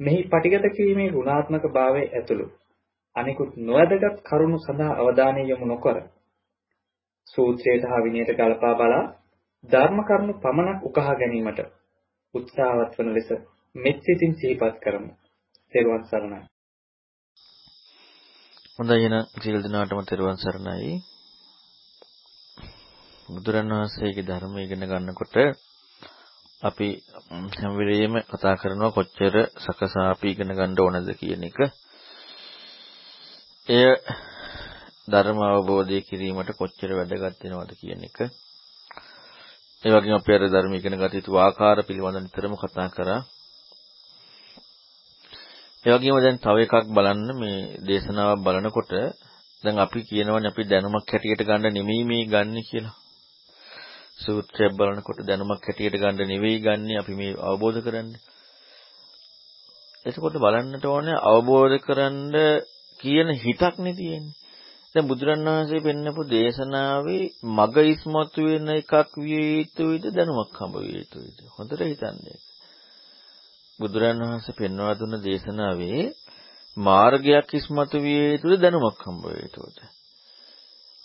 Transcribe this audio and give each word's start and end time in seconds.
මෙහි 0.00 0.20
පටිගත 0.24 0.66
කිරීමේ 0.72 1.10
ගුණාත්මක 1.10 1.64
භාවය 1.70 2.02
ඇතුළු 2.08 2.46
අනිකුත් 3.16 3.50
නොවැදගත් 3.58 4.16
කරුණු 4.22 4.58
සඳහා 4.58 4.98
අවධානය 5.00 5.42
යොමු 5.44 5.66
නොකර 5.66 5.96
සූත්‍රයට 7.26 7.84
හා 7.84 8.04
විනයට 8.04 8.30
ගලපා 8.32 8.74
බලා 8.74 9.04
ධර්ම 9.64 9.98
කරුණු 10.02 10.34
පමණක් 10.36 10.80
උකහා 10.82 11.14
ගැනීමට 11.14 11.60
උත්සාහවත් 12.34 12.92
වන 12.96 13.10
ලෙස 13.12 13.30
මෙත්සිතින් 13.74 14.32
සිහිපත් 14.34 14.76
කරමු. 14.80 15.12
තෙරුවන් 15.74 16.04
සරණයි. 16.04 16.40
හොඳයි 18.78 19.06
එන 19.06 19.16
සියලු 19.34 19.58
දෙනාටම 19.62 20.00
තෙරුවන් 20.04 20.38
සරණයි. 20.38 20.94
බුදුරණවහන්සේගේ 23.28 24.26
ධර්මය 24.26 24.60
ඉගෙන 24.62 24.84
ගන්නකොට 24.84 25.34
අපි 26.62 26.88
හැම 27.54 27.72
වෙලෙම 27.78 28.14
කතා 28.24 28.54
කරනවා 28.56 28.90
කොච්චර 28.90 29.34
සකසා 29.56 30.06
අපි 30.10 30.28
ඉගෙන 30.28 30.50
ගන්න 30.50 30.78
ඕනද 30.78 31.08
කියන 31.14 31.42
එක. 31.42 31.58
එය 33.68 33.84
ධර්ම 35.06 35.38
අවබෝධය 35.42 35.98
කිරීමට 36.02 36.50
කොච්චර 36.54 36.90
වැදගත් 36.92 37.42
වෙනවද 37.42 37.72
කියන 37.76 38.02
එක. 38.02 38.18
ඒ 39.84 39.92
වගේම 39.92 40.16
අපි 40.16 40.30
අර 40.32 40.42
ධර්ම 40.46 40.72
ඉගෙන 40.72 40.96
ගත 40.96 41.12
යුතු 41.14 41.32
ආකාර 41.36 41.78
පිළිබඳව 41.82 42.22
නිතරම 42.22 42.54
කතා 42.56 42.88
කරා. 42.88 43.20
ඒ 45.84 45.92
වගේම 45.92 46.16
දැන් 46.16 46.38
තව 46.38 46.56
එකක් 46.60 46.74
බලන්න 46.88 47.28
මේ 47.34 47.58
දේශනාවක් 47.82 48.40
බලනකොට 48.40 48.92
දැන් 49.64 49.76
අපි 49.78 50.00
කියනවනේ 50.02 50.50
අපි 50.50 50.62
දැනුමක් 50.64 51.10
හැටියට 51.10 51.42
ගන්න 51.42 51.64
නෙමෙයි 51.68 52.04
මේ 52.04 52.24
ගන්න 52.24 52.58
කියලා. 52.62 52.96
සූත්‍රය 54.18 54.68
බලනකොට 54.72 55.20
දැනුමක් 55.22 55.64
හැටියට 55.64 55.96
ගන්න 55.96 56.20
නෙවෙයි 56.24 56.60
ගන්නෙ 56.60 56.94
අපි 56.98 57.14
මේ 57.14 57.34
අවබෝධ 57.42 57.80
කරන්නේ. 57.80 58.22
එතකොට 60.06 60.36
බලන්නට 60.36 60.84
ඕනේ 60.86 61.22
අවබෝධ 61.24 61.76
කරන්න 61.80 62.34
කියන 63.00 63.28
හිතක් 63.36 63.76
නේ 63.78 63.94
තියෙන්නේ. 63.94 64.36
දැන් 64.94 65.08
බුදුරණවහන්සේ 65.08 65.80
පෙන්නපු 65.80 66.22
දේශනාවේ 66.28 67.24
මග 67.52 67.76
ඉස්මතු 67.86 68.40
වෙන 68.44 68.68
එකක් 68.72 69.10
විය 69.18 69.46
යුතුයිද 69.52 70.04
දැනුමක් 70.10 70.54
හම්බ 70.54 70.74
විය 70.76 70.94
යුතුයිද? 70.94 71.38
හොඳට 71.54 71.80
හිතන්නේ. 71.82 72.38
බුදුරණවහන්සේ 73.80 74.58
පෙන්වා 74.58 74.94
දුන්න 74.94 75.16
දේශනාවේ 75.20 76.02
මාර්ගයක් 76.76 77.50
ඉස්මතු 77.52 77.96
විය 77.98 78.22
යුතුද 78.24 78.60
දැනුමක් 78.60 79.02
හම්බ 79.02 79.22
විය 79.24 79.42
යුතුද? 79.42 79.76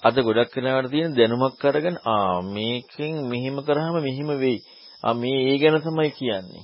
අද 0.04 0.16
ගොඩක් 0.18 0.54
වෙලාවට 0.56 0.92
තියෙන 0.92 1.16
දැනුමක් 1.16 1.64
අරගෙන 1.66 1.98
ආ 2.06 2.42
මේකෙන් 2.48 3.14
මෙහිම 3.28 3.58
කරාම 3.62 3.96
මෙහිම 4.00 4.30
වෙයි. 4.38 4.60
ආ 5.04 5.14
මේ 5.14 5.40
ඒ 5.46 5.58
ගැන 5.58 5.76
තමයි 5.82 6.12
කියන්නේ. 6.12 6.64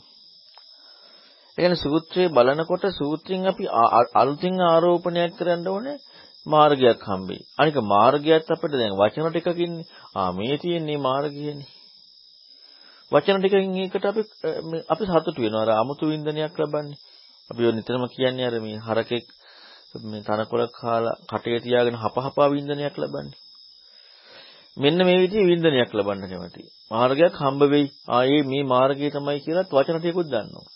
ඒ 1.58 1.58
කියන්නේ 1.58 1.83
සූත්‍රය 1.83 2.23
බලනකොට 2.30 2.86
සූත්‍රයෙන් 2.94 3.47
අපි 3.47 3.63
අලුතින් 4.13 4.56
ආරෝපණයක් 4.63 5.33
කරන්න 5.38 5.67
ඕනේ 5.67 5.97
මාර්ගයක් 6.45 7.02
හම්බෙයි. 7.03 7.45
අනික 7.58 7.78
මාර්ගයත් 7.86 8.50
අපිට 8.50 8.73
දැන් 8.73 8.94
වචන 8.94 9.28
ටිකකින්නේ 9.28 9.88
ආ 10.16 10.30
මේ 10.31 10.56
තියෙන්නේ 10.58 11.00
මාර්ගයනේ. 11.00 11.69
වචන 13.12 13.40
ටිකකින් 13.40 13.75
ඒකට 13.78 14.06
අපි 14.06 14.22
අපි 14.90 15.03
සතුටු 15.06 15.41
වෙනවා. 15.41 15.63
අර 15.63 15.72
아무තු 15.74 16.03
වින්දනයක් 16.07 16.56
ලබන්නේ. 16.59 17.00
අපි 17.50 17.62
ඔය 17.62 17.74
නිතරම 17.74 18.03
කියන්නේ 18.09 18.47
අර 18.47 18.56
මේ 18.59 18.79
හරකෙක් 18.79 19.25
මේ 20.03 20.22
තනකොළ 20.22 20.66
කාලා 20.73 21.19
කටේ 21.29 21.59
තියාගෙන 21.59 21.95
හපහපා 21.95 22.50
වින්දනයක් 22.50 22.95
ලබන්නේ. 22.97 23.39
මෙන්න 24.78 25.00
මේ 25.00 25.19
විදිහේ 25.19 25.47
වින්දනයක් 25.47 25.91
ලබන්න 25.94 26.29
කැමතියි. 26.31 26.69
මාර්ගයක් 26.91 27.35
හම්බ 27.35 27.61
වෙයි. 27.72 27.88
ආයේ 28.09 28.44
මේ 28.44 28.63
මාර්ගය 28.66 29.07
තමයි 29.09 29.39
කියලාත් 29.39 29.69
වචන 29.72 30.00
ටිකකුත් 30.00 30.28
දන්නවා. 30.28 30.67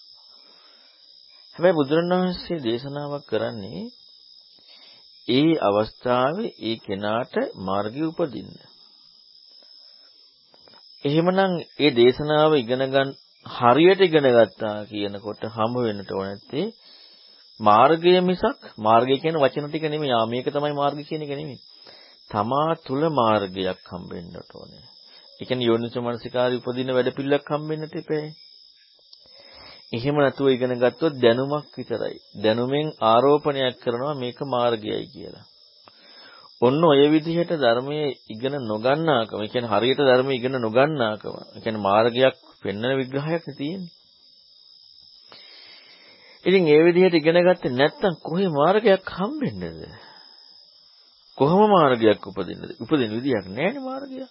හැබැයි 1.56 1.78
බුදුරණවහන්සේ 1.78 2.60
දේශනාවක් 2.60 3.24
කරන්නේ 3.30 3.82
ඒ 5.28 5.52
අවස්ථාවේ 5.62 6.56
ඒ 6.62 6.76
කෙනාට 6.78 7.34
මාර්ගය 7.62 8.04
උපදින්න. 8.04 8.54
එහෙමනම් 11.04 11.54
ඒ 11.80 11.92
දේශනාව 11.92 12.52
ඉගෙන 12.54 12.84
ගන්න 12.86 13.10
හරියට 13.46 14.02
ඉගෙන 14.02 14.28
ගත්තා 14.30 14.78
කියනකොට 14.86 15.44
හම්බ 15.48 15.76
වෙන්නට 15.80 16.12
ඕන 16.12 16.28
නැත්තේ 16.28 16.66
මාර්ගය 17.60 18.14
මිසක් 18.22 18.60
මාර්ගය 18.80 19.16
කියන 19.22 19.36
වචන 19.36 19.68
ටික 19.68 19.86
නෙමෙයි. 19.86 20.14
ආ 20.14 20.26
මේක 20.26 20.48
තමයි 20.48 20.74
මාර්ගය 20.74 21.04
කියන 21.04 21.22
එක 21.22 21.32
නෙමෙයි. 21.32 21.60
තමා 22.30 22.70
තුල 22.86 23.02
මාර්ගයක් 23.12 23.80
හම්බෙන්නට 23.86 24.52
ඕනේ. 24.56 24.86
ඒ 25.40 25.46
කියන්නේ 25.46 25.70
යෝනිසෝ 25.72 26.02
මනසිකාරي 26.02 26.60
උපදින 26.60 26.96
වැඩ 26.96 27.10
පිළිලක් 27.16 27.50
හම්බෙන්නට 27.50 27.96
එපේ. 27.96 28.26
එහෙම 29.94 30.16
නැතුව 30.16 30.48
ඉගෙන 30.48 30.74
ගත්තොත් 30.76 31.14
දැනුමක් 31.16 31.70
විතරයි. 31.78 32.18
දැනුමෙන් 32.44 32.88
ආරෝපණයක් 33.04 33.76
කරනවා 33.84 34.16
මේක 34.16 34.40
මාර්ගයයි 34.48 35.06
කියලා. 35.14 35.46
ඔන්න 36.62 36.82
ඔය 36.84 37.04
විදිහට 37.10 37.52
ධර්මයේ 37.56 38.08
ඉගෙන 38.30 38.56
නොගන්නාකම, 38.64 39.40
ඒ 39.40 39.52
කියන්නේ 39.54 39.74
හරියට 39.74 40.02
ධර්මයේ 40.02 40.40
ඉගෙන 40.40 40.56
නොගන්නාකම, 40.60 41.36
ඒ 41.56 41.62
කියන්නේ 41.64 41.82
මාර්ගයක් 41.82 42.36
පෙන්වන 42.64 42.98
විග්‍රහයක් 43.00 43.46
තියෙන්නේ. 43.58 43.99
ඉතින් 46.46 46.64
ඒ 46.68 46.82
විදිහට 46.86 47.16
ඉගෙන 47.16 47.40
ගත්තේ 47.40 47.72
නැත්නම් 47.72 48.16
කොහේ 48.22 48.50
මාර්ගයක් 48.50 49.10
හම්බෙන්නේද? 49.12 49.80
කොහොම 51.38 51.62
මාර්ගයක් 51.70 52.22
උපදින්නද? 52.24 52.72
උපදින 52.80 53.12
විදියක් 53.12 53.46
නැහැනේ 53.48 53.84
මාර්ගයක්. 53.84 54.30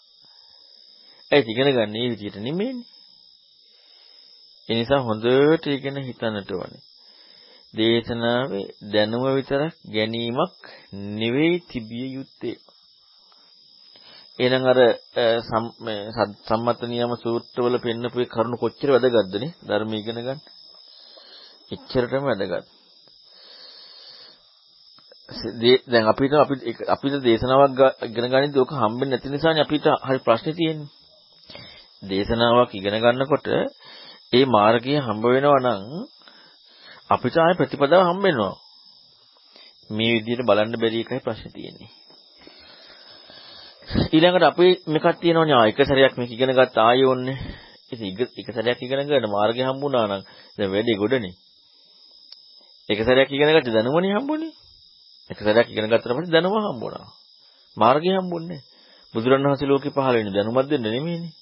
ඒ 1.30 1.42
ඉගෙන 1.42 1.68
ගන්න 1.68 1.92
මේ 1.92 2.10
විදිහට 2.12 2.38
නෙමෙයිනේ. 2.38 2.88
ඒ 4.68 4.76
නිසා 4.76 5.00
හොඳට 5.00 5.64
ඉගෙන 5.68 5.96
හිතන්නට 6.00 6.50
ඕනේ. 6.52 6.82
දේශනාවේ 7.74 8.66
දැනුම 8.92 9.24
විතරක් 9.30 9.74
ගැනීමක් 9.86 10.62
නෙවෙයි 11.18 11.56
තිබිය 11.68 12.08
යුත්තේ. 12.14 12.56
එහෙනම් 14.38 14.64
අර 14.64 14.78
සම්මත 16.46 16.80
නියම 16.84 17.12
සූත්‍රවල 17.16 17.76
පෙන්නපු 17.78 18.18
ඒ 18.20 18.32
කරුණු 18.32 18.56
කොච්චර 18.56 18.88
වැදගත්ද 18.90 19.34
නේ 19.36 19.56
ධර්ම 19.62 19.92
ඉගෙන 19.94 20.18
ගන්න. 20.18 20.40
එච්චරටම 21.70 22.24
වැදගත්. 22.24 22.66
දැන් 25.86 26.06
අපිට 26.06 26.32
අපිට 26.34 26.62
අපිට 26.88 27.14
දේශනාවක් 27.22 27.80
ඉගෙන 28.02 28.30
ගනිද්දී 28.32 28.62
ඔක 28.62 28.72
හම්බෙන්නේ 28.74 29.12
නැති 29.12 29.28
නිසානේ 29.28 29.64
අපිට 29.64 29.86
හරි 30.02 30.20
ප්‍රශ්නේ 30.20 30.54
තියෙන්නේ. 30.54 30.88
දේශනාවක් 32.02 32.72
ඉගෙන 32.72 32.96
ගන්නකොට 32.96 33.46
ඒ 34.32 34.44
මාර්ගය 34.46 34.94
හම්බ 34.98 35.24
වෙනවා 35.26 35.60
නම් 35.60 35.82
අපිට 37.10 37.36
ආයේ 37.36 37.58
ප්‍රතිපදාව 37.60 38.02
හම්බ 38.04 38.22
වෙනවා. 38.22 38.54
මේ 39.90 40.14
විදිහට 40.16 40.48
බලන්න 40.48 40.74
බැරි 40.76 41.00
එකයි 41.00 41.20
ප්‍රශ්නේ 41.20 41.54
තියෙන්නේ. 41.54 41.90
ඊළඟට 44.08 44.44
අපි 44.44 44.68
මේකක් 44.86 45.20
තියෙනවනේ 45.20 45.56
ආ 45.56 45.68
එක 45.70 45.80
සැරයක් 45.82 46.14
මේක 46.16 46.30
ඉගෙන 46.30 46.52
ගත්ත 46.52 46.76
ආයෙ 46.78 47.04
ඕන්නේ. 47.04 47.38
ඉතින් 47.92 48.08
එක 48.36 48.48
සැරයක් 48.52 48.80
ඉගෙන 48.80 49.04
ගන්න 49.04 49.28
මාර්ගය 49.28 49.62
හම්බුණා 49.62 50.06
නම් 50.06 50.22
දැන් 50.58 50.72
වැඩේ 50.72 50.96
ගොඩනේ. 50.96 51.34
එක 52.88 52.98
සැරයක් 53.00 53.30
ඉගෙන 53.30 53.52
ගත්ත 53.52 53.68
දැනුමනේ 53.68 54.14
හම්බුනේ. 54.14 54.52
එක 55.30 55.38
සැරයක් 55.38 55.68
ඉගෙන 55.68 55.86
ගත්තට 55.86 56.08
පස්සේ 56.08 56.32
දැනුම 56.32 56.54
හම්බුණා. 56.66 57.08
මාර්ගය 57.76 58.10
හම්බුන්නේ. 58.10 58.60
බුදුරණවහන්සේ 59.14 59.68
ලෝකේ 59.68 59.90
පහළ 59.90 60.14
වෙන්නේ 60.14 60.32
දැනුමක් 60.32 60.68
දෙන්න 60.68 60.82
නෙමෙයිනේ. 60.84 61.32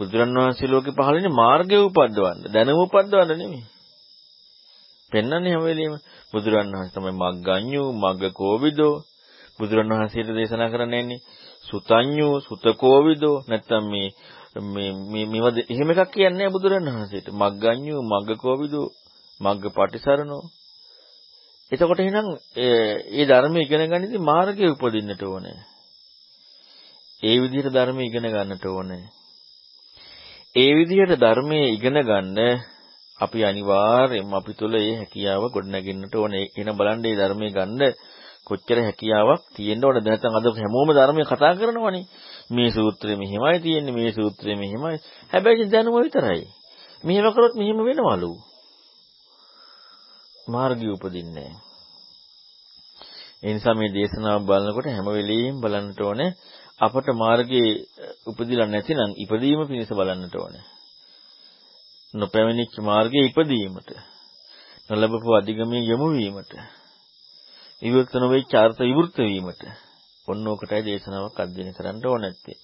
බුදුරණවහන්සේ 0.00 0.68
ලෝකේ 0.68 0.92
පහළ 0.92 1.16
වෙන්නේ 1.16 1.34
මාර්ගය 1.34 1.76
උපද්දවන්න, 1.78 2.38
දැනුම 2.48 2.78
උපද්දවන්න 2.78 3.32
නෙමෙයි. 3.32 3.64
පෙන්වන්නේ 5.12 5.52
හැම 5.52 5.62
වෙලෙම 5.62 5.94
බුදුරණවහන්සේ 6.32 6.94
තමයි 6.94 7.12
මග්ගඤ්ඤු, 7.14 7.84
මග්ගකෝවිදෝ 7.94 8.94
බුදුරණවහන්සේට 9.58 10.28
දේශනා 10.30 10.72
කරන්නේ 10.72 11.20
සුතඤ්ඤු, 11.64 12.28
සුතකෝවිදෝ 12.40 13.36
නැත්තම් 13.48 13.84
මේ 13.86 14.08
මේ 14.66 14.90
මේ 15.10 15.26
මේව 15.26 15.46
එහෙම 15.64 15.88
එකක් 15.92 16.10
කියන්නේ 16.12 16.36
නැහැ 16.38 16.54
බුදුරණවහන්සේට. 16.54 17.26
මග්ගඤ්ඤු, 17.32 17.96
මග්ගකෝවිදෝ 18.02 18.86
මග්ග 19.40 19.64
පටිසරණෝ. 19.70 20.42
එතකොට 21.72 22.00
එහෙනම් 22.00 22.28
ඒ 22.58 23.24
ධර්ම 23.24 23.54
ඉගෙන 23.56 23.86
ගනිද්දී 23.88 24.26
මාර්ගය 24.26 24.64
උපදින්නට 24.66 25.22
ඕනේ. 25.24 25.58
ඒ 27.22 27.36
විදිහට 27.38 27.72
ධර්ම 27.72 27.98
ඉගෙන 28.00 28.26
ගන්නට 28.26 28.66
ඕනේ. 28.66 29.04
ඒ 30.54 30.70
විදිහට 30.74 31.14
ධර්මයේ 31.16 31.66
ඉගෙන 31.70 31.96
ගන්න 32.00 32.38
අපි 33.20 33.38
අනිවාර්යයෙන්ම 33.40 34.32
අපි 34.32 34.52
තුල 34.52 34.74
ඒ 34.74 34.96
හැකියාව 34.96 35.44
ගොඩනගින්නට 35.48 36.14
ඕනේ. 36.14 36.50
එන 36.56 36.70
බලන්න 36.72 37.00
මේ 37.00 37.14
ධර්මයේ 37.14 37.52
ගන්න 37.52 37.82
කොච්චර 38.44 38.78
හැකියාවක් 38.80 39.42
තියෙන්න 39.54 39.84
ඕනද 39.84 40.02
නැත්නම් 40.02 40.34
අද 40.34 40.46
හැමෝම 40.54 40.90
ධර්මයේ 40.90 41.28
කතා 41.28 41.54
කරනවනේ. 41.54 42.08
මේ 42.50 42.70
සූත්‍රය 42.70 43.14
මෙහිමයි 43.14 43.58
තියෙන්නේ 43.60 43.94
මේ 43.94 44.10
සූත්‍රය 44.10 44.56
මෙහිමයි. 44.56 44.98
හැබැයි 45.30 45.70
දැනුම 45.70 45.94
විතරයි. 45.96 46.42
මෙහෙම 47.04 47.26
කරොත් 47.30 47.54
මෙහෙම 47.54 47.78
වෙනවලු. 47.80 48.32
මාර්ගය 50.50 50.86
උපදින්නේ 50.88 51.50
ඒ 53.42 53.52
නිසා 53.52 53.74
මේ 53.74 53.90
දේශනාව 53.90 54.40
බලනකොට 54.42 54.88
හැම 54.88 55.08
වෙලෙම 55.08 55.54
බලන්නට 55.60 56.00
ඕනේ 56.00 56.30
අපට 56.80 57.08
මාර්ගයේ 57.14 57.70
උපදිලා 58.26 58.66
නැතිනම් 58.66 59.12
ඉපදීම 59.16 59.60
පිණිස 59.68 59.90
බලන්නට 59.90 60.34
ඕනේ. 60.34 60.64
නොපැමිණිච්ච 62.14 62.74
මාර්ගයේ 62.80 63.28
ඉපදීමට 63.28 63.90
නොලබපු 64.90 65.30
අධිගමයේ 65.32 65.88
යොමු 65.88 66.06
වීමට 66.10 66.52
විවෘත 67.82 68.12
නොවෙච්ච 68.14 68.52
අර්ථ 68.56 68.80
විවෘත 68.80 69.16
වීමට 69.20 69.62
ඔන්න 70.28 70.48
ඕකටයි 70.48 70.82
දේශනාවක් 70.82 71.36
අධ්‍යයනය 71.38 71.72
කරන්න 71.72 72.00
ඕන 72.04 72.20
නැත්තේ. 72.22 72.58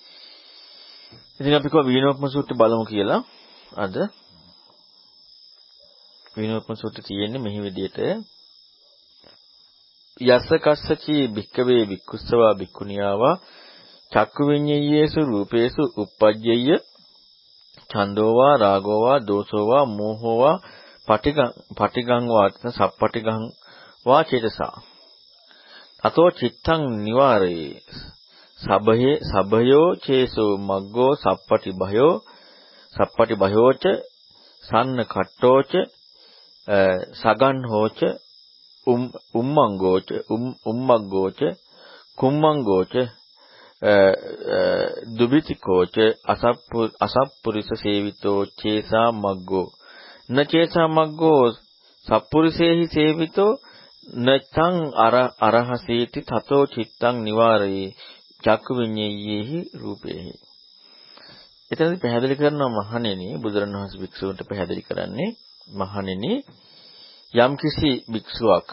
ඉතින් 1.39 1.55
අපි 1.55 1.69
කව 1.69 1.85
වීණෝපම 1.87 2.25
සූත්‍රය 2.29 2.55
බලමු 2.55 2.85
කියලා 2.85 3.21
අද 3.77 3.95
වීණෝපම 6.37 6.75
සූත්‍රය 6.75 7.03
තියෙන්නේ 7.03 7.43
මෙහි 7.43 7.61
විදිහට. 7.61 7.99
යස්ස 10.21 10.49
කස්සචි 10.65 11.17
භික්කවේ 11.29 11.83
භික්ඛුස්සවා 11.85 12.55
භික්ඛුනියාවා 12.55 13.37
චක්කු 14.13 14.43
විඤ්ඤයේසු 14.49 15.21
රූපේසු 15.23 15.83
uppajjeyya 15.97 16.77
ඡන්தோවා 17.91 18.55
රාගෝවා 18.57 19.19
දෝසෝවා 19.21 19.85
මෝහෝවා 19.89 20.57
පටිගං 21.09 21.51
පටිගං 21.79 22.25
වා 22.29 22.49
සප්පටිගං 22.71 23.45
වා 24.07 24.23
චේතසා. 24.25 24.75
අතෝ 26.03 26.31
චිත්තං 26.31 26.83
නිවාරේ 27.05 27.67
සබහේ 28.61 29.15
සබයෝ 29.23 29.89
චේසෝ 29.97 30.53
මග්ගෝ 30.61 31.13
සප්පටි 31.15 31.71
භයෝ 31.73 32.15
සප්පටි 32.95 33.35
භයෝච 33.35 33.85
සන්න 34.65 34.99
කට්ටෝච 35.05 35.73
සගන් 36.69 37.59
හෝච 37.65 37.99
උම් 38.87 39.03
උම්මංගෝච 39.35 40.09
උම්මග්ගෝච 40.65 41.41
කුම්මංගෝච 42.19 42.95
දුබිතිකෝච 45.17 45.97
අසප්පු 46.25 46.81
අසප්පුරිස 47.01 47.69
සේවිතෝ 47.75 48.41
චේසා 48.59 49.09
මග්ගෝ. 49.15 49.69
න 50.29 50.37
චේසා 50.45 50.89
මග්ගෝ 50.89 51.45
සප්පුරිසේහි 52.07 52.85
සේවිතෝ 52.89 53.53
නච්ඡං 54.19 54.77
අර 54.97 55.15
අරහසීති 55.41 56.21
තතෝ 56.23 56.65
චිත්තං 56.67 57.17
නිවාරේ 57.25 57.87
චක්කු 58.43 58.73
විඤ්ඤේයෙහි 58.79 59.59
රූපේහි. 59.81 60.33
එතනදී 61.71 62.03
පැහැදිලි 62.03 62.37
කරනවා 62.37 62.75
මහණෙනි 62.77 63.27
බුදුරණවහන්සේ 63.39 64.01
භික්ෂුවන්ට 64.03 64.49
පැහැදිලි 64.49 64.83
කරන්නේ 64.83 65.31
මහණෙනි 65.69 66.33
යම්කිසි 67.35 67.91
භික්ෂුවක් 68.13 68.69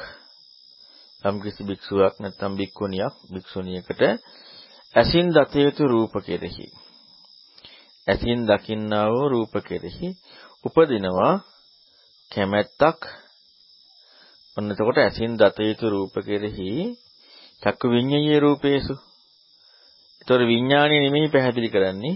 යම්කිසි 1.23 1.61
භික්ෂුවක් 1.63 2.13
නැත්නම් 2.19 2.53
භික්ඛුණියක් 2.55 3.15
භික්ෂුණියකට 3.29 4.01
ඇසින් 4.95 5.27
දත 5.29 5.53
යුතු 5.57 5.83
රූප 5.85 6.13
කෙරෙහි 6.25 6.67
ඇසින් 8.07 8.39
දකින්නා 8.43 9.07
වූ 9.07 9.27
රූප 9.29 9.53
කෙරෙහි 9.67 10.07
උපදිනවා 10.65 11.33
කැමැත්තක් 12.31 13.01
ඔන්න 14.57 14.71
එතකොට 14.71 14.97
ඇසින් 14.99 15.33
දත 15.33 15.57
යුතු 15.61 15.85
රූප 15.89 16.13
කෙරෙහි 16.21 16.69
චක්කු 17.61 17.85
විඤ්ඤායේ 17.89 18.39
රූපේසු. 18.39 18.93
ඒතොර 20.21 20.41
විඥාණය 20.43 20.97
නෙමෙයි 20.99 21.29
පැහැදිලි 21.29 21.69
කරන්නේ. 21.69 22.15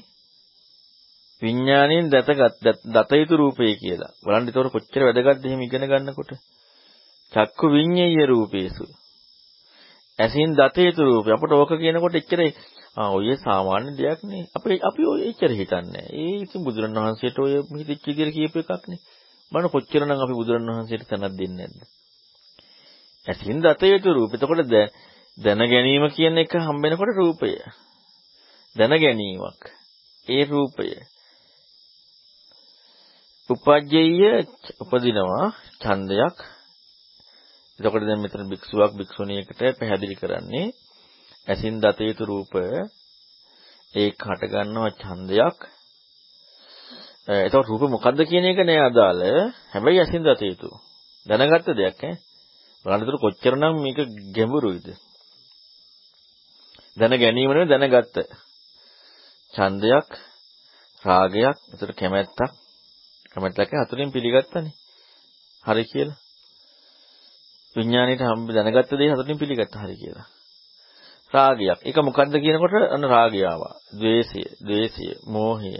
විඥාණයෙන් 1.41 2.09
දතගත් 2.09 2.65
දත 2.87 3.11
යුතු 3.13 3.35
රූපේ 3.37 3.73
කියලා. 3.75 4.11
බලන්න 4.23 4.47
ඒතොර 4.47 4.69
කොච්චර 4.69 5.01
වැදගත්ද 5.03 5.45
එහෙම 5.45 5.61
ඉගෙන 5.61 5.85
ගන්නකොට. 5.85 6.31
චක්කු 7.31 7.65
විඤ්ඤායේ 7.67 8.25
රූපේසු. 8.25 8.85
ඇසින් 10.19 10.55
දත 10.55 10.77
යුතු 10.79 11.01
රූපේ. 11.03 11.33
අපට 11.33 11.51
ඕක 11.53 11.71
කියනකොට 11.75 12.15
එච්චර 12.15 12.41
ආ 12.97 13.09
ඔය 13.11 13.29
සාමාන්‍ය 13.37 13.91
දෙයක් 13.93 14.21
නේ. 14.23 14.43
අපි 14.51 14.79
අපි 14.81 15.03
ඔය 15.05 15.21
එච්චර 15.29 15.51
හිතන්නේ. 15.51 16.07
ඒ 16.11 16.33
ඉතින් 16.39 16.63
බුදුරණවහන්සේට 16.63 17.37
ඔය 17.37 17.53
හිතෙච්ච 17.79 18.05
විදිහට 18.07 18.35
කියපු 18.35 18.57
එකක් 18.63 18.83
නේ. 18.87 19.01
බලන්න 19.51 19.69
කොච්චරනම් 19.69 20.11
අපි 20.17 20.33
බුදුරණවහන්සේට 20.33 21.05
තනක් 21.05 21.33
දෙන්නේ 21.33 21.67
නැද්ද? 21.67 21.77
ඇසින් 23.27 23.59
දත 23.59 23.81
යුතු 23.85 24.09
රූප. 24.11 24.31
එතකොට 24.33 24.61
දැන 25.37 25.61
ගැනීම 25.63 26.05
කියන 26.09 26.37
එක 26.37 26.53
හම්බෙනකොට 26.59 27.13
රූපය. 27.15 27.51
දැන 28.75 28.93
ගැනීමක්. 28.95 29.61
ඒ 30.27 30.43
රූපය. 30.45 30.89
උපජ්ජය 33.49 34.03
උපදිනවා 34.83 35.45
ඡන්දයක්. 35.81 36.37
එතකොට 37.79 38.03
දැන් 38.03 38.19
මෙතන 38.19 38.49
භික්ෂුවක් 38.51 38.91
භික්ෂුණියකට 38.99 39.61
පැහැදිලි 39.79 40.15
කරන්නේ 40.15 40.67
ඇසින් 41.47 41.79
දත 41.79 41.99
යුතු 42.01 42.23
රූපය 42.25 42.63
ඒක 43.93 44.19
හට 44.21 44.51
ගන්නවා 44.51 44.91
ඡන්දයක්. 44.93 45.57
එතකොට 47.39 47.69
රූප 47.69 47.83
මොකද්ද 47.87 48.19
කියන 48.29 48.45
එක 48.45 48.59
නෑ 48.59 48.81
අදාළ. 48.83 49.23
හැබැයි 49.71 50.01
ඇසින් 50.01 50.27
දත 50.27 50.41
යුතු. 50.43 50.69
දැනගත්ත 51.25 51.71
දෙයක් 51.71 51.99
ඈ. 51.99 52.19
බලන්නතර 52.85 53.17
කොච්චරනම් 53.17 53.75
මේක 53.79 53.99
ගැඹුරුයිද? 54.35 54.87
දැන 56.97 57.13
ගැනීම 57.15 57.49
නෙවෙයි 57.49 57.71
දැනගත්ත. 57.71 58.17
ඡන්දයක්, 59.53 60.09
රාගයක්, 61.03 61.57
ඒතර 61.71 61.89
කැමැත්තක්. 61.95 62.66
කැමැත්තක 63.31 63.73
හතරෙන් 63.75 64.11
පිළිගත්තනේ. 64.11 64.73
හරි 65.63 65.83
කියලා. 65.85 66.17
විඥාණයට 67.75 68.21
හම්බ 68.21 68.47
දැනගත්ත 68.49 68.91
දේ 68.93 69.11
හතරෙන් 69.11 69.37
පිළිගත්තා 69.37 69.83
හරි 69.83 69.95
කියලා. 69.95 70.27
රාගයක්. 71.33 71.79
ඒක 71.83 71.97
මොකද්ද 71.99 72.33
කියනකොට 72.35 72.75
අන්න 72.87 73.03
රාගය 73.05 73.41
ආවා. 73.43 73.75
ද්වේෂය, 73.93 74.41
ද්වේෂය, 74.61 75.07
මෝහය, 75.27 75.73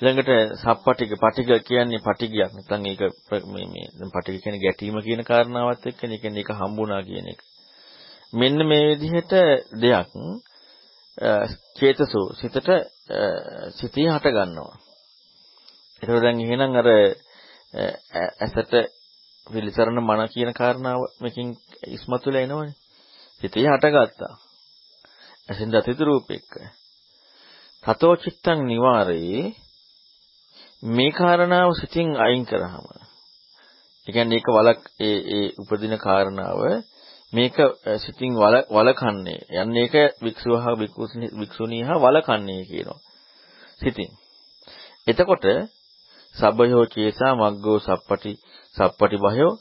ඊළඟට 0.00 0.30
සප්පටික 0.56 1.12
පටික 1.14 1.50
කියන්නේ 1.62 2.00
පටිගයක් 2.00 2.52
නැත්නම් 2.52 2.84
ඒක 2.86 3.00
මේ 3.46 3.66
මේ 3.66 3.88
දැන් 3.92 4.10
පටික 4.10 4.42
කියන්නේ 4.42 4.62
ගැටීම 4.62 4.96
කියන 4.98 5.22
කාරණාවත් 5.24 5.86
එක්කනේ 5.86 6.18
කියන්නේ 6.18 6.40
ඒක 6.40 6.52
හම්බුණා 6.52 7.02
කියන 7.02 7.26
එක. 7.28 7.40
මෙන්න 8.32 8.58
මේ 8.64 8.86
විදිහට 8.92 9.32
දෙයක් 9.76 10.08
චේතසෝ 11.76 12.26
සිතට 12.34 12.68
සිතී 13.70 14.08
හට 14.08 14.26
ගන්නවා. 14.28 14.72
ඒකෝ 16.02 16.20
දැන් 16.20 16.40
එහෙනම් 16.40 16.72
අර 16.76 16.88
ඇසට 18.38 18.72
පිළිසරණ 19.46 20.00
මන 20.00 20.22
කියන 20.28 20.52
කාරණාව 20.52 21.00
මේකෙන් 21.20 21.48
ඉස්මතුලා 21.88 22.42
එනවනේ. 22.42 22.74
සිතේ 23.40 23.66
හටගත්තා. 23.66 24.34
ඇසෙන් 25.48 25.72
දතිත 25.72 26.00
රූපෙක. 26.00 26.48
තතෝ 27.84 28.14
චිත්තං 28.16 28.60
නිවාරේ 28.64 29.42
මේ 30.88 31.12
කාරණාව 31.12 31.70
සිතින් 31.74 32.08
අයින් 32.16 32.44
කරාම 32.46 32.86
ඒ 32.86 33.00
කියන්නේ 34.06 34.36
ඒක 34.36 34.48
වලක් 34.48 34.80
ඒ 35.00 35.18
ඒ 35.28 35.46
උපදින 35.58 35.94
කාරණාව 35.98 36.60
මේක 37.32 37.56
සිතින් 37.98 38.32
වල 38.34 38.56
වලකන්නේ 38.68 39.40
යන්නේ 39.54 39.82
ඒක 39.82 39.94
වික්ෂුවහා 40.22 40.74
වික්ෂුණීහා 41.40 41.98
වලකන්නේ 41.98 42.62
කියනවා 42.64 43.00
සිතින් 43.80 44.10
එතකොට 45.06 45.44
සබ්බයෝ 46.34 46.86
චේසා 46.86 47.34
මග්ගෝ 47.36 47.78
සප්පටි 47.80 48.32
සප්පටි 48.76 49.16
බහයෝ 49.18 49.52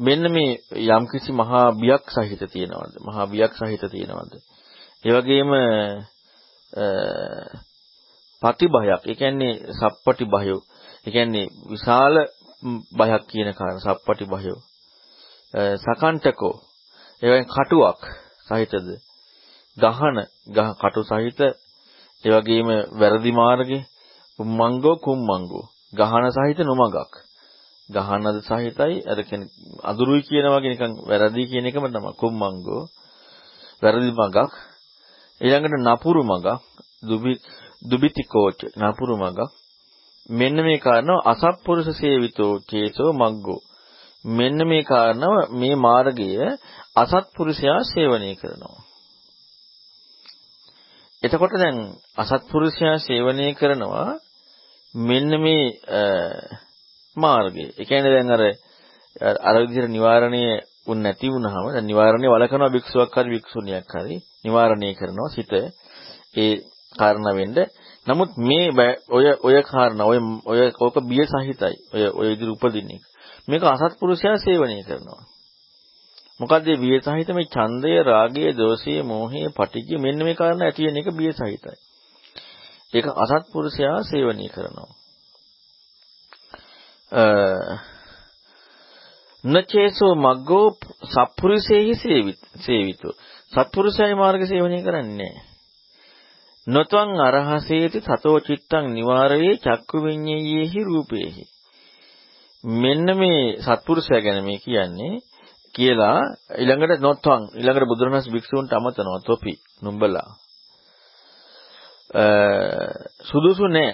මෙන්න 0.00 0.24
මේ 0.32 0.52
යම්කිසි 0.88 1.32
මහා 1.32 1.66
බියක් 1.72 2.04
සහිත 2.10 2.42
තියෙනවද 2.52 2.94
මහා 3.00 3.26
බියක් 3.26 3.52
සහිත 3.54 3.82
තියෙනවද 3.90 4.32
ඒ 5.04 5.12
වගේම 5.14 5.50
පටිභයක්. 8.42 9.02
ඒ 9.02 9.14
කියන්නේ 9.14 9.54
සප්පටි 9.72 10.24
භයෝ. 10.26 10.60
ඒ 11.06 11.10
කියන්නේ 11.10 11.46
විශාල 11.70 12.14
බයක් 12.92 13.22
කියන 13.26 13.50
කාරණා 13.54 13.86
සප්පටි 13.86 14.24
භයෝ. 14.26 14.60
සකන්ටකෝ. 15.78 16.54
ඒ 17.22 17.28
වගේ 17.28 17.46
කටුවක් 17.46 18.00
සහිතද. 18.48 18.88
ගහන 19.76 20.16
ගහ 20.48 20.70
කටු 20.80 21.00
සහිත 21.04 21.40
ඒ 22.24 22.30
වගේම 22.34 22.68
වැරදි 23.00 23.32
මාර්ගේ 23.32 23.88
උම්මංගෝ 24.38 24.96
කුම්මංගෝ 24.98 25.66
ගහන 25.92 26.24
සහිත 26.30 26.58
නොමගක්. 26.60 27.12
ගහනද 27.88 28.36
සහිතයි 28.42 28.96
අර 29.04 29.18
කියන්නේ 29.20 29.50
අදුරුයි 29.82 30.22
කියන 30.22 30.46
වගේ 30.46 30.70
නිකන් 30.70 30.92
වැරදි 31.04 31.42
කියන 31.46 31.66
එකම 31.66 31.84
තමයි 31.86 32.10
කුම්මංගෝ 32.14 32.82
වැරදි 33.82 34.10
මගක් 34.12 34.36
ඊළඟට 35.40 35.84
නපුරු 35.86 36.20
මගක් 36.24 36.46
දුබි 37.02 37.32
දුබිතිකෝච 37.82 38.58
නපුරු 38.78 39.14
මගක් 39.18 39.40
මෙන්න 40.28 40.56
මේ 40.56 40.78
කාරණාව 40.78 41.24
අසත්පුරුෂ 41.24 41.88
සේවිතෝ 41.96 42.52
චේතෝ 42.60 43.10
මග්ගෝ. 43.12 43.60
මෙන්න 44.24 44.58
මේ 44.68 44.82
කාරණාව 44.82 45.36
මේ 45.50 45.74
මාර්ගය 45.76 46.28
අසත්පුරුෂයා 46.96 47.80
සේවනය 47.84 48.30
කරනවා. 48.34 48.80
එතකොට 51.22 51.54
දැන් 51.54 51.78
අසත්පුරුෂයා 52.16 52.96
සේවනය 52.98 53.46
කරනවා 53.54 54.08
මෙන්න 54.94 55.30
මේ 55.38 55.64
මාර්ගය. 57.16 57.64
ඒ 57.70 57.84
කියන්නේ 57.84 58.12
දැන් 58.12 58.30
අර 58.30 58.42
අර 59.40 59.54
විදිහට 59.60 59.90
නිවාරණය 59.90 60.42
උන් 60.86 60.98
නැති 61.02 61.28
වුනහම 61.28 61.66
දැන් 61.66 61.86
නිවාරණය 61.86 62.26
වලකනවා 62.26 62.70
භික්ෂුවක් 62.70 63.14
හරි 63.14 63.30
භික්ෂුණියක් 63.30 63.92
හරි 63.94 64.16
නිවාරණය 64.44 64.88
කරනවා 64.94 65.28
සිත 65.28 65.52
ඒ 66.36 66.52
කාරණා 66.94 67.34
වෙන්න. 67.34 67.56
නමුත් 68.06 68.30
මේ 68.38 68.94
ඔය 69.08 69.24
ඔය 69.42 69.56
කාරණා 69.64 70.06
ඔය 70.06 70.18
ඔය 70.44 70.60
ඕක 70.80 70.96
බිය 71.02 71.24
සහිතයි. 71.26 71.76
ඔය 71.94 72.02
ඔය 72.10 72.26
විදිහට 72.30 72.54
උපදින 72.56 72.90
එක. 72.90 73.02
මේක 73.48 73.62
අසත්පුරුෂයා 73.64 74.36
සේවනය 74.38 74.78
කරනවා. 74.82 75.22
මොකද 76.40 76.64
මේ 76.66 76.76
බිය 76.76 76.96
සහිත 77.00 77.30
මේ 77.30 77.50
ඡන්දය, 77.54 77.92
රාගය, 78.02 78.44
දෝෂය, 78.52 78.94
මෝහය, 79.02 79.40
පටිඝය 79.48 79.96
මෙන්න 79.98 80.18
මේ 80.18 80.34
කාරණා 80.34 80.68
ඇති 80.68 80.86
වෙන 80.86 80.96
එක 80.96 81.08
බිය 81.12 81.32
සහිතයි. 81.32 81.76
ඒක 82.92 83.06
අසත්පුරුෂයා 83.16 83.98
සේවනය 84.02 84.48
කරනවා. 84.48 84.92
නචේසෝ 89.44 90.14
මග්ගෝ 90.16 90.68
සත්පුරුෂේහි 91.04 91.94
සේවිතෝ 92.64 93.14
සත්පුරුෂයයි 93.52 94.14
මාර්ග 94.14 94.42
සේවනය 94.46 94.78
කරන්නේ 94.82 95.34
නොතං 96.66 97.10
අරහසේති 97.18 98.00
තතෝ 98.00 98.38
චිත්තං 98.40 98.84
නිවාරයේ 98.92 99.54
චක්කු 99.56 99.96
විඤ්ඤේයෙහි 100.04 100.80
රූපේහි. 100.84 101.44
මෙන්න 102.64 103.08
මේ 103.16 103.42
සත්පුරුෂයා 103.58 104.20
ගැන 104.20 104.44
මේ 104.44 104.58
කියන්නේ 104.58 105.14
කියලා 105.74 106.18
ඊළඟට 106.58 107.00
නොතං 107.00 107.42
ඊළඟට 107.50 107.90
බුදුරණස් 107.90 108.26
භික්ෂූන්ට 108.32 108.72
අමතනවා 108.72 109.20
තොපි 109.20 109.52
නුඹලා. 109.82 110.28
සුදුසු 113.22 113.68
නෑ. 113.68 113.92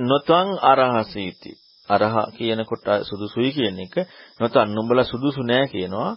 නොතං 0.00 0.48
අරහසීති 0.62 1.52
අරහ 1.88 2.16
කියනකොට 2.36 2.86
සුදුසුයි 3.04 3.52
කියන 3.52 3.78
එක. 3.78 3.94
නොතන් 4.40 4.68
නුඹලා 4.68 5.04
සුදුසු 5.04 5.42
නෑ 5.42 5.66
කියනවා. 5.66 6.16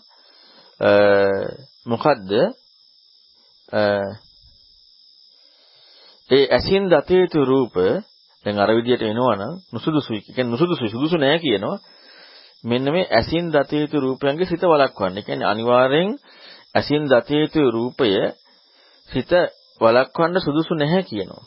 මොකද්ද? 1.85 2.31
ඒ 6.29 6.45
ඇසින් 6.49 6.83
දත 6.87 7.09
යුතු 7.11 7.45
රූප 7.45 7.75
දැන් 8.45 8.59
අර 8.59 8.69
විදියට 8.69 9.01
එනවනම් 9.01 9.53
නුසුදුසුයි. 9.71 10.21
කියන්නේ 10.25 10.51
නුසුදුසුයි. 10.51 10.89
සුදුසු 10.89 11.17
නෑ 11.17 11.39
කියනවා. 11.39 11.79
මෙන්න 12.63 12.85
මේ 12.91 13.07
ඇසින් 13.09 13.45
දත 13.49 13.71
යුතු 13.73 13.97
රූපයන්ගේ 13.99 14.45
සිත 14.45 14.63
වළක්වන්න. 14.63 15.17
ඒ 15.17 15.21
කියන්නේ 15.21 15.47
අනිවාර්යෙන් 15.47 16.09
ඇසින් 16.75 17.03
දත 17.05 17.29
යුතු 17.33 17.61
රූපය 17.71 18.09
සිත 19.09 19.31
වළක්වන්න 19.81 20.37
සුදුසු 20.39 20.73
නැහැ 20.75 21.03
කියනවා. 21.03 21.43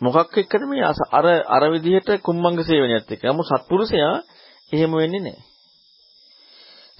මොකක් 0.00 0.36
එක්කද 0.36 0.62
මේ 0.66 0.84
අර 1.10 1.26
අර 1.48 1.64
විදිහට 1.70 2.10
කුම්මංග 2.22 2.58
සේවනයත් 2.60 3.08
එක්ක. 3.08 3.22
නමුත් 3.24 3.48
සත්පුරුෂයා 3.48 4.16
එහෙම 4.72 4.92
වෙන්නේ 4.92 5.20
නැහැ. 5.20 5.44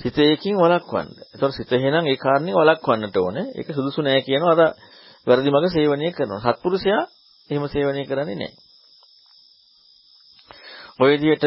සිතේකින් 0.00 0.56
වළක්වන්න. 0.56 1.08
ඒතකොට 1.24 1.54
සිත 1.54 1.72
එහෙනම් 1.72 2.06
ඒ 2.06 2.16
කාරණේ 2.16 2.54
වළක්වන්නට 2.54 3.16
ඕනේ. 3.16 3.46
ඒක 3.54 3.68
සුදුසු 3.68 4.00
නෑ 4.00 4.20
කියනවා 4.22 4.54
අර 4.54 4.62
වැරදි 5.26 5.50
මඟ 5.50 5.70
සේවනය 5.70 6.06
කරනවා. 6.12 6.44
සත්පුරුෂයා 6.46 7.02
එහෙම 7.50 7.64
සේවනය 7.68 8.02
කරන්නේ 8.04 8.36
නැහැ. 8.36 8.64
ඔය 10.96 11.10
විදිහට 11.12 11.44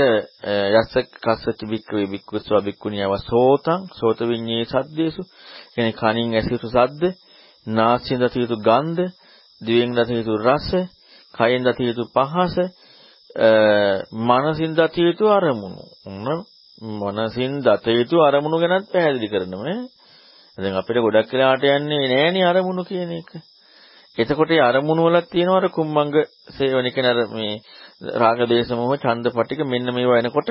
යස්ස 0.74 0.96
කස්සච 1.18 1.62
බික්කවේ 1.66 2.08
බික්කස්වා 2.08 2.62
බික්කුණියව 2.62 3.14
සෝතං 3.22 3.88
සෝත 3.96 4.20
විඤ්ඤේ 4.22 4.66
සද්දේසු 4.66 5.22
කියන්නේ 5.74 5.94
කනින් 5.94 6.36
ඇසිතු 6.36 6.68
සද්ද 6.68 7.04
නාසයෙන් 7.68 8.20
දත 8.20 8.36
යුතු 8.36 8.58
ගන්ධ 8.60 9.02
දිවෙන් 9.62 9.92
දත 9.94 10.10
යුතු 10.12 10.34
රස 10.40 10.70
කයෙන් 11.34 11.64
දත 11.64 11.80
යුතු 11.82 12.04
පහස 12.10 12.56
මනසින් 14.22 14.72
දත 14.74 14.96
යුතු 15.00 15.26
අරමුණු 15.30 15.84
මනසින් 16.82 17.62
දත 17.62 17.86
යුතු 17.90 18.16
අරමුණු 18.22 18.58
ගැනත් 18.60 18.88
පැහැදිලි 18.92 19.28
කරනවා 19.28 19.78
දැන් 20.58 20.76
අපිට 20.76 20.98
ගොඩක් 20.98 21.32
වෙලාට 21.32 21.64
යන්නේ 21.70 22.08
නෑනේ 22.08 22.46
අරමුණු 22.46 22.84
කියන 22.84 23.12
එක. 23.12 23.30
එතකොට 24.18 24.52
ඒ 24.52 24.62
අරමුණු 24.62 25.04
වල 25.06 25.18
තියෙනවා 25.26 25.58
අර 25.58 25.70
කුම්මංග 25.70 26.16
සේවන 26.50 26.88
කියන 26.90 27.06
අර 27.06 27.20
මේ 27.30 27.62
රාග 28.16 28.40
දේශ 28.48 28.72
මොහ 28.72 28.96
ඡන්ද 28.96 29.26
පටික 29.32 29.62
මෙන්න 29.66 29.94
මේවා 29.94 30.18
එනකොට 30.18 30.50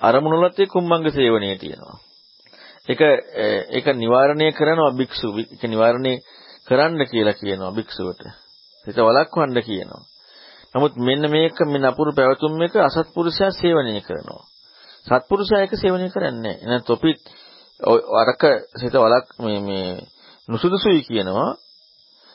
අරමුණු 0.00 0.36
වලත් 0.38 0.58
ඒ 0.58 0.66
කුම්මංග 0.66 1.04
සේවනයේ 1.10 1.58
තියෙනවා. 1.58 1.98
ඒක 2.88 3.00
ඒක 3.70 3.86
නිවාරණය 3.94 4.48
කරනවා 4.52 4.92
භික්ෂු. 4.92 5.28
ඒක 5.36 5.62
නිවාරණය 5.64 6.14
කරන්න 6.66 7.00
කියලා 7.06 7.34
කියනවා 7.34 7.72
භික්ෂුවට. 7.72 8.22
හිත 8.86 8.98
වළක්වන්න 8.98 9.58
කියනවා. 9.62 10.02
නමුත් 10.74 10.94
මෙන්න 10.98 11.24
මේක 11.30 11.58
මේ 11.62 11.82
නපුරු 11.82 12.10
පැවතුම් 12.12 12.62
එක 12.62 12.74
අසත්පුරුෂයා 12.78 13.52
සේවනය 13.52 14.00
කරනවා. 14.00 14.44
සත්පුරුෂයා 15.06 15.62
ඒක 15.62 15.74
සේවනය 15.74 16.06
කරන්නේ 16.10 16.40
නැහැ. 16.42 16.60
එහෙනම් 16.62 16.82
තොපිත් 16.82 17.20
අරක 18.20 18.42
සිත 18.74 18.94
වලක් 18.94 19.26
මේ 19.38 19.60
මේ 19.60 19.88
නුසුදුසුයි 20.48 21.02
කියනවා. 21.02 21.50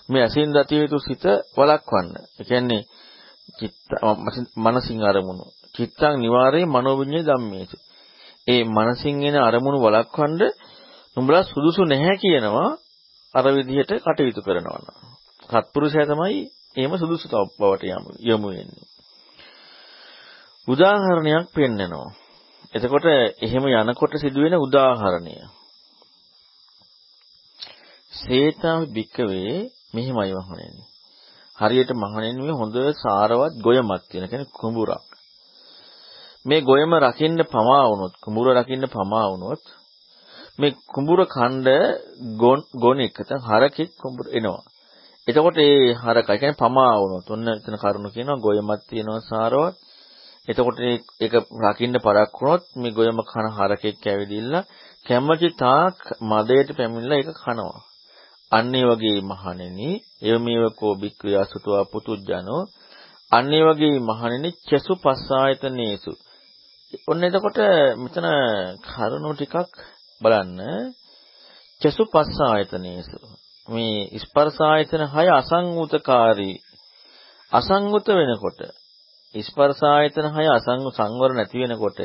මේ 0.09 0.23
ඇසින් 0.23 0.49
දතිය 0.49 0.79
යුතු 0.81 0.99
සිත 0.99 1.23
වළක්වන්න. 1.55 2.09
ඒ 2.31 2.43
කියන්නේ 2.43 2.81
චිත්ත 3.57 3.89
මනසින් 4.57 5.01
අරමුණු. 5.03 5.45
චිත්තං 5.75 6.15
නිවාරේ 6.17 6.65
මනෝවිඤ්ඤේ 6.65 7.27
ධම්මේසු. 7.27 7.77
ඒ 8.47 8.61
මනසින් 8.67 9.15
එන 9.23 9.35
අරමුණු 9.39 9.79
වළක්වන්න 9.79 10.41
නුඹලා 11.15 11.43
සුදුසු 11.43 11.81
නැහැ 11.83 12.17
කියනවා 12.17 12.69
අර 13.33 13.45
විදිහට 13.47 13.91
කටයුතු 13.97 14.41
කරනවා. 14.41 14.79
සත්පුරුෂයා 15.49 16.05
තමයි 16.05 16.39
එහෙම 16.75 16.93
සුදුසු 16.97 17.27
බවට 17.51 17.83
යමු 18.25 18.47
වෙන්නේ. 18.47 18.87
උදාහරණයක් 20.67 21.45
පෙන්නනවා. 21.53 22.09
එතකොට 22.73 23.05
එහෙම 23.41 23.63
යනකොට 23.71 24.13
සිදුවෙන 24.15 24.55
උදාහරණය. 24.57 25.35
සේතා 28.13 28.77
බික්කවේ 28.87 29.53
මෙහිමයි 29.93 30.33
වහණෙනි. 30.33 30.83
හරියට 31.57 31.91
මහණෙනි 31.93 32.41
මේ 32.41 32.59
හොඳ 32.61 32.75
සාරවත් 32.95 33.53
ගොයමක් 33.63 34.03
තියෙන 34.09 34.29
කෙනෙක් 34.29 34.49
කුඹුරක්. 34.51 35.07
මේ 36.45 36.61
ගොයම 36.61 36.91
රකින්න 36.97 37.39
පමා 37.43 37.85
වුණොත් 37.89 38.13
කුඹුර 38.23 38.47
රකින්න 38.53 38.85
පමා 38.87 39.27
වුණොත් 39.31 39.63
මේ 40.59 40.75
කුඹුර 40.87 41.19
ඛණ්ඩ 41.27 41.67
ගොනෙක් 42.77 43.13
නැත්නම් 43.17 43.41
හරකෙක් 43.41 43.91
කුඹුර 43.97 44.27
එනවා. 44.31 44.63
එතකොට 45.27 45.57
ඒ 45.59 45.93
හරකා 45.95 46.37
කියන්නේ 46.37 46.59
පමා 46.59 46.99
වුණොත් 46.99 47.27
ඔන්න 47.29 47.47
එතන 47.49 47.75
කරුණු 47.77 48.09
කියනවා 48.09 48.43
ගොයමක් 48.43 48.81
තියෙනවා 48.83 49.21
සාරවත්. 49.23 49.75
එතකොට 50.47 50.77
ඒක 51.19 51.33
රකින්න 51.63 51.95
පරක් 51.97 52.31
වුණොත් 52.35 52.63
මේ 52.75 52.91
ගොයම 52.91 53.19
කන 53.23 53.47
හරකෙක් 53.57 54.05
ඇවිදින්න 54.05 54.55
කැමැති 55.05 55.49
තාක් 55.57 55.97
මදයට 56.23 56.69
පැමිණලා 56.77 57.19
ඒක 57.19 57.31
කනවා. 57.37 57.79
අන්න 58.51 58.73
ඒ 58.73 58.85
වගේ 58.89 59.19
මහණෙනි 59.23 59.89
එවමෙව 60.23 60.63
කෝ 60.75 60.93
බික්ඛු 60.95 61.27
යසුතවා 61.33 61.83
පුතුජනෝ 61.83 62.61
අන්න 63.31 63.51
ඒ 63.53 63.63
වගේ 63.67 63.95
මහණෙනි 64.01 64.49
චසු 64.67 64.93
පස්සායතනේසු 64.95 66.11
ඔන්න 67.07 67.21
එතකොට 67.21 67.59
මෙතන 67.97 68.27
කරුණු 68.85 69.29
ටිකක් 69.33 69.55
බලන්න. 70.21 70.59
චසු 71.81 72.03
පස්සායතනේසු 72.07 73.17
මේ 73.67 74.19
ස්පර්ශ 74.19 74.61
ආයතන 74.63 75.03
6 75.09 75.31
අසංගතකාරී. 75.33 76.57
අසංගත 77.51 78.07
වෙනකොට 78.11 78.59
ස්පර්ශ 79.35 79.83
ආයතන 79.87 80.27
6 80.33 80.51
අසංග 80.51 80.85
සංවර 80.89 81.31
නැති 81.33 81.63
වෙනකොට 81.63 81.99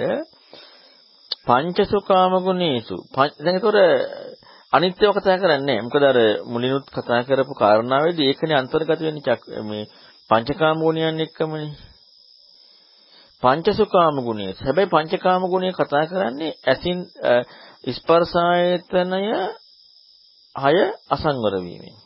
පංචසුකාම 1.47 2.35
ගුණේසු 2.43 2.97
දැන් 3.15 3.55
ඒතොර 3.55 3.77
අනිත්‍යව 4.73 5.11
කතා 5.15 5.39
කරන්නේ. 5.39 5.83
මොකද 5.83 6.03
අර 6.03 6.19
මුලිනුත් 6.45 6.87
කතා 6.89 7.21
කරපු 7.23 7.55
කාරණාවේදී 7.55 8.29
ඒකනේ 8.29 8.57
අන්තර්ගත 8.57 9.01
වෙන්නේ 9.01 9.63
මේ 9.63 9.85
පංචකාම 10.31 10.79
ගුණයන් 10.81 11.21
එක්කමනේ. 11.21 11.71
පංචසුකාම 13.45 14.17
ගුණය. 14.19 14.47
හැබැයි 14.57 14.91
පංචකාම 14.91 15.43
ගුණය 15.45 15.71
කතා 15.73 16.05
කරන්නේ 16.07 16.53
ඇසින් 16.65 16.99
ස්පර්ශ 17.95 18.37
ආයතනය 18.43 19.23
හය 20.57 20.77
අසංවර 21.11 21.55
වීමෙන්. 21.59 21.97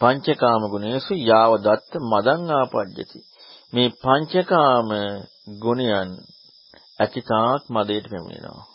පංචකාම 0.00 0.62
ගුණේසු 0.72 1.12
යාව 1.22 1.52
දත්ත 1.58 1.92
මදං 2.02 2.50
ආපජ්ජති. 2.52 3.18
මේ 3.72 3.94
පංචකාම 3.96 4.88
ගුණයන් 5.60 6.10
අකිතාක් 6.98 7.62
මදයට 7.68 8.06
පැමිණෙනවා. 8.06 8.66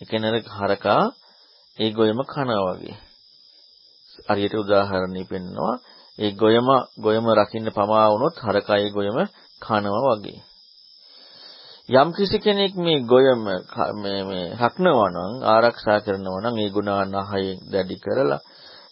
ඒ 0.00 0.06
කියන්නේ 0.08 0.42
හරකා 0.56 1.02
ඒ 1.78 1.90
ගොයම 1.90 2.20
කනවා 2.24 2.62
වගේ. 2.70 2.96
හරියට 4.26 4.54
උදාහරණයක් 4.54 5.28
පෙන්නනවා 5.28 5.74
ඒ 6.18 6.30
ගොයම 6.32 6.68
ගොයම 6.96 7.26
රකින්න 7.34 7.68
පමා 7.68 8.06
වුණොත් 8.06 8.36
හරකයි 8.38 8.88
ගොයම 8.90 9.18
කනවා 9.64 10.02
වගේ. 10.12 10.40
යම් 11.88 12.08
කිසි 12.12 12.38
කෙනෙක් 12.38 12.74
මේ 12.76 13.00
ගොයම 13.02 13.40
මේ 13.94 14.20
මේ 14.22 14.46
හක්නවා 14.54 15.10
නම් 15.10 15.32
ආරක්ෂා 15.44 16.00
කරනවා 16.00 16.40
නම් 16.42 16.56
ඒ 16.56 16.70
ගුණානහයෙන් 16.70 17.58
දැඩි 17.72 17.96
කරලා 17.96 18.40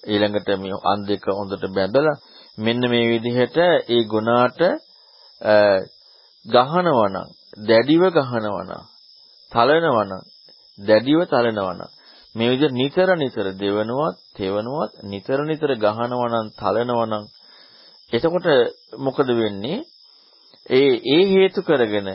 ඊළඟට 0.04 0.48
මේ 0.56 0.76
අන් 0.84 1.00
දෙක 1.02 1.24
හොඳට 1.30 1.64
බැඳලා 1.68 2.20
මෙන්න 2.58 2.82
මේ 2.84 3.06
විදිහට 3.08 3.56
ඒ 3.88 4.02
ගුණාට 4.04 4.60
ගහනවා 6.46 7.08
නම් 7.08 7.28
දැඩිව 7.60 8.02
ගහනවා 8.10 8.62
නම් 8.62 8.82
තලනවා 9.52 10.04
නම් 10.04 10.22
දැඩිව 10.78 11.20
තලනවා 11.26 11.74
නම් 11.74 11.90
මේ 12.34 12.50
විදිහට 12.50 12.74
නිතර 12.74 13.08
නිතර 13.16 13.46
දෙවනුවත් 13.54 14.16
තෙවනුවත් 14.34 14.92
නිතර 15.04 15.38
නිතර 15.42 15.70
ගහනවා 15.76 16.28
නම් 16.28 16.46
තලනවා 16.52 17.06
නම් 17.06 17.24
එතකොට 18.12 18.46
මොකද 18.98 19.28
වෙන්නේ 19.32 19.78
ඒ 20.66 20.92
ඒ 21.07 21.25
හේතු 21.26 21.61
කරගෙන 21.62 22.09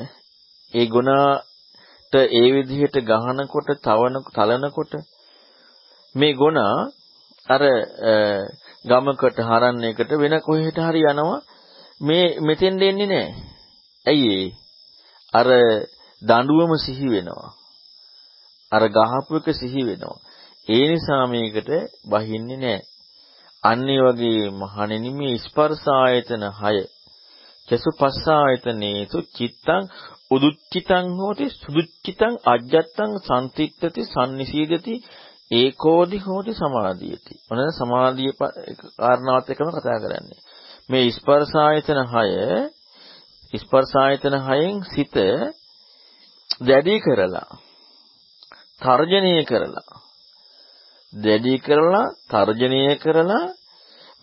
ඒ 0.74 0.86
ගුණාට 0.86 2.14
ඒ 2.14 2.48
විදිහට 2.48 2.98
ගහනකොට 3.04 3.70
තවන 3.80 4.16
තලනකොට 4.30 4.94
මේ 6.16 6.34
ගුණා 6.34 6.76
අර 7.48 7.64
ගමකට 8.86 9.38
හරන්නේකට 9.42 10.12
වෙන 10.14 10.36
කොහෙට 10.42 10.80
හරි 10.80 11.02
යනවා 11.04 11.40
මේ 12.02 12.26
මෙතෙන් 12.40 12.80
දෙන්නේ 12.80 13.08
නැහැ. 13.08 13.36
ඇයි 14.06 14.56
අර 15.34 15.48
දඬුවම 16.22 16.74
සිහි 16.78 17.08
වෙනවා. 17.08 17.50
අර 18.72 18.84
ගහපු 18.90 19.34
එක 19.38 19.48
සිහි 19.54 19.82
වෙනවා. 19.84 20.20
ඒ 20.68 20.86
නිසා 20.88 21.24
මේකට 21.28 21.70
බහින්නේ 22.06 22.58
නැහැ. 22.58 22.86
අන්න 23.64 23.90
ඒ 23.90 24.02
වගේ 24.06 24.52
මහණෙනි 24.52 25.12
මේ 25.12 25.36
ස්පර්ශ 25.40 25.88
ආයතන 25.94 26.44
6 26.60 26.97
චසුපස්ස 27.68 28.26
ආයතනේසු 28.34 29.18
චිත්තං 29.32 29.84
උදුච්චිතං 30.32 31.06
හෝති 31.18 31.46
සුදුච්චිතං 31.54 32.34
අජ්ජත්තං 32.46 33.12
සම්තික්තති 33.22 34.02
සම්නිසීදති 34.06 34.96
ඒකෝදි 35.52 36.18
හෝති 36.20 36.54
සමාධියති. 36.54 37.34
මොනවාද 37.48 37.74
සමාධිය 37.74 38.32
කාරණාවත් 38.98 39.48
එක්කම 39.50 39.70
කතා 39.72 40.00
කරන්නේ. 40.00 40.42
මේ 40.90 41.12
ස්පර්ශ 41.12 41.56
ආයතන 41.58 42.00
6 42.08 43.62
ස්පර්ශ 43.62 43.96
ආයතන 43.98 44.36
6න් 44.42 44.78
සිත 44.86 45.16
දැඩි 46.62 46.96
කරලා 47.00 47.52
තර්ජනය 48.82 49.34
කරලා 49.44 49.98
දැඩි 51.14 51.56
කරලා 51.60 52.06
තර්ජනය 52.30 52.82
කරලා 52.98 53.46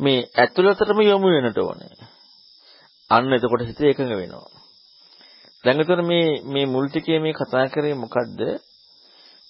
මේ 0.00 0.26
ඇතුළතටම 0.34 0.98
යොමු 1.02 1.28
වෙනට 1.34 1.58
ඕනේ. 1.58 2.13
අන්න 3.14 3.32
එතකොට 3.32 3.62
හිත 3.62 3.80
එකඟ 3.82 4.14
වෙනවා. 4.14 4.48
දැන් 5.64 5.80
එතකොට 5.80 6.02
මේ 6.02 6.40
මේ 6.44 6.66
මුල් 6.66 6.86
ටිකේ 6.88 7.18
මේ 7.18 7.34
කතා 7.34 7.66
කරේ 7.68 7.94
මොකද්ද? 7.96 8.40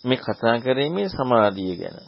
මේ 0.04 0.18
කතා 0.18 0.56
කරේ 0.60 0.90
මේ 0.90 1.08
සමාධිය 1.08 1.74
ගැන. 1.76 1.98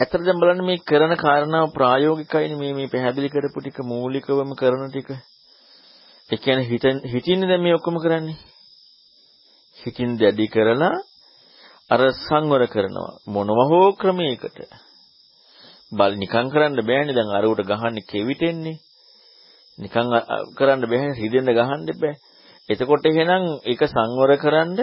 ඇත්තට 0.00 0.24
දැන් 0.24 0.40
බලන්න 0.40 0.64
මේ 0.64 0.84
කරන 0.84 1.12
කාරණාව 1.16 1.72
ප්‍රායෝගිකයිනේ 1.72 2.58
මේ 2.58 2.72
මේ 2.72 2.88
පැහැදිලි 2.88 3.28
කරපු 3.28 3.58
ටික 3.60 3.78
මූලිකවම 3.84 4.50
කරන 4.54 4.84
ටික. 4.88 5.10
ඒ 6.30 6.38
කියන්නේ 6.38 6.68
හිතින් 6.68 6.96
හිතින්නේ 7.04 7.48
දැන් 7.48 7.62
මේ 7.62 7.74
ඔක්කොම 7.74 7.96
කරන්නේ. 7.98 8.38
හිතින් 9.78 10.10
දැඩි 10.20 10.46
කරලා 10.48 10.96
අර 11.90 12.00
සංවර 12.18 12.62
කරනවා 12.66 13.12
මොනව 13.26 13.58
හෝ 13.70 13.88
ක්‍රමයකට. 13.92 14.58
බල 15.92 16.12
නිකන් 16.14 16.46
කරන්න 16.52 16.80
බෑනේ 16.82 17.16
දැන් 17.16 17.30
අර 17.30 17.44
උට 17.44 17.62
ගහන්නේ 17.62 18.08
කෙවිතෙන්නේ. 18.10 18.80
නිකන් 19.78 20.08
කරන්න 20.54 20.84
බෑ 20.84 21.12
හිතෙන්න 21.14 21.50
ගහන්න 21.50 21.86
බෑ. 21.94 22.14
එතකොට 22.68 23.04
එහෙනම් 23.04 23.44
ඒක 23.64 23.82
සංවර 23.86 24.32
කරන්න 24.36 24.78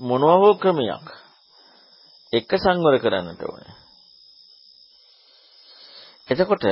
මොනවා 0.00 0.36
හෝ 0.36 0.54
ක්‍රමයක් 0.56 1.06
එක 2.32 2.50
සංවර 2.54 2.98
කරන්නට 2.98 3.42
ඕනේ. 3.42 3.74
එතකොට 6.28 6.64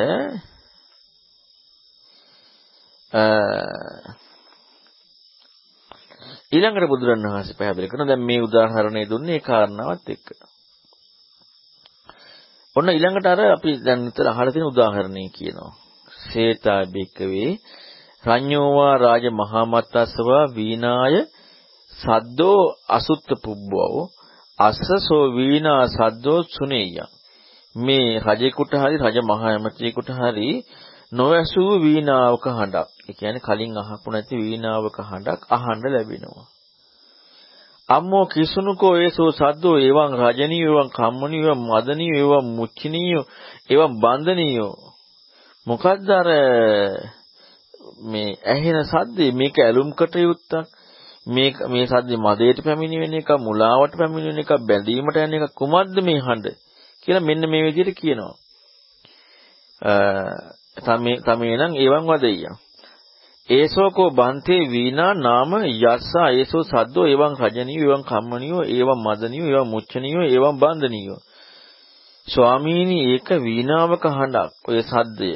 ඊළඟට 6.53 6.89
බුදුරණවහන්සේ 6.89 7.57
පැහැදිලි 7.57 7.89
කරනවා 7.89 8.09
දැන් 8.09 8.23
මේ 8.23 8.43
උදාහරණය 8.43 9.03
දුන්නේ 9.07 9.37
ඒ 9.37 9.43
කාරණාවත් 9.43 10.07
එක්ක. 10.09 10.29
ඔන්න 12.77 12.89
ඊළඟට 12.89 13.27
අර 13.27 13.41
අපි 13.49 13.71
දැන් 13.81 14.07
විතර 14.07 14.29
අහලා 14.29 14.53
තියෙන 14.53 14.69
උදාහරණය 14.69 15.25
කියනවා. 15.31 15.86
සේතා 16.27 16.83
බික්කවේ 16.93 17.51
රඤ්ඤෝවා 18.25 18.95
රාජ 18.99 19.25
මහාමත්තස්සවා 19.33 20.45
වීනාය 20.55 21.17
සද්දෝ 21.93 22.63
අසුත්ත 22.91 23.29
පුබ්බවෝ 23.45 24.01
අස්සසෝ 24.59 25.25
වීනා 25.33 25.83
සද්දෝ 25.89 26.41
සුනේය 26.49 26.97
මේ 27.75 28.09
රජෙකුට 28.21 28.73
හරි 28.75 28.97
රජ 28.99 29.17
මහා 29.23 29.49
ඇමතියෙකුට 29.49 30.11
හරි 30.11 30.49
නොඇසූ 31.13 31.73
වීණාවක 31.81 32.45
හඬක්. 32.49 32.89
ඒ 33.03 33.13
කියන්නේ 33.13 33.41
කලින් 33.41 33.79
අහපු 33.79 34.09
නැති 34.11 34.37
වීණාවක 34.39 34.97
හඬක් 35.01 35.41
අහන්න 35.51 35.85
ලැබෙනවා. 35.87 36.47
අම්මෝ 37.89 38.27
කිසුනුකෝ 38.27 38.95
ඒසෝ 38.97 39.31
සද්දෝ 39.33 39.77
එවං 39.81 40.13
රජනීය 40.21 40.65
එවං 40.65 40.89
කම්මනීය 40.91 41.45
එවං 41.45 41.63
මදනීය 41.67 42.19
එවං 42.19 42.47
මුච්චනීය 42.57 43.21
එවං 43.71 43.93
බන්ධනීය 43.97 44.67
මොකද්ද 45.67 46.09
අර 46.11 46.29
මේ 48.05 48.37
ඇහෙන 48.47 48.79
සද්දේ 48.85 49.31
මේක 49.33 49.57
ඇලුම් 49.59 49.91
කටයුත්තක් 49.93 50.53
මේ 51.27 51.51
මේ 51.69 51.87
සද්දේ 51.87 52.19
මදයට 52.19 52.59
පැමිණෙන 52.65 53.15
එක 53.15 53.31
මුලාවට 53.39 53.93
පැමිණෙන 53.95 54.39
එක 54.39 54.53
බැඳීමට 54.63 55.17
යන 55.19 55.37
එක 55.37 55.55
කුමක්ද 55.55 55.97
මේ 56.03 56.21
හඬ 56.21 56.47
කියලා 57.03 57.21
මෙන්න 57.21 57.51
මේ 57.51 57.65
විදිහට 57.65 57.99
කියනවා. 57.99 58.35
තමේ 60.77 61.21
තමේනම් 61.21 61.73
එවං 61.77 62.05
වදෙය්‍ය. 62.05 62.47
ඒසෝකෝ 63.49 64.11
බන්තේ 64.11 64.63
වීණා 64.67 65.13
නාම 65.17 65.53
යස්සා 65.65 66.29
ඒසෝ 66.31 66.63
සද්දෝ 66.63 67.07
එවං 67.07 67.35
රජනියෝ 67.43 67.91
එවං 67.91 68.05
කම්මනියෝ 68.05 68.65
එවං 68.73 69.01
මදනියෝ 69.01 69.51
එවං 69.53 69.69
මුච්චනියෝ 69.69 70.27
එවං 70.29 70.57
බන්ධනියෝ. 70.59 71.21
ස්වාමීනි 72.29 72.99
ඒක 73.07 73.29
වීණාවක 73.41 74.05
හඬක් 74.11 74.53
ඔය 74.69 74.79
සද්දය. 74.83 75.33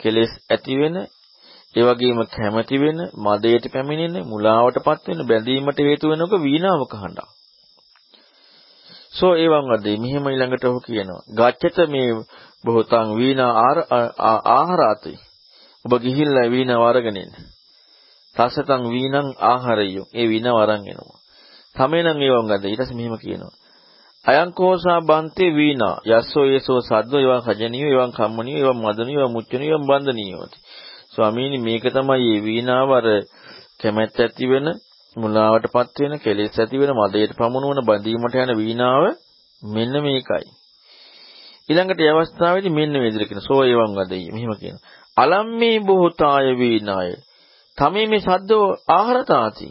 කෙලෙස් 0.00 0.32
ඇති 0.46 0.74
වෙන 0.76 0.96
ඒ 1.74 1.84
වගේම 1.84 2.20
කැමැති 2.26 2.76
වෙන, 2.80 2.98
මදයට 3.16 3.64
පැමිණෙන, 3.72 4.16
මුලාවටපත් 4.26 5.04
වෙන, 5.06 5.20
බැඳීමට 5.26 5.78
හේතු 5.80 6.10
වෙනක 6.10 6.32
වීණාවක 6.40 6.92
හඬක්. 6.94 7.28
සෝ 9.12 9.32
එවං 9.36 9.68
වදේ 9.70 9.96
මෙහෙම 9.96 10.24
ඊළඟට 10.26 10.64
ඔහු 10.64 10.80
කියනවා. 10.80 11.26
ගච්ඡත 11.30 11.78
මේ 11.88 12.08
බොහෝතං 12.64 13.08
වීණා 13.16 13.52
ආහාරාති. 14.52 15.12
ඔබ 15.84 15.92
ගිහිල්ලා 16.02 16.46
වීණාව 16.46 16.82
අරගෙන 16.82 17.16
එන්න. 17.16 17.34
තසතං 18.36 18.82
වීණං 18.88 19.28
ආහාරයෝ. 19.44 20.06
ඒ 20.14 20.26
වීණාව 20.26 20.58
අරන් 20.58 20.82
එනවා. 20.84 21.18
තමේනම් 21.76 22.18
එවං 22.22 22.48
වදේ 22.48 22.70
ඊට 22.70 22.82
පස්සේ 22.82 22.98
මෙහෙම 22.98 23.16
කියනවා. 23.18 23.54
අයං 24.28 24.50
කෝසා 24.52 25.00
බන්තේ 25.00 25.50
වීණා. 25.50 25.96
යස්සෝ 26.10 26.46
යසෝ 26.48 26.80
සද්දෝ 26.80 27.20
එවං 27.20 27.42
කජනියෝ 27.46 27.92
එවං 27.94 28.12
කම්මනියෝ 28.12 28.64
එවං 28.64 28.80
මදනියෝ 28.80 29.22
එවං 29.22 29.32
මුච්චනියෝ 29.32 29.76
එවං 29.76 29.86
බන්දනියෝ 29.86 30.48
ස්වාමීනි 31.14 31.58
මේක 31.58 31.84
තමයි 31.86 32.26
මේ 32.26 32.44
වීණාව 32.44 32.90
අර 32.90 33.06
කැමැත්ත 33.80 34.20
ඇති 34.20 34.46
වෙන 34.46 34.66
මුලාවටපත් 35.16 35.96
වෙන 36.00 36.14
කෙලෙස් 36.18 36.58
ඇති 36.58 36.80
වෙන 36.80 36.92
මදයට 36.94 37.32
පමුණුවන 37.36 37.80
බඳීමට 37.84 38.34
යන 38.36 38.52
වීණාව 38.56 39.04
මෙන්න 39.62 39.94
මේකයි. 40.02 40.46
ඊළඟට 41.68 42.00
ඒ 42.00 42.12
අවස්ථාවේදී 42.12 42.70
මෙන්න 42.70 42.92
මේ 42.92 43.04
විදිහට 43.06 43.30
කියන 43.30 43.40
සෝ 43.40 43.62
එවං 43.64 43.96
වදෙයි. 43.96 44.32
මෙහෙම 44.32 44.52
කියනවා 44.54 44.84
අලම්මේ 45.16 45.76
බොහෝතාය 45.80 46.48
වීණාය. 46.58 47.10
තමේ 47.78 48.06
මේ 48.06 48.20
සද්දෝ 48.20 48.66
ආහරතාති 48.90 49.68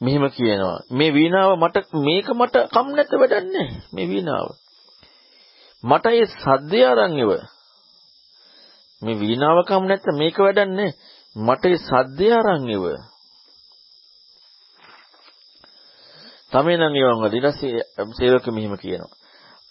මෙහෙම 0.00 0.24
කියනවා. 0.30 0.78
මේ 0.90 1.12
වීණාව 1.12 1.50
මට 1.56 1.76
මේක 1.98 2.28
මට 2.30 2.56
කම් 2.72 2.88
නැත 2.90 3.12
වැඩන්නේ. 3.12 3.68
මේ 3.92 4.06
වීණාව. 4.06 4.48
මට 5.82 6.06
ඒ 6.08 6.26
සද්දය 6.34 6.80
අරන් 6.84 7.18
ඉව 7.18 7.30
මේ 9.02 9.16
වීණාව 9.16 9.58
කම් 9.64 9.84
නැත්නම් 9.84 10.18
මේක 10.18 10.36
වැඩන්නේ. 10.38 10.96
මට 11.36 11.64
ඒ 11.66 11.78
සද්දය 11.80 12.28
අරන් 12.32 12.68
ඉව. 12.68 12.84
තමයි 16.52 16.76
නම් 16.76 16.94
ඊවංග 16.94 17.24
ඊටසේ 17.26 17.80
සේවක 18.16 18.46
මෙහිම 18.48 18.74
කියනවා. 18.76 19.16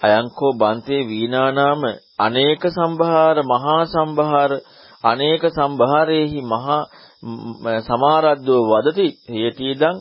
අයංකෝ 0.02 0.52
බන්තේ 0.54 1.02
වීණා 1.04 1.50
නාම 1.52 1.82
අනේක 2.20 2.63
සම්භාර 2.70 3.38
මහා 3.44 3.82
සම්භාර 3.86 4.52
අනේක 5.04 5.44
සම්භාරේහි 5.50 6.42
මහා 6.44 6.82
සමාරද්දෝ 7.82 8.62
වදති. 8.70 9.08
හේතීදං 9.30 9.98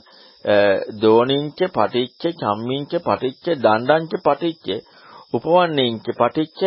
දෝනින්ච 0.97 1.61
පටිච්ච 1.69 2.23
චම්මින්ච 2.37 2.93
පටිච්ච 3.01 3.47
දණ්ඩංච 3.57 4.13
පටිච්ච 4.23 4.67
උපවන්නේංච 5.33 6.07
පටිච්ච 6.13 6.61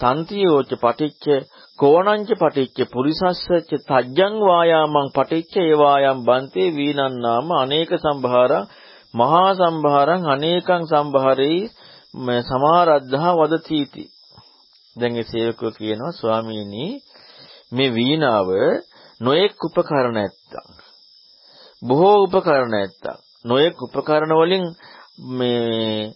තන්තියෝච 0.00 0.70
පටිච්ච 0.76 1.26
කෝණංච 1.78 2.30
පටිච්ච 2.34 2.78
පුරිසස්සච 2.90 3.70
තජ්ජං 3.70 4.34
වායාමං 4.42 5.08
පටිච්ච 5.10 5.54
ඒ 5.58 5.74
වායම් 5.74 6.20
බන්තේ 6.24 6.68
වීනන් 6.72 7.00
නාම 7.18 7.48
අනේක 7.54 7.90
සම්භාරං 7.96 8.68
මහා 9.14 9.48
සම්භාරං 9.54 10.28
අනේකං 10.28 10.84
සම්භාරේ 10.86 11.70
සමාරද්ධා 12.42 13.34
වදතිති. 13.34 14.04
දැන් 14.96 15.16
ඒ 15.16 15.24
සේවකෝ 15.24 15.72
කියනවා 15.72 16.12
ස්වාමීනි 16.12 16.86
මේ 17.72 17.90
වීණාව 17.90 18.48
නොඑක් 19.20 19.64
උපකරණ 19.66 20.18
ඇත්තක්. 20.18 20.81
බොහෝ 21.82 22.16
උපකරණ 22.24 22.74
ඇත්තක් 22.74 23.06
නොඑක් 23.44 23.76
උපකරණ 23.82 24.34
වලින් 24.34 24.64
මේ 25.30 26.12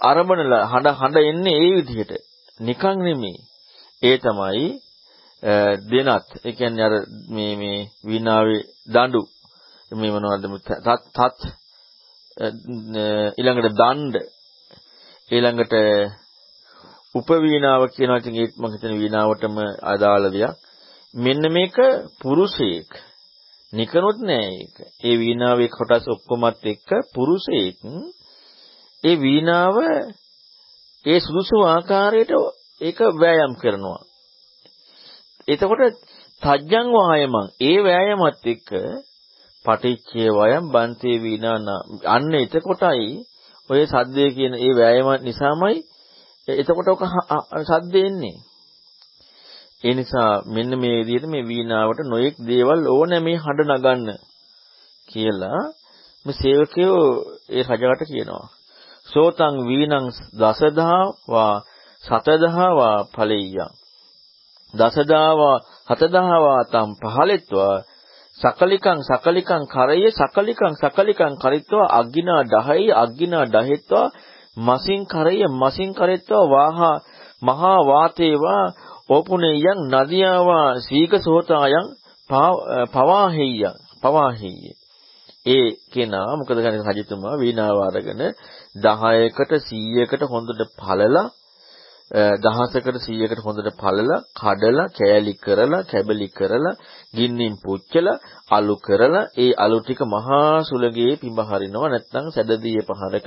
අරබනලා 0.00 0.64
හඬ 0.64 0.98
හඬ 1.00 1.18
එන්නේ 1.22 1.58
ඒ 1.58 1.74
විදිහට. 1.76 2.12
නිකන් 2.60 2.98
නෙමෙයි. 2.98 3.38
ඒ 4.02 4.16
තමයි 4.18 4.66
දෙනත්. 5.90 6.28
ඒ 6.44 6.52
කියන්නේ 6.52 6.84
අර 6.84 6.94
මේ 7.28 7.54
මේ 7.56 7.78
වීණාවේ 8.04 8.62
දඬු. 8.88 9.22
මේ 9.90 10.10
මොනවද 10.10 10.44
තත් 10.60 10.88
තත් 11.16 11.40
ඊළඟට 13.38 13.70
දණ්ඩ. 13.72 14.16
ඊළඟට 15.30 15.74
උපවීණාව 17.14 17.82
කියනවා. 17.88 18.20
ඉතින් 18.20 18.36
ඒත් 18.36 18.54
මම 18.56 18.72
හිතන 18.72 19.00
වීණාවටම 19.00 19.56
අදාළ 19.84 20.26
දෙයක්. 20.32 20.54
මෙන්න 21.14 21.44
මේක 21.52 21.76
පුරුෂයෙක් 22.20 22.90
නිකනොත් 23.74 24.18
නෑ 24.20 24.48
ඒක. 24.54 24.76
ඒ 25.04 25.14
වීණාවේ 25.18 25.68
කොටස් 25.68 26.06
ඔක්කොමත් 26.08 26.64
එක්ක 26.64 26.90
පුරුෂයෙක් 27.14 27.78
ඒ 29.04 29.16
වීණාව 29.16 29.76
ඒ 31.04 31.18
සුදුසු 31.20 31.56
ආකාරයට 31.64 32.32
ඒක 32.80 32.98
වෑයම් 33.14 33.52
කරනවා. 33.54 34.00
එතකොට 35.48 35.82
තජ්ජං 36.42 36.88
වායමං. 36.92 37.46
ඒ 37.60 37.78
වෑයමත් 37.80 38.46
එක්ක 38.46 38.70
පටිච්චේ 39.64 40.30
වයම් 40.30 40.66
බන්තේ 40.68 41.16
වීණානා 41.18 41.80
අන්න 42.06 42.34
එතකොටයි 42.36 43.10
ඔය 43.70 43.80
සද්දේ 43.86 44.30
කියන 44.30 44.54
ඒ 44.56 44.72
වෑයම 44.72 45.08
නිසාමයි. 45.22 45.76
එතකොට 46.48 46.88
ඔක 46.88 47.02
සද්දේ 47.64 48.06
එන්නේ. 48.06 48.36
ඒ 49.84 49.94
නිසා 49.94 50.32
මෙන්න 50.46 50.72
මේ 50.78 50.98
විදිහට 50.98 51.26
මේ 51.26 51.44
වීණාවට 51.44 52.00
නොයෙක් 52.04 52.36
දේවල් 52.48 52.80
ඕනේ 52.86 53.20
මේ 53.20 53.36
හඬ 53.36 53.70
නගන්න 53.70 54.08
කියලා 55.08 55.62
මේ 56.26 56.34
සේවකයෝ 56.34 57.00
ඒ 57.50 57.62
රජකට 57.70 58.02
කියනවා. 58.08 58.46
සෝතං 59.08 59.56
වීණං 59.68 60.06
දසදා 60.40 61.00
වා 61.28 61.54
සතදා 62.04 62.68
වා 62.70 62.98
ඵලෙය්‍යං. 63.14 63.72
දසදා 64.74 65.30
වා 65.36 65.56
හතදා 65.90 66.36
වා 66.40 66.62
තම් 66.64 66.90
පහලෙත්වා. 67.02 67.76
සකලිකං 68.40 68.98
සකලිකං 69.02 69.64
කරය 69.66 70.00
සකලිකං 70.12 70.74
සකලිකං 70.76 71.34
කරිත්වා. 71.36 71.92
අග්ගිනා 71.92 72.42
දහයි 72.44 72.88
අග්ගිනා 72.94 73.44
දහෙත්වා. 73.46 74.12
මසින් 74.56 75.02
කරය 75.06 75.38
මසින් 75.52 75.90
කරෙත්වා. 75.94 76.48
වාහා 76.48 76.96
මහා 77.42 77.80
වාතේවා 77.82 78.64
ඕපුනේයන් 79.08 79.80
නදියාවා 79.92 80.68
සීක 80.80 81.12
සෝතායන් 81.20 81.86
පවාහෙය්‍යං 82.92 83.76
පවාහෙය්‍ය 84.02 84.72
ඒ 85.46 85.66
කෙනා 85.92 86.36
මොකද 86.36 86.58
ගන්නේ 86.58 86.84
රජතුමා 86.90 87.34
වීණාව 87.36 87.78
අරගෙන 87.82 88.22
10කට 88.82 89.52
100කට 89.62 90.30
හොඳට 90.30 90.62
පළලා 90.78 91.26
දහසකට 92.38 92.96
100කට 92.98 93.44
හොඳට 93.44 93.70
පළලා 93.76 94.20
කඩලා 94.34 94.88
කෑලි 94.90 95.34
කරලා 95.36 95.84
කැබලි 95.84 96.28
කරලා 96.30 96.74
ගින්නින් 97.14 97.54
පුච්චලා 97.62 98.18
අලු 98.50 98.76
කරලා 98.78 99.30
ඒ 99.36 99.52
අලු 99.58 99.78
ටික 99.80 100.00
මහා 100.08 100.52
සුලගේ 100.62 101.12
පිඹ 101.16 101.40
හරිනවා 101.44 101.88
නැත්නම් 101.88 102.26
සැදදී 102.30 102.78
පහරක 102.82 103.26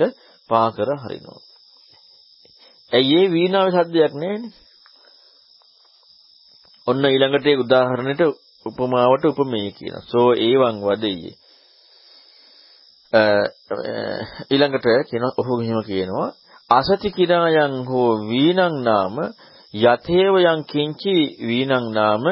පා 0.50 0.68
කර 0.70 0.90
හරිනවා. 0.96 1.40
ඇයි 2.92 3.18
ඒ 3.18 3.32
වීණාවේ 3.32 3.76
සද්දයක් 3.76 4.14
නැහැනේ? 4.14 4.66
ඔන්න 6.88 7.04
ඊළඟට 7.04 7.46
ඒ 7.46 7.56
උදාහරණයට 7.56 8.22
උපමාවට 8.66 9.24
උපමේය 9.26 9.70
කියනවා. 9.72 10.02
සෝ 10.02 10.28
ඒවං 10.38 10.76
වදෙය්‍ය. 10.82 11.32
ඊළඟට 14.50 14.86
කියනවා 15.08 15.36
ඔහු 15.36 15.52
මෙහෙම 15.58 15.82
කියනවා 15.84 16.28
අසති 16.70 17.08
කිරායන් 17.10 17.74
හෝ 17.86 18.10
වීණං 18.22 18.76
නාම 18.82 19.16
යතේව 19.74 20.34
යං 20.42 20.60
කිංචි 20.64 21.16
වීණං 21.40 21.86
නාම 21.92 22.24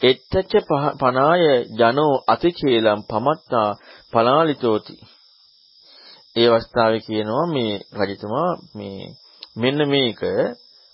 එත්තච්ච 0.00 0.52
පනාය 0.98 1.42
ජනෝ 1.72 2.14
අතිචේලම් 2.26 3.00
පමත්තා 3.02 3.70
පලාලිතෝති 4.12 4.96
ඒ 6.36 6.48
අවස්ථාවේ 6.48 7.00
කියනවා 7.00 7.46
මේ 7.46 7.72
රජතුමා 7.98 8.50
මේ 8.74 9.00
මෙන්න 9.56 9.80
මේක 9.88 10.20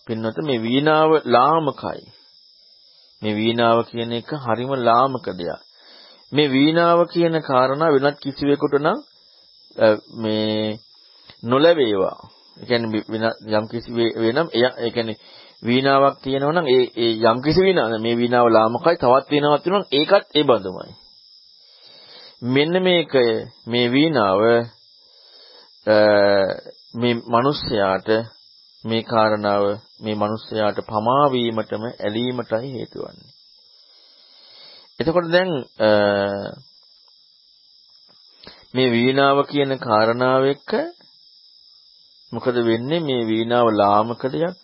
පින්නත 0.07 0.39
මේ 0.43 0.63
වීණාව 0.63 1.11
ලාමකයි 1.27 2.03
මේ 3.23 3.35
වීණාව 3.35 3.79
කියන 3.85 4.13
එක 4.13 4.31
හරිම 4.45 4.73
ලාමක 4.79 5.27
දෙයක් 5.33 5.61
මේ 6.33 6.49
වීණාව 6.49 7.01
කියන 7.09 7.35
කාරණා 7.43 7.95
වෙනත් 7.95 8.19
කිසිවෙකුට 8.21 8.75
නම් 8.77 8.99
මේ 10.17 10.79
නොලැබේවා 11.43 12.17
ඒ 12.57 12.67
කියන්නේ 12.67 13.33
යම් 13.51 13.67
කිසි 13.69 13.91
වෙනම් 13.95 14.49
ඒ 14.55 14.91
කියන්නේ 14.91 15.21
වීණාවක් 15.63 16.17
තියෙනවා 16.23 16.53
නම් 16.53 16.67
ඒ 16.67 16.85
ඒ 16.97 17.13
යම් 17.25 17.39
කිසි 17.43 17.61
වීණාවක් 17.61 18.03
මේ 18.03 18.17
වීණාව 18.17 18.47
ලාමකයි 18.49 18.97
තවත් 18.97 19.27
වීණාවක් 19.31 19.63
තියෙනවා 19.63 19.93
ඒකත් 19.93 20.27
ඒ 20.35 20.45
බඳුමයි. 20.45 20.93
මෙන්න 22.47 22.75
මේක 22.83 23.13
මේ 23.67 23.87
වීණාව 23.91 24.41
මේ 26.95 27.15
මිනිස්යාට 27.27 28.09
මේ 28.87 29.03
කාරණාව 29.03 29.65
මේ 30.01 30.15
මිනිස්යාට 30.15 30.79
පමා 30.87 31.25
වීමටම 31.33 31.85
ඇලීමටයි 31.89 32.69
හේතු 32.73 32.99
වන්නේ. 33.03 33.33
එතකොට 35.01 35.29
දැන් 35.31 35.51
මේ 38.75 38.89
වීණාව 38.91 39.39
කියන 39.47 39.73
කාරණාව 39.79 40.43
එක්ක 40.45 40.73
මොකද 42.33 42.57
වෙන්නේ 42.65 43.01
මේ 43.01 43.23
වීණාව 43.25 43.67
ලාමක 43.73 44.23
දෙයක්. 44.27 44.57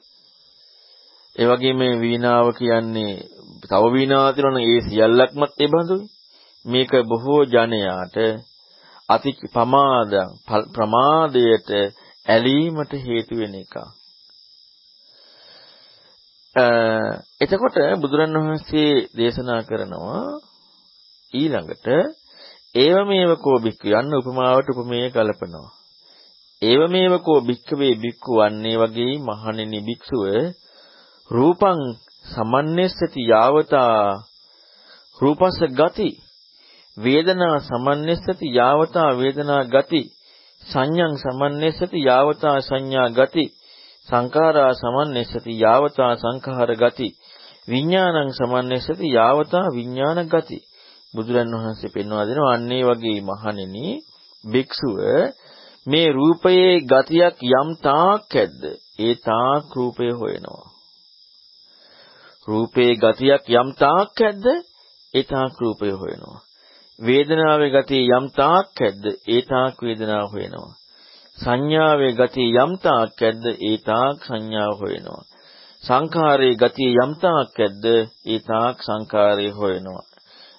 ඒ 1.36 1.46
වගේම 1.46 1.76
මේ 1.78 2.00
වීණාව 2.00 2.46
කියන්නේ 2.58 3.14
තව 3.62 3.82
වීණාවක් 3.92 4.36
තියෙනවා 4.36 4.64
ඒ 4.64 4.80
සියල්ලක්මත් 4.80 5.52
ඒ 5.58 5.68
බඳුයි. 5.68 6.10
මේක 6.64 6.92
බොහෝ 7.08 7.42
ජනයාට 7.44 8.16
අති 9.08 9.30
ප්‍රමාද 9.54 10.12
ප්‍රමාදයට 10.74 11.70
ඇලීමට 12.26 12.92
හේතු 13.04 13.34
වෙන 13.36 13.54
එකක්. 13.54 13.74
එතකොට 16.54 17.76
බුදුරන් 17.96 18.36
වහන්සේ 18.38 19.08
දේශනා 19.16 19.62
කරනවා 19.62 20.24
ඊළඟට 21.32 21.86
ඒව 22.74 22.96
මේව 23.06 23.32
කෝ 23.36 23.56
බික්ක 23.58 23.82
යන්න 23.90 24.12
උපමාවට 24.14 24.68
උපමේය 24.72 25.08
කලපනවා. 25.10 25.72
ඒව 26.62 26.82
මේව 26.88 27.14
කෝ 27.18 27.40
භික්ඛවේ 27.40 27.94
භික්ඛු 27.94 28.32
වන්නේ 28.38 28.76
වගේ 28.76 29.14
මහණෙනි 29.20 29.80
භික්ෂුව 29.80 30.24
රූපං 31.30 31.80
සමන්නස්සති 32.24 33.20
යාවතා 33.24 33.96
රූපස්ස 35.18 35.58
ගති 35.70 36.10
වේදනා 36.96 37.56
සමන්නස්සති 37.60 38.46
යාවතා 38.50 39.10
වේදනා 39.14 39.62
ගති 39.64 40.02
සංඥං 40.62 41.14
සමන්නස්සති 41.16 41.98
යාවතා 42.00 42.56
සංඥා 42.60 43.08
ගති 43.10 43.44
සංඛාරා 44.08 44.72
සමන්නස්සති 44.72 45.52
යාවතා 45.60 46.12
සංඛාර 46.14 46.70
ගති. 46.74 47.08
විඥානං 47.68 48.30
සමන්නස්සති 48.30 49.06
යාවතා 49.10 49.66
විඥාන 49.74 50.20
ගති. 50.26 50.58
බුදුරන් 51.14 51.54
වහන්සේ 51.54 51.94
පෙන්වා 51.94 52.26
දෙනවා 52.26 52.54
අන්නේ 52.54 52.82
වගේ 52.84 53.20
මහණෙනි 53.20 53.86
භික්ෂුව 54.44 54.98
මේ 55.86 56.08
රූපයේ 56.12 56.74
ගතියක් 56.82 57.36
යම් 57.52 57.68
තාක් 57.82 58.32
ඇද්ද? 58.34 58.62
ඒ 58.98 59.14
තාක් 59.20 59.64
රූපය 59.76 60.08
හොයනවා. 60.12 60.66
රූපයේ 62.48 62.94
ගතියක් 62.94 63.44
යම් 63.52 63.68
තාක් 63.74 64.20
ඇද්ද? 64.20 64.46
ඒ 65.14 65.22
තාක් 65.22 65.54
රූපය 65.60 65.90
හොයනවා. 65.92 66.40
වේදනාවේ 66.98 67.70
ගතිය 67.70 68.04
යම් 68.10 68.26
තාක් 68.30 68.80
ඇද්ද? 68.80 69.04
ඒ 69.26 69.42
තාක් 69.42 69.76
වේදනාව 69.82 70.28
හොයනවා. 70.30 70.72
සංඥාවේ 71.38 72.12
ගතිය 72.12 72.56
යම් 72.56 72.72
තාක් 72.78 73.20
ඇද්ද 73.20 73.44
ඒ 73.60 73.76
තාක් 73.80 74.18
සංඥාව 74.22 74.74
හොයනවා. 74.78 75.22
සංඛාරයේ 75.82 76.56
ගතිය 76.56 76.92
යම් 76.96 77.12
තාක් 77.16 77.56
ඇද්ද 77.58 77.84
ඒ 78.26 78.40
තාක් 78.40 78.76
සංඛාරය 78.78 79.48
හොයනවා. 79.50 80.04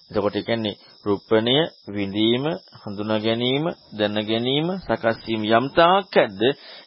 එතකොට 0.09 0.37
කියන්නේ 0.39 0.79
රුප්පණය 1.05 1.57
විඳීම 1.87 2.45
හඳුනා 2.81 3.19
ගැනීම 3.19 3.65
දැන 3.97 4.17
ගැනීම 4.23 4.67
සකස් 4.79 5.17
වීම 5.25 5.43
යම් 5.49 5.67
තාක් 5.71 6.13
ඇද්ද 6.15 6.41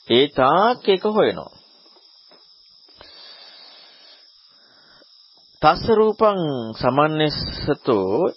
ඒ 0.09 0.27
තාක් 0.35 0.83
එක 0.89 1.05
හොයනවා. 1.11 1.53
තස්ස 5.63 5.85
රූපං 5.91 6.41
සමන්නස්සතෝ 6.75 8.31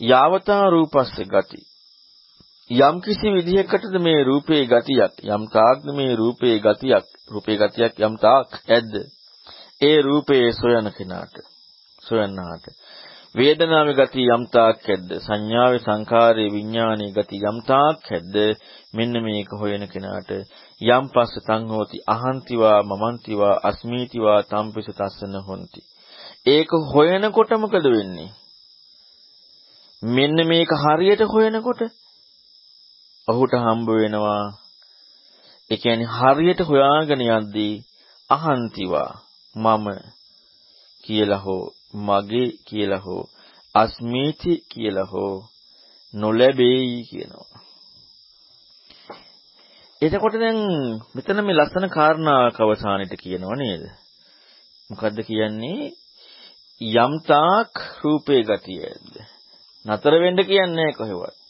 යාවතා 0.00 0.64
රූපස්ස 0.70 1.16
ගති. 1.26 1.60
යම් 2.70 3.00
කිසි 3.00 3.28
විදිහකටද 3.28 3.96
මේ 4.00 4.24
රූපේ 4.24 4.64
ගතියක් 4.64 5.20
යම් 5.26 5.42
තාක්ද 5.48 5.84
මේ 5.86 6.16
රූපේ 6.16 6.58
ගතියක් 6.58 7.04
රූපේ 7.28 7.56
ගතියක් 7.58 7.98
යම් 8.00 8.16
තාක් 8.16 8.48
ඇද්ද? 8.66 8.94
ඒ 9.80 10.00
රූපේ 10.00 10.52
සොයන 10.52 10.88
කෙනාට 10.90 11.34
සොයන්නාට. 12.02 12.64
වේදනාවේ 13.34 13.94
ගති 13.94 14.24
යම් 14.26 14.46
තාක් 14.48 14.80
ඇද්ද? 14.84 15.12
සංඥාවේ 15.20 15.78
සංකාරයේ 15.78 16.52
විඥානයේ 16.52 17.12
ගති 17.12 17.36
යම් 17.42 17.58
තාක් 17.62 18.00
ඇද්ද? 18.10 18.34
මෙන්න 18.94 19.12
මේක 19.22 19.50
හොයන 19.52 19.84
කෙනාට 19.86 20.30
යම් 20.88 21.04
පස්ස 21.12 21.44
තං 21.46 21.68
හෝති 21.68 22.00
අහන්තිවා 22.06 22.78
මමන්තිවා 22.82 23.60
අස්මීතිවා 23.62 24.40
තම්පිස 24.44 24.88
තස්සන 24.90 25.36
හොಂತಿ 25.46 25.84
ඒක 26.46 26.70
හොයනකොට 26.94 27.52
මොකද 27.58 27.84
වෙන්නේ? 27.88 28.32
මෙන්න 30.02 30.36
මේක 30.46 30.70
හරියට 30.76 31.22
හොයනකොට 31.26 31.84
ඔහුට 33.28 33.52
හම්බ 33.56 33.88
වෙනවා 33.92 34.44
ඒ 35.70 35.76
කියන්නේ 35.76 36.14
හරියට 36.14 36.60
හොයාගෙන 36.60 37.22
යද්දී 37.28 37.74
අහන්තිවා 38.30 39.10
මම 39.56 39.86
කියලා 41.04 41.38
හෝ 41.38 41.64
මගේ 41.96 42.48
කියලා 42.64 42.98
හෝ 42.98 43.22
අස්මීති 43.74 44.52
කියලා 44.68 45.10
හෝ 45.12 45.34
නොලැබෙයි 46.14 47.04
කියනවා. 47.10 47.58
එතකොට 50.02 50.34
දැන් 50.34 50.60
මෙතන 51.14 51.44
මේ 51.44 51.56
ලස්සන 51.56 51.86
කාරණාවක් 51.88 52.58
අවසානෙට 52.60 53.14
කියනව 53.22 53.52
නේද? 53.54 53.84
මොකද්ද 54.90 55.18
කියන්නේ? 55.22 55.92
යම් 56.80 57.14
තාක් 57.28 57.72
රූපේ 58.02 58.42
ගතියද 58.42 59.12
නතර 59.84 60.14
වෙන්න 60.20 60.40
කියන්නේ 60.42 60.92
කොහෙවත්. 60.92 61.43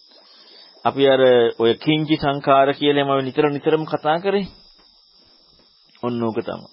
අපි 0.84 1.02
අර 1.08 1.20
ඔය 1.58 1.72
කිංචි 1.76 2.16
සංඛාර 2.16 2.68
කියලා 2.72 3.08
මම 3.08 3.24
නිතර 3.24 3.44
නිතරම 3.48 3.84
කතා 3.84 4.18
කරේ. 4.20 4.46
ඔන්න 6.02 6.22
ඕක 6.22 6.38
තමයි. 6.40 6.68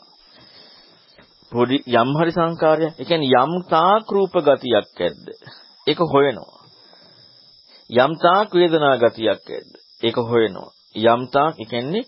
පොඩි 1.52 1.78
යම් 1.92 2.10
හරි 2.18 2.32
සංකාරයක්. 2.32 2.94
ඒ 3.00 3.06
කියන්නේ 3.06 3.36
යම් 3.38 3.54
තාක් 3.70 4.06
රූප 4.08 4.34
ගතියක් 4.38 5.00
ඇද්ද? 5.00 5.26
ඒක 5.88 6.00
හොයනවා. 6.14 6.62
යම් 7.90 8.12
තාක් 8.16 8.50
වේදනා 8.52 8.96
ගතියක් 8.98 9.48
ඇද්ද? 9.48 9.72
ඒක 10.02 10.18
හොයනවා. 10.24 10.72
යම් 10.96 11.22
තාක් 11.28 11.56
ඒ 11.60 11.70
කියන්නේ 11.72 12.04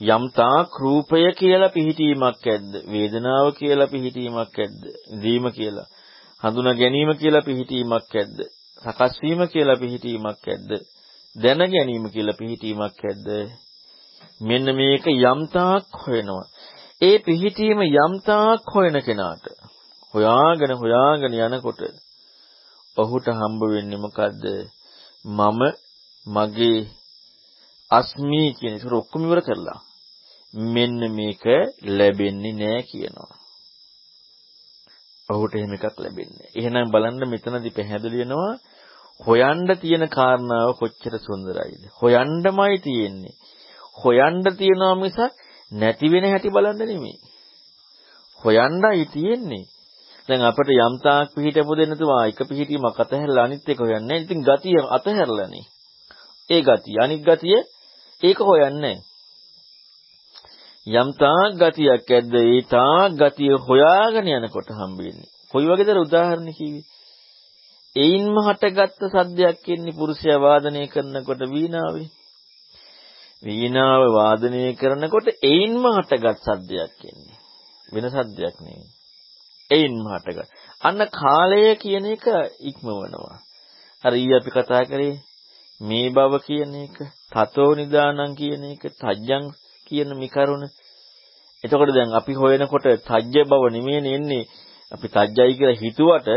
යම් 0.00 0.24
තාක් 0.30 0.70
රූපය 0.80 1.22
කියලා 1.32 1.68
පිහිටීමක් 1.68 2.46
ඇද්ද? 2.46 2.72
වේදනාව 2.86 3.46
කියලා 3.58 3.86
පිහිටීමක් 3.86 4.58
ඇද්ද? 4.58 4.82
දීම 5.22 5.44
කියලා. 5.50 5.86
හඳුනා 6.42 6.74
ගැනීම 6.74 7.10
කියලා 7.14 7.46
පිහිටීමක් 7.46 8.14
ඇද්ද? 8.14 8.38
සකස් 8.82 9.14
වීම 9.22 9.40
කියලා 9.48 9.78
පිහිටීමක් 9.78 10.48
ඇද්ද? 10.48 10.70
දැන 11.36 11.62
ගැනීම 11.66 12.06
කියලා 12.10 12.38
පිහිටීමක් 12.38 13.02
ඇද්ද? 13.02 13.28
මෙන්න 14.40 14.66
මේක 14.72 15.04
යම් 15.06 15.40
තාක් 15.48 15.86
හොයනවා. 16.02 16.46
ඒ 17.00 17.16
පිහිටීම 17.18 17.80
යම්තාක් 17.82 18.62
හොයන 18.74 18.96
කෙනාට 19.02 19.44
හොයාගෙන 20.14 20.72
හොයාගෙන 20.74 21.34
යනකොට 21.36 21.80
ඔහුට 22.96 23.26
හම්බ 23.30 23.60
වෙන්නේ 23.66 23.98
මොකද්ද 23.98 24.44
මම 25.24 25.60
මගේ 26.26 26.78
අස්මි 27.90 28.42
කියන 28.54 28.76
එක 28.76 28.84
ඔක්කොම 28.92 29.26
ඉවර 29.26 29.40
කරලා 29.40 29.80
මෙන්න 30.54 31.00
මේක 31.10 31.44
ලැබෙන්නේ 31.88 32.52
නෑ 32.52 32.80
කියනවා. 32.82 33.32
ඔහුට 35.28 35.54
එහෙම 35.54 35.72
එකක් 35.72 35.96
ලැබෙන්නේ. 35.98 36.52
එහෙනම් 36.54 36.92
බලන්න 36.92 37.22
මෙතනදී 37.26 37.76
පැහැදිලි 37.76 38.20
වෙනවා 38.22 38.52
හොයන්න 39.20 39.68
තියෙන 39.80 40.04
කාරණාව 40.08 40.70
කොච්චර 40.78 41.14
සුන්දරයිද. 41.18 41.82
හොයන්නමයි 42.00 42.78
තියෙන්නේ. 42.78 43.34
හොයන්න 43.96 44.44
තියනවා 44.58 44.94
මිසක් 44.94 45.32
නැති 45.72 46.10
වෙන 46.10 46.24
හැටි 46.24 46.50
බලන්න 46.50 46.80
නෙමෙයි. 46.80 47.16
හොයන්නයි 48.40 49.06
තියෙන්නේ. 49.06 49.64
දැන් 50.28 50.42
අපිට 50.42 50.70
යම් 50.78 50.94
තාක් 50.98 51.28
පිහිටපො 51.34 51.72
දෙන්න 51.76 51.94
තුමා 51.94 52.26
එක 52.26 52.40
පිහිටීමක් 52.42 52.98
අතහැරලා 52.98 53.44
අනිත් 53.44 53.68
එක 53.68 53.80
හොයන්නේ. 53.80 54.18
ඉතින් 54.18 54.40
ගතිය 54.42 54.78
අතහැරලානේ. 54.88 55.66
ඒ 56.50 56.62
ගතිය 56.62 56.96
අනිත් 56.98 57.22
ගතිය 57.22 57.58
ඒක 58.22 58.38
හොයන්නේ 58.40 58.96
යම් 60.86 61.08
තාක් 61.14 61.52
ගතියක් 61.56 62.10
ඇද්ද 62.10 62.34
ඒ 62.36 62.60
තාක් 62.66 63.12
ගතිය 63.14 63.54
හොයාගෙන 63.58 64.26
යනකොට 64.28 64.68
හම්බෙන්නේ. 64.70 65.30
කොයි 65.52 65.66
වගේද 65.66 65.96
උදාහරණ 65.96 66.52
කිව්වේ? 66.52 66.84
එයින්ම 67.96 68.36
හටගත්ත 68.38 69.02
සද්දයක් 69.12 69.68
ඉන්නේ 69.68 69.96
පුරුෂයා 69.98 70.38
වාදනය 70.38 70.82
කරනකොට 70.86 71.42
වීණාවේ. 71.46 72.08
වීණාව 73.42 74.02
වාදනය 74.12 74.62
කරනකොට 74.74 75.28
එයින්ම 75.42 75.84
හටගත් 75.88 76.40
සද්දයක් 76.48 77.04
එන්නේ. 77.04 77.38
වෙන 77.88 78.06
සද්දයක් 78.10 78.56
නෙවෙයි. 78.60 78.88
එයින්ම 79.70 80.06
හටගත්. 80.06 80.48
අන්න 80.82 81.00
කාලය 81.12 81.62
කියන 81.76 82.06
එක 82.06 82.26
ඉක්මවනවා. 82.60 83.36
අර 84.04 84.12
ඊයේ 84.12 84.40
අපි 84.40 84.50
කතා 84.50 84.82
කරේ 84.84 85.14
මේ 85.80 86.08
බව 86.10 86.32
කියන 86.38 86.74
එක, 86.76 86.96
තතෝ 87.32 87.70
නිදානං 87.74 88.34
කියන 88.34 88.64
එක, 88.64 88.82
තජ්ජං 89.00 89.44
කියන 89.86 90.10
මේ 90.18 90.28
කරුණ. 90.28 90.64
එතකොට 91.64 91.94
දැන් 91.94 92.10
අපි 92.12 92.32
හොයනකොට 92.34 92.86
තජ්ජ 93.06 93.36
බව 93.44 93.62
නෙමෙයි 93.70 94.14
එන්නේ. 94.14 94.44
අපි 94.92 95.06
තජ්ජයි 95.08 95.56
කියලා 95.58 95.80
හිතුවට 95.80 96.28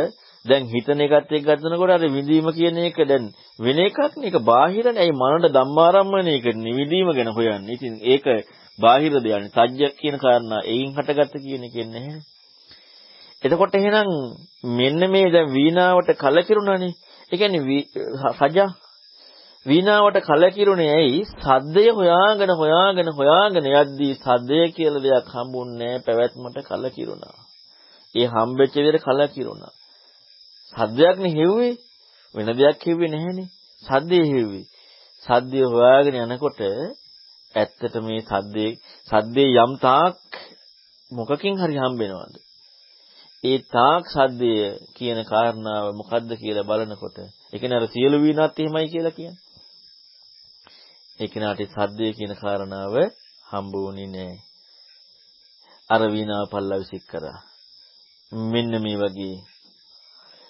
දැන් 0.48 0.64
හිතන 0.66 1.02
එකත් 1.02 1.32
එක්ක 1.32 1.48
ගන්නකොට 1.48 1.92
අර 1.92 2.04
විඳීම 2.08 2.48
කියන 2.52 2.78
එක 2.80 2.98
දැන් 3.04 3.26
වෙන 3.60 3.78
එකක් 3.80 4.00
නේ. 4.16 4.28
ඒක 4.28 4.38
බාහිරනේ. 4.44 5.04
ඒ 5.04 5.12
මනට 5.14 5.54
ධම්මාරම්මණයක 5.54 6.46
නිවිදීම 6.58 7.10
ගැන 7.12 7.30
හොයන්නේ. 7.30 7.74
ඉතින් 7.74 7.94
ඒක 8.04 8.26
බාහිර 8.80 9.14
දෙයක්. 9.18 9.46
සත්‍ය 9.50 9.86
කියන 10.00 10.18
කාරණා 10.18 10.62
එයින් 10.66 10.92
හටගත්ත 10.94 11.36
කියන 11.38 11.64
එක 11.64 11.76
නැහැ. 11.86 12.20
එතකොට 13.42 13.76
එහෙනම් 13.76 14.10
මෙන්න 14.74 15.02
මේ 15.12 15.30
දැන් 15.30 15.50
වීණාවට 15.50 16.10
කලකිරුණානේ. 16.16 16.94
ඒ 17.32 17.38
කියන්නේ 17.38 17.82
සජා 18.34 18.70
වීණාවට 19.66 20.18
කලකිරුණේ 20.24 20.92
ඇයි? 20.92 21.26
සද්දය 21.38 21.86
හොයාගෙන 21.92 22.52
හොයාගෙන 22.52 23.10
හොයාගෙන 23.12 23.66
යද්දී 23.74 24.14
සද්දය 24.16 24.60
කියලා 24.72 25.04
දෙයක් 25.04 25.28
හම්බුන්නේ 25.34 25.96
පැවැත්මට 26.00 26.58
කලකිරුණා. 26.70 27.38
ඒ 28.16 28.28
හම්බෙච්ච 28.28 28.74
විදිහට 28.76 29.08
කලකිරුණා. 29.08 29.74
සද්දයක් 30.74 31.18
නේ 31.18 31.34
හෙව්වේ. 31.34 31.74
වෙන 32.36 32.48
දෙයක් 32.54 32.80
හෙව්වේ 32.82 33.10
නැහනේ. 33.10 33.52
සද්දේ 33.84 34.26
හෙව්වේ. 34.26 34.66
සද්දය 35.24 35.60
හොයාගෙන 35.66 36.20
යනකොට 36.24 36.60
ඇත්තට 37.56 37.96
මේ 38.02 38.22
සද්දේ 38.24 38.72
සද්දේ 39.08 39.50
යම් 39.58 39.74
තාක් 39.80 40.18
මොකකින් 41.12 41.56
හරි 41.56 41.78
හම්බෙනවද? 41.78 42.36
ඒ 43.44 43.60
තාක් 43.68 44.04
සද්දය 44.08 44.52
කියන 44.96 45.20
කාරණාව 45.24 45.86
මොකද්ද 45.94 46.30
කියලා 46.36 46.70
බලනකොට 46.70 47.18
ඒ 47.20 47.58
කියන්නේ 47.60 47.80
අර 47.80 47.88
සියලු 47.88 48.18
වීණාත් 48.24 48.60
එහෙමයි 48.60 48.92
කියලා 48.94 49.18
කියන්නේ. 49.18 49.44
ඒ 51.20 51.28
කෙනාට 51.28 51.62
සද්දය 51.68 52.08
කියන 52.14 52.34
කාරණාව 52.36 52.96
හම්බ 53.46 53.74
වුණේ 53.76 54.08
නැහැ. 54.08 54.38
අර 55.90 56.02
වීණාව 56.14 56.46
පල්ලා 56.52 56.82
විසික් 56.82 57.04
කරා. 57.12 57.40
මෙන්න 58.32 58.74
මේ 58.84 58.98
වගේ 58.98 59.36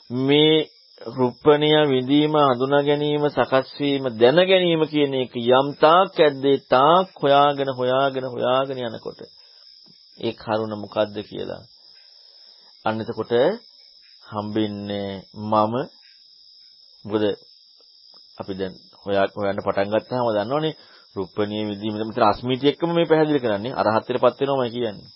මේ 0.10 0.70
රුප්පණිය 1.08 1.78
විඳීම 1.86 2.34
හඳුනා 2.42 2.84
ගැනීම 2.84 3.26
සකස් 3.30 3.68
වීම 3.78 4.06
දැන 4.18 4.40
ගැනීම 4.42 4.84
කියන 4.86 5.14
එක 5.16 5.34
යම් 5.38 5.68
තාක් 5.76 6.18
ඇද්දේ 6.18 6.58
තාක් 6.68 7.10
හොයාගෙන 7.16 7.70
හොයාගෙන 7.72 8.26
හොයාගෙන 8.26 8.78
යනකොට 8.80 9.20
ඒ 10.20 10.34
කරුණ 10.34 10.74
මොකද්ද 10.76 11.16
කියලා. 11.22 11.62
අන්න 12.86 13.02
එතකොට 13.02 13.34
හම්බෙන්නේ 14.26 15.12
මම. 15.44 15.76
මොකද 17.06 17.24
අපි 18.38 18.54
දැන් 18.54 18.74
හොයා 19.04 19.26
හොයන්න 19.36 19.60
පටන් 19.60 19.94
ගත්තාම 19.94 20.28
දන්නවනේ 20.28 20.78
රුප්පණිය 21.16 21.64
විඳීම. 21.66 21.96
මෙතන 22.00 22.24
අස්මිතිය 22.24 22.72
එක්කම 22.72 22.92
මේ 22.92 23.06
පැහැදිලි 23.06 23.44
කරන්නේ 23.44 23.78
අරහත්ත්වයටපත් 23.80 24.40
වෙනවමයි 24.42 24.74
කියන්නේ. 24.76 25.10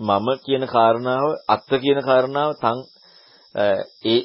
මම 0.00 0.26
කියන 0.44 0.64
කාරණාව 0.66 1.28
අත්ත 1.48 1.70
කියන 1.76 2.00
කාරණාව 2.00 2.50
තන් 2.56 2.78
ඒ 3.54 4.20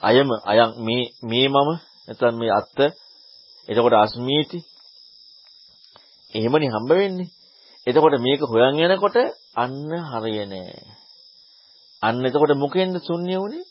අයම 0.00 0.28
අයන් 0.44 0.70
මේ 0.78 1.04
මේ 1.22 1.48
මම 1.48 1.70
නැත්නම් 2.06 2.34
මේ 2.34 2.52
අත්ත 2.52 2.78
එතකොට 3.68 3.96
අස්මීති 3.96 4.58
එහෙමනේ 6.34 6.70
හම්බ 6.70 6.90
වෙන්නේ 6.92 7.32
එතකොට 7.86 8.16
මේක 8.18 8.40
හොයන් 8.42 8.80
යනකොට 8.80 9.16
අන්න 9.54 9.90
හරිය 10.10 10.40
නෑ 10.46 10.82
අන්න 12.02 12.18
එතකොට 12.20 12.52
මොකෙන්ද 12.54 12.96
ශුන්‍ය 13.00 13.34
වුනේ 13.34 13.64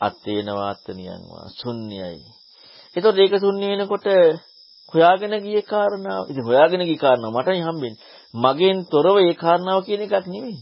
අත්තේන 0.00 0.48
වාත්තනියන් 0.48 1.22
වා 1.28 1.46
ශුන්‍යයි. 1.52 2.22
ඒතකොට 2.96 3.18
ඒක 3.18 3.34
ශුන්‍ය 3.36 3.66
වෙනකොට 3.68 4.06
හොයාගෙන 4.92 5.34
ගියේ 5.38 5.64
කාරණාව. 5.64 6.24
ඉතින් 6.30 6.44
හොයාගෙන 6.44 6.82
ගිය 6.82 6.98
කාරණාව 6.98 7.34
මටයි 7.34 7.62
හම්බෙන්නේ. 7.62 8.02
මගෙන් 8.34 8.78
තොරව 8.86 9.16
ඒ 9.18 9.34
කාරණාව 9.34 9.80
කියන 9.84 10.02
එකක් 10.02 10.26
නෙමෙයි. 10.26 10.58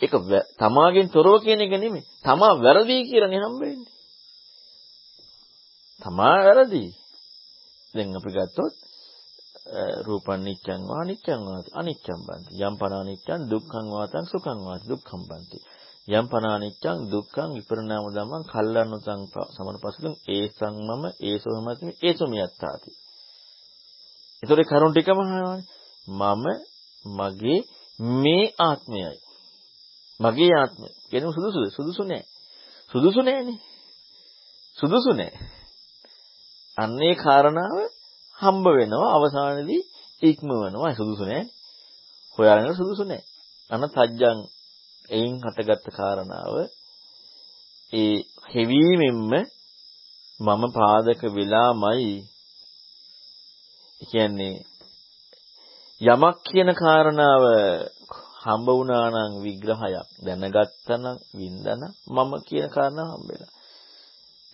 ඒක 0.00 0.14
තමාගෙන් 0.58 1.08
තොරව 1.08 1.42
කියන 1.42 1.60
එක 1.60 1.72
නෙමෙයි. 1.74 2.04
තමා 2.22 2.54
වැරදි 2.56 2.96
කියලානේ 3.04 3.42
හම්බෙන්නේ. 3.42 3.92
තමා 6.02 6.36
වැරදි. 6.38 6.84
දැන් 7.94 8.16
අපි 8.16 8.30
ගත්තොත් 8.30 8.74
රූපං 10.00 10.40
නිච්ඡං 10.40 10.80
වා 10.88 11.00
අනිච්ඡං 11.00 11.40
වාති 11.46 11.70
අනිච්ඡං 11.72 12.20
බන්ති 12.26 12.52
යම් 12.60 12.74
පන 12.80 12.92
අනිච්ඡං 12.94 13.40
දුක්ඛං 13.50 13.86
වාතං 13.90 14.24
සුඛං 14.24 14.58
වාති 14.66 14.84
දුක්ඛං 14.88 15.22
බන්ති 15.28 15.58
යම් 16.08 16.26
පන 16.26 16.44
අනිච්ඡං 16.48 16.98
දුක්ඛං 17.12 17.48
විපරණාම 17.56 18.06
ධම්මං 18.08 18.42
කල්ලන්නතං 18.46 19.20
සමනපසුලං 19.54 20.14
ඒසං 20.28 20.74
මම 20.88 21.04
ඒසෝමත්මි 21.22 21.92
ඒසොමියත්තාති 22.00 22.90
ඒතොර 24.42 24.60
කරුණ 24.64 24.92
ටිකම 24.92 25.20
මම 26.08 26.44
මගේ 27.04 27.58
මේ 28.18 28.44
ආත්මයයි 28.60 29.16
මගේ 30.20 30.54
ආත්මය. 30.54 30.88
කියනම 31.10 31.32
සුදුසුද? 31.32 31.64
සුදුසු 31.70 32.02
නෑ. 32.04 32.24
සුදුසු 32.90 33.20
නෑනේ. 33.22 33.58
සුදුසු 34.78 35.10
නෑ. 35.12 35.32
අන්නේ 36.78 37.14
කාරණාව 37.14 37.76
හම්බ 38.38 38.66
වෙනවා 38.70 39.14
අවසානයේදී 39.16 39.82
ඉක්මවනවා 40.22 40.94
සුදුසු 40.94 41.24
නෑ 41.24 41.44
හොයාගෙන 42.38 42.76
සුදුසු 42.76 43.04
නෑ. 43.04 43.22
අන 43.70 43.82
තජ්ජං 43.88 44.38
එයින් 45.10 45.34
හටගත්ත 45.44 45.86
කාරණාව 45.96 46.54
ඒ 47.92 48.16
හෙවීමෙන්ම 48.52 49.32
මම 50.40 50.62
පාදක 50.72 51.22
වෙලාමයි. 51.34 52.10
කියන්නේ 54.00 54.56
යමක් 56.00 56.36
කියන 56.44 56.70
කාරණාව 56.74 57.44
හම්බ 58.48 58.68
වුණා 58.70 59.06
නම් 59.10 59.32
විග්‍රහයක් 59.42 60.08
දැනගත්තා 60.24 60.96
නම් 60.96 61.16
වින්දන 61.34 61.82
මම 62.08 62.32
කියන 62.42 62.68
කාරණාව 62.68 63.08
හම්බ 63.12 63.28
වෙලා. 63.30 63.52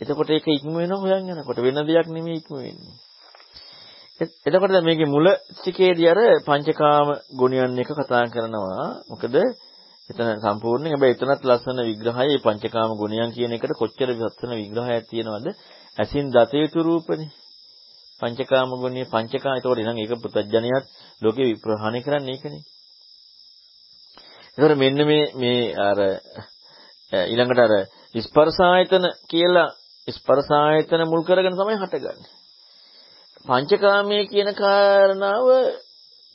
එතකොට 0.01 0.31
ඒක 0.31 0.47
ඉක්ම 0.49 0.71
වෙනවා 0.73 1.03
හොයන් 1.05 1.31
යනකොට 1.33 1.59
වෙන 1.59 1.79
දෙයක් 1.83 2.07
නෙමෙයි 2.09 2.39
ඉක්ම 2.41 2.55
වෙන්නේ. 2.57 2.97
එතකොට 4.47 4.71
දැන් 4.71 4.85
මේකේ 4.85 5.07
මුල 5.07 5.27
ටිකේදී 5.53 6.09
අර 6.09 6.21
පංචකාම 6.43 7.09
ගුණයන් 7.33 7.79
එක 7.79 7.91
කතා 7.91 8.25
කරනවා. 8.27 8.87
මොකද 9.09 9.35
එතන 10.11 10.29
සම්පූර්ණයෙන් 10.39 10.93
හැබැයි 10.93 11.17
එතනත් 11.17 11.43
ලස්සන 11.45 11.79
විග්‍රහය 11.83 12.13
මේ 12.19 12.41
පංචකාම 12.41 12.91
ගුණයන් 12.95 13.31
කියන 13.33 13.53
එකට 13.53 13.73
කොච්චර 13.75 14.09
ලස්සන 14.13 14.53
විග්‍රහයක් 14.55 15.05
තියෙනවද? 15.09 15.47
ඇසින් 15.99 16.27
දත 16.31 16.53
යුතු 16.55 16.81
රූපනේ. 16.83 17.31
පංචකාම 18.21 18.71
ගුණය 18.83 19.03
පංචකාම 19.07 19.55
ඒතකොට 19.55 19.79
එහෙනම් 19.79 19.99
ඒක 19.99 20.13
පුතඥයත් 20.25 20.85
ලෝකේ 21.23 21.49
විප්‍රහාණය 21.49 22.01
කරන්නේ 22.01 22.35
ඒකනේ. 22.35 22.63
ඒතකොට 24.59 24.79
මෙන්න 24.79 24.99
මේ 25.03 25.27
මේ 25.35 25.75
අර 25.81 25.99
ඊළඟට 27.13 27.61
අර 27.61 27.73
ස්පර්ශායතන 28.21 29.05
කියලා 29.27 29.75
ස්පර්ශායතන 30.09 31.03
මුල් 31.07 31.23
කරගෙන 31.23 31.55
තමයි 31.55 31.77
හටගන්නේ. 31.77 32.31
පංචකාමයේ 33.47 34.27
කියන 34.27 34.51
කාරණාව 34.55 35.47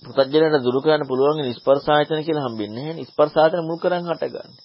පුතඥයට 0.04 0.58
දුරු 0.60 0.82
කරන්න 0.82 1.08
පුළුවන් 1.08 1.54
ස්පර්ශායතන 1.54 2.24
කියලා 2.24 2.48
හම්බෙන්නේ 2.48 2.84
නැහැ. 2.86 3.06
ස්පර්ශායතන 3.06 3.64
මුල් 3.64 3.80
කරන් 3.80 4.04
හටගන්නේ. 4.06 4.60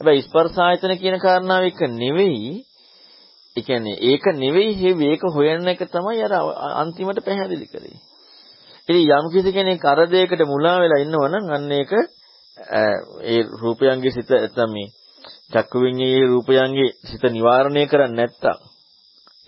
හැබැයි 0.00 0.22
ස්පර්ශායතන 0.22 0.96
කියන 0.96 1.18
කාරණාව 1.20 1.64
එක 1.64 1.80
නෙවෙයි. 1.92 2.64
ඒ 3.56 3.62
කියන්නේ 3.62 4.00
ඒක 4.02 4.24
නෙවෙයි 4.34 4.74
හේවි 4.74 5.04
ඒක 5.06 5.22
හොයන 5.30 5.68
එක 5.68 5.80
තමයි 5.86 6.22
අර 6.22 6.32
අන්තිමට 6.74 7.20
පැහැදිලි 7.20 7.66
කරේ. 7.66 7.96
ඉතින් 8.88 9.12
යම් 9.12 9.26
කිසි 9.28 9.50
කෙනෙක් 9.52 9.84
අර 9.84 9.98
දෙයකට 10.06 10.42
මුලා 10.44 10.76
වෙලා 10.78 11.00
ඉන්නවනම් 11.00 11.46
අන්න 11.50 11.72
ඒක 11.72 11.92
ඒ 13.22 13.40
රූපයන්ගේ 13.60 14.10
සිත 14.10 14.30
නැත්නම් 14.30 14.70
මේ 14.72 14.92
චක්කු 15.52 15.76
විඤ්ඤාණයේ 15.80 16.26
රූපයන්ගේ 16.26 16.90
සිත 17.04 17.24
නිවාරණය 17.28 17.82
කරන්නේ 17.86 18.16
නැත්තම් 18.18 18.58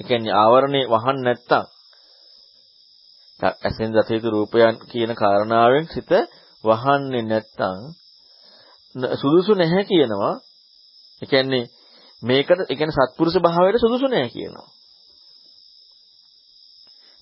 ඒ 0.00 0.04
කියන්නේ 0.04 0.34
ආවරණේ 0.34 0.84
වහන්න 0.86 1.18
නැත්තම් 1.22 1.64
ඇසෙන් 3.40 3.92
දත 3.92 4.10
යුතු 4.10 4.28
රූපයන් 4.30 4.74
කියන 4.90 5.12
කාරණාවෙන් 5.14 5.86
සිත 5.86 6.10
වහන්නේ 6.64 7.24
නැත්තම් 7.24 7.78
සුදුසු 9.14 9.52
නැහැ 9.54 9.84
කියනවා. 9.84 10.34
ඒ 11.22 11.26
කියන්නේ 11.26 11.64
මේකට 12.22 12.60
ඒ 12.62 12.76
කියන්නේ 12.76 12.98
සත්පුරුෂ 12.98 13.36
භාවයට 13.38 13.80
සුදුසු 13.80 14.06
නැහැ 14.06 14.30
කියනවා. 14.30 14.68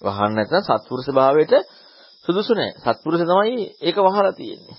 වහන්න 0.02 0.34
නැත්නම් 0.34 0.64
සත්පුරුෂ 0.70 1.08
භාවයට 1.10 1.54
සුදුසු 2.26 2.52
නැහැ. 2.54 2.78
සත්පුරුෂ 2.86 3.22
තමයි 3.22 3.64
ඒක 3.80 3.96
වහලා 3.98 4.32
තියෙන්නේ. 4.32 4.76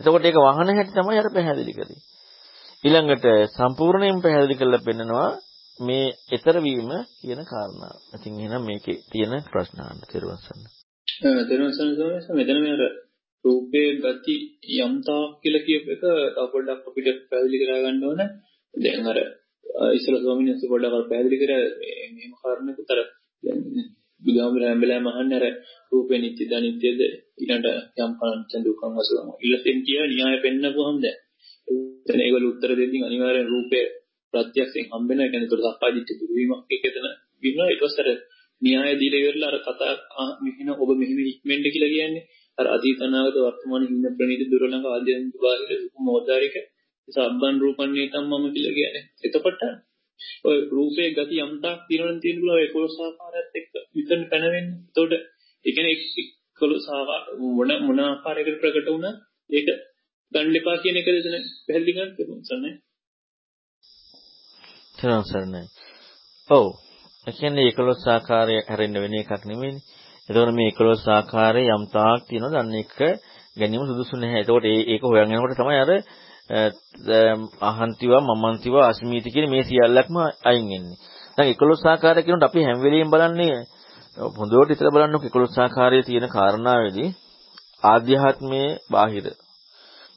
එතකොට 0.00 0.24
ඒක 0.24 0.38
වහන 0.38 0.70
හැටි 0.70 0.96
තමයි 0.96 1.18
අර 1.18 1.28
පැහැදිලි 1.30 1.72
කරේ. 1.72 2.00
ඊළඟට 2.84 3.26
සම්පූර්ණයෙන් 3.52 4.20
පැහැදිලි 4.20 4.56
කරලා 4.56 4.86
පෙන්නනවා 4.86 5.28
මේ 5.78 6.06
ඊතර 6.28 6.56
වීම 6.58 6.90
කියන 7.18 7.42
කාරණාව. 7.44 7.96
ඉතින් 8.16 8.38
එහෙනම් 8.38 8.64
මේකේ 8.64 9.02
තියෙන 9.10 9.34
ප්‍රශ්න 9.46 9.78
අහන්න 9.80 10.00
තිරුවසන්න. 10.10 10.62
තිරුවසන්න 11.48 11.90
සමහරවිට 11.92 12.36
මෙතන 12.38 12.60
මේ 12.60 12.74
අර 12.76 12.82
රූපයේ 13.44 13.90
ගති 13.98 14.34
යම්තා 14.78 15.22
කියලා 15.40 15.66
කියප 15.66 15.84
එක 15.86 16.00
තව 16.00 16.46
පොඩ්ඩක් 16.52 16.88
අපිට 16.88 17.08
පැහැදිලි 17.28 17.60
කරා 17.62 17.82
ගන්න 17.82 18.04
ඕන. 18.04 18.20
දැන් 18.74 19.06
අර 19.06 19.18
ඉස්සර 19.90 20.14
ස්වාමීන් 20.16 20.48
වහන්සේ 20.48 20.72
පොඩ්ඩක් 20.72 20.94
අර 20.94 21.08
පැහැදිලි 21.08 21.42
කරා 21.42 21.62
මේම 22.10 22.32
කාරණේකට 22.40 22.92
අර 22.92 23.00
දැන් 23.42 23.60
බුදුහාමුදුර 24.22 24.62
හැම 24.64 24.80
වෙලාවෙම 24.80 25.08
අහන්නේ 25.12 25.38
අර 25.40 25.46
රූපේ 25.92 26.18
නිත්‍යද 26.18 26.52
අනිත්‍යද 26.52 27.00
ඊළඟට 27.38 28.00
යම් 28.00 28.12
පංච 28.18 28.52
දුක්ඛං 28.60 28.92
වසවම 28.96 29.28
ඊළඟෙන් 29.36 29.78
කිය 29.86 30.00
න්‍යාය 30.10 30.36
පෙන්නපුවම 30.42 30.96
දැන් 31.00 31.18
එතන 31.68 32.20
ඒගොල්ලෝ 32.20 32.52
උත්තර 32.52 32.72
දෙද්දී 32.74 33.02
අනිවාර්යෙන් 33.02 33.48
රූපේ 33.48 33.84
ප්‍රත්‍යක්ෂයෙන් 34.34 34.86
හම්බ 34.88 35.08
වෙනවා. 35.08 35.24
ඒ 35.24 35.30
කියන්නේ 35.30 35.48
ඒතර 35.48 35.62
සප්පාදිච්ච 35.66 36.10
දුර්විමක් 36.20 36.70
එක 36.70 36.84
එතන 36.86 37.06
විනවා. 37.42 37.68
ඊට 37.68 37.82
පස්සේ 37.82 38.04
අර 38.04 38.08
න්‍යාය 38.62 38.94
දීලා 38.94 39.22
ඉවරලා 39.22 39.50
අර 39.50 39.58
කතා 39.66 40.26
මෙහින 40.40 40.68
ඔබ 40.74 40.90
මෙහිම 40.94 41.18
ඉක්මෙන්ද 41.24 41.64
කියලා 41.66 41.92
කියන්නේ. 41.94 42.24
අර 42.58 42.66
අතීත 42.68 43.00
අනාගත 43.00 43.36
වර්තමාන 43.38 43.82
හින්න 43.84 44.06
ප්‍රණීත 44.16 44.42
දුරලංග 44.46 44.86
ආදී 44.86 45.18
බාහිර 45.36 45.80
මොහොතාරික 45.98 46.56
සබ්බන් 47.08 47.56
රූපන්නේ 47.58 48.06
තම්මම 48.08 48.44
කියලා 48.54 48.74
කියන්නේ. 48.74 49.04
එතකොට 49.24 49.60
ඔය 50.44 50.58
රූපේ 50.68 51.08
ගති 51.10 51.36
යම්තාක් 51.38 51.78
తీරන 51.88 52.18
තියෙන 52.20 52.40
බුල 52.40 52.50
ඔය 52.50 52.66
11 52.66 53.06
ආකාරයත් 53.06 53.48
එක්ක 53.54 53.72
විතරනේ 53.94 54.30
පැනවෙන්නේ. 54.30 54.76
එතකොට 54.88 55.12
ඒ 55.64 55.72
කියන්නේ 55.74 55.96
11 56.60 56.88
ආකාර 56.90 57.22
මොන 57.48 57.70
මොන 57.86 58.00
ආකාරයකට 58.00 58.60
ප්‍රකට 58.60 58.88
වුණා 58.88 59.14
ඒක 59.50 59.68
ගන්න 60.32 60.56
එපා 60.56 60.76
කියන 60.82 60.96
එකද 60.96 61.10
එතන 61.12 61.36
පැහැදිලි 61.64 61.92
කරන්න 61.92 62.14
තියෙන්නේ. 62.16 62.74
තේරුම් 64.98 65.24
සරණයි. 65.24 65.62
ඔව්. 66.50 66.66
ඒ 67.26 67.32
කියන්නේ 67.32 67.70
11 67.70 68.08
ආකාරය 68.08 68.56
හැරෙන්න 68.62 68.96
වෙන 68.96 69.14
එකක් 69.14 69.32
නෙමෙයිනේ. 69.44 69.84
එතකොට 70.28 70.52
මේ 70.54 70.70
11 70.72 71.10
ආකාරයේ 71.10 71.74
යම් 71.74 71.84
තාක් 71.88 72.20
තියෙනවද 72.28 72.54
අන්න 72.54 72.74
එක 72.74 72.96
ගැනීම 73.56 73.82
සුදුසු 73.82 74.14
නැහැ. 74.16 74.42
එතකොට 74.42 74.64
ඒක 74.64 75.02
හොයන් 75.04 75.32
යනකොට 75.32 75.58
තමයි 75.58 75.78
අර 75.78 75.90
Eh, 76.50 76.72
අහන්තිවා 77.60 78.22
මමන්තිවා 78.22 78.86
අස්මීති 78.86 79.30
කියන 79.30 79.50
මේ 79.50 79.62
සියල්ලක්ම 79.62 80.16
අයින් 80.44 80.66
වෙන්නේ. 80.68 80.98
දැන් 81.36 81.48
11 81.52 81.86
ආකාරය 81.86 82.22
කියනකොට 82.22 82.48
අපි 82.48 82.64
හැම 82.64 82.78
වෙලෙම 82.82 83.10
බලන්නේ 83.10 83.58
හොඳට 84.36 84.70
ඉතල 84.70 84.90
බලන්නකො 84.90 85.26
11 85.26 85.62
ආකාරයේ 85.62 86.02
තියෙන 86.02 86.28
කාරණාවේදී 86.28 87.08
ආධ්‍යාත්මයේ 87.84 88.70
බාහිර 88.92 89.26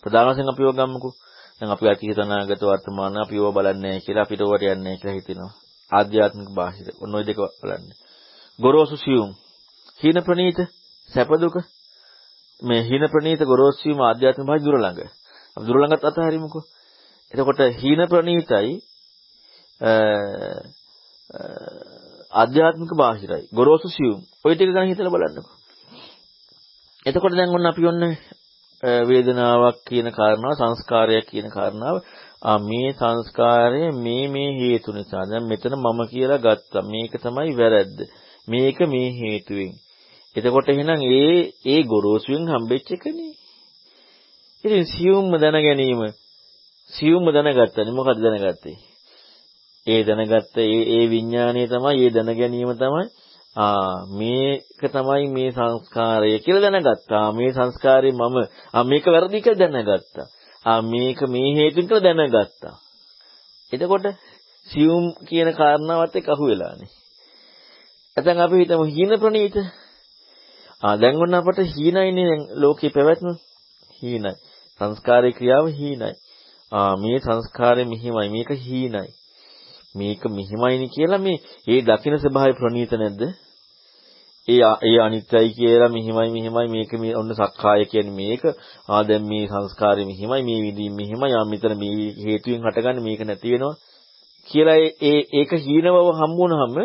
ප්‍රධාන 0.04 0.30
වශයෙන් 0.30 0.52
අපි 0.52 0.64
ඔය 0.64 0.74
ගමුකෝ 0.74 1.14
දැන් 1.58 1.72
අපි 1.72 1.86
අතීත 1.88 2.20
අනාගත 2.20 2.62
වර්තමාන 2.62 3.18
අපි 3.18 3.40
ඕවා 3.40 3.56
බලන්නේ 3.58 3.82
නැහැ 3.82 4.06
කියලා 4.06 4.24
අපිට 4.24 4.42
ඕවට 4.42 4.64
යන්නේ 4.64 4.76
නැහැ 4.78 5.00
කියලා 5.00 5.16
හිතෙනවා. 5.16 5.52
ආධ්‍යාත්මික 5.92 6.50
බාහිර. 6.52 6.88
ඔන්න 7.02 7.16
ඔය 7.16 7.24
දෙක 7.26 7.40
බලන්නේ. 7.62 7.98
ගොරෝසු 8.60 8.98
සියුම්. 8.98 9.32
හීන 10.02 10.18
ප්‍රනීත 10.26 10.60
සැප 11.10 11.30
දුක 11.42 11.56
මේ 12.60 12.82
හීන 12.82 13.04
ප්‍රනීත 13.14 13.42
ගොරෝසු 13.42 13.80
සියුම් 13.82 14.00
ආධ්‍යාත්මික 14.02 14.48
බාහිර 14.48 14.66
දුර 14.66 14.78
ළඟ. 14.78 15.02
අපි 15.58 15.66
දුර 15.66 15.78
ළඟත් 15.78 16.04
අතහැරීමුකෝ. 16.04 16.64
එතකොට 17.34 17.62
හීන 17.76 18.02
ප්‍රනීතයි 18.08 18.72
ආධ්‍යාත්මික 22.34 22.92
බාහිරයි. 22.94 23.44
ගොරෝසු 23.52 23.88
සියුම්. 23.90 24.20
ඔය 24.46 24.54
ටික 24.56 24.72
ගැන 24.72 24.90
හිතලා 24.90 25.14
බලන්නකෝ. 25.14 25.56
එතකොට 27.06 27.34
දැන් 27.34 27.50
ඔන්න 27.50 27.66
අපි 27.66 27.84
ඔන්න 27.86 28.04
වේදනාවක් 29.04 29.78
කියන 29.86 30.08
කාරණාව 30.12 30.54
සංස්කාරයක් 30.56 31.26
කියන 31.26 31.48
කාරණාව 31.50 31.98
මේ 32.62 32.90
සංස්කාරය 32.92 33.84
මේ 33.96 34.26
මේ 34.28 34.50
හේතු 34.54 34.90
නිසා 34.92 35.24
දැන් 35.26 35.48
මෙතන 35.48 35.76
මම 35.76 36.00
කියලා 36.08 36.38
ගත්තා 36.38 36.84
මේක 36.86 37.14
තමයි 37.18 37.52
වැරද්ද 37.56 38.00
මේක 38.48 38.80
මේ 38.88 39.10
හේතුවෙන් 39.14 39.72
එතකොට 40.36 40.68
එහෙනම් 40.68 41.02
ඒ 41.12 41.38
ඒ 41.66 41.82
ගොරෝසුවෙන් 41.84 42.44
හම්බෙච්ච 42.48 42.88
එකනේ 42.92 43.32
ඉතින් 44.64 44.86
සියුම්ම 44.88 45.34
දැන 45.34 45.58
ගැනීම 45.60 46.02
සියුම්ම 46.90 47.26
දැනගත්තනේ 47.28 47.92
මොකද 47.92 48.18
දැනගත්තේ 48.20 48.78
ඒ 49.88 50.02
දැනගත්ත 50.04 50.58
ඒ 50.60 50.82
ඒ 50.96 51.06
විඥානය 51.10 51.68
තමයි 51.68 52.00
ඒ 52.02 52.14
දැන 52.16 52.32
ගැනීම 52.34 52.72
තමයි 52.76 53.06
ආ 53.56 54.06
මේක 54.10 54.82
තමයි 54.84 55.26
මේ 55.28 55.52
සංස්කාරය 55.52 56.40
කියලා 56.40 56.64
දැනගත්තා. 56.66 57.26
මේ 57.32 57.52
සංස්කාරය 57.52 58.12
මම 58.12 58.38
ආ 58.74 58.84
මේක 58.84 59.06
වැරදි 59.06 59.42
කියලා 59.42 59.72
දැනගත්තා. 59.74 60.28
ආ 60.66 60.82
මේක 60.84 61.20
මේ 61.28 61.50
හේතුන් 61.56 61.88
කියලා 61.88 62.06
දැනගත්තා. 62.10 62.76
එතකොට 63.72 64.06
සියුම් 64.68 65.06
කියන 65.28 65.50
කාරණාවත් 65.54 66.16
එක්ක 66.16 66.30
අහුවෙලානේ. 66.30 66.92
නැත්නම් 68.18 68.40
අපි 68.40 68.56
හිතමු 68.62 68.86
හීන 68.88 69.12
ප්‍රණීත. 69.20 69.56
ආ 70.84 70.96
දැන් 70.96 71.16
ඔන්න 71.18 71.36
අපට 71.36 71.60
හීනයිනේ 71.74 72.38
ලෝකේ 72.62 72.94
පැවැත්ම. 72.96 73.30
හීනයි. 74.02 74.34
සංස්කාරේ 74.80 75.32
ක්‍රියාව 75.32 75.66
හීනයි. 75.72 76.12
ආ 76.72 76.94
මේ 76.96 77.18
සංස්කාරය 77.20 77.84
මෙහිමයි 77.86 78.30
මේක 78.30 78.50
හීනයි. 78.62 79.08
මේක 79.96 80.22
මෙහිමයිනි 80.32 80.88
කියලා 80.90 81.18
මේ 81.18 81.38
ඒ 81.68 81.82
දකින්න 81.82 82.20
ස්වභාවය 82.20 82.54
ප්‍රණීත 82.54 82.94
නැද්ද? 82.94 83.22
ඒ 84.48 84.60
ඒ 84.84 84.98
අනිත්‍යයි 85.00 85.50
කියලා 85.50 85.90
මෙහිමයි 85.90 86.30
මෙහිමයි 86.32 86.68
මේක 86.68 86.92
මේ 86.94 87.14
ඔන්න 87.16 87.32
සක්කාය 87.34 87.86
කියන්නේ 87.86 88.16
මේක 88.16 88.44
ආ 88.90 89.02
දැන් 89.04 89.24
මේ 89.24 89.46
සංස්කාරය 89.48 90.04
මෙහිමයි 90.06 90.44
මේ 90.44 90.60
විදිහින් 90.62 90.96
මෙහිමයි 90.96 91.34
ආ 91.34 91.46
මෙතන 91.46 91.76
මේ 91.78 91.94
හේතුවෙන් 92.24 92.66
හටගන්නේ 92.66 93.06
මේක 93.08 93.22
නැති 93.22 93.54
වෙනවා 93.54 93.76
කියලා 94.48 94.80
ඒ 95.04 95.20
ඒක 95.34 95.52
හීන 95.66 95.88
බව 95.88 96.08
හම්බුනහම 96.20 96.76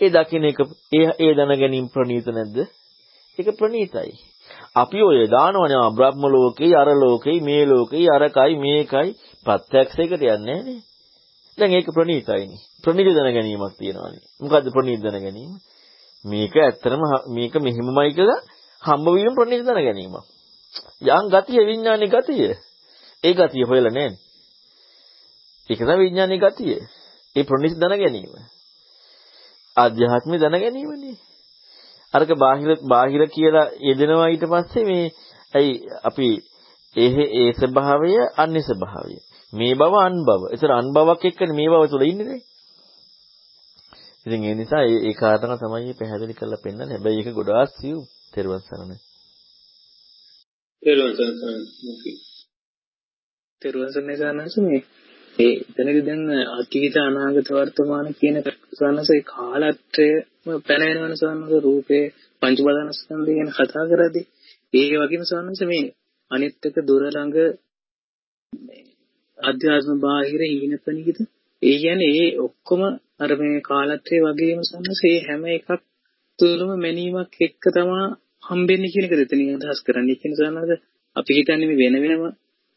ඒ 0.00 0.10
දකින්න 0.10 0.44
එක 0.44 0.60
ඒ 0.92 1.08
ඒ 1.18 1.32
දැන 1.34 1.52
ගැනීම 1.60 1.86
ප්‍රණීත 1.88 2.26
නැද්ද? 2.28 2.56
ඒක 3.38 3.48
ප්‍රණීතයි. 3.58 4.12
අපි 4.74 4.98
ඔය 5.02 5.18
දානවනේ 5.26 5.84
බ්‍රහ්ම 5.96 6.24
ලෝකේ 6.26 6.72
අර 6.74 6.88
ලෝකේ 6.94 7.38
මේ 7.40 7.62
ලෝකේ 7.66 8.06
අරකයි 8.08 8.56
මේකයි 8.56 9.10
ප්‍රත්‍යක්ෂයකට 9.46 10.12
යන්නේ 10.14 10.36
නෑනේ. 10.46 10.80
දැන් 11.58 11.72
ඒක 11.72 11.88
ප්‍රණීතයිනේ. 11.88 12.60
ප්‍රණීත 12.84 13.14
දැන 13.14 13.34
ගැනීමක් 13.34 13.74
තියෙනවානේ. 13.78 14.22
මොකද්ද 14.40 14.66
ප්‍රණීත 14.72 15.02
දැන 15.02 15.22
ගැනීම? 15.22 15.52
මේක 16.24 16.54
ඇත්තටම 16.56 17.02
මේක 17.28 17.54
මෙහිමමයි 17.56 18.10
කියලා 18.16 18.40
හම්බ 18.82 19.06
වීම 19.08 19.34
ප්‍රණීත 19.34 19.64
දැන 19.66 19.84
ගැනීමක්. 19.86 20.26
යම් 21.08 21.26
ගතිය 21.30 21.62
විඥානේ 21.66 22.08
ගතිය. 22.08 22.50
ඒ 23.24 23.34
ගතිය 23.34 23.64
හොයලා 23.68 23.94
නෑනේ. 23.94 24.18
ඒක 25.70 25.78
තමයි 25.78 25.98
විඥානේ 25.98 26.38
ගතිය. 26.38 26.74
ඒ 27.36 27.44
ප්‍රණීත 27.44 27.78
දැන 27.78 28.00
ගැනීම. 28.00 28.34
ආධ්‍යාත්මික 29.76 30.40
දැන 30.40 30.58
ගැනීමනේ. 30.58 31.16
අරක 32.14 32.30
බාහිර 32.36 32.70
බාහිර 32.88 33.22
කියලා 33.28 33.68
යෙදෙනවා 33.80 34.28
ඊට 34.28 34.44
පස්සේ 34.44 34.84
මේ 34.84 35.04
ඇයි 35.54 35.74
අපි 36.02 36.28
ඒ 36.96 37.26
ඒ 37.32 37.50
ස්වභාවය 37.52 38.10
අන්‍ය 38.36 38.60
ස්වභාවය. 38.62 39.16
මේ 39.52 39.74
බව 39.74 39.94
අන් 39.98 40.16
බව. 40.26 40.42
ඒතර 40.52 40.70
අන් 40.72 40.88
බවක් 40.94 41.22
එක්කනේ 41.24 41.56
මේ 41.56 41.70
බව 41.70 41.82
තුල 41.90 42.02
ඉන්නේ 42.02 42.26
නේ. 42.26 42.42
ඉතින් 44.26 44.44
ඒ 44.44 44.54
නිසා 44.54 44.82
ඒ 44.82 44.98
ඒ 45.08 45.14
කාරණා 45.14 45.58
තමයි 45.58 45.94
පැහැදිලි 45.94 46.34
කරලා 46.34 46.64
පෙන්නන්නේ. 46.64 46.88
හැබැයි 46.88 47.20
ඒක 47.20 47.34
ගොඩාක් 47.34 47.70
සියු 47.78 47.98
තෙරුවන් 48.34 48.62
සරණයි. 48.62 48.96
තෙරුවන් 50.82 51.14
සරණයි. 51.14 52.12
තෙරුවන් 53.62 53.90
සරණයි 53.92 54.16
සානස 54.16 54.56
මේ 54.58 54.80
ඒ 55.38 55.54
එතනදී 55.72 56.02
දැන් 56.02 56.22
අතීත 56.52 56.96
අනාගත 57.00 57.48
වර්තමාන 57.50 58.08
කියන 58.12 58.36
සානසේ 58.74 59.20
කාලත්‍රයම 59.26 60.60
පැන 60.62 60.82
වෙනවන 60.88 61.14
සානස 61.16 61.52
රූපේ 61.64 62.04
පංච 62.42 62.58
බදානස්කන්ධය 62.60 63.32
ගැන 63.32 63.50
කතා 63.52 63.84
කරද්දී. 63.90 64.26
ඒ 64.74 64.96
වගේම 65.00 65.24
සානස 65.24 65.60
මේ 65.64 65.84
අනිත් 66.30 66.62
එක 66.62 66.76
දුර 66.82 67.02
ළඟ 67.06 67.38
අධ්‍යාත්ම 69.38 69.98
බාහිර 70.00 70.42
හීන 70.44 70.74
ප්‍රනිහිත 70.78 71.18
ඒ 71.62 71.76
කියන්නේ 71.76 72.14
ඒ 72.16 72.30
ඔක්කොම 72.38 72.82
අර 73.18 73.30
මේ 73.34 73.58
කාලත්‍රයේ 73.62 74.24
වගේම 74.26 74.60
සම්මස 74.62 75.00
ඒ 75.04 75.18
හැම 75.26 75.42
එකක් 75.50 75.68
තුළම 76.38 76.70
මැනීමක් 76.76 77.34
එක්ක 77.40 77.64
තමයි 77.72 78.02
හම්බෙන්නේ 78.48 78.92
කියන 78.92 79.06
එකද 79.06 79.20
එතනින් 79.20 79.54
අදහස් 79.58 79.80
කරන්නේ? 79.82 80.20
කියන 80.20 80.34
සන්නද 80.34 80.72
අපි 81.16 81.30
හිතන්නේ 81.32 81.68
මේ 81.70 81.80
වෙන 81.82 81.96
වෙනම 82.04 82.22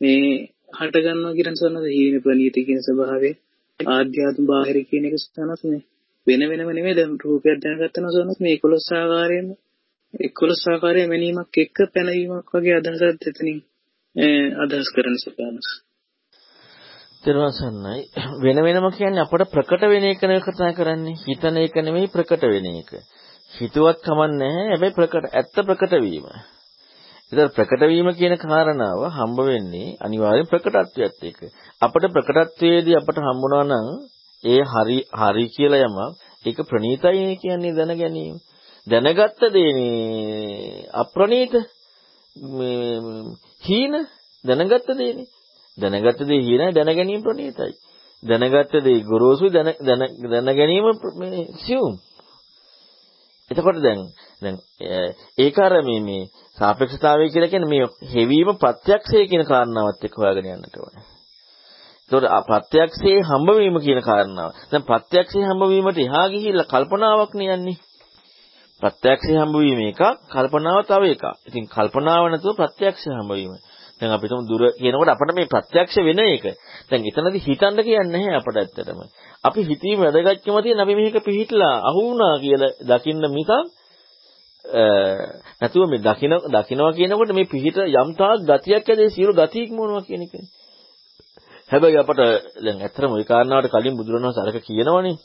මේ 0.01 0.27
හට 0.73 0.95
ගන්නවා 0.99 1.33
කියන 1.33 1.53
සන්නද 1.53 1.87
හීන 1.89 2.15
ප්‍රනිහිත 2.21 2.57
කියන 2.61 2.81
ස්වභාවය. 2.81 3.31
ආධ්‍යාත්ම 3.79 4.43
බාහිර 4.45 4.77
කියන 4.85 5.07
එක 5.07 5.15
සන්නස් 5.17 5.61
මේ 5.65 5.83
වෙන 6.27 6.41
වෙනම 6.49 6.69
නෙමෙයි. 6.69 6.95
දැන් 6.95 7.17
රූපයක් 7.19 7.57
දැනගත්තම 7.59 8.07
සන්නස් 8.07 8.39
මේ 8.39 8.55
11 8.57 8.95
ආකාරයෙන්ම. 8.97 9.49
11 10.13 10.67
ආකාරයේ 10.67 11.07
මැනීමක් 11.07 11.57
එක්ක 11.57 11.77
පැනවීමක් 11.93 12.49
වගේ 12.53 12.77
අදහසක් 12.77 13.27
එතනින් 13.27 13.59
අදහස් 14.63 14.89
කරන 14.93 15.15
සපනස් 15.17 15.69
තෙරවසන්නයි. 17.23 18.01
වෙන 18.39 18.59
වෙනම 18.63 18.87
කියන්නේ 18.91 19.23
අපට 19.23 19.51
ප්‍රකට 19.51 19.83
වෙන 19.85 20.05
එක 20.05 20.21
නෙවෙයි 20.23 20.45
කතා 20.45 20.71
කරන්නේ. 20.73 21.17
හිතන 21.23 21.57
එක 21.59 21.75
නෙවෙයි 21.79 22.07
ප්‍රකට 22.09 22.43
වෙන 22.45 22.67
එක. 22.73 22.91
හිතුවත් 23.51 23.99
කමන්නේ 24.03 24.67
හැබැයි 24.69 24.97
ප්‍රකට 24.97 25.25
ඇත්ත 25.31 25.57
ප්‍රකට 25.61 25.93
වීම. 25.99 26.27
ඉතින් 27.31 27.49
ප්‍රකට 27.49 27.83
වීම 27.83 28.09
කියන 28.13 28.35
කාරණාව 28.37 29.01
හම්බ 29.09 29.39
වෙන්නේ 29.43 29.95
අනිවාර්යෙන් 29.99 30.47
ප්‍රකටත්වයට 30.47 31.23
එක්ක 31.23 31.39
අපට 31.81 32.05
ප්‍රකටත්වයේදී 32.09 32.97
අපට 32.97 33.17
හම්බුණා 33.19 33.63
නම් 33.63 33.87
ඒ 34.43 34.61
හරි 34.65 34.99
හරි 35.13 35.45
කියලා 35.49 35.85
යමක් 35.85 35.99
ඒක 36.45 36.59
ප්‍රණීතයි 36.69 37.37
කියන්නේ 37.37 37.73
දැන 37.73 37.93
ගැනීම 37.95 38.35
දැනගත්ත 38.87 39.41
දේනේ 39.51 40.85
අප්‍රණීත 40.95 41.53
මේ 42.35 42.93
හීන 43.63 43.93
දැනගත්ත 44.43 44.93
දේනේ 44.95 45.27
දැනගත්ත 45.77 46.21
දේ 46.21 46.39
හීනයි 46.39 46.73
දැන 46.73 46.89
ගැනීම 46.89 47.21
ප්‍රණීතයි. 47.23 47.73
දැනගත්ත 48.23 48.73
දේ 48.79 48.99
ගොරෝසුයි 49.01 49.53
දැන 49.53 49.69
දැන 50.23 50.49
ගැනීම 50.51 50.85
මේ 51.19 51.45
සියුම්. 51.57 51.93
එතකොට 53.51 53.79
දැන් 53.81 54.01
දැන් 54.41 54.57
ඒක 55.37 55.57
අර 55.57 55.73
මේ 55.81 56.01
මේ 56.01 56.23
සාපේක්ෂතාවය 56.57 57.29
කියලා 57.29 57.49
කියන්නේ 57.49 57.71
මේ 57.73 57.85
හෙවීම 58.13 58.49
ප්‍රත්‍යක්ෂය 58.55 59.27
කියන 59.29 59.43
කාරණාවත් 59.45 60.03
එක්ක 60.03 60.15
හොයාගෙන 60.15 60.49
යන්නට 60.49 60.75
ඕනේ. 60.77 61.03
ඒතකොට 62.11 62.47
ප්‍රත්‍යක්ෂයේ 62.47 63.21
හම්බවීම 63.21 63.77
කියන 63.79 64.01
කාරණාව. 64.01 64.51
දැන් 64.71 64.83
ප්‍රත්‍යක්ෂයේ 64.83 65.47
හම්බවීමට 65.47 65.97
එහා 65.97 66.27
ගිහිල්ලා 66.29 66.71
කල්පනාවක් 66.73 67.33
නියන්නේ. 67.33 67.77
ප්‍රත්‍යක්ෂයේ 68.81 69.39
හම්බවීම 69.39 69.79
එකක්, 69.85 70.01
කල්පනාව 70.27 70.79
තව 70.85 71.03
එකක්. 71.13 71.25
ඉතින් 71.47 71.65
කල්පනාව 71.67 72.23
නැතුව 72.27 72.55
ප්‍රත්‍යක්ෂය 72.55 73.09
හම්බවීම. 73.11 73.53
දැන් 74.01 74.11
අපිට 74.11 74.33
දුර 74.45 74.63
කියනකොට 74.73 75.09
අපිට 75.09 75.35
මේ 75.35 75.47
ප්‍රත්‍යක්ෂ 75.47 75.97
වෙන 75.99 76.19
එක. 76.25 76.45
දැන් 76.89 77.01
එතනදී 77.03 77.41
හිතන්න 77.41 77.79
කියන්නේ 77.79 78.11
නැහැ 78.13 78.37
අපට 78.39 78.57
ඇත්තටම. 78.57 78.99
අපි 79.43 79.61
හිතීම 79.63 79.99
වැදගත්කම 79.99 80.57
තියෙන 80.61 80.79
අපි 80.79 80.93
මේක 80.95 81.17
පිළිහිట్లా 81.19 81.69
අහු 81.83 82.01
වුණා 82.03 82.35
කියලා 82.37 82.77
දකින්න 82.89 83.23
මිසක් 83.29 83.51
නැතුව 85.61 85.83
මේ 85.87 85.99
දකින 85.99 86.33
දකිනවා 86.47 86.93
කියනකොට 86.93 87.31
මේ 87.31 87.45
පිළිහිට 87.45 87.77
යම් 87.95 88.09
තාක් 88.15 88.39
ගතියක් 88.41 88.85
ඇදේ 88.85 89.09
සියලු 89.09 89.33
ගතියක් 89.33 89.69
මොනවා 89.71 90.01
කියන 90.01 90.21
එකනේ. 90.21 90.47
හැබැයි 91.69 91.97
අපට 91.97 92.19
දැන් 92.57 92.77
ඇත්තටම 92.79 93.11
ওই 93.11 93.23
කාරණාවට 93.23 93.73
කලින් 93.73 93.97
බුදුරණවහන්සේ 93.97 94.43
අරක 94.43 94.57
කියනවනේ 94.61 95.15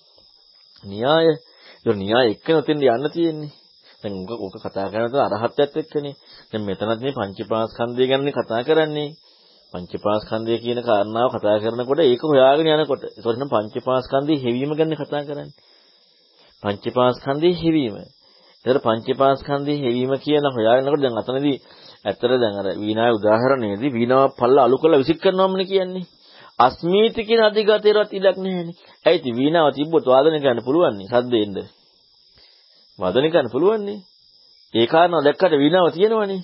න්‍යාය. 0.85 1.27
ඒ 1.87 1.95
න්‍යාය 1.95 2.27
එක්කන 2.31 2.57
උතින් 2.57 2.79
යන්න 2.87 3.13
තියෙන්නේ. 3.15 3.53
දැන් 4.03 4.15
ඕක 4.37 4.57
කතා 4.57 4.87
කරනකොට 4.89 5.35
අරහත්ත්වයට 5.37 5.77
එක්කනේ. 5.77 6.15
දැන් 6.51 6.63
මෙතනත් 6.65 7.01
මේ 7.01 7.15
පංචපාස්කන්ධය 7.15 8.05
ගැනනේ 8.07 8.35
කතා 8.35 8.63
කරන්නේ. 8.63 9.11
පංචපාස්කන්ධය 9.75 10.57
කියන 10.59 10.81
කාරණාව 10.83 11.29
කතා 11.33 11.57
කරනකොට 11.59 12.01
ඒක 12.03 12.23
හොයාගෙන 12.23 12.67
යනකොට 12.69 13.03
ඒකට 13.07 13.39
නම් 13.39 13.51
පංචපාස්කන්ධයේ 13.51 14.43
හැවීම 14.45 14.73
ගැන 14.75 14.95
කතා 14.95 15.23
කරන්නේ. 15.23 15.55
පංචපාස්කන්ධයේ 16.63 17.57
හැවීම. 17.57 17.97
ඒතර 18.65 18.79
පංචපාස්කන්ධයේ 18.81 19.83
හැවීම 19.83 20.13
කියන 20.19 20.45
හොයාගෙනකොට 20.49 21.03
දැන් 21.03 21.17
අතනදී 21.19 21.59
ඇත්තට 22.05 22.33
දැන් 22.35 22.55
අර 22.61 22.69
වීණාවේ 22.77 23.19
උදාහරණයේදී 23.19 23.91
වීණාව 23.91 24.35
පල්ල 24.39 24.59
අලු 24.59 24.77
කරලා 24.79 25.03
විසික් 25.03 25.19
කරනවමනේ 25.21 25.71
කියන්නේ. 25.71 26.09
අස්මීති 26.59 27.23
කියන 27.25 27.43
අධිගතේවත් 27.43 28.11
ඉඩක් 28.13 28.37
නැහැනේ. 28.39 28.77
ඇයි 29.05 29.19
ඉතින් 29.19 29.35
වීණාව 29.37 29.69
තිබ්බොත් 29.77 30.05
වාදනය 30.07 30.39
කරන්න 30.41 30.67
පුළුවන් 30.67 30.95
නේ 30.99 31.11
සද්දෙන්න. 31.13 31.57
වදන 32.99 33.31
කරන්න 33.31 33.53
පුළුවන් 33.53 33.85
නේ. 33.85 34.01
ඒ 34.75 34.87
කාරණා 34.87 35.23
දැක්කට 35.23 35.55
වීණාව 35.55 35.89
තියෙනවනේ. 35.91 36.41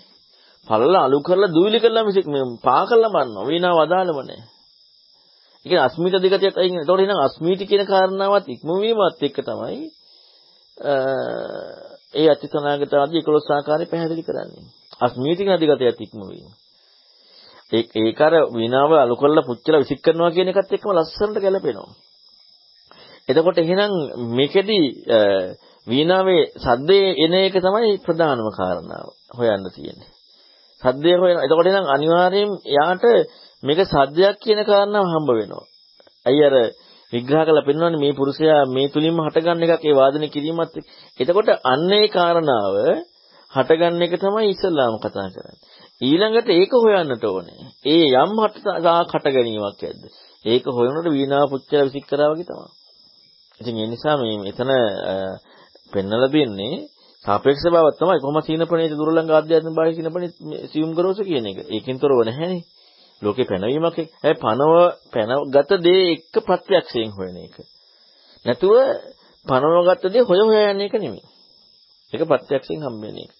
පළලා 0.68 1.04
අලු 1.04 1.18
කරලා 1.20 1.54
දුවිලි 1.54 1.78
කරලා 1.80 2.04
මිසක් 2.04 2.26
මේ 2.26 2.44
පා 2.62 2.82
කරලා 2.86 3.10
මරනවා. 3.10 3.46
වීණාව 3.46 3.78
අදාළම 3.78 4.18
නැහැ. 4.20 4.46
ඒ 5.56 5.64
කියන්නේ 5.64 5.84
අස්මිත 5.84 6.14
දෙකතියත් 6.14 6.56
අයින් 6.56 6.72
වෙනවා. 6.72 6.82
ඒතකොට 6.82 7.00
එහෙනම් 7.00 7.20
අස්මිති 7.20 7.64
කියන 7.66 7.84
කාරණාවත් 7.86 8.46
ඉක්මවීමත් 8.48 9.22
එක්ක 9.22 9.38
තමයි 9.40 9.80
ඒ 12.14 12.28
අචිතනාගත 12.30 12.92
ආදී 12.94 13.20
11 13.20 13.54
ආකාරය 13.54 13.86
පැහැදිලි 13.86 14.22
කරන්නේ. 14.22 14.64
අස්මිති 15.00 15.36
කියන 15.38 15.56
අධිගතයත් 15.56 16.00
ඉක්මවීම. 16.00 16.48
ඒ 17.72 17.84
ඒක 18.00 18.20
අර 18.20 18.34
වීණාව 18.50 18.90
අලු 18.94 19.14
කරලා 19.16 19.48
පුච්චලා 19.48 19.82
විසික් 19.82 20.00
කරනවා 20.04 20.30
කියන 20.30 20.48
එකත් 20.50 20.72
එක්කම 20.72 20.90
ලස්සනට 20.90 21.36
ගැලපෙනවා. 21.44 21.90
එතකොට 23.28 23.58
එහෙනම් 23.58 23.92
මේකෙදි 24.36 24.80
වීණාවේ 25.86 26.42
සද්දේ 26.58 27.08
එන 27.18 27.34
එක 27.38 27.56
තමයි 27.56 27.90
ප්‍රධානම 28.04 28.48
කාරණාව 28.52 29.08
හොයන්න 29.36 29.64
තියෙන්නේ. 29.74 30.10
සද්දේ 30.82 31.16
හොයන. 31.16 31.36
එතකොට 31.38 31.68
නම් 31.68 31.86
අනිවාර්යයෙන් 31.88 32.52
යාට 32.70 33.04
මේක 33.62 33.80
සද්දයක් 33.86 34.36
කියන 34.38 34.60
කාරණාව 34.64 35.06
හම්බ 35.06 35.30
වෙනවා. 35.30 35.66
අයි 36.26 36.40
අර 36.44 36.54
විග්‍රහ 37.12 37.44
කරලා 37.44 37.64
පෙන්වන්නේ 37.64 38.00
මේ 38.00 38.12
පුරුෂයා 38.12 38.62
මේ 38.66 38.88
තුලින්ම 38.88 39.18
හටගන්න 39.18 39.64
එකක් 39.66 39.84
ඒ 39.84 39.94
වාදනය 39.94 40.28
කිරීමත් 40.28 40.72
එක්ක. 40.72 40.86
එතකොට 41.20 41.48
අන්න 41.64 41.90
ඒ 41.92 42.08
කාරණාව 42.08 42.74
හටගන්න 43.52 44.02
එක 44.02 44.14
තමයි 44.16 44.48
ඉස්ලාම 44.48 44.94
කතා 44.98 45.28
කරන්නේ. 45.28 45.60
ඊළඟට 46.00 46.48
ඒක 46.50 46.72
හොයන්නට 46.76 47.24
ඕනේ. 47.24 47.62
ඒ 47.84 48.06
යම් 48.14 48.32
හට 48.42 49.26
ගැනීමක් 49.26 49.82
ඇද්ද? 49.82 50.02
ඒක 50.44 50.64
හොයනකොට 50.70 51.08
වීණාව 51.10 51.50
පුච්චලා 51.50 51.86
විසික් 51.86 52.06
කරා 52.06 52.32
වගේ 52.32 52.48
තමයි. 52.48 52.77
ඉතින් 53.60 53.76
ඒ 53.76 53.86
නිසා 53.86 54.16
මේ 54.16 54.36
මෙතන 54.38 54.70
පෙන්නලා 55.92 56.28
දෙන්නේ 56.28 56.74
සාපේක්ෂ 57.24 57.64
බවක් 57.66 57.96
තමයි 57.98 58.20
කොහොම 58.20 58.38
සීනපණේ 58.40 58.90
දුර්ලංඝ 58.90 59.32
ආධ්‍යාත්මික 59.32 59.74
බාහිර 59.74 59.94
සීනපණේ 59.94 60.30
සියුම් 60.68 60.90
ගරෝස 60.94 61.18
කියන 61.20 61.46
එක. 61.46 61.58
ඒකෙන් 61.66 61.96
තොරව 61.98 62.20
නැහැනේ. 62.24 62.62
ලෝකේ 63.22 63.44
පැනවීමක් 63.44 63.98
ඒ 63.98 64.34
පනව 64.34 64.74
පැනගත 65.12 65.70
දේ 65.78 66.02
එක්ක 66.12 66.34
ප්‍රත්‍යක්ෂයෙන් 66.46 67.10
හොයන 67.10 67.36
එක. 67.38 67.56
නැතුව 68.44 68.74
පනවගත 69.46 70.04
දේ 70.12 70.22
හොය 70.22 70.40
හොය 70.40 70.60
යන 70.64 70.80
එක 70.80 70.94
නෙමෙයි. 70.94 71.26
ඒක 72.12 72.22
ප්‍රත්‍යක්ෂයෙන් 72.24 72.80
හම්බෙන 72.82 73.16
එක. 73.16 73.32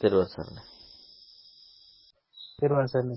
දරුවන් 0.00 0.28
සරණයි. 0.28 0.62
දරුවන් 2.58 2.88
සරණයි. 2.88 3.16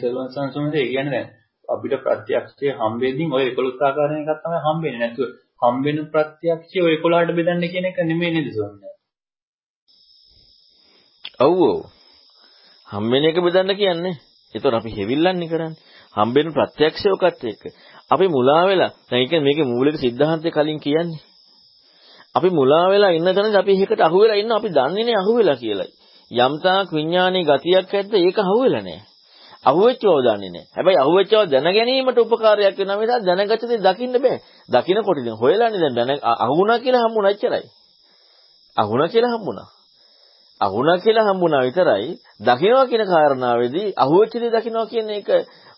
දරුවන් 0.00 0.28
සරණයි 0.30 0.78
ඒ 0.78 0.88
කියන්නේ 0.88 1.12
දැන් 1.12 1.41
අපිට 1.72 1.94
ප්‍රත්‍යක්ෂය 2.00 2.66
හම්බෙමින් 2.74 3.28
ඔය 3.32 3.44
11 3.50 3.82
ආකාරයෙන් 3.82 4.22
එකක් 4.24 4.40
තමයි 4.40 4.60
හම්බෙන්නේ. 4.66 5.00
නැතුව 5.02 5.28
හම්බෙන 5.62 5.98
ප්‍රත්‍යක්ෂය 6.08 6.78
ඔය 6.80 6.96
11ට 6.96 7.36
බෙදන්න 7.38 7.64
කියන 7.66 7.86
එක 7.86 7.98
නෙමෙයි 8.02 8.34
නේද 8.34 8.50
සොන්නේ 8.52 8.92
ඔව් 11.40 11.58
හම්බෙන 12.88 13.24
එක 13.24 13.38
බෙදන්න 13.38 13.74
කියන්නේ. 13.74 14.20
ඒතොර 14.54 14.74
අපි 14.74 14.90
හෙවිල්ලන්නේ 14.90 15.48
කරන්නේ. 15.48 15.78
හම්බෙන 16.14 16.48
ප්‍රත්‍යක්ෂය 16.52 17.08
ඔකත් 17.10 17.44
එක්ක. 17.44 17.62
අපි 18.10 18.26
මුලා 18.28 18.62
වෙලා 18.66 18.90
දැන් 19.08 19.28
කියන්නේ 19.28 19.46
මේකේ 19.46 19.64
මූලික 19.64 19.96
સિદ્ધාන්තය 19.96 20.50
කලින් 20.50 20.80
කියන්නේ. 20.80 21.22
අපි 22.34 22.48
මුලා 22.50 22.86
වෙලා 22.90 23.12
ඉන්න 23.12 23.28
තැනදී 23.28 23.58
අපි 23.58 23.72
එකකට 23.76 24.00
අහුවෙලා 24.00 24.36
ඉන්න. 24.36 24.52
අපි 24.52 24.68
දන්නේ 24.68 25.04
නැහැ 25.04 25.22
අහුවෙලා 25.22 25.56
කියලා 25.56 25.90
යම්තාක් 26.30 26.88
විඥානයේ 26.90 27.44
ගතියක් 27.44 27.90
ඇද්ද 27.90 28.12
ඒක 28.16 28.38
අහුවෙලා 28.38 28.82
නැහැ 28.82 29.11
අහුවෙච්ච 29.64 30.02
බව 30.02 30.18
දන්නේ 30.18 30.50
නැහැ. 30.50 30.70
හැබැයි 30.74 30.98
අහුවෙච්ච 30.98 31.30
බව 31.30 31.42
දැන 31.46 31.68
ගැනීමට 31.68 32.18
උපකාරයක් 32.18 32.76
වෙනවා 32.78 32.98
මිසක් 32.98 33.24
දැනගත 33.26 33.62
දේ 33.62 33.80
දකින්න 33.80 34.14
බෑ. 34.16 34.38
දකින්නකොට 34.68 35.18
ඉතින් 35.18 35.36
හොයලානේ 35.36 35.80
දැන් 35.82 35.94
දැන 35.98 36.10
අහුණා 36.44 36.78
කියලා 36.78 37.04
හම්බුණා 37.04 37.32
එච්චරයි. 37.34 37.66
අහුණා 38.76 39.08
කියලා 39.08 39.34
හම්බුණා. 39.34 39.68
අහුණා 40.60 40.98
කියලා 40.98 41.26
හම්බුණා 41.28 41.62
විතරයි 41.62 42.10
දකින්නවා 42.40 42.86
කියන 42.86 43.04
කාරණාවේදී 43.06 43.88
අහුවෙච්ච 43.96 44.34
දේ 44.34 44.50
දකින්නවා 44.50 44.86
කියන 44.86 45.10
එක 45.10 45.28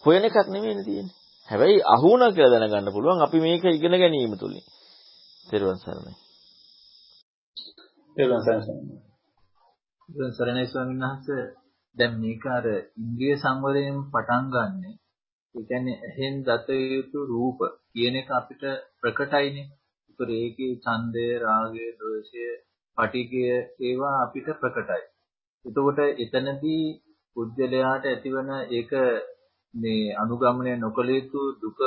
හොයන 0.05 0.25
එකක් 0.25 0.37
නෙමෙයිනේ 0.47 0.85
තියෙන්නේ. 0.85 1.17
හැබැයි 1.49 1.81
අහුණා 1.87 2.33
කියලා 2.33 2.53
දැනගන්න 2.55 2.93
පුළුවන් 2.93 3.23
අපි 3.23 3.39
මේක 3.41 3.65
ඉගෙන 3.69 3.95
ගැනීම 3.95 4.35
තුලින්. 4.39 4.65
තෙරුවන් 5.47 5.79
සරණයි. 5.79 6.15
තෙරුවන් 8.17 8.43
සරණයි. 8.43 8.97
තෙරුවන් 10.09 10.33
සරණයි 10.33 10.67
ස්වාමීන් 10.67 11.01
වහන්සේ 11.03 11.64
දැන් 11.97 12.13
මේක 12.21 12.45
අර 12.49 12.67
ඉන්ද්‍රිය 12.99 13.35
සංවරයෙන් 13.37 13.99
පටන් 14.13 14.45
ගන්නෙ. 14.53 14.91
ඒ 15.55 15.65
කියන්නේ 15.65 16.03
එහෙන් 16.03 16.35
දත 16.43 16.69
යුතු 16.91 17.19
රූප 17.27 17.59
කියන 17.91 18.15
එක 18.17 18.29
අපිට 18.33 18.63
ප්‍රකටයිනේ. 19.01 19.69
ඒතර 20.09 20.29
ඒකේ 20.33 20.73
ඡන්දය, 20.77 21.27
රාගය, 21.39 21.85
දෝෂය, 21.99 22.45
පටිඝය 22.99 23.45
ඒවා 23.81 24.17
අපිට 24.21 24.49
ප්‍රකටයි. 24.57 25.05
එතකොට 25.65 25.99
එතනදී 26.17 26.85
පුද්ගලයාට 27.37 28.05
ඇතිවන 28.07 28.51
ඒක 28.71 28.93
මේ 29.75 30.15
අනුගමනය 30.15 30.73
නොකළ 30.77 31.11
යුතු 31.11 31.41
දුක 31.61 31.79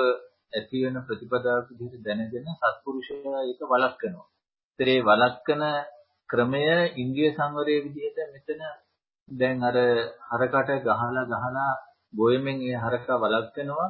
ඇති 0.54 0.78
වෙන 0.84 0.98
ප්‍රතිපදාවක් 1.08 1.68
විදිහට 1.72 2.04
දැනගෙන 2.06 2.48
සත්පුරුෂයා 2.56 3.42
ඒක 3.44 3.62
වළක්වනවා. 3.66 4.28
ඒතර 4.80 4.88
ඒ 4.88 5.02
වළක්වන 5.02 5.64
ක්‍රමය 6.30 6.66
ඉන්ද්‍රිය 6.96 7.30
සංවරයේ 7.32 7.84
විදිහට 7.86 8.20
මෙතන 8.34 8.62
දැන් 9.30 9.58
අර 9.62 9.78
හරකට 10.32 10.70
ගහලා 10.86 11.26
ගහලා 11.26 11.72
ගොයමෙන් 12.14 12.58
ඒ 12.62 12.78
හරකා 12.78 13.18
වළක්වනවා. 13.18 13.90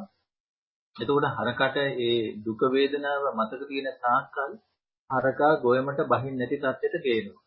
එතකොට 0.96 1.28
හරකට 1.38 1.78
ඒ 2.00 2.18
දුක 2.40 2.62
වේදනාව 2.68 3.24
මතක 3.32 3.62
තියෙන 3.68 3.88
තාක්කල් 4.00 4.52
හරකා 5.10 5.54
ගොයමට 5.58 6.00
බහින් 6.06 6.36
නැති 6.36 6.58
තත්ත්වයට 6.58 7.06
ගේනවා. 7.06 7.44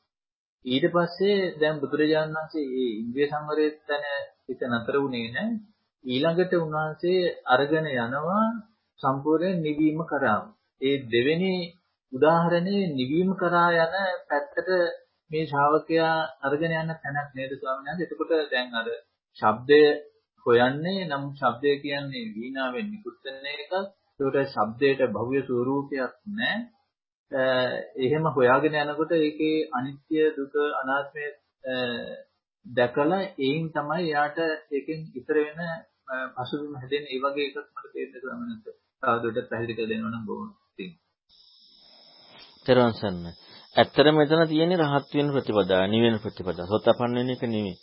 ඊට 0.64 0.86
පස්සේ 0.88 1.51
දැන් 1.61 1.80
බුදුරජාණන් 1.80 2.36
වහන්සේ 2.36 2.66
මේ 2.68 2.93
ඉන්ද්‍රිය 2.95 3.26
සංවරයේ 3.28 3.76
තැන 3.82 4.05
හිත 4.45 4.61
නතර 4.68 4.97
වුණේ 4.97 5.28
නැහැ. 5.28 5.59
ඊළඟට 6.05 6.53
උන්වහන්සේ 6.57 7.20
අරගෙන 7.47 7.86
යනවා 7.95 8.47
සම්පූර්ණ 9.01 9.59
නිවීම 9.59 10.01
කරාම. 10.05 10.45
ඒ 10.80 10.97
දෙවෙනි 11.07 11.55
උදාහරණේ 12.12 12.82
නිවීම 12.91 13.30
කරා 13.34 13.68
යන 13.76 13.95
පැත්තට 14.28 14.68
මේ 15.31 15.45
ශ්‍රාවකයා 15.47 16.14
අරගෙන 16.43 16.74
යන 16.74 16.93
තැනක් 16.97 17.31
නේද 17.35 17.53
ස්වාමීන් 17.55 17.89
වහන්සේ? 17.89 18.07
එතකොට 18.07 18.33
දැන් 18.51 18.68
අර 18.74 18.89
ශබ්දය 19.39 19.83
හොයන්නේ 20.47 21.01
නම් 21.05 21.24
ශබ්දය 21.35 21.70
කියන්නේ 21.78 22.33
වීණාවෙන් 22.35 22.87
නිකුත් 22.91 23.16
වෙන 23.24 23.47
එකක්. 23.53 23.72
ඒකට 24.20 24.53
ශබ්දයට 24.55 25.01
භව්‍ය 25.11 25.41
ස්වරූපයක් 25.43 26.14
නැහැ. 26.31 26.59
එහෙම 27.99 28.24
හොයාගෙන 28.31 28.81
යනකොට 28.83 29.12
ඒකේ 29.18 29.68
අනිත්‍ය 29.72 30.18
දුක 30.37 30.55
අනාත්මය 30.74 31.26
දැකලා 32.66 33.22
ඒයින් 33.39 33.66
තමයි 33.70 34.03
යාට 34.09 34.39
ඒකෙන් 34.70 35.01
ඉතර 35.14 35.37
වෙන 35.39 35.61
පසුබිම 36.35 36.74
හැදෙන්නේ. 36.76 37.12
ඒ 37.12 37.22
වගේ 37.22 37.47
එකක් 37.49 37.59
මට 37.66 37.93
තේරෙන්න 37.93 38.22
ස්වාමීන් 38.22 38.51
වහන්සේ. 38.51 38.74
තවදුරටත් 39.03 39.51
පැහැදිලි 39.51 39.76
කරලා 39.76 39.91
දෙනවා 39.91 40.12
නම් 40.12 40.26
බොහොම 40.26 40.51
පිං. 40.76 40.91
තෙරුවන් 42.66 42.95
සරණයි. 43.77 43.81
ඇත්තටම 43.81 44.16
මෙතන 44.16 44.49
තියෙන්නේ 44.49 44.79
රහත් 44.79 45.14
වෙන 45.14 45.29
ප්‍රතිපදාව, 45.33 45.89
නිවෙන 45.89 46.18
ප්‍රතිපදාව. 46.18 46.66
සෝතපන්න 46.66 47.14
වෙන 47.14 47.31
එක 47.31 47.43
නෙවෙයි. 47.45 47.77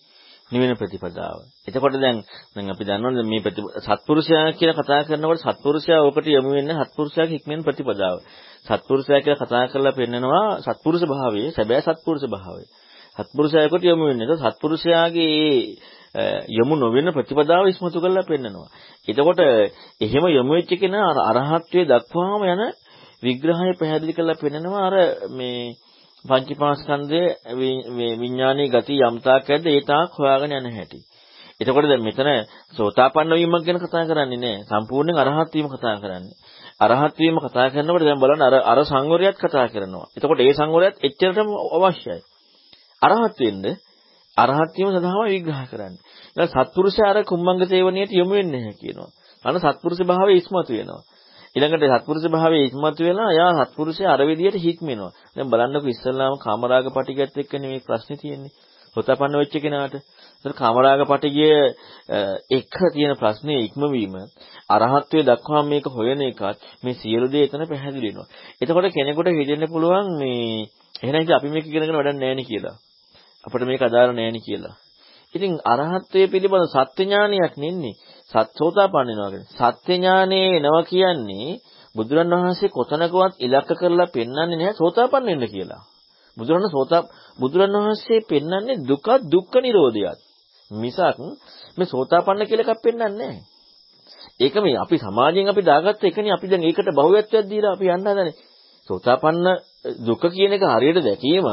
නිවෙන 0.51 0.75
ප්‍රතිපදාව. 0.75 1.37
එතකොට 1.67 1.95
දැන් 1.95 2.23
දැන් 2.55 2.69
අපි 2.69 2.83
දන්නවනේ 2.83 3.25
මේ 3.25 3.41
සත්පුරුෂයා 3.79 4.51
කියලා 4.53 4.75
කතා 4.75 5.03
කරනකොට 5.03 5.41
සත්පුරුෂයා 5.41 6.03
ඔකට 6.03 6.27
යොමු 6.27 6.49
වෙන්නේ 6.49 6.85
සත්පුරුෂයාගේ 6.85 7.33
හික්මෙන් 7.33 7.63
ප්‍රතිපදාව. 7.63 8.17
සත්පුරුෂයා 8.63 9.21
කියලා 9.21 9.43
කතා 9.43 9.67
කරලා 9.67 9.91
පෙන්නනවා 9.91 10.61
සත්පුරුෂ 10.61 11.03
භාවයේ 11.03 11.51
සැබෑ 11.51 11.81
සත්පුරුෂ 11.83 12.25
භාවය. 12.25 12.63
සත්පුරුෂයාකට 13.17 13.83
යොමු 13.83 14.03
වෙන්නේ. 14.05 14.27
ඒක 14.27 14.41
සත්පුරුෂයාගේ 14.45 15.77
යොමු 16.49 16.75
නොවන 16.75 17.11
ප්‍රතිපදාව 17.11 17.67
ඉස්මතු 17.67 17.99
කරලා 17.99 18.23
පෙන්නනවා. 18.23 18.69
එතකොට 19.07 19.39
එහෙම 20.01 20.23
යොමු 20.29 20.51
වෙච්ච 20.53 20.71
කෙනා 20.79 21.11
අරහත්ත්වයේ 21.31 21.85
දක්වාම 21.85 22.43
යන 22.45 22.61
විග්‍රහය 23.23 23.73
පැහැදිලි 23.73 24.13
කරලා 24.13 24.41
පෙන්නනවා 24.41 24.85
අර 24.85 24.95
මේ 25.31 25.75
පංචපාස්කන්ධයේ 26.25 27.29
විඥානීය 28.19 28.69
ගති 28.69 28.95
යම්තාක් 29.01 29.47
ඇද්ද 29.47 29.65
ඒ 29.67 29.81
තාක් 29.83 30.11
හොයාගෙන 30.13 30.53
යන 30.53 30.67
හැටි. 30.69 30.99
එතකොට 31.59 31.87
දැන් 31.87 32.03
මෙතන 32.03 32.29
සෝතාපන්න 32.75 33.33
වීමක් 33.33 33.65
ගැන 33.65 33.79
කතා 33.79 34.05
කරන්නේ 34.05 34.37
නැහැ. 34.37 34.65
සම්පූර්ණයෙන් 34.65 35.17
අරහත් 35.17 35.53
වීම 35.53 35.69
කතා 35.69 35.95
කරන්නේ. 35.97 36.35
අරහත් 36.79 37.15
වීම 37.17 37.37
කතා 37.39 37.67
කරනකොට 37.69 38.03
දැන් 38.03 38.19
බලන්න 38.19 38.43
අර 38.43 38.55
අර 38.63 38.79
සංවරයත් 38.83 39.37
කතා 39.37 39.67
කරනවා. 39.67 40.05
එතකොට 40.15 40.39
ඒ 40.39 40.53
සංවරයත් 40.53 40.95
එච්චරටම 41.01 41.49
අවශ්‍යයි. 41.77 42.19
අරහත් 43.01 43.37
වෙන්න 43.39 43.65
අරහත් 44.37 44.73
වීම 44.75 44.89
සඳහාම 44.91 45.25
විග්‍රහ 45.27 45.63
කරන්නේ. 45.67 46.01
ඊළඟ 46.35 46.51
සත්පුරුෂයා 46.55 47.09
අර 47.09 47.17
කුම්මංග 47.23 47.61
සේවනියට 47.65 48.11
යොමු 48.11 48.33
වෙන්නේ 48.33 48.61
නැහැ 48.61 48.75
කියනවා. 48.75 49.09
අන්න 49.45 49.57
සත්පුරුෂ 49.57 50.01
භාවයේ 50.03 50.37
ඉස්මතු 50.37 50.71
වෙනවා. 50.71 51.01
ඊළඟට 51.57 51.85
සත්පුරුෂ 51.91 52.25
භාවයේ 52.29 52.65
ඉස්මතු 52.65 53.01
වෙලා 53.01 53.31
යා 53.33 53.51
සත්පුරුෂයා 53.59 54.13
අර 54.13 54.21
විදියට 54.21 54.57
හික්මෙනවා. 54.59 55.11
දැන් 55.35 55.49
බලන්නකො 55.49 55.87
ඉස්සල්ලාම 55.87 56.33
කාමරාග 56.37 56.87
පටිගයත් 56.91 57.33
එක්කනේ 57.35 57.69
මේ 57.71 57.81
ප්‍රශ්නේ 57.81 58.17
තියෙන්නේ. 58.17 58.53
හොතපන්න 58.95 59.33
වෙච්ච 59.33 59.55
කෙනාට. 59.57 59.95
ඒතර 60.37 60.53
කාමරාග 60.53 61.01
පටිගය 61.03 61.49
එක 62.51 62.73
තියෙන 62.93 63.13
ප්‍රශ්නේ 63.15 63.59
ඉක්මවීම 63.63 64.15
අරහත්ත්වයේ 64.69 65.25
දක්වා 65.25 65.63
මේක 65.63 65.85
හොයන 65.89 66.21
එකත් 66.21 66.59
මේ 66.83 66.95
සියලු 66.95 67.27
දේ 67.27 67.45
එතන 67.45 67.63
පැහැදිලි 67.65 68.07
වෙනවා. 68.07 68.27
එතකොට 68.61 68.87
කෙනෙකුට 68.93 69.29
හිතෙන්න 69.31 69.65
පුළුවන් 69.67 70.07
මේ 70.19 70.69
එහෙනම් 70.95 71.21
ඉතින් 71.21 71.35
අපි 71.35 71.47
මේක 71.49 71.65
ඉගෙනගෙන 71.65 71.97
වැඩක් 71.97 72.15
නැහැ 72.15 72.35
නේ 72.35 72.49
කියලා. 72.49 72.75
අපිට 73.43 73.65
මේක 73.65 73.81
අදාළ 73.81 74.13
නැහැ 74.13 74.31
නේ 74.31 74.45
කියලා. 74.45 74.75
ඉතින් 75.35 75.53
අරහත්ත්වයේ 75.65 76.27
පිළිබඳ 76.27 76.67
සත්‍ය 76.69 77.03
ඥානයක් 77.03 77.53
නෙන්නේ 77.57 77.97
සත්සෝතාපන්න 78.31 79.07
වෙනවා 79.09 79.29
කියන්නේ. 79.29 79.49
සත්‍ය 79.73 79.93
ඥානේ 79.93 80.47
එනවා 80.57 80.83
කියන්නේ 80.83 81.49
බුදුරන් 81.95 82.33
වහන්සේ 82.33 82.69
කොතනකවත් 82.69 83.33
ඉලක්ක 83.39 83.69
කරලා 83.79 84.07
පෙන්වන්නේ 84.07 84.47
නැහැ 84.51 84.73
සෝතාපන්න 84.73 85.27
වෙන්න 85.27 85.45
කියලා. 85.47 85.83
බුදුරන් 86.37 86.65
සෝතා 86.69 87.01
බුදුරන් 87.39 87.75
වහන්සේ 87.77 88.19
පෙන්වන්නේ 88.23 88.81
දුක 88.81 89.07
දුක්ඛ 89.25 89.57
නිරෝධයත්. 89.57 90.19
මිසක් 90.71 91.17
මේ 91.77 91.87
සෝතාපන්න 91.87 92.47
කියලා 92.47 92.65
එකක් 92.65 92.83
පෙන්වන්නේ 92.83 93.13
නැහැ. 93.13 93.39
ඒක 94.39 94.55
මේ 94.57 94.77
අපි 94.77 94.97
සමාජයෙන් 94.97 95.49
අපි 95.49 95.61
දාගත්ත 95.61 96.03
එකනේ 96.03 96.33
අපි 96.33 96.47
දැන් 96.47 96.63
ඒකට 96.63 96.89
බහුවත්වයක් 96.91 97.45
දීලා 97.49 97.73
අපි 97.73 97.85
යන්න 97.87 98.07
හදනේ. 98.07 98.35
සෝතාපන්න 98.89 99.47
දුක 99.99 100.23
කියන 100.27 100.53
එක 100.53 100.63
හරියට 100.65 100.99
දැකීම 101.01 101.47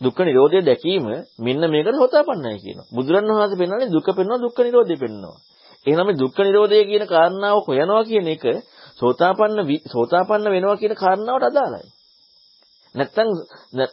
දුක්ඛ 0.00 0.20
නිරෝධය 0.20 0.60
දැකීම 0.62 1.04
මෙන්න 1.38 1.62
මේකට 1.66 1.96
හොතාපන්නයි 1.96 2.58
කියනවා. 2.58 2.90
බුදුරණවහන්සේ 2.90 3.60
පෙන්වන්නේ 3.60 3.88
දුක 3.88 4.08
පෙන්වනවා 4.08 4.38
දුක්ඛ 4.38 4.60
නිරෝධය 4.60 4.96
පෙන්වනවා. 4.96 5.38
එහෙනම් 5.86 6.06
මේ 6.06 6.20
දුක්ඛ 6.22 6.40
නිරෝධය 6.40 6.84
කියන 6.84 7.04
කාරණාව 7.06 7.56
හොයනවා 7.66 8.02
කියන 8.04 8.28
එක 8.28 8.44
සෝතාපන්න 9.00 9.58
සෝතාපන්න 9.86 10.46
වෙනවා 10.46 10.76
කියන 10.76 10.94
කාරණාවට 10.94 11.44
අදාළයි. 11.44 11.88
නැත්තම් 12.94 13.28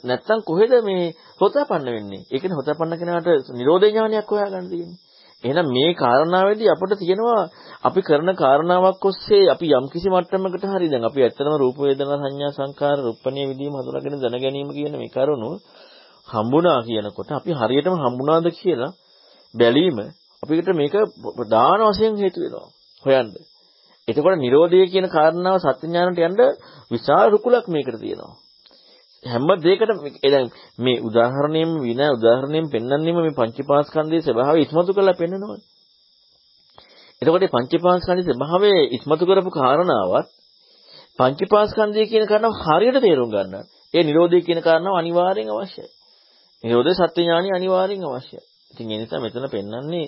නැත්තම් 0.03 0.39
කොහෙද 0.41 0.72
මේ 0.82 1.14
සෝතාපන්න 1.39 1.88
වෙන්නේ? 1.88 2.24
ඒ 2.26 2.39
කියන්නේ 2.39 2.60
සෝතාපන්න 2.60 2.99
කෙනාට 2.99 3.28
නිරෝධ 3.51 3.86
ඥානයක් 3.86 4.28
හොයාගන්න 4.28 4.70
තියෙන්නේ. 4.70 4.99
එහෙනම් 5.43 5.68
මේ 5.70 5.91
කාරණාවේදී 5.93 6.70
අපිට 6.70 6.93
තියෙනවා 6.97 7.41
අපි 7.84 8.01
කරන 8.01 8.30
කාරණාවක් 8.36 9.05
ඔස්සේ 9.05 9.43
අපි 9.49 9.68
යම්කිසි 9.72 10.08
මට්ටමකට 10.10 10.64
හරි 10.68 10.88
දැන් 10.89 11.05
අපි 11.05 11.20
ඇත්තටම 11.22 11.55
රූප 11.55 11.78
වේදනා 11.78 12.18
සංඥා 12.18 12.51
සංකාර 12.51 12.97
රූපණීය 12.99 13.49
විදීම 13.49 13.76
හඳුනාගෙන 13.76 14.18
දැන 14.18 14.38
ගැනීම 14.38 14.70
කියන 14.74 14.93
මේ 14.93 15.14
කරුණු 15.14 15.51
හම්බුණා 16.28 16.80
කියනකොට 16.84 17.30
අපි 17.32 17.51
හරියටම 17.53 17.95
හම්බුණාද 17.95 18.47
කියලා 18.53 18.91
බැලීම 19.53 19.97
අපිට 20.43 20.69
මේක 20.73 20.95
ප්‍රධාන 21.38 21.80
වශයෙන් 21.86 22.13
හේතු 22.15 22.39
වෙනවා 22.43 22.67
හොයන්න. 23.03 23.32
එතකොට 24.07 24.38
Nirodha 24.38 24.86
කියන 24.86 25.07
කාරණාව 25.07 25.57
සත්‍ය 25.59 25.86
ඥානට 25.86 26.19
යන්න 26.19 26.41
විශාල 26.91 27.28
රුකුලක් 27.30 27.65
මේකට 27.67 27.97
තියෙනවා. 27.97 28.34
හැම 29.23 29.47
දෙයකටම 29.59 29.97
දැන් 30.23 30.47
මේ 30.78 31.01
උදාහරණයෙන් 31.01 31.71
වින 31.82 32.01
උදාහරණයෙන් 32.09 32.65
පෙන්වන්නෙම 32.69 33.17
මේ 33.17 33.38
පංචපාස්කන්ධයේ 33.39 34.23
ස්වභාවය 34.23 34.59
ඉස්මතු 34.61 34.91
කරලා 34.93 35.15
පෙන්නනවා. 35.15 35.59
එතකොට 37.21 37.41
මේ 37.41 37.53
පංචපාස්කන්ධයේ 37.55 38.28
ස්වභාවය 38.30 38.71
ඉස්මතු 38.91 39.23
කරපු 39.25 39.51
කාරණාවත් 39.51 40.28
පංචපාස්කන්ධය 41.19 42.03
කියන 42.05 42.25
කාරණාව 42.25 42.55
හරියට 42.61 42.97
තේරුම් 43.01 43.30
ගන්න. 43.30 43.53
ඒ 43.93 44.03
Nirodha 44.03 44.39
කියන 44.39 44.59
කාරණාව 44.61 44.95
අනිවාර්යෙන් 44.95 45.49
අවශ්‍යයි. 45.53 45.97
Nirodha 46.64 46.93
සත්‍ය 46.99 47.22
ඥානි 47.22 47.49
අනිවාර්යෙන් 47.51 48.03
අවශ්‍යයි. 48.03 48.41
ඉතින් 48.72 48.91
ඒ 48.91 48.99
නිසා 48.99 49.20
මෙතන 49.20 49.45
පෙන්වන්නේ 49.47 50.05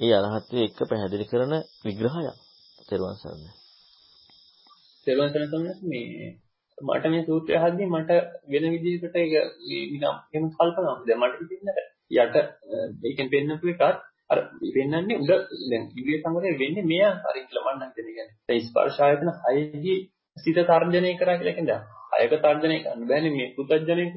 මේ 0.00 0.14
අරහත්ත්වයේ 0.16 0.66
එක්ක 0.66 0.80
පැහැදිලි 0.84 1.26
කරන 1.26 1.52
විග්‍රහයක්. 1.84 2.38
තෙරුවන් 2.88 3.16
සරණයි. 3.16 3.50
තෙරුවන් 5.06 5.30
සරණයි 5.30 5.74
මේ 5.84 6.28
මට 6.78 7.04
මේ 7.06 7.22
සූත්‍රය 7.22 7.54
අහද්දී 7.56 7.88
මට 7.88 8.10
වෙන 8.46 8.64
විදිහකට 8.74 9.16
ඒක 9.16 9.32
නිකම් 9.92 10.04
එහෙම 10.28 10.44
කල්පනා 10.50 10.82
වුණා. 10.88 11.06
දැන් 11.06 11.20
මට 11.20 11.38
හිතෙන්නේ 11.42 11.84
යට 12.18 12.36
ඒකෙන් 13.04 13.28
පෙන්නපු 13.28 13.66
එකත් 13.68 14.02
අර 14.30 14.38
පෙන්නන්නේ 14.74 15.18
උඩ 15.18 15.32
දැන් 15.62 15.84
ඉන්ද්‍රිය 15.90 16.18
සංවරය 16.18 16.52
වෙන්නේ 16.56 16.84
මේ 16.84 17.04
ආකාරයෙන් 17.04 17.48
කියලා 17.48 17.64
මම 17.70 17.82
හිතන්නේ. 17.86 18.14
කියන්නේ 18.16 18.52
ඒ 18.52 18.60
ස්පර්ශ 18.60 19.00
ආයතන 19.00 19.30
හයෙහි 19.40 19.94
සිත 20.36 20.58
තර්ජනය 20.62 21.10
කරා 21.16 21.38
කියලා 21.38 21.56
කියන්නේ 21.56 21.80
දැන් 22.10 22.22
හයක 22.22 22.38
තර්ජනය 22.40 22.76
කරන්න 22.80 23.08
බෑනේ 23.08 23.32
මේ 23.32 23.48
පුතඥයෙක් 23.56 24.12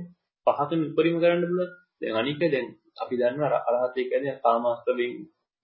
පහකින් 0.47 0.81
උපරිම 0.87 1.15
කරන්න 1.21 1.43
පුළුවන්. 1.43 1.71
දැන් 2.01 2.15
අනික 2.15 2.37
දැන් 2.45 2.67
අපි 2.97 3.15
දන්නවා 3.15 3.59
අරහත් 3.69 3.95
ඒ 3.95 4.05
කියන්නේ 4.05 4.35
කාමාස්ත්‍රයෙන් 4.39 5.13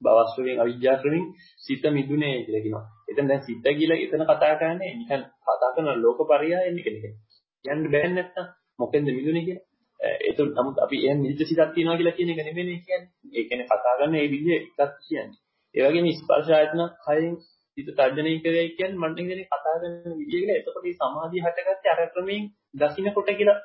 භවස්ත්‍රයෙන් 0.02 0.58
අවිජ්ජාස්ත්‍රයෙන් 0.60 1.26
සිත 1.58 1.84
මිදුනේ 1.90 2.36
කියලා 2.46 2.62
කියනවා. 2.62 2.86
එතන 3.10 3.26
දැන් 3.28 3.42
සිත 3.42 3.66
කියලා 3.72 4.00
එතන 4.00 4.24
කතා 4.26 4.54
කරන්නේ 4.56 4.92
නිකන් 4.94 5.22
කතා 5.48 5.72
කරන 5.74 5.88
ලෝකපරියායන 6.04 6.80
එක 6.80 6.88
නෙකේ. 6.88 7.14
කියන්න 7.66 7.84
බෑ 7.88 8.10
නැත්තම් 8.10 8.46
මොකෙන්ද 8.80 9.08
මිදුනේ 9.10 9.44
කියලා. 9.48 9.68
ඒක 10.00 10.38
නමුත් 10.50 10.78
අපි 10.80 10.98
එහෙම 11.06 11.20
නිත්‍ය 11.22 11.44
සිතක් 11.44 11.72
තියනවා 11.74 11.98
කියලා 11.98 12.18
කියන 12.18 12.30
එක 12.30 12.40
නෙමෙයි 12.40 12.78
කියන්නේ. 12.80 13.10
ඒ 13.32 13.44
කියන්නේ 13.48 13.70
කතා 13.70 13.96
කරන 13.98 14.14
ඒ 14.16 14.28
විදිහ 14.28 14.54
එකක් 14.58 14.94
කියන්නේ. 15.00 15.40
ඒ 15.76 15.82
වගේම 15.86 16.08
ස්පර්ශ 16.14 16.52
ආයතන 16.52 16.82
කයෙන් 17.00 17.34
සිත 17.78 17.88
තර්ජනය 17.90 18.34
කරේ 18.40 18.66
කියන්නේ 18.72 19.02
මම 19.02 19.14
කියන්නේ 19.18 19.48
කතා 19.48 19.76
කරන 19.76 19.94
විදිහ 20.20 20.34
කියලා. 20.34 20.58
එතකොට 20.58 20.84
මේ 20.84 20.98
සමාධිය 21.00 21.42
හටගත්තේ 21.42 21.92
අර 21.94 22.02
ක්‍රමයෙන් 22.14 22.44
දකින්නකොට 22.76 23.30
කියලා 23.34 23.60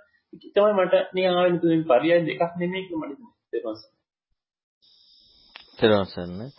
තමයි 0.54 0.72
මට 0.76 0.94
නිකන් 1.14 1.28
ආවෙ 1.30 1.48
නුතුමින් 1.50 1.82
පරියය 1.84 2.20
දෙකක් 2.22 2.52
නෙමෙයි 2.56 2.86
කියලා 2.86 3.08
මට 3.08 3.20
හිතෙනවා. 3.46 3.76
තේරෙනවද? 5.78 6.52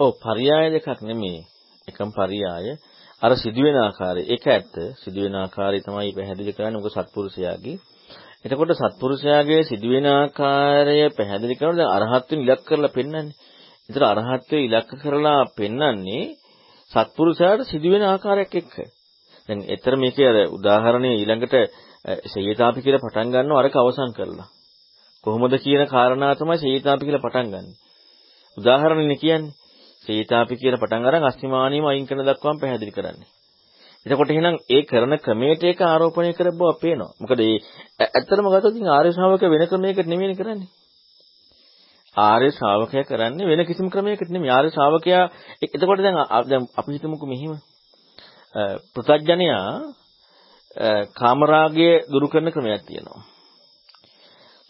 ඔව් 0.00 0.10
පරියාය 0.20 0.68
දෙකක් 0.70 1.00
නෙමෙයි. 1.02 1.40
එකම 1.88 2.08
පරියාය 2.10 2.66
අර 3.22 3.32
සිදුවෙන 3.34 3.76
ආකාරය. 3.78 4.22
ඒක 4.24 4.44
ඇත්ත. 4.46 4.74
සිදුවෙන 5.02 5.34
ආකාරය 5.34 5.78
තමයි 5.80 6.12
පැහැදිලි 6.12 6.52
කරන්නේ 6.52 6.76
මොකද 6.76 6.94
සත්පුරුෂයාගේ. 6.94 7.78
එතකොට 8.44 8.72
සත්පුරුෂයාගේ 8.74 9.62
සිදුවෙන 9.62 10.06
ආකාරය 10.12 10.96
පැහැදිලි 11.10 11.54
කරනකොට 11.54 11.78
දැන් 11.78 11.94
අරහත්ත්වෙ 11.96 12.34
ඉලක්ක 12.38 12.62
කරලා 12.68 12.92
පෙන්වන්නේ. 12.92 13.36
ඒතර 13.88 14.02
අරහත්ත්වෙ 14.04 14.56
ඉලක්ක 14.60 14.90
කරලා 15.02 15.40
පෙන්වන්නේ 15.56 16.24
සත්පුරුෂයාට 16.90 17.60
සිදුවෙන 17.64 18.04
ආකාරයක් 18.04 18.52
එක්ක. 18.54 18.74
දැන් 19.48 19.60
ඊතර 19.64 19.94
මේකේ 19.96 20.28
අර 20.28 20.38
උදාහරණය 20.48 21.10
ඊළඟට 21.12 21.54
සේයතාපි 22.26 22.80
කියලා 22.80 23.04
පටන් 23.04 23.32
ගන්නව 23.32 23.56
අරක 23.56 23.76
අවසන් 23.76 24.12
කරලා. 24.12 24.48
කොහොමද 25.26 25.54
කියන 25.58 25.86
කාරණා 25.86 26.34
තමයි 26.34 26.58
සේයතාපි 26.58 27.06
කියලා 27.06 27.24
පටන් 27.24 27.48
ගන්නෙ. 27.48 27.72
උදාහරණෙන්නේ 28.56 29.16
කියන්නේ 29.16 29.64
සීතාපි 30.04 30.56
කියලා 30.56 30.80
පටන් 30.80 31.06
අරන් 31.06 31.24
අස්තිමානියම 31.24 31.86
අයින් 31.86 32.06
කරන 32.06 32.22
දක්වාම 32.22 32.60
පැහැදිලි 32.60 32.92
කරන්නේ. 32.92 33.28
එතකොට 34.06 34.30
එහෙනම් 34.30 34.56
ඒ 34.70 34.82
කරන 34.82 35.14
ක්‍රමයට 35.18 35.62
ඒක 35.64 35.80
ආරෝපණය 35.82 36.32
කරබව 36.32 36.62
පේනවා. 36.80 37.12
මොකද 37.20 37.40
ඒ 37.40 37.56
ඇත්තටම 38.00 38.46
ගත්තොත් 38.46 38.72
ඉතින් 38.72 38.88
ආර්ය 38.88 39.10
ශ්‍රාවක 39.12 39.44
වෙන 39.44 39.64
ක්‍රමයකට 39.66 40.06
නෙමෙයි 40.06 40.36
කරන්නේ. 40.36 40.70
ආර්ය 42.16 42.48
ශ්‍රාවකයා 42.50 43.04
කරන්නේ 43.04 43.46
වෙන 43.46 43.62
කිසිම 43.66 43.90
ක්‍රමයකට 43.90 44.30
නෙමෙයි. 44.30 44.50
ආර්ය 44.50 44.70
ශ්‍රාවකයා 44.70 45.24
එතකොට 45.64 46.00
දැන් 46.00 46.18
දැන් 46.50 46.64
අපි 46.78 46.90
හිතමුකෝ 46.92 47.28
මෙහිම 47.28 47.52
පෘථග්ජනයා 48.94 49.66
කාමරාගය 51.14 51.88
දුරු 52.06 52.28
කරන 52.28 52.52
ක්‍රමයක් 52.52 52.82
තියෙනවා. 52.86 53.22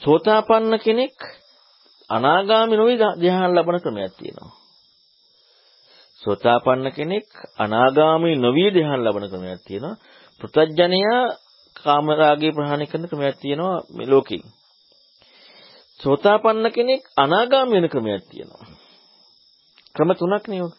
සෝතාපන්න 0.03 0.79
කෙනෙක් 0.79 1.17
අනාගාමි 2.11 2.77
නොවි 2.77 2.95
ධ්‍යාන 2.99 3.51
ලබන 3.51 3.81
ක්‍රමයක් 3.81 4.13
තියෙනවා. 4.15 4.53
සෝතාපන්න 6.23 6.87
කෙනෙක් 6.93 7.27
අනාගාමී 7.59 8.37
නොවි 8.37 8.71
ධ්‍යාන 8.71 9.05
ලබන 9.05 9.27
ක්‍රමයක් 9.29 9.61
තියෙනවා. 9.67 9.99
පෘථජ්ජනයා 10.41 11.23
කාමරාගේ 11.77 12.53
ප්‍රහාණය 12.53 12.87
කරන 12.87 13.09
ක්‍රමයක් 13.09 13.37
තියෙනවා 13.37 13.85
මේ 13.91 14.07
ලෝකෙ. 14.07 14.39
සෝතාපන්න 16.01 16.67
කෙනෙක් 16.71 17.03
අනාගාමී 17.17 17.75
වෙන 17.75 17.89
ක්‍රමයක් 17.89 18.23
තියෙනවා. 18.31 18.65
ක්‍රම 19.95 20.11
තුනක් 20.15 20.45
නේ 20.49 20.63
ඔක. 20.63 20.75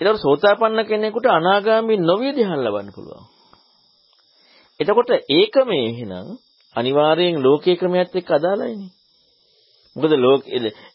ඊළඟ 0.00 0.18
සෝතාපන්න 0.18 0.80
කෙනෙකුට 0.84 1.26
අනාගාමී 1.28 2.00
නොවි 2.00 2.28
ධ්‍යාන 2.32 2.64
ලබන්න 2.64 2.94
පුළුවන්. 2.96 3.33
එතකොට 4.80 5.10
ඒකමේ 5.30 5.84
එහෙනම් 5.84 6.28
අනිවාර්යෙන් 6.76 7.42
ලෝකයේ 7.42 7.76
ක්‍රමයක් 7.76 8.10
එක්ක 8.12 8.30
අදාළයිනේ. 8.30 8.92
මොකද 9.96 10.12
ලෝක 10.18 10.42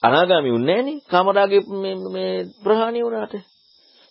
අනාගාමී 0.04 0.52
වුන්නේ 0.52 0.76
නැහනේ 0.76 1.06
කාමරාගේ 1.06 1.62
මේ 1.74 1.96
මේ 2.08 2.34
ප්‍රහාණය 2.64 3.00
වුණාට. 3.00 3.36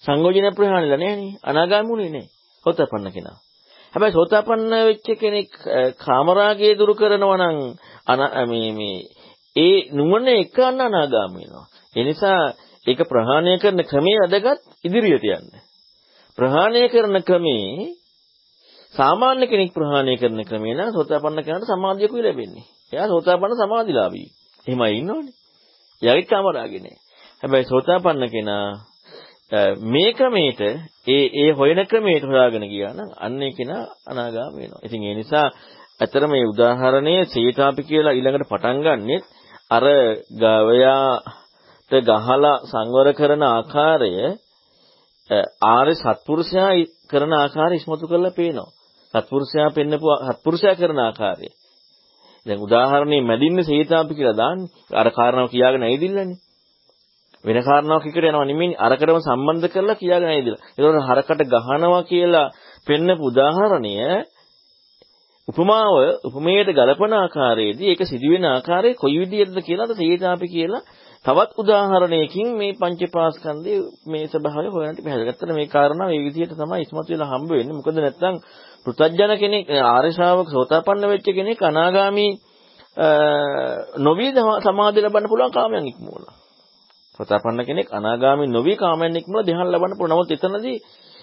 සංයෝජන 0.05 0.57
ප්‍රහාණයලා 0.57 0.97
නැහනේ 0.97 1.39
අනාගාමී 1.43 1.91
වුණේ 1.91 2.11
නැහැ. 2.11 2.31
සෝතාපන්න 2.67 3.13
කෙනා. 3.13 3.37
හැබැයි 3.95 4.13
සෝතාපන්න 4.13 4.73
වෙච්ච 4.83 5.09
කෙනෙක් 5.21 5.51
කාමරාගය 5.99 6.69
දුරු 6.79 6.95
කරනවා 6.95 7.39
නම් 7.39 7.59
මේ 8.49 8.71
මේ 8.73 8.99
ඒ 9.57 9.77
නුවණ 9.91 10.29
එක 10.35 10.59
අනාගාමී 10.61 11.45
වෙනවා. 11.45 11.67
ඒ 11.97 12.05
නිසා 12.05 12.43
ඒක 12.87 13.01
ප්‍රහාණය 13.05 13.53
කරන 13.59 13.81
ක්‍රමයේ 13.85 14.21
වැදගත් 14.23 14.61
ඉදිරියට 14.85 15.25
යන්න. 15.31 15.49
ප්‍රහාණය 16.39 16.83
කරන 16.89 17.17
ක්‍රමේ 17.23 17.69
සාමාන්‍ය 18.99 19.47
කෙනෙක් 19.47 19.71
ප්‍රහාණය 19.73 20.15
කරන 20.17 20.41
ක්‍රමේ 20.45 20.75
නම් 20.75 20.91
සෝතාපන්න 20.93 21.45
කෙනාට 21.45 21.69
සමාධියකුයි 21.69 22.23
ලැබෙන්නේ. 22.23 22.67
එයා 22.93 23.09
සෝතාපන්න 23.09 23.57
සමාධිලාභී. 23.57 24.29
එහෙමයි 24.67 24.99
ඉන්නෝනේ. 24.99 25.37
එයාගේ 26.03 26.27
කාමරාගේ 26.27 26.81
නෑ. 26.81 26.97
හැබැයි 27.43 27.65
සෝතාපන්න 27.65 28.25
කෙනා 28.29 28.67
මේ 29.85 30.13
ක්‍රමයට 30.13 30.61
ඒ 30.61 31.25
ඒ 31.35 31.51
හොයන 31.53 31.81
ක්‍රමයට 31.87 32.25
හොයාගෙන 32.25 32.65
ගියා 32.65 32.93
නම් 32.93 33.11
අන්න 33.19 33.43
ඒ 33.43 33.53
කෙනා 33.53 33.85
අනාගාමී 34.07 34.61
වෙනවා. 34.61 34.85
ඉතින් 34.85 35.03
ඒ 35.03 35.15
නිසා 35.15 35.47
ඇතර 36.01 36.25
මේ 36.27 36.45
උදාහරණයේ 36.45 37.25
සීතාපි 37.27 37.83
කියලා 37.83 38.13
ඊළඟට 38.13 38.49
පටන් 38.49 38.79
ගන්නෙත් 38.85 39.25
අර 39.71 39.85
ගවයාට 40.35 41.93
ගහලා 42.05 42.57
සංවර 42.65 43.09
කරන 43.13 43.43
ආකාරය 43.45 44.13
ආර්ය 45.67 45.95
සත්පුරුෂයා 45.97 46.73
කරන 47.11 47.33
ආකාරය 47.35 47.75
ඉස්මතු 47.77 48.07
කරලා 48.07 48.37
පේනවා. 48.37 48.78
සත්පුරුෂයා 49.15 49.71
පෙන්නපු 49.71 50.09
සත්පුරුෂයා 50.29 50.75
කරන 50.75 51.01
ආකාරය. 51.01 51.49
දැන් 52.47 52.61
උදාහරණේ 52.61 53.23
මැදින්නේ 53.23 53.65
සීතාපි 53.65 54.13
කියලා 54.15 54.37
දාන්නේ. 54.37 54.71
අර 54.93 55.09
කාරණාව 55.11 55.49
කියාගෙන 55.49 55.83
ඇවිදින්නනේ. 55.83 56.39
වෙන 57.45 57.59
කාරණාවක් 57.63 58.07
එකට 58.07 58.19
යනවා 58.21 58.45
නෙමෙයි 58.45 58.79
අරකටම 58.79 59.21
සම්බන්ධ 59.21 59.69
කරලා 59.69 59.97
කියාගෙන 59.97 60.29
ඇවිදලා. 60.29 60.61
ඒතකොට 60.71 61.07
හරකට 61.09 61.43
ගහනවා 61.47 62.03
කියලා 62.03 62.47
පෙන්නපු 62.87 63.25
උදාහරණය 63.25 63.95
උපමාව 65.49 65.95
උපමේයට 66.29 66.71
ගලපන 66.71 67.13
ආකාරයේදී 67.15 67.91
ඒක 67.91 68.03
සිදුවෙන 68.05 68.45
ආකාරය 68.47 68.91
කොයි 68.95 69.19
විදිහටද 69.21 69.59
කියලාද 69.63 69.93
සීතාපි 69.95 70.47
කියලා 70.49 70.83
තවත් 71.25 71.51
උදාහරණයකින් 71.57 72.49
මේ 72.55 72.73
පංචපාස්කන්ධයේ 72.75 73.81
මේ 74.07 74.25
ස්වභාවය 74.27 74.69
හොයන්නට 74.69 75.01
පැහැදිලි 75.05 75.33
කරලා 75.33 75.57
මේ 75.57 75.69
කාරණා 75.69 76.09
මේ 76.09 76.25
විදිහට 76.25 76.55
තමයි 76.55 76.83
ඉස්මතු 76.83 77.11
වෙලා 77.11 77.29
හම්බ 77.29 77.51
වෙන්නේ. 77.51 77.77
මොකද 77.77 77.97
නැත්නම් 77.97 78.37
පෘථජන 78.87 79.33
කෙනෙක් 79.39 79.65
ආර්ය 79.87 80.11
ශ්‍රාවක 80.13 80.49
සෝතාපන්න 80.49 81.05
වෙච්ච 81.05 81.27
කෙනෙක් 81.31 81.61
අනාගාමි 81.63 82.27
නොවි 83.99 84.27
සමාධිය 84.63 85.03
ලබන්න 85.03 85.29
පුළුවන් 85.29 85.53
කාමයන් 85.53 85.87
ඉක්මවලා. 85.87 86.35
සෝතාපන්න 87.19 87.61
කෙනෙක් 87.65 87.89
අනාගාමී 87.91 88.49
නොවි 88.49 88.75
කාමයන් 88.77 89.17
ඉක්මන 89.17 89.45
ධ්‍යාන 89.45 89.69
ලබන්න 89.69 89.99
පුළුවන්. 89.99 90.15
නමුත් 90.15 90.31
එතනදී 90.31 90.79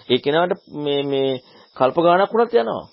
ඒ 0.08 0.18
කෙනාට 0.18 0.52
මේ 0.76 1.02
මේ 1.02 1.30
කල්ප 1.76 1.96
ගානක් 1.98 2.32
වුණත් 2.32 2.54
යනවා. 2.54 2.84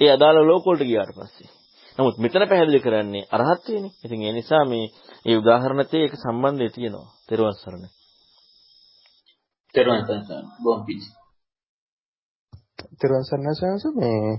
ඒ 0.00 0.10
අදාළ 0.10 0.38
ලෝක 0.42 0.64
වලට 0.64 0.84
ගියාට 0.84 1.12
පස්සේ. 1.14 1.50
නමුත් 1.98 2.16
මෙතන 2.18 2.44
පැහැදිලි 2.48 2.80
කරන්නේ 2.80 3.28
අරහත්ත්වයනේ. 3.30 3.92
ඉතින් 4.04 4.22
ඒ 4.22 4.32
නිසා 4.32 4.64
මේ 4.64 4.86
මේ 5.24 5.36
උදාහරණත් 5.36 5.92
ඒක 5.94 6.12
සම්බන්ධය 6.16 6.68
තියෙනවා. 6.70 7.08
තෙරුවන් 7.28 7.54
සරණයි. 7.54 7.88
තෙරුවන් 9.74 10.02
සරණයි. 10.02 10.52
බොම් 10.62 10.80
පිච්. 10.86 11.02
තෙරුවන් 12.96 13.24
සරණයි 13.24 13.54
සංස 13.54 13.84
මේ 13.94 14.30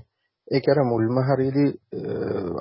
ඒක 0.47 0.65
අර 0.67 0.79
මුල්ම 0.83 1.17
හරියදී 1.21 1.71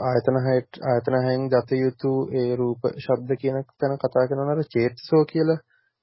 ආයතන 0.03 0.39
හයට 0.41 0.81
ආයතන 0.85 1.17
හයෙන් 1.19 1.49
දත 1.49 1.71
යුතු 1.77 2.13
ඒ 2.33 2.51
රූප 2.57 2.83
ශබ්ද 2.97 3.31
කියන 3.37 3.59
තැන 3.75 3.97
කතා 3.99 4.25
කරනවා 4.29 4.55
අර 4.55 4.63
චේතසෝ 4.69 5.23
කියලා 5.25 5.59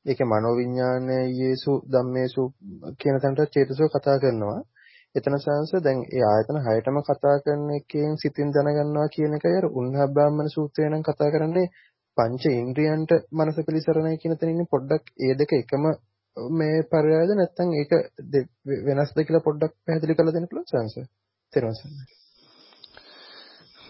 ඒකේ 0.05 0.27
මනෝවිඤ්ඤාණයේසු 0.27 1.73
ධම්මේසු 1.91 2.43
කියන 2.99 3.21
තැනට 3.21 3.41
චේතසෝ 3.53 3.89
කතා 3.89 4.17
කරනවා 4.17 4.59
එතන 5.15 5.37
සංස 5.37 5.71
දැන් 5.81 5.99
ඒ 6.09 6.23
ආයතන 6.25 6.59
හයටම 6.63 6.97
කතා 7.03 7.37
කරන 7.39 7.69
එකෙන් 7.71 8.17
සිතින් 8.17 8.49
දැනගන්නවා 8.51 9.07
කියන 9.09 9.37
එකයි 9.37 9.55
අර 9.55 9.67
උන්හබ්බාමන 9.73 10.49
සූත්‍රය 10.49 10.87
නම් 10.87 11.03
කතා 11.03 11.29
කරන්නේ 11.29 11.67
පංච 12.17 12.43
ඉන්ද්‍රියන්ට 12.55 13.11
මනස 13.33 13.57
පිළිසරණයි 13.63 14.17
කියන 14.17 14.35
තැනින් 14.35 14.67
පොඩ්ඩක් 14.67 15.05
ඒ 15.21 15.33
දෙක 15.35 15.51
එකම 15.55 15.85
මේ 16.37 16.81
පරයයද 16.87 17.31
නැත්නම් 17.33 17.69
ඒක 17.75 17.91
වෙනස්ද 18.87 19.17
කියලා 19.19 19.43
පොඩ්ඩක් 19.43 19.73
පැහැදිලි 19.79 20.15
කරලා 20.15 20.35
දෙන්න 20.35 20.49
පුළුවන් 20.49 20.69
සංස 20.71 20.95
තෙරුවන් 21.53 21.75
සරණයි. 21.75 22.05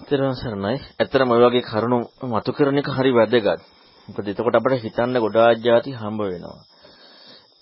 තෙරුවන් 0.01 0.35
සරණයි. 0.35 0.75
ඇත්තටම 0.95 1.31
ඔය 1.31 1.41
වගේ 1.43 1.63
කරුණු 1.63 1.99
මතු 2.29 2.51
කරන 2.53 2.79
එක 2.79 2.89
හරි 2.91 3.11
වැදගත්. 3.13 3.61
මොකද 4.07 4.27
එතකොට 4.27 4.55
අපිට 4.55 4.83
හිතන්න 4.83 5.17
ගොඩාක් 5.17 5.57
જાති 5.59 5.91
හම්බ 5.93 6.19
වෙනවා. 6.23 6.59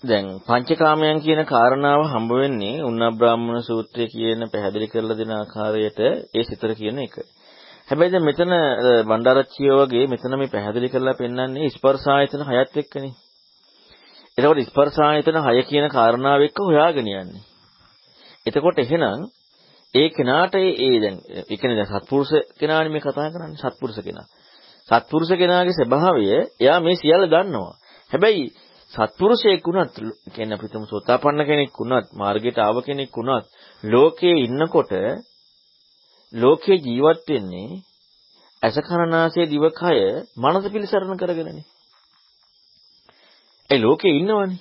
දැන් 0.04 0.26
පංචකාමයන් 0.40 1.18
කියන 1.18 1.42
කාරණාව 1.46 2.02
හම්බ 2.06 2.30
වෙන්නේ 2.34 2.82
උන්නබ්‍රාහ්මණ 2.82 3.62
සූත්‍රය 3.62 4.04
කියන 4.08 4.40
පැහැදිලි 4.52 4.86
කරලා 4.86 5.16
දෙන 5.16 5.32
ආකාරයට 5.32 5.98
ඒ 6.34 6.44
සිතර 6.44 6.70
කියන 6.74 6.98
එක. 6.98 7.14
හැබැයි 7.88 8.12
දැන් 8.12 8.24
මෙතන 8.24 8.52
බණ්ඩාරච්චිය 9.06 9.70
වගේ 9.80 10.06
මෙතන 10.06 10.32
මේ 10.34 10.48
පැහැදිලි 10.48 10.88
කරලා 10.88 11.14
පෙන්වන්නේ 11.14 11.70
ස්පර්ශ 11.70 12.08
ආයතන 12.08 12.42
හයත් 12.44 12.76
එක්කනේ. 12.76 13.12
එතකොට 14.38 14.60
ස්පර්ශ 14.64 15.00
ආයතන 15.00 15.38
හය 15.40 15.62
කියන 15.64 15.86
කාරණාව 15.88 16.40
එක්ක 16.42 16.58
හොයාගෙන 16.60 17.10
යන්නේ. 17.12 17.44
එතකොට 18.46 18.78
එහෙනම් 18.78 19.20
ඒ 19.94 20.08
කෙනාට 20.10 20.54
ඒ 20.56 20.96
දැන් 21.00 21.16
ඒ 21.30 21.56
කියන්නේ 21.56 21.78
දැන් 21.78 21.90
සත්පුරුෂ 21.94 22.32
කෙනානේ 22.56 22.92
මේ 22.92 23.02
කතා 23.02 23.30
කරන්නේ 23.30 23.62
සත්පුරුෂ 23.62 23.98
කෙනා. 24.00 24.26
සත්පුරුෂ 24.88 25.30
කෙනාගේ 25.34 25.76
ස්වභාවය 25.76 26.24
එයා 26.60 26.78
මේ 26.80 26.96
සියල්ල 26.96 27.24
දන්නවා. 27.26 27.74
හැබැයි 28.10 28.44
සත්පුරුෂයෙක් 28.92 29.66
වුණත් 29.66 29.94
කියන්නේ 30.34 30.56
අපිටම 30.56 30.84
සෝතාපන්න 30.84 31.42
කෙනෙක් 31.44 31.72
වුණත් 31.74 32.08
මාර්ගයට 32.14 32.58
ආව 32.58 32.76
කෙනෙක් 32.82 33.10
වුණත් 33.12 33.46
ලෝකයේ 33.82 34.42
ඉන්නකොට 34.42 34.92
ලෝකේ 36.36 36.78
ජීවත් 36.78 37.28
වෙන්නේ 37.28 37.80
අසකරණාසය 38.62 39.40
දිවකය 39.46 39.98
මනස 40.36 40.64
පිළිසරණ 40.66 41.16
කරගෙනනේ. 41.16 41.64
ඒ 43.70 43.78
ලෝකේ 43.78 44.12
ඉන්නවනේ. 44.12 44.58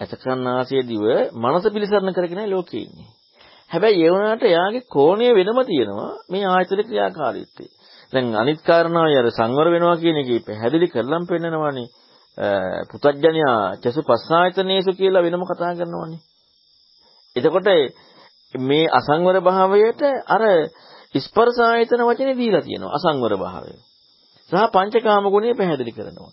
අසකරණාසය 0.00 0.76
දිව 0.82 1.04
මනස 1.34 1.64
පිළිසරණ 1.66 2.12
කරගෙනයි 2.12 2.50
ලෝකේ 2.50 2.82
ඉන්නේ. 2.82 3.08
හැබැයි 3.70 4.02
ඒ 4.02 4.10
වුණාට 4.10 4.42
එයාගේ 4.44 4.88
කෝණය 4.88 5.26
වෙනම 5.30 5.58
තියෙනවා 5.64 6.12
මේ 6.30 6.44
ආයතන 6.46 6.80
ක්‍රියාකාරීත්වය. 6.82 7.64
දැන් 8.12 8.26
අනිත් 8.34 8.60
කාරණාවයි 8.62 9.16
අර 9.16 9.28
සංවර 9.30 9.68
වෙනවා 9.70 9.96
කියන 9.96 10.16
එකේ 10.16 10.40
පැහැදිලි 10.40 10.88
කරලම් 10.88 11.24
පෙන්නනවානේ. 11.26 11.88
පුතඥයා 12.90 13.76
චසු 13.76 14.00
පස්සායතනේසු 14.02 14.90
කියලා 14.92 15.22
වෙනම 15.22 15.44
කතා 15.44 15.72
කරනවානේ. 15.74 16.20
එතකොට 17.36 17.68
මේ 18.54 18.86
අසංවර 18.90 19.36
භාවයට 19.40 20.02
අර 20.28 20.42
ස්පර්ශ 21.20 21.60
ආයතන 21.62 22.02
වචනේ 22.02 22.34
දීලා 22.34 22.62
තියෙනවා 22.62 22.96
අසංවර 22.96 23.32
භාවය. 23.36 23.72
සහ 24.50 24.66
පංචකාම 24.72 25.24
ගුණය 25.26 25.54
පැහැදිලි 25.54 25.92
කරනවා. 25.92 26.30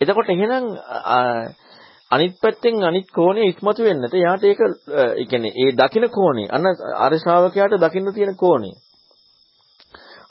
එතකොට 0.00 0.28
එහෙනම් 0.28 0.64
අනිත් 2.10 2.34
පැත්තෙන් 2.36 2.82
අනිත් 2.82 3.06
කෝණය 3.10 3.42
ඉස්මතු 3.44 3.82
වෙන්නට 3.82 4.14
යාට 4.16 4.44
ඒක 4.44 4.60
ඒ 4.62 5.24
කියන්නේ 5.24 5.56
ඒ 5.56 5.70
දකින්න 5.74 6.08
කෝණය 6.10 6.44
අන්න 6.48 6.66
ආර්ය 6.96 7.18
ශ්‍රාවකයාට 7.18 7.78
දකින්න 7.78 8.14
තියෙන 8.14 8.36
කෝණය 8.36 8.70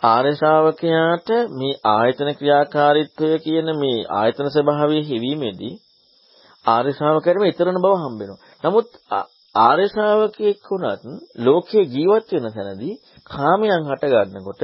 ආර්ය 0.03 0.31
ශ්‍රාවකයාට 0.35 1.29
මේ 1.53 1.79
ආයතන 1.89 2.29
ක්‍රියාකාරීත්වය 2.33 3.39
කියන 3.39 3.69
මේ 3.75 3.99
ආයතන 4.13 4.49
ස්වභාවයේ 4.49 5.03
හිවීමේදී 5.03 5.73
ආර්ය 6.65 6.91
ශ්‍රාවකයාට 6.93 7.43
ඊතරන 7.43 7.81
බව 7.81 7.93
හම්බ 7.95 8.19
වෙනවා. 8.21 8.39
නමුත් 8.63 8.87
ආර්ය 9.55 9.85
ශ්‍රාවකෙක් 9.87 10.69
වුණත් 10.69 11.03
ලෝකයේ 11.39 11.85
ජීවත් 11.87 12.29
වෙන 12.33 12.47
තැනදී 12.53 12.95
කාමයන් 13.29 13.83
හට 13.85 14.03
ගන්නකොට 14.05 14.61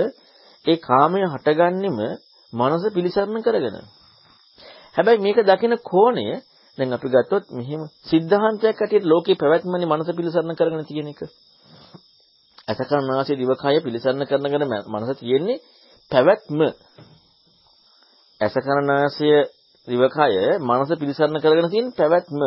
ඒ 0.65 0.77
කාමය 0.79 1.21
හටගන්නෙම 1.25 1.99
මනස 2.53 2.83
පිළිසරණ 2.89 3.41
කරගෙන. 3.41 3.77
හැබැයි 4.95 5.19
මේක 5.19 5.39
දකින 5.41 5.73
කෝණය 5.83 6.27
දැන් 6.77 6.93
අපි 6.93 7.07
ගත්තොත් 7.09 7.45
මෙහිම 7.51 7.81
සිද්ධාන්තයක් 8.05 8.77
ඇටියට 8.77 9.05
ලෝකේ 9.05 9.35
පැවැත්මනේ 9.35 9.87
මනස 9.87 10.09
පිළිසරණ 10.11 10.55
කරගෙන 10.55 10.85
තියෙන 10.85 11.07
එක. 11.07 11.21
අසකරණාසී 12.67 13.37
දිවකය 13.37 13.77
පිළිසරණ 13.81 14.23
කරනගෙන 14.25 14.63
මනස 14.87 15.09
තියෙන්නේ 15.19 15.61
පැවැත්ම. 16.11 16.59
අසකරණාසය 18.41 19.29
දිවකය 19.87 20.33
මනස 20.61 20.91
පිළිසරණ 20.95 21.37
කරගෙන 21.39 21.69
තියෙන 21.69 21.87
පැවැත්ම. 21.91 22.41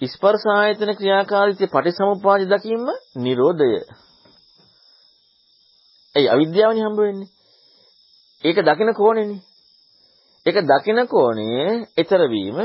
ස්පර්ශ 0.00 0.46
ආයතන 0.50 0.90
ක්‍රියාකාරීත්වයේ 0.94 1.72
පටිසමුපාදි 1.72 2.46
දකින්න 2.46 2.88
නිරෝධය. 3.18 3.80
ඒ 6.16 6.28
අවිද්‍යාවනේ 6.28 6.84
හම්බ 6.84 6.98
වෙන්නේ. 6.98 7.30
ඒක 8.44 8.58
දකින 8.60 8.90
කෝණෙනේ. 8.94 9.42
ඒක 10.46 10.58
දකින 10.64 10.98
කෝණයේ 11.06 11.70
ඊතර 11.94 12.22
වීම 12.28 12.58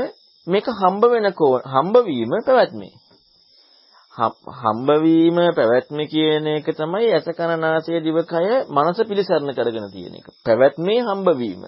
මේක 0.46 0.66
හම්බ 0.72 1.02
වෙන 1.04 1.26
හම්බ 1.66 1.94
වීම 2.04 2.32
පැවැත්මේ. 2.40 2.92
හම්බ 4.54 4.88
වීම 5.02 5.38
පැවැත්ම 5.52 5.98
කියන 6.06 6.46
එක 6.48 6.66
තමයි 6.72 7.08
අසකරනාසය 7.12 8.00
දිවකය 8.00 8.44
මනස 8.68 8.98
පිළිසරණ 9.02 9.54
කරගෙන 9.54 9.88
තියෙන 9.90 10.14
එක. 10.14 10.26
පැවැත්මේ 10.44 11.00
හම්බ 11.00 11.28
වීම. 11.34 11.62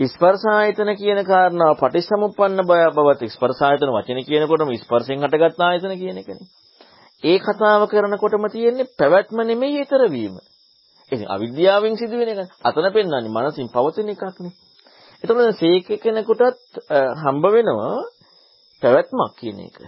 ස්පර්ශ 0.00 0.46
ආයතන 0.50 0.90
කියන 0.94 1.20
කාරණාව 1.24 1.78
පටිච්චසමුප්පන්න 1.78 2.60
බය 2.64 2.80
බවත් 2.90 3.30
ස්පර්ශ 3.30 3.62
ආයතන 3.62 3.94
වචනේ 3.94 4.24
කියනකොටම 4.24 4.74
ස්පර්ශයෙන් 4.76 5.22
හටගත් 5.22 5.60
ආයතන 5.62 5.94
කියන 5.94 6.18
එකනේ. 6.18 6.48
ඒ 7.24 7.38
කතාව 7.38 7.82
කරනකොටම 7.88 8.46
තියෙන්නේ 8.48 8.90
පැවැත්ම 8.98 9.38
නෙමෙයි 9.42 9.78
ඊතර 9.78 10.02
වීම. 10.10 10.34
ඉතින් 11.12 11.28
අවිද්‍යාවෙන් 11.28 11.96
සිදුවෙන 11.96 12.30
එක. 12.34 12.50
අතන 12.62 12.86
පෙන්වන්නේ 12.92 13.34
මනසින් 13.36 13.68
පවතින 13.68 14.08
එකක්නේ. 14.08 14.52
එතකොට 15.24 15.56
සීක 15.56 15.86
කෙනෙකුටත් 16.02 16.80
හම්බ 17.20 17.44
වෙනවා 17.48 17.96
පැවැත්මක් 18.82 19.32
කියන 19.38 19.58
එක. 19.60 19.78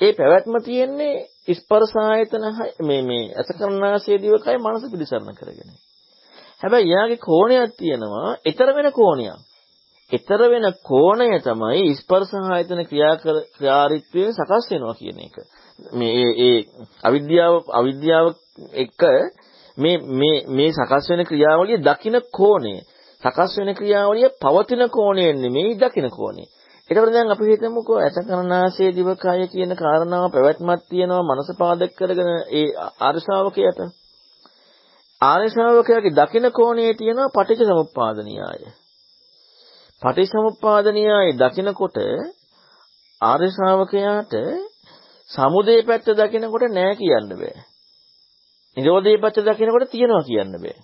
ඒ 0.00 0.12
පැවැත්ම 0.12 0.54
තියෙන්නේ 0.60 1.14
ස්පර්ශ 1.50 1.96
ආයතන 2.02 2.44
මේ 2.80 3.02
මේ 3.02 3.24
අසකරණාසය 3.36 4.12
දිවකයි 4.16 4.58
මනස 4.58 4.84
පිළිසරණ 4.90 5.34
කරගෙන. 5.34 5.70
හැබැයි 6.62 6.90
යාගේ 6.90 7.20
කෝණයක් 7.20 7.72
තියෙනවා, 7.78 8.28
ඊතර 8.46 8.68
වෙන 8.76 8.88
කෝණයක්. 8.92 9.38
ඊතර 10.10 10.40
වෙන 10.44 10.66
කෝණය 10.82 11.28
තමයි 11.40 11.94
ස්පර්ශ 11.94 12.34
ආයතන 12.46 12.80
ක්‍රියාකාරීත්වයෙන් 12.84 14.32
සකස් 14.32 14.64
වෙනවා 14.70 14.94
කියන 14.94 15.20
එක. 15.20 15.36
මේ 15.92 16.28
ඒ 16.40 16.58
අවිද්‍යාව 17.02 17.54
අවිද්‍යාව 17.70 18.26
එක 18.74 19.02
මේ 19.76 19.98
මේ 20.12 20.38
මේ 20.48 20.70
සකස් 20.70 21.04
වෙන 21.10 21.22
ක්‍රියාවලිය 21.24 21.78
දකින 21.80 22.16
කෝණය 22.30 22.74
සකස් 23.22 23.52
වෙන 23.58 23.70
ක්‍රියාවලිය 23.74 24.28
පවතින 24.40 24.82
කෝණයෙන් 24.90 25.36
නෙමෙයි 25.36 25.78
දකින 25.78 26.08
කෝණය. 26.10 26.44
ඒකවල 26.90 27.12
දැන් 27.12 27.30
අපි 27.30 27.44
හිතමුකෝ 27.44 27.98
ඇසකරනාසයේ 27.98 28.92
දිවකය 28.92 29.46
කියන 29.48 29.72
කාරණාව 29.76 30.24
පැවැත්මක් 30.30 30.80
තියෙනවා 30.88 31.26
මනස 31.28 31.50
පාදක 31.58 31.92
කරගෙන 31.98 32.30
ඒ 32.52 32.68
ආර්ය 33.00 33.20
ශ්‍රාවකයට. 33.20 33.78
ආර්ය 35.20 35.48
ශ්‍රාවකයාගේ 35.50 36.16
දකින 36.18 36.46
කෝණයේ 36.50 36.94
තියෙනවා 36.94 37.34
පටිච්ච 37.36 37.68
සමුප්පාද 37.68 38.18
න්‍යාය. 38.20 38.62
පටිච්ච 40.02 40.32
සමුප්පාද 40.32 40.86
න්‍යාය 40.92 41.28
දකිනකොට 41.34 41.96
ආර්ය 43.20 43.48
ශ්‍රාවකයාට 43.50 44.32
සමුදේ 45.32 45.82
පැත්ත 45.82 46.06
දකිනකොට 46.12 46.64
නෑ 46.70 46.94
කියන්න 46.96 47.28
බෑ. 47.32 47.54
නිරෝධයේ 48.76 49.18
පැත්ත 49.18 49.38
දකිනකොට 49.40 49.90
තියනවා 49.90 50.22
කියන්න 50.22 50.54
බෑ. 50.56 50.76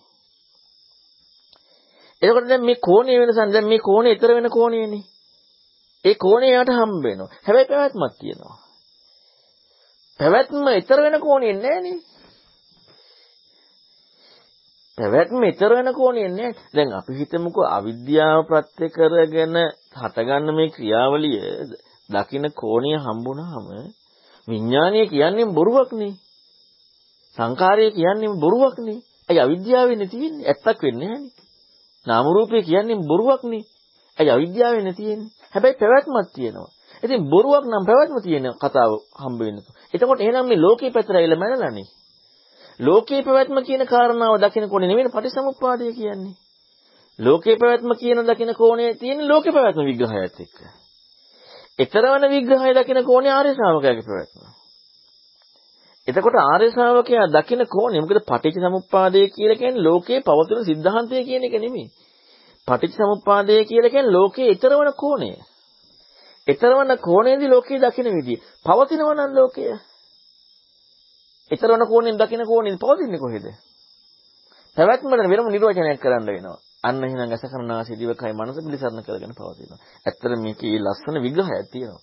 එතකොට 2.22 2.48
දැන් 2.48 2.64
මේ 2.64 2.78
කෝණය 2.78 3.14
වෙනසක් 3.16 3.52
දැන් 3.52 3.66
මේ 3.66 3.78
කෝණය 3.80 4.08
ඊතර 4.10 4.30
වෙන 4.30 4.50
කෝණයනේ. 4.50 5.04
ඒ 6.04 6.14
කෝණය 6.16 6.48
යට 6.52 6.70
හම්බ 6.70 7.02
වෙනවා. 7.04 7.30
හැබැයි 7.44 7.68
පැවැත්මක් 7.68 8.14
තියෙනවා. 8.18 8.56
පැවැත්ම 10.20 10.66
ඊතර 10.68 10.98
වෙන 10.98 11.20
කෝණය 11.20 11.52
නෑනේ. 11.54 11.98
පැවැත්ම 14.98 15.42
ඊතර 15.42 15.70
වෙන 15.70 15.90
කෝණේ 15.94 16.28
නෑ. 16.30 16.52
දැන් 16.74 16.90
අපි 16.92 17.18
හිතමුකෝ 17.18 17.66
අවිද්‍යාව 17.68 18.40
ප්‍රත්‍ය 18.46 18.86
කරගෙන 18.88 19.56
හටගන්න 19.94 20.56
මේ 20.56 20.68
ක්‍රියාවලිය 20.70 21.38
දකින්න 22.10 22.46
කෝණිය 22.54 22.98
හම්බුනහම 22.98 23.66
විඥානීය 24.48 25.06
කියන්නේ 25.06 25.46
බොරුවක් 25.48 25.90
නේ. 25.92 26.14
සංකාරය 27.38 27.90
කියන්නේ 27.90 28.40
බොරුවක් 28.40 28.76
නේ. 28.78 28.98
අයි 29.28 29.40
අවිද්‍යාවෙන්නේ 29.40 30.08
තියෙන්නේ. 30.08 30.46
ඇත්තක් 30.46 30.82
වෙන්නේ 30.82 31.08
නෑනේ. 31.08 31.32
නාම 32.06 32.26
රූපය 32.26 32.62
කියන්නේ 32.62 33.02
බොරුවක් 33.10 33.42
නේ. 33.44 33.64
අයි 34.18 34.30
අවිද්‍යාවෙන්නේ 34.30 34.92
තියෙන්නේ. 34.92 35.30
හැබැයි 35.52 35.78
පැවැත්මක් 35.80 36.28
තියෙනවා. 36.34 36.70
ඉතින් 37.02 37.20
බොරුවක් 37.30 37.64
නම් 37.64 37.84
පැවැත්ම 37.86 38.16
තියෙන 38.22 38.46
කතාව 38.54 38.92
හම්බ 39.22 39.40
වෙන්නේ. 39.40 39.74
එතකොට 39.94 40.20
එහෙනම් 40.20 40.46
මේ 40.48 40.58
ලෝකේ 40.58 40.90
පැතරයිලා 40.90 41.38
මැනලානේ. 41.38 41.88
ලෝකේ 42.80 43.22
පැවැත්ම 43.22 43.58
කියන 43.62 43.82
කාරණාව 43.86 44.34
දකින 44.40 44.68
කොනේ 44.68 44.88
නෙවෙයි 44.88 45.14
පටිසමුප්පාදය 45.14 45.92
කියන්නේ. 45.92 46.36
ලෝකේ 47.18 47.56
පැවැත්ම 47.56 47.90
කියන 48.00 48.18
දකින 48.26 48.50
කෝණේ 48.54 48.94
තියෙන 48.94 49.28
ලෝකේ 49.28 49.52
පැවැත්ම 49.52 49.82
විග්‍රහයත් 49.84 50.36
එක්ක. 50.40 50.58
ඊතරවන 51.78 52.24
විග්‍රහය 52.28 52.70
දකින 52.74 53.00
කෝණේ 53.04 53.32
ආර්ය 53.32 53.50
ශ්‍රාවකයාගේ 53.54 54.04
ප්‍රවැත්ම. 54.04 54.40
එතකොට 56.08 56.38
ආර්ය 56.42 56.70
ශ්‍රාවකයා 56.70 57.26
දකින 57.28 57.62
කෝණේ 57.66 58.00
මොකද 58.00 58.20
පටිච්ච 58.22 58.58
සමුප්පාදය 58.58 59.20
කියලා 59.28 59.58
කියන්නේ 59.58 59.84
ලෝකයේ 59.84 60.20
පවතින 60.20 60.64
સિદ્ધාන්තය 60.64 61.24
කියන 61.24 61.44
එක 61.44 61.54
නෙමෙයි. 61.56 61.86
පටිච්ච 62.68 62.96
සමුප්පාදය 62.96 63.64
කියලා 63.64 63.90
කියන්නේ 63.90 64.12
ලෝකයේ 64.12 64.48
ඊතරවන 64.48 64.90
කෝණය. 64.94 65.30
ඊතරවන 66.46 66.92
කෝණයේදී 66.98 67.48
ලෝකයේ 67.48 67.80
දකින 67.80 68.08
විදිය. 68.08 68.38
පවතිනව 68.64 69.08
නම් 69.08 69.32
ලෝකය. 69.34 69.64
ඊතරවන 71.50 71.82
කෝණයෙන් 71.86 72.18
දකින 72.18 72.42
කෝණයෙන් 72.46 72.78
පවතින්නේ 72.78 73.18
කොහෙද? 73.18 73.46
පැවැත්මට 74.76 75.30
වෙනම 75.32 75.48
නිර්වචනයක් 75.48 76.00
කරන්න 76.00 76.26
වෙනවා. 76.28 76.58
අන්න 76.88 77.02
එහෙනම් 77.02 77.32
අසකරනාසී 77.32 77.96
දිවකයි 77.96 78.34
මනස 78.34 78.58
පිළිසරණ 78.58 79.02
කරගෙන 79.02 79.34
පවතිනවා. 79.34 79.80
ඇත්තට 80.06 80.38
මේකේ 80.38 80.78
ලස්සන 80.78 81.16
විග්‍රහයක් 81.20 81.68
තියෙනවා. 81.72 82.02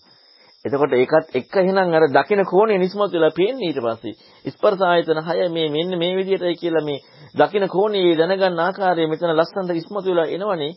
එතකොට 0.65 0.93
ඒකත් 0.93 1.35
එක්ක 1.35 1.55
එහෙනම් 1.55 1.93
අර 1.93 2.05
දකින 2.09 2.41
කෝණය 2.43 2.77
නිස්මතු 2.77 3.05
වෙලා 3.09 3.31
පේන්නේ 3.31 3.69
ඊට 3.69 3.81
පස්සේ 3.81 4.15
ස්පර්ශ 4.51 4.83
ආයතන 4.83 5.21
6 5.23 5.49
මේ 5.51 5.69
මෙන්න 5.69 5.97
මේ 5.97 6.13
විදිහටයි 6.15 6.55
කියලා 6.55 6.83
මේ 6.83 7.03
දකින 7.35 7.65
කෝණයේ 7.67 8.17
දැනගන්න 8.17 8.59
ආකාරය 8.59 9.07
මෙතන 9.07 9.31
ලස්සනට 9.31 9.75
ඉස්මතු 9.75 10.05
වෙලා 10.05 10.27
එනවනේ 10.27 10.71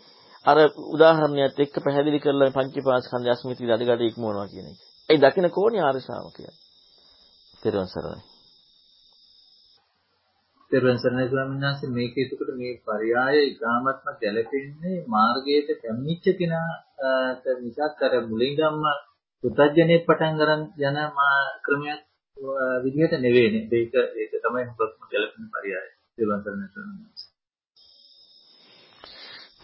අර 0.45 0.59
උදාහරණයත් 0.87 1.59
එක්ක 1.59 1.77
පැහැදිලි 1.85 2.21
කරලා 2.21 2.51
පංචපාස්කන්ධ 2.51 3.31
අස්මිති 3.31 3.65
දඩගඩ 3.65 4.03
ඉක්මවනවා 4.05 4.49
කියන 4.49 4.67
එක. 4.69 4.79
ඒ 5.09 5.19
දකින 5.19 5.51
කෝණය 5.51 5.79
ආර්ය 5.81 6.01
ශ්‍රාවකයා. 6.01 6.55
තෙරුවන් 7.63 7.89
සරණයි. 7.89 8.38
තෙරුවන් 10.73 10.99
සරණයි 10.99 11.29
ස්වාමීන් 11.29 11.63
වහන්සේ 11.63 11.91
මේක 11.91 12.17
එතකොට 12.17 12.51
මේ 12.55 12.81
පරයය 12.83 13.37
ඉතාමත්ම 13.45 14.09
ගැළපෙන්නේ 14.17 15.05
මාර්ගයට 15.07 15.69
පැමිණිච්ච 15.77 16.27
කෙනාට 16.37 17.45
මිසක් 17.61 18.03
අර 18.03 18.13
මුලින්ගම්ම 18.27 18.85
පුතඥයේ 19.45 20.05
පටන් 20.05 20.35
ගන්න 20.39 20.63
යන 20.81 20.99
මා 21.15 21.39
ක්‍රමයක් 21.65 22.01
විදිහට 22.83 23.15
නෙවෙයිනේ. 23.17 23.65
ඒක 23.73 23.95
ඒක 24.15 24.33
තමයි 24.35 24.63
හුඟක්ම 24.69 25.05
ගැළපෙන 25.07 25.47
පරයය. 25.53 25.75
තෙරුවන් 26.17 26.41
සරණයි 26.45 26.69
ස්වාමීන් 26.69 27.01
වහන්සේ. 27.01 27.29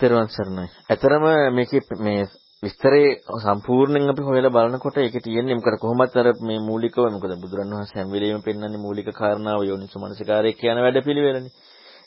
තෙරුවන් 0.00 0.28
සරණයි. 0.28 0.66
ඇතරම 0.88 1.24
මේකේ 1.52 1.82
මේ 2.00 2.24
විස්තරේ 2.64 3.08
සම්පූර්ණයෙන් 3.38 4.10
අපි 4.10 4.22
හොයලා 4.22 4.50
බලනකොට 4.50 4.96
ඒකේ 4.96 5.20
තියෙන්නේ 5.20 5.54
මොකද 5.54 5.76
කොහොමත් 5.78 6.16
අර 6.16 6.28
මේ 6.40 6.60
මූලිකව 6.60 6.98
මොකද 7.08 7.32
බුදුරණවහන්සේ 7.36 7.98
හැම 7.98 8.08
වෙලෙම 8.10 8.42
පෙන්වන්නේ 8.42 8.78
මූලික 8.78 9.08
කාරණාව 9.12 9.60
යෝනිසමනසිකාරයේ 9.62 10.54
කියන 10.54 10.78
වැඩපිළිවෙලනේ. 10.78 11.52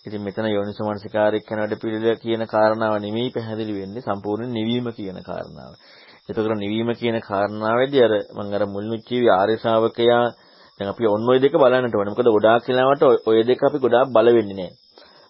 ඉතින් 0.05 0.22
මෙතන 0.22 0.47
යෝනිසමනසිකාරයේ 0.47 1.45
කියන 1.47 1.60
වැඩපිළිවෙල 1.60 2.18
කියන 2.18 2.43
කාරණාව 2.47 2.93
නෙමෙයි 2.99 3.30
පැහැදිලි 3.30 3.74
වෙන්නේ 3.76 4.01
සම්පූර්ණ 4.01 4.51
නිවීම 4.51 4.88
කියන 4.93 5.20
කාරණාව. 5.24 5.72
එතකොට 6.30 6.58
නිවීම 6.58 6.89
කියන 6.95 7.18
කාරණාවේදී 7.22 8.03
අර 8.03 8.14
මම 8.36 8.53
අර 8.53 8.64
මුල්නුත් 8.68 9.01
කියවි 9.03 9.28
ආර්ය 9.32 9.55
ශ්‍රාවකයා 9.58 10.24
දැන් 10.80 10.89
අපි 10.89 11.03
ඔන්න 11.08 11.30
ඔය 11.30 11.39
දෙක 11.39 11.53
බලන්නට 11.55 11.95
ඕනේ. 11.95 12.12
මොකද 12.12 12.30
ගොඩාක් 12.30 12.68
වෙලාවට 12.68 13.03
ඔය 13.30 13.39
දෙක 13.43 13.62
අපි 13.64 13.78
ගොඩාක් 13.80 14.08
බල 14.10 14.28
වෙන්නේ 14.32 14.58
නැහැ. 14.58 14.76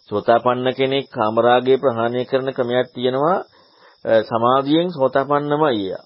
සෝතාපන්න 0.09 0.67
කෙනෙක් 0.73 1.05
කාමරාගය 1.09 1.73
ප්‍රහාණය 1.77 2.21
කරන 2.25 2.49
ක්‍රමයක් 2.53 2.87
තියෙනවා 2.93 3.37
සමාධියෙන් 4.05 4.89
සෝතාපන්නමයි 4.89 5.89
යා. 5.89 6.05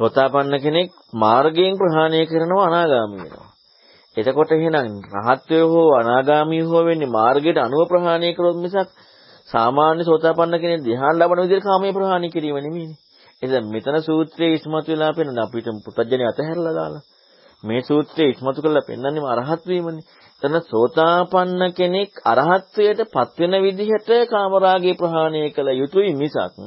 සෝතාපන්න 0.00 0.54
කෙනෙක් 0.60 0.90
මාර්ගයෙන් 1.14 1.74
ප්‍රහාණය 1.74 2.26
කරනවා 2.26 2.66
අනාගාමී 2.66 3.20
වෙනවා. 3.22 3.50
එතකොට 4.16 4.50
එහෙනම් 4.50 4.94
රහත්වය 5.16 5.60
හෝ 5.64 5.88
අනාගාමී 5.94 6.62
හෝ 6.62 6.82
වෙන්නේ 6.84 7.10
මාර්ගයට 7.10 7.58
අනුව 7.58 7.88
ප්‍රහාණය 7.88 8.30
කරොත් 8.34 8.56
මිසක් 8.56 8.88
සාමාන්‍ය 9.48 10.02
සෝතාපන්න 10.02 10.56
කෙනෙක් 10.58 10.82
ධ්‍යාන 10.82 11.18
ලබන 11.18 11.42
විදිහට 11.42 11.64
කාමයේ 11.64 11.92
ප්‍රහාණය 11.92 12.28
කිරීම 12.30 12.58
නෙමෙයිනේ. 12.58 13.00
එතන 13.42 13.66
මෙතන 13.68 13.96
සූත්‍රයේ 14.00 14.54
ඉස්මතු 14.54 14.88
වෙලා 14.88 15.12
පෙන්නන 15.12 15.38
අපිට 15.38 15.68
පුතඥය 15.86 16.26
අතහැරලා 16.26 16.74
දාලා 16.74 17.04
මේ 17.64 17.82
සූත්‍රයේ 17.82 18.30
ඉස්මතු 18.30 18.60
කරලා 18.62 18.86
පෙන්නන්නේ 18.86 19.30
අරහත් 19.32 19.62
වීමනේ. 19.66 20.06
එතන 20.42 20.56
සෝතාපන්න 20.64 21.62
කෙනෙක් 21.72 22.12
අරහත්ත්වයට 22.24 23.00
පත් 23.08 23.36
වෙන 23.40 23.54
විදිහට 23.62 24.10
කාමරාගේ 24.30 24.94
ප්‍රහාණය 24.94 25.42
කළ 25.50 25.70
යුතුයි 25.72 26.12
මිසක් 26.14 26.58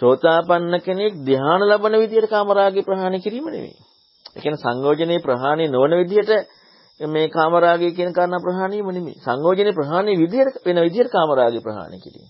සෝතාපන්න 0.00 0.74
කෙනෙක් 0.80 1.14
ධ්‍යාන 1.20 1.60
ලබන 1.62 1.94
විදිහට 1.94 2.30
කාමරාගේ 2.30 2.82
ප්‍රහාණය 2.82 3.18
කිරීම 3.18 3.46
නෙවෙයි. 3.46 3.76
ඒ 4.28 4.40
කියන්නේ 4.40 4.62
සංයෝජනේ 4.62 5.20
ප්‍රහාණය 5.20 5.64
නොවන 5.68 5.92
විදිහට 6.00 6.30
මේ 7.00 7.28
කාමරාගය 7.28 7.90
කියන 7.90 8.12
කාරණා 8.12 8.40
ප්‍රහාණයම 8.40 8.86
නෙමෙයි. 8.88 9.18
සංයෝජනේ 9.18 9.72
ප්‍රහාණය 9.72 10.12
විදිහට 10.16 10.56
වෙන 10.64 10.78
විදිහට 10.78 11.10
කාමරාගය 11.10 11.60
ප්‍රහාණය 11.60 11.98
කිරීම. 11.98 12.28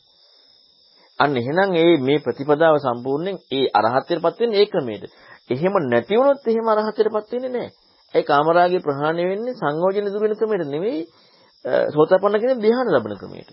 අන්න 1.18 1.36
එහෙනම් 1.36 1.70
ඒ 1.74 1.96
මේ 1.98 2.18
ප්‍රතිපදාව 2.18 2.76
සම්පූර්ණයෙන් 2.78 3.36
ඒ 3.50 3.66
අරහත්ත්වයටපත් 3.72 4.40
වෙන්නේ 4.40 4.60
ඒ 4.60 4.66
ක්‍රමයට. 4.66 5.04
එහෙම 5.50 5.74
නැති 5.84 6.14
වුණොත් 6.14 6.46
එහෙම 6.46 6.66
අරහත්ත්වයටපත් 6.68 7.32
වෙන්නේ 7.32 7.50
නැහැ. 7.50 7.70
ඒ 8.14 8.22
කාමරාගේ 8.22 8.80
ප්‍රහාණය 8.80 9.22
වෙන්නේ 9.24 9.54
සංයෝජන 9.54 10.06
දුර 10.06 10.22
වෙන 10.22 10.34
ක්‍රමයට 10.34 10.66
නෙවෙයි 10.66 11.00
සෝතාපන්න 11.90 12.36
කෙනෙක් 12.36 12.58
ධ්‍යාන 12.58 12.88
ලබන 12.88 13.16
ක්‍රමයට. 13.16 13.50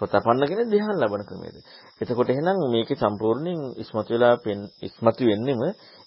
සෝතාපන්න 0.00 0.44
කෙනෙක් 0.44 0.68
ධ්‍යාන 0.68 0.96
ලබන 0.96 1.22
ක්‍රමයට. 1.24 1.56
එතකොට 2.00 2.30
එහෙනම් 2.30 2.58
මේකේ 2.68 2.96
සම්පූර්ණයෙන් 2.96 3.60
ඉස්මතු 3.76 4.10
වෙලා 4.10 4.34
ඉස්මතු 4.82 5.22
වෙන්නෙම 5.24 5.60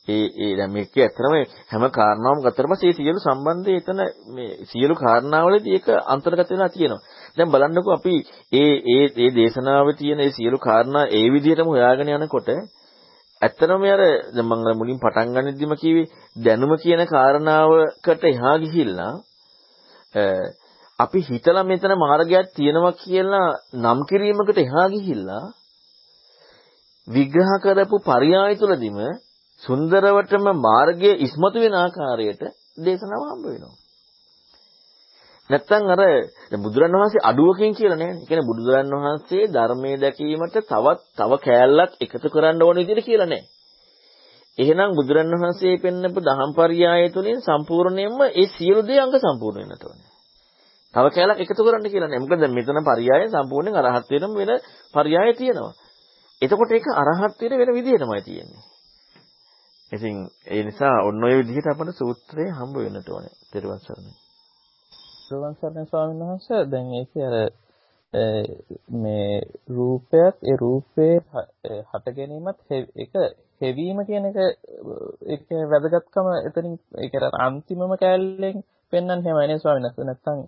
ඒ 0.08 0.26
ඒ 0.38 0.52
දැන් 0.58 0.72
මේකේ 0.72 1.04
ඇත්තම 1.06 1.34
හැම 1.72 1.84
කාරණාවම 1.92 2.44
ගත්තට 2.44 2.70
පස්සේ 2.70 2.94
සියලු 2.94 3.20
සම්බන්ධය 3.20 3.74
එතන 3.76 4.02
මේ 4.30 4.50
සියලු 4.66 4.96
කාරණාවලදී 4.96 5.74
ඒක 5.74 5.88
අන්තර්ගත 6.08 6.50
වෙලා 6.50 6.70
තියෙනවා. 6.70 7.02
දැන් 7.38 7.52
බලන්නකෝ 7.52 7.94
අපි 7.94 8.16
ඒ 8.54 8.74
ඒ 8.88 9.06
ඒ 9.18 9.30
දේශනාවේ 9.32 9.96
තියෙන 9.96 10.20
ඒ 10.20 10.32
සියලු 10.32 10.58
කාරණා 10.60 11.06
ඒ 11.12 11.26
විදිහටම 11.34 11.68
හොයාගෙන 11.68 12.14
යනකොට 12.16 12.50
ඇත්තටම 13.42 13.84
අර 13.88 14.02
දැන් 14.36 14.48
මම 14.48 14.78
මුලින් 14.80 15.00
පටන් 15.00 15.34
ගන්නෙදිම 15.36 15.74
කිව්වේ 15.76 16.12
දැනුම 16.36 16.72
කියන 16.78 17.04
කාරණාවකට 17.08 18.24
එහා 18.26 18.56
ගිහිල්ලා 18.58 19.14
අපි 21.00 21.20
හිතලා 21.22 21.64
මෙතන 21.64 21.94
මාර්ගයක් 21.98 22.48
තියෙනවා 22.56 23.00
කියලා 23.00 23.48
නම් 23.76 24.00
කිරීමකට 24.04 24.58
එහා 24.58 24.88
ගිහිල්ලා 24.90 25.46
විග්‍රහ 27.08 27.54
කරපු 27.64 27.98
පරයය 28.02 28.56
තුලදීම 28.56 28.98
සුන්දරවටම 29.64 30.46
මාර්ගයේ 30.60 31.20
ඉස්මතු 31.20 31.58
වෙන 31.60 31.76
ආකාරයට 31.76 32.42
දේශනාව 32.78 33.24
හම්බ 33.26 33.46
වෙනවා. 33.46 33.78
නැත්තම් 35.50 35.84
අර 35.88 36.02
බුදුරන් 36.58 36.94
වහන්සේ 36.94 37.24
අඩුවකින් 37.24 37.72
කියලා 37.74 38.00
නෑනේ. 38.00 38.20
ඒ 38.20 38.28
කියන්නේ 38.28 38.50
බුදුරන් 38.52 38.92
වහන්සේ 38.96 39.44
ධර්මයේ 39.48 39.98
දැකීමට 39.98 40.56
තවත් 40.64 41.00
තව 41.18 41.32
කෑල්ලක් 41.38 41.92
එකතු 42.02 42.28
කරන්න 42.28 42.62
ඕන 42.62 42.80
විදිහට 42.80 43.08
කියලා 43.08 43.30
නෑ. 43.30 43.44
එහෙනම් 44.58 44.92
බුදුරන් 44.92 45.34
වහන්සේ 45.36 45.76
පෙන්නපු 45.78 46.20
දහම් 46.20 46.52
පරයය 46.54 47.10
තුලින් 47.10 47.40
සම්පූර්ණයෙන්ම 47.40 48.20
ඒ 48.32 48.48
සියලු 48.54 48.82
දේ 48.82 49.00
අංග 49.00 49.14
සම්පූර්ණ 49.18 49.62
වෙන්නට 49.64 49.86
ඕනේ. 49.86 50.09
තව 50.94 51.06
කෑල්ලක් 51.10 51.40
එකතු 51.40 51.62
කරන්න 51.62 51.86
කියලා 51.86 52.10
නෑ. 52.10 52.22
මොකද 52.22 52.44
මෙතන 52.50 52.82
පරයය 52.82 53.28
සම්පූර්ණයෙන් 53.28 53.80
අරහත් 53.82 54.10
වෙනම 54.12 54.34
වෙන 54.36 54.52
පරයය 54.94 55.34
තියෙනවා. 55.34 55.74
එතකොට 56.42 56.72
ඒක 56.72 56.88
අරහත් 56.94 57.42
වෙන 57.42 57.54
වෙන 57.60 57.72
විදිහටමයි 57.74 58.22
තියෙන්නේ. 58.22 58.64
ඉතින් 59.92 60.16
ඒ 60.48 60.64
නිසා 60.64 60.96
ඔන්න 61.04 61.24
ඔය 61.24 61.36
විදිහට 61.40 61.72
අපිට 61.72 61.96
සූත්‍රය 61.96 62.46
හම්බ 62.50 62.76
වෙන්නට 62.78 63.10
ඕනේ. 63.10 63.34
ත්‍රිවන් 63.52 63.80
සරණයි. 63.80 64.14
ත්‍රිවන් 65.26 65.56
සරණයි 65.56 65.86
ස්වාමීන් 65.86 66.24
වහන්සේ 66.24 66.62
දැන් 66.72 66.88
ඒකේ 66.94 67.26
අර 67.28 67.36
මේ 68.96 69.42
රූපයත් 69.70 70.38
ඒ 70.44 70.58
රූපේ 70.58 71.16
හට 71.90 72.16
ගැනීමත් 72.16 72.60
ඒක 72.96 73.14
හෙවීම 73.62 74.00
කියන 74.06 74.26
එක 74.26 74.38
ඒක 75.28 75.46
වැදගත්කම 75.72 76.30
එතනින් 76.40 76.76
ඒක 76.98 77.14
අන්තිමම 77.40 77.92
කැලෙන් 77.98 78.64
පෙන්වන්න 78.94 79.26
හැමයි 79.26 79.60
ස්වාමීන් 79.60 79.88
වහන්සේ 79.88 80.06
නැත්තම් 80.06 80.40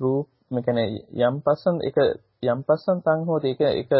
රූප 0.00 0.28
මේ 0.50 0.62
කියන්නේ 0.62 0.88
යම් 1.22 1.36
පස්සන් 1.40 1.76
ඒක 1.82 1.98
යම් 2.44 2.60
පස්සන් 2.62 2.98
තන් 3.02 3.20
හොත 3.24 3.44
ඒක 3.44 3.60
ඒක 3.62 3.92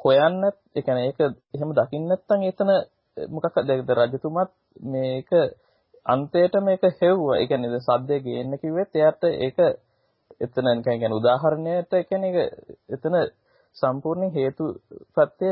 හොයන්නත් 0.00 0.56
ඒ 0.74 0.82
කියන්නේ 0.82 1.06
ඒක 1.06 1.20
එහෙම 1.54 1.70
දකින්න 1.74 2.08
නැත්නම් 2.08 2.42
එතන 2.44 2.72
මොකක් 3.16 3.56
දැක්ද 3.62 3.90
රජතුමත් 3.92 4.52
මේක 4.86 5.30
අන්තයට 6.06 6.54
මේක 6.60 6.82
හෙව්වා. 7.00 7.36
ඒ 7.36 7.46
කියන්නේ 7.46 7.80
සද්දේ 7.80 8.20
ගේන්න 8.20 8.58
කිව්වෙත් 8.58 8.92
එයාට 8.92 9.22
ඒක 9.24 9.58
එතන 10.40 10.66
නිකන් 10.68 10.82
කියන්නේ 10.82 11.12
උදාහරණයට 11.12 11.92
කියන්නේ 12.04 12.46
එතන 12.90 13.16
සම්පූර්ණ 13.76 14.30
හේතු 14.30 14.64
ප්‍රත්‍ය 15.14 15.50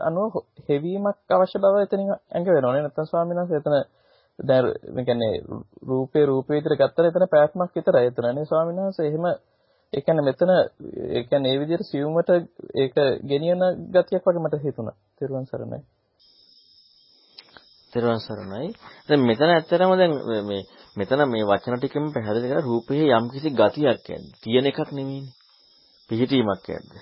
අනුව 0.00 0.32
හෙවීමක් 0.68 1.30
අවශ්‍ය 1.30 1.58
බව 1.58 1.82
එතනින් 1.82 2.10
ඇඟ 2.10 2.48
වෙනවනේ 2.48 2.82
නැත්නම් 2.82 3.06
ස්වාමීන් 3.06 3.40
වහන්සේ 3.40 3.60
එතන 3.60 3.76
දැන් 4.38 4.64
මේ 4.94 5.04
කියන්නේ 5.04 5.32
රූපේ 5.82 6.26
රූපේ 6.26 6.56
විතර 6.56 6.76
ගත්තට 6.76 7.10
එතන 7.10 7.26
පැවැත්මක් 7.26 7.74
විතරයි 7.74 8.06
එතනනේ 8.06 8.44
ස්වාමීන් 8.44 8.80
වහන්සේ 8.80 9.08
එහෙම 9.08 9.26
ඒ 9.92 10.00
කියන්නේ 10.00 10.24
මෙතන 10.24 10.50
ඒ 10.50 11.22
කියන්නේ 11.24 11.50
මේ 11.50 11.60
විදිහට 11.60 11.86
සියුමට 11.86 12.30
ඒක 12.74 12.94
ගෙනියන 13.24 13.62
ගතියක් 13.90 14.24
වගේ 14.24 14.42
මට 14.42 14.64
හිතුණා. 14.64 14.96
තෙරුවන් 15.18 15.46
සරණයි. 15.46 15.80
තෙරුවන් 17.92 18.20
සරණයි. 18.20 18.68
දැන් 19.08 19.22
මෙතන 19.22 19.50
ඇත්තටම 19.50 19.94
දැන් 19.94 20.14
මේ 20.46 20.62
මෙතන 20.96 21.22
මේ 21.28 21.44
වචන 21.44 21.78
ටිකෙම 21.78 22.12
පැහැදිලි 22.12 22.50
කරලා 22.50 22.64
රූපයේ 22.64 23.06
යම්කිසි 23.12 23.50
ගතියක් 23.52 23.86
ඇද්ද. 23.86 24.28
තියෙන 24.42 24.66
එකක් 24.66 24.90
නෙමෙයිනේ. 24.90 25.34
පිහිටීමක් 26.10 26.66
ඇද්ද. 26.68 26.92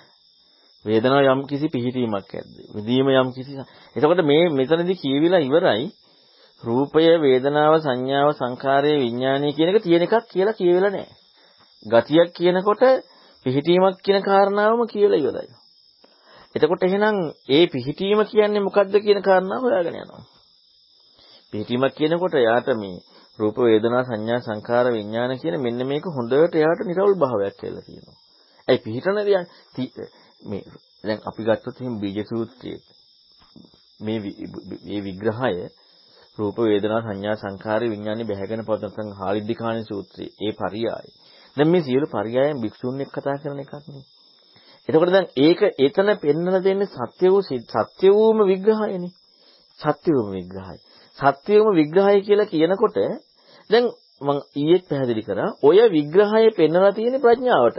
වේදනාව 0.85 1.25
යම්කිසි 1.27 1.67
පිහිටීමක් 1.69 2.31
ඇද්ද. 2.31 2.53
විදීම 2.75 3.07
යම්කිසි 3.13 3.51
එතකොට 3.95 4.21
මේ 4.23 4.43
මෙතනදී 4.51 5.01
කියවිලා 5.01 5.41
ඉවරයි. 5.41 5.85
රූපය, 6.63 7.03
වේදනාව, 7.21 7.73
සංඥාව, 7.79 8.29
සංකාරය, 8.31 8.93
විඥානය 8.97 9.49
කියන 9.51 9.69
එක 9.69 9.83
තියෙන 9.83 10.05
එකක් 10.05 10.15
කියලා 10.27 10.53
කියවිලා 10.53 10.89
නැහැ. 10.89 11.11
ගතියක් 11.85 12.29
කියනකොට 12.33 12.83
පිහිටීමක් 13.45 13.97
කියන 14.01 14.21
කාරණාවම 14.21 14.81
කියලා 14.87 15.19
ඉවරයි. 15.19 15.49
එතකොට 16.55 16.83
එහෙනම් 16.83 17.17
ඒ 17.49 17.65
පිහිටීම 17.67 18.19
කියන්නේ 18.25 18.61
මොකද්ද 18.61 18.95
කියන 18.97 19.19
කාරණාව 19.21 19.61
හොයාගෙන 19.61 19.95
යනවා. 19.95 20.23
පිහිටීමක් 21.53 21.95
කියනකොට 21.95 22.35
යාට 22.39 22.69
මේ 22.75 23.03
රූප 23.39 23.57
වේදනා 23.59 24.03
සංඥා 24.03 24.39
සංකාර 24.39 24.85
විඥාන 24.93 25.33
කියන 25.39 25.55
මෙන්න 25.61 25.87
මේක 25.87 26.05
හොඳට 26.07 26.55
යාට 26.55 26.79
නිරවුල් 26.85 27.15
භාවයක් 27.15 27.55
කියලා 27.59 27.83
තියෙනවා. 27.83 28.17
ඒ 28.67 28.77
පිහිටන 28.77 29.17
මේ 30.41 30.63
දැන් 31.03 31.19
අපි 31.25 31.41
ගත්තොත් 31.43 31.77
එහෙනම් 31.81 31.99
බීජ 31.99 32.19
සූත්‍රයේ 32.25 32.79
මේ 33.99 34.19
මේ 34.19 35.01
විග්‍රහය 35.01 35.55
රූප 36.37 36.57
වේදනා 36.59 37.01
සංඥා 37.01 37.35
සංකාර 37.35 37.81
විඥානේ 37.85 38.25
බැහැගෙන 38.25 38.65
පවතන 38.65 39.09
හාලිද්దిකාණී 39.11 39.89
සූත්‍රයේ 39.89 40.33
ඒ 40.41 40.53
පරියාය. 40.53 41.07
දැන් 41.57 41.69
මේ 41.69 41.81
සියලු 41.81 42.07
පරියායන් 42.07 42.61
භික්ෂුන් 42.61 43.01
එක්ක 43.01 43.13
කතා 43.13 43.37
කරන 43.37 43.59
එකක් 43.59 43.73
නේ. 43.87 44.05
එතකොට 44.89 45.11
දැන් 45.11 45.27
ඒක 45.37 45.61
එතන 45.79 46.09
පෙන්වලා 46.17 46.63
දෙන්නේ 46.63 46.93
සත්‍ය 46.93 47.27
වූ 47.29 47.43
සත්‍ය 47.43 48.07
වූම 48.09 48.39
විග්‍රහයනේ. 48.47 49.13
සත්‍ය 49.79 50.09
වූම 50.11 50.31
විග්‍රහය. 50.31 50.77
සත්‍යවම 51.17 51.67
විග්‍රහය 51.75 52.21
කියලා 52.21 52.45
කියනකොට 52.45 52.97
දැන් 53.69 53.85
මම 54.21 54.39
ඊයේත් 54.55 54.83
පැහැදිලි 54.89 55.23
කරා 55.23 55.49
ඔය 55.61 55.77
විග්‍රහය 55.89 56.47
පෙන්වලා 56.51 56.91
තියෙන 56.91 57.21
ප්‍රඥාවට. 57.21 57.77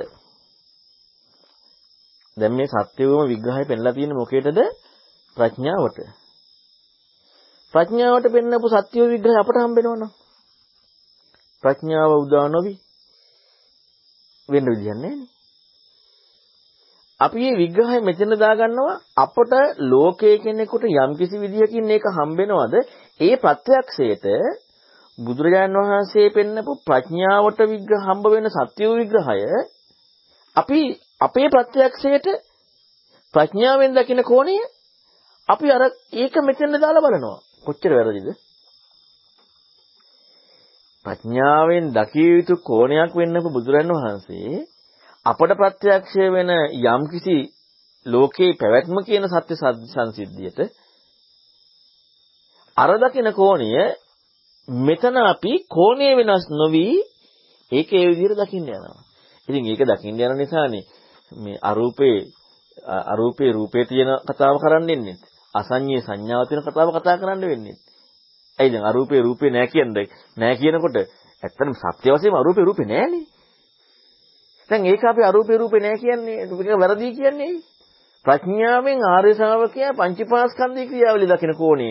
දැන් 2.36 2.52
මේ 2.52 2.68
සත්‍යවම 2.68 3.22
විග්‍රහය 3.28 3.64
පෙන්වලා 3.64 3.92
තියෙන්නේ 3.92 4.20
මොකේදද? 4.20 4.60
ප්‍රඥාවට. 5.36 5.98
ප්‍රඥාවට 7.74 8.26
පෙන්වපු 8.30 8.68
සත්‍ය 8.70 9.00
විග්‍රහය 9.04 9.36
අපට 9.36 9.56
හම්බෙනවනම්. 9.56 10.10
ප්‍රඥාව 11.64 12.12
උදා 12.16 12.46
නොවි 12.48 12.74
වෙන්න 14.48 14.66
විදියක් 14.66 14.96
නැහැ 14.96 15.34
අපි 17.20 17.38
මේ 17.38 17.56
විග්‍රහය 17.56 17.98
මෙතන 18.00 18.32
දාගන්නවා 18.36 18.96
අපට 19.16 19.52
ලෝකයේ 19.84 20.36
කෙනෙකුට 20.38 20.84
යම්කිසි 20.94 21.36
විදියකින් 21.38 21.84
මේක 21.84 22.04
හම්බෙනවද? 22.10 22.74
ඒ 23.20 23.34
ප්‍රත්‍යක්ෂයට 23.36 24.26
බුදුරජාණන් 25.18 25.80
වහන්සේ 25.80 26.28
පෙන්නපු 26.30 26.72
ප්‍රඥාවට 26.86 27.60
විග්‍රහ 27.64 28.04
හම්බ 28.04 28.24
වෙන 28.28 28.46
සත්‍ය 28.50 28.84
විග්‍රහය 28.92 29.40
අපි 30.56 30.80
අපේ 31.20 31.48
ප්‍රත්‍යක්ෂයට 31.48 32.26
ප්‍රඥාවෙන් 33.34 33.94
දකින 33.94 34.22
කෝණය 34.22 34.56
අපි 35.48 35.66
අර 35.70 35.82
ඒක 36.14 36.34
මෙතන 36.42 36.74
දාලා 36.76 37.04
බලනවා. 37.06 37.43
කොච්චර 37.64 37.92
වැරදිද 37.92 38.28
ප්‍රඥාවෙන් 41.06 41.84
දකිය 41.92 42.30
යුතු 42.30 42.54
කෝණයක් 42.62 43.12
වෙන්නපු 43.14 43.48
බුදුරජාණන් 43.50 43.96
වහන්සේ 43.96 44.54
අපට 45.26 45.52
ප්‍රත්‍යක්ෂ 45.54 46.14
වෙන 46.30 46.50
යම්කිසි 46.84 47.36
ලෝකේ 48.06 48.52
පැවැත්ම 48.54 48.96
කියන 49.02 49.24
සත්‍ය 49.26 49.54
සංසිද්ධියට 49.86 50.58
අර 52.76 52.90
දකින 52.98 53.28
කෝණය 53.32 53.70
මෙතන 54.68 55.16
අපි 55.24 55.52
කෝණය 55.68 56.08
වෙනස් 56.18 56.46
නොවි 56.52 56.86
ඒක 57.72 57.88
ඒ 57.90 58.08
විදිහට 58.08 58.40
දකින්න 58.40 58.68
යනවා. 58.68 59.02
ඉතින් 59.48 59.64
ඒක 59.64 59.82
දකින්න 59.82 60.20
යන 60.20 60.36
නිසානේ 60.36 60.84
මේ 61.32 61.60
අරූපේ 61.62 62.18
අරූපේ 63.04 63.50
රූපේ 63.52 63.84
තියෙන 63.84 64.10
කතාව 64.26 64.56
කරන්න 64.58 64.90
ඉන්නේ. 64.90 65.16
අසඤ්ඤේ 65.54 66.00
සංඥාව 66.00 66.48
තියෙන 66.48 66.64
කතාව 66.64 66.88
කතා 66.92 67.18
කරන්න 67.18 67.40
වෙන්නේ. 67.42 67.76
ඇයි 68.58 68.72
දැන් 68.72 68.84
අරූපේ 68.84 69.22
රූපේ 69.22 69.50
නෑ 69.50 69.66
කියන්නේ 69.66 70.06
නෑ 70.36 70.56
කියනකොට 70.56 70.96
ඇත්තටම 70.98 71.72
සත්‍ය 71.74 72.08
වශයෙන්ම 72.10 72.36
අරූපේ 72.36 72.64
රූපේ 72.64 72.86
නෑනේ. 72.86 73.24
දැන් 74.70 74.86
ඒක 74.86 75.04
අපි 75.04 75.22
අරූපේ 75.22 75.58
රූපේ 75.58 75.80
නෑ 75.80 75.98
කියන්නේ 75.98 76.36
ඒක 76.40 76.80
වැරදි 76.80 77.12
කියන්නේ. 77.12 77.54
ප්‍රඥාවෙන් 78.24 79.00
ආර්ය 79.06 79.32
ශ්‍රාවකයා 79.34 79.92
පංචපාස්කන්ධී 79.92 80.86
ක්‍රියාවලිය 80.86 81.28
දකින 81.28 81.54
කෝණය 81.54 81.88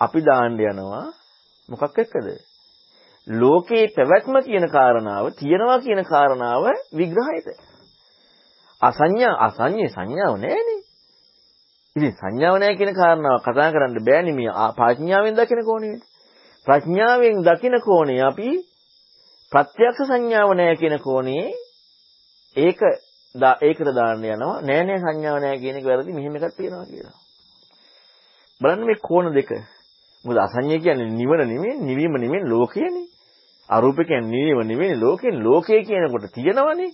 අපි 0.00 0.20
දාන්න 0.22 0.60
යනවා 0.62 1.06
මොකක් 1.68 1.98
එක්කද? 1.98 2.28
ලෝකේ 3.26 3.84
පැවැත්ම 3.88 4.36
කියන 4.44 4.66
කාරණාව 4.68 5.24
තියනවා 5.34 5.78
කියන 5.78 6.02
කාරණාව 6.04 6.64
විග්‍රහයට 6.96 7.48
අසඤ්ඤා 8.82 9.34
අසඤ්ඤේ 9.46 9.88
සංඥාව 9.88 10.34
නෑනේ. 10.36 10.75
ඉතින් 11.96 12.12
සංඥාව 12.12 12.56
නෑ 12.58 12.76
කියන 12.76 12.92
කාරණාව 12.94 13.40
කතා 13.40 13.72
කරන්න 13.72 14.04
බෑනේ 14.04 14.34
මේ 14.34 14.52
ප්‍රඥාවෙන් 14.76 15.34
දකින 15.34 15.62
කෝණයට 15.64 16.04
ප්‍රඥාවෙන් 16.66 17.38
දකින 17.42 17.76
කෝණය 17.80 18.16
අපි 18.22 18.50
ප්‍රත්‍යක්ෂ 19.52 20.02
සංඥාව 20.04 20.50
නැහැ 20.52 20.76
කියන 20.76 20.96
කෝණේ 20.98 21.46
ඒක 22.56 22.80
ඒකට 23.60 23.88
දාන්න 23.92 24.24
යනවා 24.24 24.60
නෑ 24.62 24.82
නෑ 24.84 24.98
සංඥාව 24.98 25.38
නැහැ 25.40 25.58
කියන 25.58 25.78
එක 25.78 25.84
වැරදි 25.84 26.12
මෙහෙම 26.12 26.36
එකක් 26.36 26.56
තියෙනවා 26.56 26.84
කියලා. 26.84 27.16
බලන්න 28.60 28.86
මේ 28.86 29.02
කෝණ 29.02 29.32
දෙක. 29.32 29.50
මොකද 30.24 30.38
අසඤ්ඤය 30.38 30.80
කියන්නේ 30.80 31.10
නිවන 31.10 31.42
නෙමෙයි, 31.42 31.80
නිවීම 31.80 32.14
නෙමෙයි 32.14 32.44
ලෝකයනේ. 32.44 33.06
අරූප 33.68 33.98
කියන්නේ 34.02 34.30
නිවීම 34.30 34.60
නෙමෙයි 34.64 34.96
ලෝකෙන් 34.96 35.42
ලෝකය 35.42 35.80
කියනකොට 35.82 36.28
තියෙනවනේ. 36.34 36.92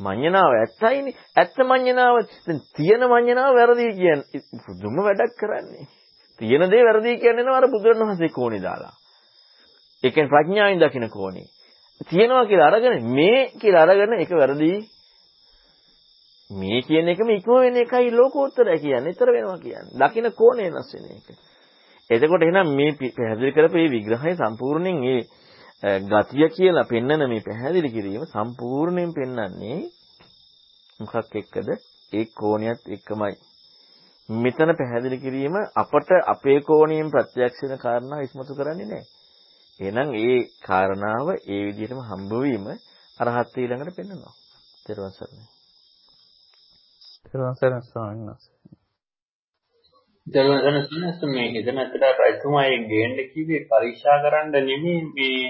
මඤ්ඤණාව 0.00 0.52
ඇත්තයිනේ. 0.54 1.14
ඇත්ත 1.36 1.56
මඤ්ඤණාව 1.60 2.16
දැන් 2.46 2.60
තියෙන 2.76 3.02
මඤ්ඤණාව 3.04 3.54
වැරදි 3.54 3.92
කියන්නේ 3.92 4.42
පුදුම 4.66 4.96
වැඩක් 4.98 5.34
කරන්නේ. 5.38 5.86
තියෙන 6.40 6.70
දේ 6.70 6.84
වැරදි 6.84 7.18
කියන්නේ 7.18 7.44
නෝ 7.44 7.54
අර 7.54 7.68
බුදුරණවහන්සේ 7.68 8.28
කෝණේ 8.28 8.62
දාලා. 8.62 8.94
ඒ 10.04 10.10
කියන්නේ 10.10 10.32
ප්‍රඥාවෙන් 10.34 10.80
දකින්න 10.80 11.10
කෝණේ. 11.10 11.46
තියනවා 12.10 12.46
කියලා 12.46 12.68
අරගෙන 12.68 13.06
මේ 13.10 13.38
කියලා 13.60 13.82
අරගෙන 13.82 14.12
ඒක 14.14 14.30
වැරදි. 14.32 14.70
මේ 16.50 16.82
කියන 16.82 17.08
එකම 17.08 17.28
ඉක්ම 17.30 17.54
වෙන 17.56 17.76
එකයි 17.76 18.10
ලෝකෝත්තරය 18.10 18.78
කියන්නේ. 18.78 19.10
ඊතර 19.10 19.28
වෙනවා 19.28 19.58
කියන්නේ. 19.58 19.94
දකින්න 20.00 20.32
කෝණය 20.32 20.66
වෙනස් 20.66 20.90
වෙන 20.94 21.06
එක. 21.10 21.26
එතකොට 22.10 22.42
එහෙනම් 22.42 22.68
මේ 22.74 22.92
පැහැදිලි 22.98 23.52
කරපු 23.52 23.76
මේ 23.76 23.90
විග්‍රහය 23.90 24.34
සම්පූර්ණයෙන් 24.34 24.98
ඒ 25.04 25.22
ගතිය 25.84 26.48
කියලා 26.50 26.84
පෙන්වන 26.84 27.22
මේ 27.28 27.40
පැහැදිලි 27.40 27.90
කිරීම 27.90 28.22
සම්පූර්ණයෙන් 28.26 29.10
පෙන්වන්නේ 29.12 29.80
මොකක් 31.00 31.34
එක්කද? 31.34 31.68
ඒ 32.12 32.24
කෝණියත් 32.34 32.82
එක්කමයි. 32.88 33.34
මෙතන 34.28 34.70
පැහැදිලි 34.72 35.18
කිරීම 35.18 35.56
අපට 35.76 36.10
අපේ 36.26 36.60
කෝණයෙන් 36.60 37.10
ප්‍රත්‍යක්ෂ 37.10 37.62
වෙන 37.62 37.78
කාරණා 37.78 38.20
ඉස්මතු 38.20 38.54
කරන්නේ 38.54 38.86
නැහැ. 38.86 39.04
එහෙනම් 39.80 40.08
ඒ 40.16 40.38
කාරණාව 40.62 41.28
ඒ 41.46 41.60
විදිහටම 41.66 42.00
හම්බ 42.02 42.32
වීම 42.42 42.64
අරහත් 43.20 43.56
ඊළඟට 43.56 43.96
පෙන්වනවා. 43.96 44.34
ත්‍රිවන් 44.86 45.12
සරණයි. 45.12 45.44
ත්‍රිවන් 47.24 47.56
සරණ 47.56 47.82
ස්වාමීන් 47.82 48.26
වහන්සේ. 48.26 48.56
ත්‍රිවන් 50.26 50.80
සරණ 50.86 51.34
මේ 51.34 51.52
එතන 51.60 51.78
ඇත්තට 51.78 52.08
රජතුමා 52.22 52.64
ඒ 52.66 52.80
ගේන්න 52.86 53.20
කිව්වේ 53.28 53.62
පරීක්ෂා 53.66 54.18
කරන්න 54.22 54.56
නෙමෙයි 54.62 55.04
මේ 55.12 55.44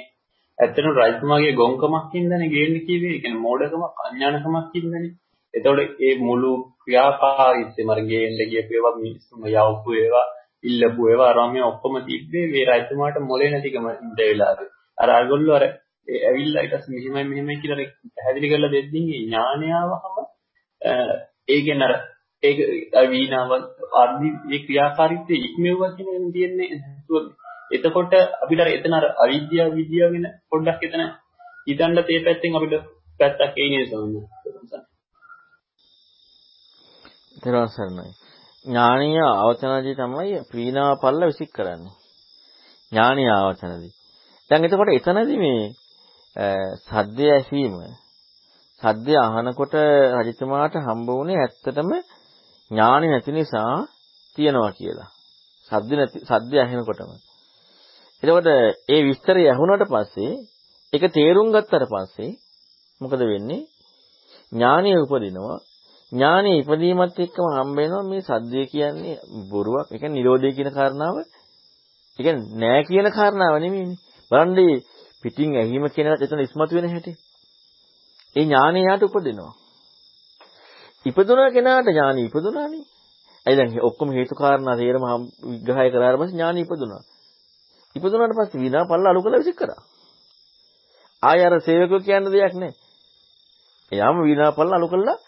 ඇත්තටම 0.59 0.89
රජතුමාගේ 0.99 1.55
ගොංකමක් 1.55 2.13
හින්දානේ 2.13 2.49
ගේන්න 2.49 2.77
කිව්වේ. 2.87 3.13
ඒ 3.13 3.21
කියන්නේ 3.21 3.41
මෝඩකමක් 3.41 4.03
අඥානකමක් 4.03 4.75
හින්දානේ. 4.75 5.13
එතකොට 5.55 6.01
ඒ 6.01 6.15
මුළු 6.21 6.53
ක්‍රියාකාරීත්වය 6.83 7.83
මර 7.83 8.01
ගේන්න 8.05 8.41
කියපු 8.45 8.73
ඒවා 8.73 8.95
මිනිස්සුම 8.97 9.47
යවපු 9.49 9.97
ඒවා 9.97 10.27
ඉල්ලපු 10.65 11.09
ඒවා 11.09 11.31
අරම 11.33 11.57
ඔක්කොම 11.65 11.97
තිබ්බේ 12.03 12.47
මේ 12.49 12.65
රජතුමාට 12.71 13.19
මොලේ 13.23 13.51
නැතිකම 13.51 13.89
ඉඳ 13.95 14.21
වෙලාවේ. 14.21 14.71
අර 14.99 15.09
අරගොල්ලෝ 15.11 15.57
අර 15.57 15.65
ඇවිල්ලා 16.23 16.63
ඊට 16.63 16.75
පස්සේ 16.75 16.95
මෙහෙමයි 16.95 17.29
මෙහෙමයි 17.31 17.61
කියලා 17.61 17.87
පැහැදිලි 18.09 18.51
කරලා 18.51 18.73
දෙද්දී 18.73 19.07
ඥානයාවම 19.13 20.19
ඒ 21.49 21.61
කියන්නේ 21.61 21.89
අර 21.89 21.95
ඒක 22.43 22.59
වීණාව 23.11 23.53
ආදී 23.95 24.33
මේ 24.45 24.61
ක්‍රියාකාරීත්වයේ 24.61 25.45
ඉක්මෙවුවා 25.45 25.95
කියන 25.97 26.11
එක 26.15 26.33
තියෙන්නේ 26.33 26.69
එතකොට 27.75 28.14
අපිට 28.39 28.61
අර 28.61 28.68
එතන 28.68 28.93
අර 28.93 29.07
අවිද්‍යාව 29.18 29.70
විද්‍යාව 29.72 30.11
වෙන 30.12 30.27
පොඩ්ඩක් 30.49 30.83
එතන 30.83 31.03
හිතන්න 31.66 32.03
තේ 32.03 32.20
පැත්තෙන් 32.20 32.57
අපිට 32.57 32.75
පැත්තක් 33.20 33.59
එන්නේ 33.59 33.87
ස්වාමීන් 33.87 34.25
වහන්සේ. 34.47 34.83
තේරුම් 37.43 37.68
සරණයි. 37.68 38.12
ඥානීය 38.64 39.25
ආවචනදී 39.25 39.97
තමයි 39.97 40.39
පීනාව 40.51 40.93
පල්ල 41.01 41.22
විසික් 41.25 41.51
කරන්නේ. 41.53 41.95
ඥානීය 42.93 43.33
ආවචනදී. 43.33 43.93
දැන් 44.51 44.64
එතකොට 44.64 44.91
එතනදී 44.91 45.39
මේ 45.39 45.62
සද්දය 46.83 47.27
ඇසීම 47.31 47.75
සද්දය 48.83 49.14
අහනකොට 49.18 49.75
රජතුමාට 50.18 50.75
හම්බ 50.77 51.09
වුණේ 51.09 51.39
ඇත්තටම 51.39 51.91
ඥානෙ 52.70 53.07
නැති 53.07 53.33
නිසා 53.33 53.75
තියනවා 54.37 54.72
කියලා. 54.72 55.11
සද්ද 55.70 55.91
නැති 55.93 56.18
සද්ද 56.20 56.53
ඇහෙනකොටම. 56.57 57.12
එතකොට 58.25 58.49
ඒ 58.89 59.01
විස්තරය 59.03 59.43
ඇහුණට 59.45 59.85
පස්සේ 59.87 60.33
ඒක 60.93 61.05
තේරුම් 61.12 61.49
ගත්තට 61.51 61.91
පස්සේ 61.91 62.31
මොකද 63.01 63.22
වෙන්නේ? 63.22 63.66
ඥානිය 64.53 64.97
උපදිනවා. 64.97 65.59
ඥානිය 66.12 66.61
ඉපදීමත් 66.61 67.18
එක්කම 67.18 67.47
හම්බ 67.51 67.77
වෙනවා 67.77 68.05
මේ 68.05 68.22
සද්දය 68.22 68.62
කියන්නේ 68.66 69.16
බොරුවක්. 69.51 69.87
ඒ 69.87 69.99
කියන්නේ 69.99 70.16
නිරෝධය 70.16 70.51
කියන 70.53 70.70
කාරණාව. 70.70 71.16
ඒ 71.18 72.22
කියන්නේ 72.25 72.59
නෑ 72.61 72.83
කියන 72.85 73.09
කාරණාව 73.11 73.55
නෙමෙයිනේ. 73.59 74.01
බලන්න 74.31 74.59
පිටින් 75.25 75.51
ඇහිම 75.55 75.85
කියන 75.91 76.09
එතන 76.14 76.41
ඉස්මතු 76.41 76.75
වෙන 76.75 76.91
හැටි. 76.91 77.12
ඒ 78.37 78.45
ඥානය 78.45 78.81
යාට 78.81 79.03
උපදිනවා. 79.03 79.53
ඉපදුනා 81.07 81.51
කෙනාට 81.51 81.87
ඥානි 81.87 82.22
ඉපදුනානේ. 82.25 82.85
ඇයි 83.47 83.59
දැන් 83.59 83.70
ඔක්කොම 83.83 84.09
හේතු 84.11 84.35
කාරණා 84.35 84.77
තේරම 84.77 85.05
විග්‍රහය 85.45 85.91
කරාට 85.91 86.18
පස්සේ 86.18 86.33
ඥානි 86.33 86.64
ඉපදුනා. 86.66 87.03
ඉපදුනාට 87.97 88.34
පස්සේ 88.34 88.61
විනා 88.61 88.84
පල්ල 88.84 89.07
අලු 89.07 89.22
කළා 89.22 89.38
විසික් 89.38 89.57
කරා. 89.57 89.80
ආය 91.22 91.40
අර 91.40 91.55
සේවකයෝ 91.61 92.01
කියන්න 92.01 92.26
දෙයක් 92.26 92.55
නැහැ. 92.55 92.74
එයාම 93.92 94.16
විනා 94.22 94.51
පල්ල 94.53 94.72
අලු 94.72 94.88
කළා 94.88 95.18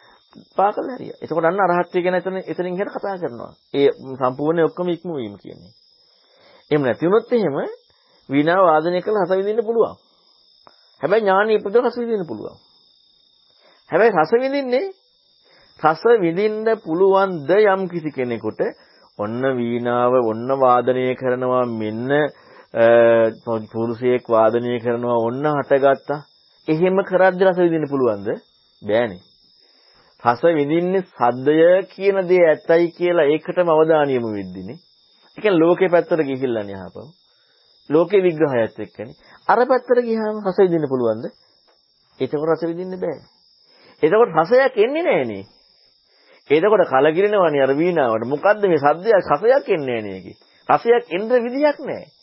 පාකල 0.52 0.86
හැරියා. 0.86 1.18
එතකොට 1.22 1.44
අන්න 1.44 1.60
අරහත්ත්වය 1.60 2.02
ගැන 2.02 2.16
එතන 2.16 2.36
එතනින් 2.42 2.76
හිට 2.76 2.92
කතා 2.92 3.16
කරනවා. 3.16 3.52
ඒ 3.74 3.88
සම්පූර්ණ 4.18 4.64
ඔක්කොම 4.64 4.88
ඉක්මවීම 4.88 5.34
කියන්නේ. 5.38 5.72
එහෙම 6.70 6.82
නැති 6.82 7.06
වුණොත් 7.06 7.32
එහෙම 7.32 7.56
විනා 8.28 8.60
වාදනය 8.60 9.00
කළ 9.00 9.18
රස 9.18 9.32
විඳින්න 9.32 9.66
පුළුවන්. 9.66 9.96
හැබැයි 11.00 11.22
ඥානෙ 11.22 11.52
ඉපදව 11.54 11.84
රස 11.84 11.96
විඳින්න 11.96 12.26
පුළුවන්. 12.26 12.56
හැබැයි 13.90 14.14
රස 14.14 14.32
විඳින්නේ 14.34 14.86
රස 15.80 16.02
විඳින්න 16.18 16.66
පුළුවන්ද 16.78 17.50
යම් 17.50 17.82
කිසි 17.88 18.10
කෙනෙකුට 18.10 18.60
ඔන්න 19.18 19.42
වීණාව 19.56 20.12
ඔන්න 20.22 20.48
වාදනය 20.56 21.04
කරනවා 21.14 21.64
මෙන්න 21.72 22.10
පුරුෂයෙක් 22.76 24.28
වාදනය 24.28 24.80
කරනවා 24.80 25.18
ඔන්න 25.18 25.44
හටගත්තා. 25.44 26.24
එහෙම 26.68 26.96
කරද්දි 27.02 27.44
රස 27.44 27.56
විඳින්න 27.56 27.88
පුළුවන්ද? 27.88 28.28
බෑනේ. 28.82 29.20
රස 30.22 30.42
විඳින්නේ 30.42 31.02
සද්දය 31.02 31.86
කියන 31.86 32.16
දේ 32.28 32.42
ඇත්තයි 32.44 32.92
කියලා 32.92 33.26
ඒකටම 33.26 33.68
අවධානය 33.68 34.12
යොමු 34.12 34.30
වෙද්දිනේ. 34.30 34.76
ඒ 35.38 35.40
කියන්නේ 35.40 35.58
ලෝකේ 35.58 35.88
පැත්තට 35.88 36.20
ගිහිල්ලානේ 36.22 36.76
අහපව. 36.76 37.08
ලෝකේ 37.90 38.22
විග්‍රහයත් 38.22 38.76
එක්කනේ. 38.78 39.16
අර 39.48 39.58
පැත්තට 39.64 40.02
ගියාම 40.02 40.44
රස 40.44 40.58
විඳින්න 40.58 40.88
පුළුවන්ද? 40.88 41.24
ඒකව 42.20 42.42
රස 42.44 42.62
විඳින්න 42.62 43.00
බෑ. 43.00 43.20
එතකොට 44.02 44.36
රසයක් 44.36 44.76
එන්නේ 44.78 45.02
නැහනේ. 45.02 45.44
එතකොට 46.50 46.84
කලකිරෙනවනේ 46.86 47.62
අර 47.62 47.72
වීණාවට. 47.74 48.28
මොකද්ද 48.28 48.62
මේ 48.64 48.84
සද්දයක් 48.84 49.32
රසයක් 49.32 49.66
එන්නේ 49.70 50.00
නැහැ 50.00 50.12
නේකේ. 50.12 50.36
රසයක් 50.68 51.04
එන්න 51.10 51.32
විදියක් 51.44 51.80
නැහැ. 51.80 52.15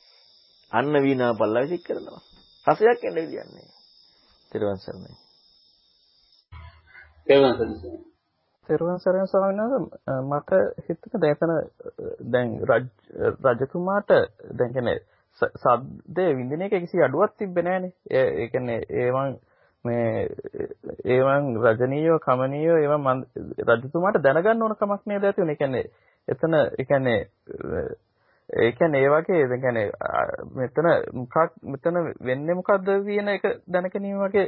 අන්න 0.73 0.93
වීණාව 0.99 1.37
පල්ලා 1.37 1.63
විසික් 1.63 1.83
කරනවා. 1.83 2.21
රසයක් 2.67 3.03
එන්න 3.03 3.17
විදියක් 3.17 3.47
නැහැ. 3.47 3.69
තෙරුවන් 4.51 4.77
සරණයි. 4.77 5.13
තෙරුවන් 7.27 7.55
සරණයි. 7.55 7.91
තෙරුවන් 8.69 8.99
සරණයි 8.99 9.27
ස්වාමීන් 9.27 9.61
වහන්සේ 9.63 10.21
මට 10.23 10.51
හිතෙන 10.85 11.21
දැන් 11.21 11.37
දැන් 12.31 12.49
රජතුමාට 13.55 14.13
දැන් 14.53 14.73
කියන්නේ 14.73 14.99
සද්දේ 15.57 16.29
විඳින 16.35 16.61
එක 16.61 16.75
කිසි 16.75 17.03
අඩුවක් 17.03 17.35
තිබ්බේ 17.37 17.63
නැහනේ. 17.63 17.93
ඒ 18.11 18.47
කියන්නේ 18.47 18.79
ඒවන් 19.01 19.35
මේ 19.85 20.29
ඒවන් 21.07 21.45
රජනීයව 21.57 22.17
කමනීයව 22.19 22.75
ඒවා 22.77 23.15
රජතුමාට 23.71 24.23
දැනගන්න 24.23 24.61
ඕන 24.61 24.75
කමක් 24.75 25.01
නේද 25.05 25.23
ඇති 25.23 25.41
උනේ. 25.41 25.55
කියන්නේ 25.55 25.85
එතන 26.27 26.53
ඒ 26.55 26.85
කියන්නේ 26.85 27.19
ඒ 28.49 28.71
කියන්නේ 28.71 29.01
ඒ 29.01 29.09
වගේ 29.09 29.41
ඒ 29.41 29.57
කියන්නේ 29.57 29.87
මෙතන 30.55 30.89
මොකක් 31.13 31.35
මෙතන 31.65 31.99
වෙන්නේ 32.21 32.55
මොකද්ද 32.55 32.91
කියන 33.05 33.27
එක 33.29 33.45
දැනගැනීම 33.67 34.19
වගේ 34.19 34.47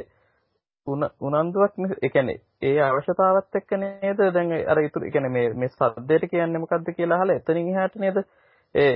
උනන්දුවක් 0.86 1.80
ඒ 1.98 2.08
කියන්නේ 2.08 2.38
ඒ 2.62 2.80
අවශ්‍යතාවත් 2.82 3.56
එක්ක 3.56 3.76
නේද 3.76 4.22
දැන් 4.30 4.54
අර 4.66 4.80
ඉතුරු 4.80 5.06
ඒ 5.06 5.10
කියන්නේ 5.10 5.32
මේ 5.32 5.48
මේ 5.54 5.70
සද්දයට 5.70 6.30
කියන්නේ 6.30 6.58
මොකද්ද 6.58 6.92
කියලා 6.92 7.18
අහලා 7.18 7.36
එතනින් 7.36 7.68
එහාට 7.68 7.96
නේද 7.96 8.22
ඒ 8.74 8.94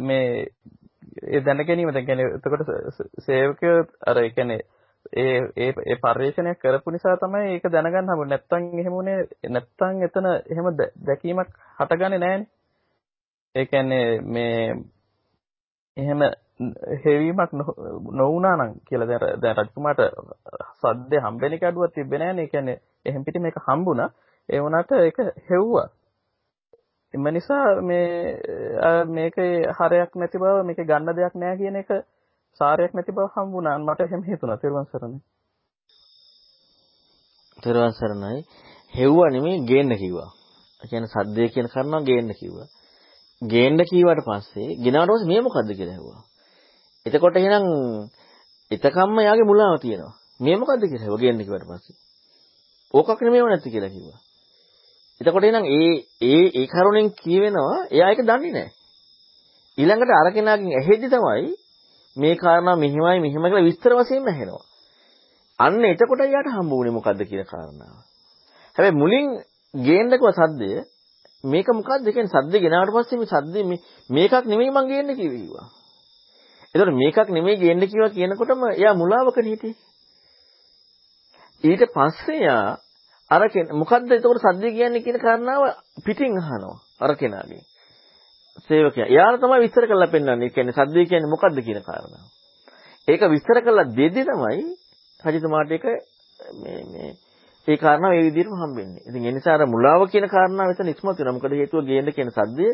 මේ 0.00 0.26
ඒ 1.28 1.40
දැනගැනීම 1.42 1.92
දැන් 1.92 2.06
කියන්නේ 2.06 2.32
එතකොට 2.32 2.66
සේවකයෝ 3.20 3.78
අර 4.06 4.18
ඒ 4.18 4.30
කියන්නේ 4.30 4.60
ඒ 5.16 5.36
ඒ 5.56 5.72
ඒ 5.86 5.96
පරිශ්‍රණය 5.96 6.54
කරපු 6.56 6.90
නිසා 6.90 7.16
තමයි 7.16 7.52
ඒක 7.52 7.66
දැනගන්න 7.68 8.10
හම්බුනේ. 8.10 8.30
නැත්තම් 8.30 8.78
එහෙම 8.78 8.94
උනේ 8.94 9.18
නැත්තම් 9.48 10.02
එතන 10.02 10.26
එහෙම 10.30 10.68
දැකීමක් 11.06 11.52
හටගන්නේ 11.78 12.18
නැහනේ. 12.18 12.48
ඒ 13.54 13.66
කියන්නේ 13.66 14.20
මේ 14.22 14.74
එහෙම 15.96 16.20
හේවීමක් 17.04 17.52
නොවුනා 18.12 18.56
නම් 18.56 18.72
කියලා 18.88 19.08
දැන් 19.08 19.42
දැන් 19.42 19.56
රජකුමාරට 19.58 20.02
සද්දේ 20.80 21.20
හම්බෙන 21.20 21.52
එක 21.52 21.62
අඩුවක් 21.62 21.94
තිබ්බේ 21.94 22.18
නැහනේ. 22.18 22.44
ඒ 22.44 22.48
කියන්නේ 22.48 22.80
එහෙම් 23.06 23.24
පිටි 23.24 23.38
මේක 23.38 23.58
හම්බුණා. 23.66 24.10
ඒ 24.48 24.60
වුණාට 24.60 24.92
ඒක 24.92 25.18
හෙව්වා. 25.50 25.88
එම 27.14 27.24
නිසා 27.28 27.66
මේ 27.82 28.06
මේකේ 29.08 29.52
හරයක් 29.72 30.10
නැති 30.14 30.38
බව 30.38 30.64
මේක 30.64 30.80
ගන්න 30.82 31.16
දෙයක් 31.16 31.34
නැහැ 31.34 31.58
කියන 31.58 31.76
එක 31.76 31.90
සාරයක් 32.60 32.92
නැති 32.94 33.12
බව 33.12 33.28
හම්බුණා. 33.34 33.78
මට 33.78 34.00
එහෙම 34.00 34.22
හිතුණා. 34.22 34.56
තෙරුවන් 34.56 34.86
සරණයි. 34.86 35.20
තෙරුවන් 37.58 37.92
සරණයි. 37.92 38.42
හෙව්වා 38.94 39.30
නෙමෙයි 39.30 39.64
ගේන්න 39.64 39.96
කිව්වා. 39.96 40.30
ඒ 40.82 40.88
කියන්නේ 40.90 41.14
සද්දේ 41.14 41.48
කියන 41.48 41.68
කරනවා 41.68 42.02
ගේන්න 42.02 42.34
කිව්වා. 42.34 42.68
ගේන්න 43.42 43.78
කීවට 43.80 44.24
පස්සේ 44.24 44.76
ගෙනාවට 44.76 45.12
පස්සේ 45.12 45.28
මේ 45.28 45.40
මොකද්ද 45.40 45.70
කියලා 45.70 45.94
ඇහුවා. 45.94 46.22
එතකොට 47.06 47.36
එහෙනම් 47.36 47.66
එතකම්ම 48.70 49.18
යාගේ 49.20 49.46
මුලාව 49.46 49.78
තියෙනවා. 49.80 50.14
මේ 50.40 50.56
මොකද්ද 50.56 50.82
කියලා 50.82 51.04
ඇහුවා 51.04 51.20
ගේන්න 51.20 51.38
කිව්වට 51.38 51.68
පස්සේ. 51.68 51.96
ඕකක් 52.94 53.20
නෙමෙයිව 53.20 53.46
නැති 53.46 53.70
කියලා 53.70 53.90
කිව්වා. 53.90 54.18
එතකොට 55.20 55.44
එහෙනම් 55.44 55.64
ඒ 55.68 55.92
ඒ 56.22 56.44
ඒ 56.54 56.66
කරුණෙන් 56.66 57.08
කියවෙනවා 57.12 57.78
එයා 57.90 58.10
ඒක 58.10 58.22
දන්නේ 58.22 58.52
නැහැ. 58.52 58.70
ඊළඟට 59.78 60.12
අර 60.12 60.28
කෙනාගෙන් 60.32 60.70
ඇහෙද්දි 60.72 61.08
තමයි 61.08 61.48
මේ 62.16 62.34
කාරණා 62.36 62.76
මෙහිමයි 62.76 63.18
මෙහිම 63.20 63.42
කියලා 63.42 63.64
විස්තර 63.64 63.92
වශයෙන් 63.94 64.26
ඇහෙනවා. 64.26 64.64
අන්න 65.58 65.84
එතකොට 65.84 66.22
යාට 66.26 66.48
හම්බ 66.48 66.70
වුණේ 66.70 66.96
මොකද්ද 66.96 67.20
කියන 67.22 67.44
කාරණාව. 67.44 67.96
හැබැයි 68.76 68.94
මුලින් 68.94 69.26
ගේන්නකව 69.74 70.26
සද්දය 70.30 70.70
මේක 71.44 71.68
මොකද්ද 71.70 72.06
කියන්නේ 72.06 72.34
සද්දේ 72.34 72.60
ගෙනාවට 72.60 72.94
පස්සේ 72.94 73.18
මේ 73.18 73.28
සද්දේ 73.28 73.64
මේකක් 74.10 74.44
නෙමෙයි 74.44 74.70
මං 74.70 74.88
ගේන්න 74.88 75.16
කිව්වා. 75.16 75.66
එතකොට 76.74 76.94
මේකක් 76.94 77.28
නෙමෙයි 77.28 77.56
ගේන්න 77.56 77.82
කිව්වා 77.82 78.10
කියනකොටම 78.10 78.64
එයා 78.70 78.94
මුලාවකනේ 78.94 79.50
හිටියේ. 79.50 79.76
ඊට 81.64 81.82
පස්සේ 81.90 82.42
යා 82.42 82.78
අර 83.30 83.42
මොකද්ද 83.72 84.10
එතකොට 84.10 84.40
සද්දේ 84.40 84.72
කියන්නේ 84.72 85.02
කියන 85.02 85.18
කාරණාව 85.18 85.62
පිටින් 86.04 86.38
අහනවා 86.38 86.78
අර 87.00 87.16
කෙනාගෙන්. 87.16 87.62
සේවකයා. 88.68 89.06
එයාලා 89.06 89.38
තමයි 89.38 89.60
විස්තර 89.60 89.86
කරලා 89.86 90.06
පෙන්නන්නේ. 90.06 90.50
කියන්නේ 90.50 90.74
සද්දේ 90.74 91.06
කියන්නේ 91.06 91.30
මොකද්ද 91.30 91.58
කියන 91.60 91.82
කාරණාව. 91.82 92.26
ඒක 93.08 93.22
විස්තර 93.26 93.62
කරලා 93.62 93.86
දෙද්දි 93.90 94.24
තමයි 94.24 94.62
රජතුමාට 95.24 95.70
ඒක 95.70 95.84
මේ 96.54 96.82
මේ 96.84 97.10
ඒ 97.68 97.76
කාරණාව 97.76 98.12
ඒ 98.12 98.24
විදිහටම 98.24 98.56
හම්බෙන්නේ. 98.56 99.02
ඉතින් 99.08 99.24
ඒ 99.24 99.32
නිසා 99.32 99.54
අර 99.54 99.66
මුලාව 99.66 100.02
කියන 100.06 100.26
කාරණාව 100.26 100.70
එතන 100.70 100.88
ඉස්මතු 100.88 101.10
වෙනවා. 101.10 101.34
මොකද 101.34 101.52
හේතුව 101.52 101.84
ගේන්න 101.84 102.10
කියන 102.12 102.30
සද්දය 102.30 102.66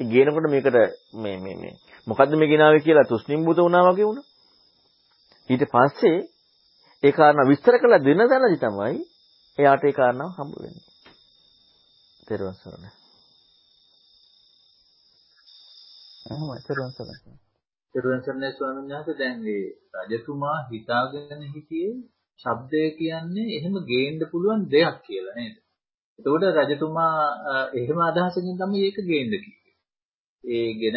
ඒ 0.00 0.06
ගේනකොට 0.06 0.46
මේකට 0.46 0.76
මේ 1.14 1.36
මේ 1.36 1.56
මේ 1.56 1.74
මොකද්ද 2.06 2.32
මේ 2.34 2.50
ගෙනාවේ 2.52 2.80
කියලා 2.80 3.06
තුස්නිම්බුත 3.06 3.58
වුණා 3.58 3.86
වගේ 3.86 4.06
වුණා. 4.06 4.26
ඊට 5.50 5.64
පස්සේ 5.66 6.18
ඒ 7.02 7.12
කාරණා 7.12 7.46
විස්තර 7.46 7.74
කළ 7.78 7.96
දෙන 8.00 8.22
තැනදි 8.24 8.58
තමයි 8.58 8.96
එයාට 9.58 9.84
ඒ 9.84 9.92
කාරණාව 9.92 10.30
හම්බ 10.36 10.54
වෙන්නේ. 10.56 10.88
තෙරුවන් 12.28 12.56
සරණයි. 12.56 12.90
එහෙමයි 16.26 16.60
තෙරුවන් 16.66 16.92
සරණයි. 16.92 17.34
තෙරුවන් 17.94 18.22
සරණයි 18.22 18.50
ස්වාමීන් 18.52 18.90
වහන්සේ 18.90 19.18
දැන් 19.18 19.38
මේ 19.40 19.64
රජතුමා 20.02 20.58
හිතාගෙන 20.70 21.42
හිටියේ 21.54 21.94
ශබ්දය 22.44 22.82
කියන්නේ 22.92 23.54
එහෙම 23.56 23.74
ගේන්න 23.84 24.20
පුළුවන් 24.30 24.60
දෙයක් 24.68 24.96
කියලා 25.04 25.34
නේද? 25.34 25.56
එතකොට 26.18 26.44
රජතුමා 26.58 27.14
එහෙම 27.74 27.98
අදහසකින් 28.00 28.56
තමයි 28.56 28.84
ඒක 28.84 28.98
ගේන්න 29.04 29.32
කිව්වේ. 29.34 29.74
ඒ 30.44 30.70
ගෙන 30.74 30.96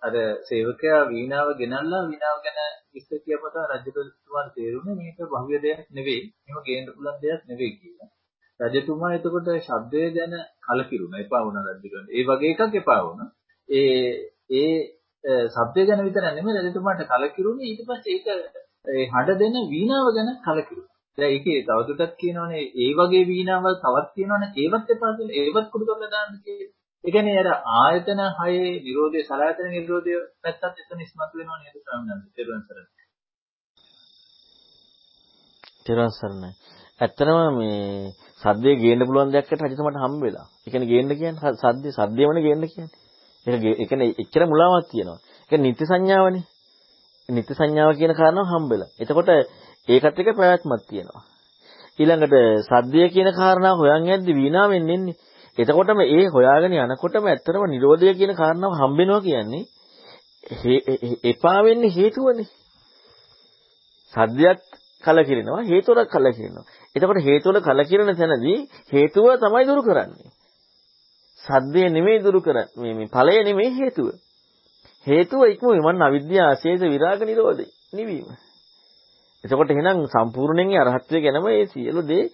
අර 0.00 0.14
සේවකයා 0.42 1.00
වීණාව 1.06 1.48
ගෙනල්ලා 1.56 2.02
වීණාව 2.04 2.38
ගැන 2.40 2.58
විස්තර 2.92 3.18
කියපතා 3.20 3.66
රජතුමාට 3.72 4.54
තේරුනේ 4.54 4.96
මේක 4.96 5.18
භව්‍ය 5.26 5.56
දෙයක් 5.58 5.80
නෙවෙයි. 5.90 6.22
මේක 6.44 6.64
ගේන්න 6.66 6.86
පුළුවන් 6.88 7.18
දෙයක් 7.20 7.40
නෙවෙයි 7.48 7.72
කියලා. 7.74 8.10
රජතුමා 8.60 9.12
එතකොට 9.14 9.48
ශබ්දය 9.58 10.02
ගැන 10.10 10.34
කලකිරුණා. 10.62 11.20
එපා 11.20 11.42
වුණා 11.44 11.64
රජුට. 11.68 12.08
ඒ 12.10 12.24
වගේ 12.24 12.52
එකක් 12.54 12.74
එපා 12.76 13.00
වුණා. 13.02 13.28
ඒ 13.68 14.08
ඒ 14.52 14.74
ශබ්දය 15.48 15.80
ගැන 15.86 16.04
විතර 16.04 16.24
නෙමෙයි 16.30 16.64
රජතුමාට 16.64 17.02
කලකිරුණේ 17.12 17.68
ඊට 17.68 17.82
පස්සේ 17.86 18.16
ඒක 18.16 18.26
ඒ 18.84 19.04
හඬ 19.06 19.40
දෙන 19.40 19.56
වීණාව 19.68 20.06
ගැන 20.10 20.30
කලකිරුණා. 20.38 20.90
දැන් 21.18 21.30
ඒකේ 21.30 21.58
තවදුරටත් 21.62 22.14
කියනවනේ 22.16 22.62
ඒ 22.76 22.90
වගේ 22.94 23.24
වීණාවල් 23.26 23.76
තවත් 23.76 24.08
කියනවනේ 24.14 24.54
ඒවත් 24.56 24.92
එපා 24.94 25.12
කියලා 25.16 25.40
ඒවත් 25.40 25.66
කුඩු 25.72 25.84
කරලා 25.88 26.10
දාන්න 26.10 26.38
කියලා. 26.44 26.70
ඒ 27.04 27.10
කියන්නේ 27.10 27.40
අර 27.42 27.48
ආයතන 27.76 28.20
හයේ 28.38 28.70
Nirodhe 28.78 29.20
සලආයතන 29.22 29.68
Nirodhe 29.74 30.14
නැත්තත් 30.42 30.80
එතන 30.80 31.00
ඉස්මතු 31.00 31.34
වෙනව 31.38 31.52
නේද 31.56 31.76
ස්වාමීන් 31.76 32.10
වහන්සේ? 32.12 32.32
තෙරුවන් 32.36 32.62
සරණයි. 32.66 33.04
තෙරුවන් 35.86 36.12
සරණයි. 36.12 36.50
ඇත්තටම 37.00 37.38
මේ 37.58 37.80
සද්දේ 38.42 38.74
ගේන්න 38.76 39.06
පුළුවන් 39.06 39.32
දෙයක් 39.32 39.52
අට 39.52 39.64
රජතුමාට 39.64 40.02
හම්බ 40.04 40.22
වෙලා. 40.22 40.46
ඒ 40.64 40.70
කියන්නේ 40.72 40.90
ගේන්න 40.92 41.12
කියන්නේ 41.14 41.54
සද්දේ 41.56 41.96
සද්දේමනේ 41.98 42.46
ගේන්න 42.46 42.66
කියන්නේ. 42.66 42.96
ඒක 43.46 43.62
ඒ 43.72 43.86
කියන්නේ 43.86 44.16
එච්චර 44.22 44.42
මුලාවක් 44.46 44.88
තියෙනවා. 44.90 45.20
ඒක 45.50 45.60
නිත්‍ය 45.60 45.84
සංඥාවනේ. 45.86 46.44
නිත්‍ය 47.28 47.52
සංඥාව 47.54 47.90
කියන 47.94 48.14
කාරණාව 48.14 48.46
හම්බ 48.46 48.70
වෙලා. 48.70 48.90
එතකොට 48.98 49.28
ඒකත් 49.88 50.18
එක්ක 50.18 50.30
ප්‍රයත්මක් 50.34 50.82
තියෙනවා. 50.88 51.22
ඊළඟට 51.98 52.34
සද්දය 52.66 53.08
කියන 53.08 53.28
කාරණාව 53.32 53.76
හොයන් 53.76 54.08
යද්දි 54.08 54.32
වීණාවෙන් 54.32 54.88
එන්නේ. 54.88 55.18
එතකොටම 55.58 56.00
ඒ 56.02 56.24
හොයාගෙන 56.26 56.72
යනකොටම 56.74 57.24
ඇත්තටම 57.26 57.64
Nirodha 57.66 58.12
කියන 58.14 58.32
කාරණාව 58.34 58.72
හම්බෙනවා 58.74 59.20
කියන්නේ 59.20 59.64
එපා 61.24 61.60
වෙන්නේ 61.62 61.90
හේතුවනේ. 61.90 62.48
සද්දයක් 64.14 64.60
කලකිරෙනවා 65.04 65.62
හේතුවක් 65.62 66.08
කලකිරෙනවා. 66.08 66.64
එතකොට 66.96 67.20
හේතුවල 67.20 67.60
කලකිරෙන 67.60 68.16
තැනදී 68.16 68.58
හේතුව 68.92 69.26
තමයි 69.36 69.66
දුරු 69.66 69.82
කරන්නේ. 69.82 70.30
සද්දේ 71.44 71.88
නෙමෙයි 71.88 72.24
දුරු 72.24 72.40
කරන්නේ 72.40 72.68
මේ 72.76 72.94
මේ 72.94 73.08
ඵලය 73.08 73.36
නෙමෙයි 73.44 73.70
හේතුව. 73.72 74.08
හේතුව 75.06 75.42
ඉක්මවීම 75.46 75.84
මන් 75.84 76.02
අවිද්‍යාව 76.02 76.48
අශේෂ 76.50 76.82
විරාග 76.84 77.20
නිරෝධය 77.22 77.66
නිවීම. 77.92 78.28
එතකොට 79.44 79.70
එහෙනම් 79.70 80.04
සම්පූර්ණයෙන් 80.06 80.80
අරහත්ත්වය 80.82 81.18
ගැනම 81.20 81.44
මේ 81.44 81.66
සියලු 81.66 82.02
දේ 82.02 82.24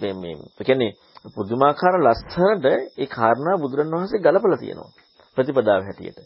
මේ 0.00 0.14
මේ 0.14 0.34
කියන්නේ 0.60 0.92
පුදුමාකාර 1.34 1.94
ලස්සනට 1.98 2.66
ඒ 2.96 3.08
කාරණා 3.08 3.56
බුදුරණවහන්සේ 3.56 4.20
ගලපලා 4.20 4.58
තියෙනවා 4.58 4.92
ප්‍රතිපදාව 5.36 5.82
හැටියට. 5.82 6.18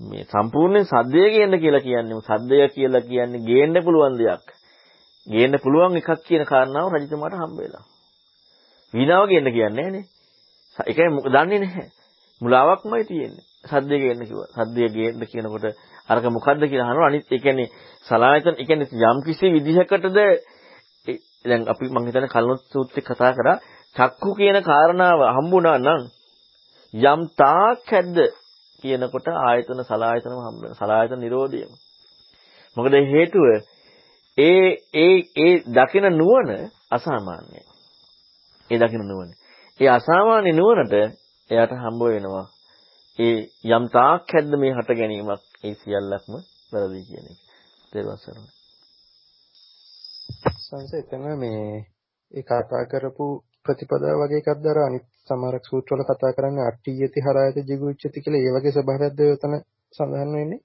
මේ 0.00 0.24
සම්පූර්ණ 0.26 0.84
සද්දය 0.84 1.24
ගේන්න 1.30 1.58
කියලා 1.58 1.80
කියන්නේ 1.80 2.20
සද්දය 2.22 2.68
කියලා 2.68 3.02
කියන්නේ 3.02 3.40
ගේන්න 3.42 3.76
පුළුවන් 3.84 4.18
දෙයක්. 4.18 4.46
ගේන්න 5.26 5.54
පුළුවන් 5.58 5.96
එකක් 5.96 6.10
කියන 6.26 6.44
කාරණාව 6.44 6.92
රජතුමාට 6.92 7.34
හම්බ 7.34 7.58
වෙලා. 7.58 7.84
වීණාව 8.94 9.24
ගේන්න 9.28 9.52
කියන්නේ 9.52 9.82
නැහනේ. 9.82 10.04
ඒකයි 10.78 11.08
දන්නේ 11.26 11.58
නැහැ. 11.58 11.88
මුලාවක්මයි 12.40 13.04
තියෙන්නේ. 13.04 13.46
සද්දය 13.66 13.96
ගේන්න 13.98 14.22
කිව්වා. 14.22 14.48
සද්දය 14.56 14.88
ගේන්න 14.90 15.22
කියනකොට 15.24 15.66
අරක 16.08 16.24
මොකද්ද 16.28 16.62
කියලා 16.62 16.88
අහනවා. 16.88 17.06
අනිත් 17.06 17.26
ඒ 17.26 17.38
කියන්නේ 17.38 17.72
සලායතන 18.06 18.54
ඒ 18.54 18.66
කියන්නේ 18.66 18.88
යම් 19.04 19.18
කිසි 19.26 19.46
විදිහකටද 19.48 20.18
දැන් 21.44 21.62
අපි 21.66 21.84
මම 21.86 22.06
හිතන්නේ 22.06 22.28
කලනොත් 22.28 22.62
සූත්‍රේ 22.66 23.02
කතා 23.02 23.32
කරා 23.32 23.56
චක්කු 23.96 24.30
කියන 24.34 24.58
කාරණාව 24.62 25.20
හම්බුණා 25.36 25.78
නම් 25.78 26.02
යම් 26.94 27.20
තාක් 27.34 27.86
හැද්ද 27.88 28.18
කියනකොට 28.82 29.28
ආයතන 29.40 29.80
සලායතනම 29.82 30.38
හම්බ 30.38 30.58
වෙනවා. 30.58 30.74
සලායතන 30.74 31.20
නිරෝධියම. 31.20 31.70
මොකද 32.76 32.94
හේතුව 33.12 33.46
ඒ 34.38 34.68
ඒ 34.94 35.16
ඒ 35.36 35.54
දකින 35.68 36.06
නුවණ 36.12 36.70
අසාමාන්‍යයි. 36.90 37.62
ඒ 38.70 38.78
දකින 38.78 39.02
නුවණ. 39.02 39.30
ඒ 39.80 39.90
අසාමාන්‍ය 39.90 40.52
නුවණට 40.52 40.94
එයාට 41.50 41.72
හම්බ 41.74 42.02
වෙනවා. 42.06 42.46
ඒ 43.18 43.38
යම් 43.70 43.84
තාක් 43.88 44.32
හැද්ද 44.32 44.52
මේ 44.56 44.72
හට 44.72 44.90
ගැනීමක් 44.92 45.44
ඒ 45.64 45.74
සියල්ලක්ම 45.74 46.32
වැරදි 46.72 47.00
කියන 47.02 47.26
එක. 47.26 47.38
තේරුම් 47.92 48.18
ගන්න. 48.18 48.48
සංසෙතන 50.58 51.24
මේ 51.36 51.62
ඒ 52.32 52.42
කතා 52.42 52.82
කරපු 52.86 53.26
ප්‍රතිපදාව 53.64 54.20
වගේ 54.20 54.40
එකක්ද 54.42 54.66
අර 54.66 54.78
අනිත් 54.80 55.06
සමහරක් 55.28 55.64
සූත්‍රවල 55.64 56.02
කතා 56.04 56.32
කරන්නේ 56.32 56.66
අට්ඨියති 56.66 57.24
හරායති 57.26 57.66
jigucchati 57.68 58.18
කියලා 58.20 58.42
ඒ 58.42 58.54
වගේ 58.56 58.74
ස්වභාවයක්ද 58.74 59.20
යතන 59.26 59.54
සඳහන් 59.94 60.34
වෙන්නේ? 60.34 60.60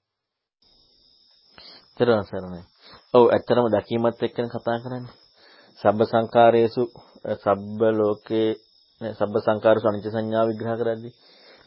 තේරුම් 1.96 2.22
ගන්න. 2.24 2.64
ඔව් 3.14 3.24
ඇත්තටම 3.28 3.66
දැකීමත් 3.70 4.22
එක්කන 4.22 4.48
කතා 4.50 4.78
කරන්නේ. 4.80 5.14
සබ්බ 5.80 6.00
සංකාරයේසු 6.04 6.82
සබ්බ 7.34 7.80
ලෝකේ 7.92 8.48
සබ්බ 9.00 9.34
සංකාරසු 9.40 9.86
අනිත්‍ය 9.88 10.10
සංඥා 10.10 10.48
විග්‍රහ 10.48 10.76
කරද්දී 10.78 11.14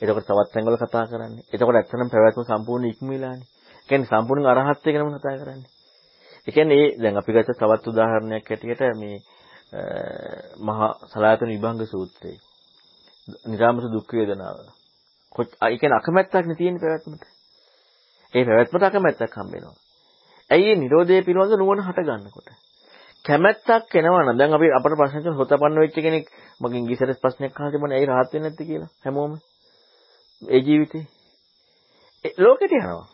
එතකොට 0.01 0.25
තවත් 0.25 0.49
තැන්වල 0.53 0.77
කතා 0.77 1.05
කරන්නේ. 1.07 1.43
එතකොට 1.47 1.75
ඇත්තටම 1.75 2.09
පැවැත්ම 2.09 2.43
සම්පූර්ණ 2.43 2.87
ඉක්මවිලානේ. 2.87 3.47
ඒ 3.77 3.87
කියන්නේ 3.89 4.11
සම්පූර්ණ 4.11 4.47
අරහත් 4.47 4.87
එක 4.87 4.95
නම 4.95 5.11
කතා 5.15 5.37
කරන්නේ. 5.37 5.69
ඒ 6.47 6.51
කියන්නේ 6.51 6.79
ඒ 6.79 6.89
දැන් 7.01 7.17
අපි 7.17 7.31
ගත්ත 7.31 7.55
තවත් 7.55 7.87
උදාහරණයක් 7.87 8.45
ඇටියට 8.45 8.83
මේ 8.95 9.17
මහා 10.59 10.89
සලායතන 11.05 11.49
විභංග 11.49 11.81
සූත්‍රය. 11.85 12.33
නිරාමස 13.45 13.87
දුක් 13.91 14.11
වේදනාව. 14.11 14.57
කොච්ච 15.35 15.51
ඒ 15.61 15.77
කියන්නේ 15.77 15.99
අකමැත්තක් 15.99 16.45
නේ 16.45 16.59
තියෙන 16.59 16.79
පැවැත්මට. 16.79 17.23
ඒ 18.33 18.43
පැවැත්මට 18.43 18.83
අකමැත්තක් 18.83 19.33
හම්බ 19.33 19.51
වෙනවා. 19.53 19.75
ඇයි 20.49 20.69
මේ 20.69 20.81
Nirodhe 20.81 21.15
පිළිබඳ 21.21 21.55
නුවණ 21.55 21.85
හට 21.87 22.07
ගන්නකොට? 22.07 22.49
කැමැත්තක් 23.25 23.95
එනවනම් 23.95 24.37
දැන් 24.37 24.53
අපි 24.53 24.67
අපට 24.69 24.95
ප්‍රශ්න 24.95 25.21
තියෙන 25.21 25.37
හොතපන්න 25.37 25.77
වෙච්ච 25.77 25.97
කෙනෙක් 25.97 26.25
මගෙන් 26.61 26.89
ඉස්සරස් 26.89 27.19
ප්‍රශ්නයක් 27.19 27.53
අහලා 27.53 27.71
තිබුණා 27.71 27.97
ඇයි 27.97 28.09
rahat 28.11 28.29
වෙන්නේ 28.29 28.49
නැත්තේ 28.49 28.67
කියලා 28.67 28.91
හැමෝම 29.03 29.31
ඒ 30.41 30.59
ජීවිතේ? 30.59 31.03
ලෝකෙට 32.37 32.71
යනවා. 32.71 33.05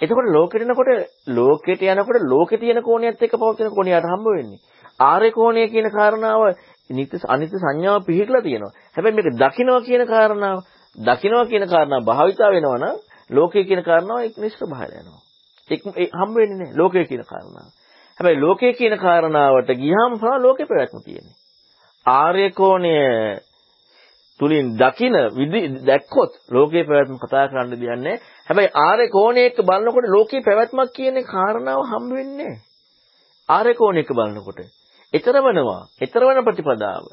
එතකොට 0.00 0.28
ලෝකෙට 0.28 0.62
යනකොට 0.62 0.90
ලෝකෙට 1.28 1.82
යනකොට 1.84 2.22
ලෝකේ 2.24 2.58
තියෙන 2.58 2.82
කෝණියත් 2.82 3.22
එක්ක 3.22 3.36
පවතින 3.36 3.70
කෝණියට 3.70 4.04
හම්බ 4.04 4.26
වෙන්නේ. 4.28 4.62
ආර්ය 5.00 5.30
කෝණය 5.30 5.68
කියන 5.68 5.90
කාරණාව 5.90 6.42
නිත්‍ය 6.90 7.16
අනිත්‍ය 7.28 7.56
සංඥාව 7.56 8.06
පිළිහිලා 8.06 8.42
තියෙනවා. 8.42 8.72
හැබැයි 8.94 9.16
මේක 9.16 9.28
දකින්නවා 9.34 9.82
කියන 9.82 10.06
කාරණාව 10.06 10.58
දකින්නවා 10.98 11.46
කියන 11.46 11.68
කාරණාව 11.68 12.02
භාවිතා 12.04 12.50
වෙනවා 12.50 12.78
නම් 12.78 12.96
ලෝකේ 13.30 13.64
කියන 13.64 13.82
කාරණාව 13.82 14.20
එක් 14.22 14.36
නිෂ්ඨ 14.36 14.66
භාවය 14.66 14.96
යනවා 14.96 15.24
ඒ 15.68 16.08
හම්බ 16.12 16.34
වෙන්නේ 16.34 16.58
නැහැ. 16.58 16.76
ලෝකය 16.76 17.04
කියන 17.04 17.24
කාරණාව. 17.24 17.68
හැබැයි 18.18 18.40
ලෝකය 18.40 18.72
කියන 18.72 18.96
කාරණාවට 18.98 19.70
ගියාම 19.74 20.12
තමයි 20.18 20.38
ලෝකේ 20.38 20.66
පැවැත්ම 20.66 21.00
තියෙන්නේ. 21.04 21.36
ආර්ය 22.06 22.50
කෝණය 22.50 22.94
තුලින් 24.40 24.66
දකින 24.76 25.16
විදි 25.36 25.60
දැක්කොත් 25.86 26.32
ලෝකේ 26.50 26.84
පැවැත්ම 26.84 27.18
කතා 27.18 27.48
කරන්න 27.48 27.70
දෙන්නේ 27.72 28.20
හැබැයි 28.48 28.74
ආර්ය 28.82 29.06
කෝණයක 29.08 29.56
බලනකොට 29.62 30.06
ලෝකේ 30.08 30.42
පැවැත්මක් 30.42 30.90
කියන 30.92 31.16
කාරණාව 31.24 31.82
හම්බ 31.84 32.10
වෙන්නේ 32.12 32.54
ආර්ය 33.48 33.74
කෝණයක 33.74 34.08
බලනකොට. 34.08 34.58
ඊතර 35.12 35.36
වෙනවා. 35.36 35.88
ඊතර 36.00 36.22
වෙන 36.22 36.44
ප්‍රතිපදාව. 36.44 37.04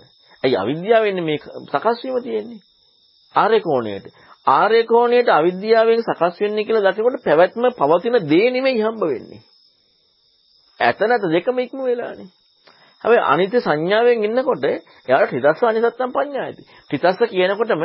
ඇයි 0.44 0.58
අවිද්‍යාවෙන් 0.58 1.24
මේ 1.24 1.40
සකස් 1.68 2.04
වීම 2.04 2.24
තියෙන්නේ? 2.24 2.62
ආර්ය 3.36 3.60
කෝණයට. 3.60 4.06
ආර්ය 4.48 4.84
කෝණයට 4.84 5.30
අවිද්‍යාවෙන් 5.30 6.04
සකස් 6.04 6.40
වෙන්නේ 6.40 6.66
කියලා 6.66 6.86
දකිනකොට 6.88 7.24
පැවැත්ම 7.24 7.64
පවතින 7.72 8.16
දේ 8.30 8.52
නෙමෙයි 8.52 8.82
හම්බ 8.82 9.02
වෙන්නේ. 9.04 9.42
ඇත 10.80 11.00
නැත 11.02 11.24
දෙකම 11.28 11.60
ඉක්ම 11.60 11.84
වෙලානේ. 11.84 12.30
හැබැයි 13.04 13.24
අනිත්‍ය 13.26 13.60
සංඥාවෙන් 13.60 14.24
ඉන්නකොට 14.24 14.64
එයාට 14.64 15.32
හිතස්ස 15.32 15.64
අනිසත්තම් 15.64 16.12
පඤ්ඤායති. 16.12 16.62
හිතස්ස 16.92 17.20
කියනකොටම 17.30 17.84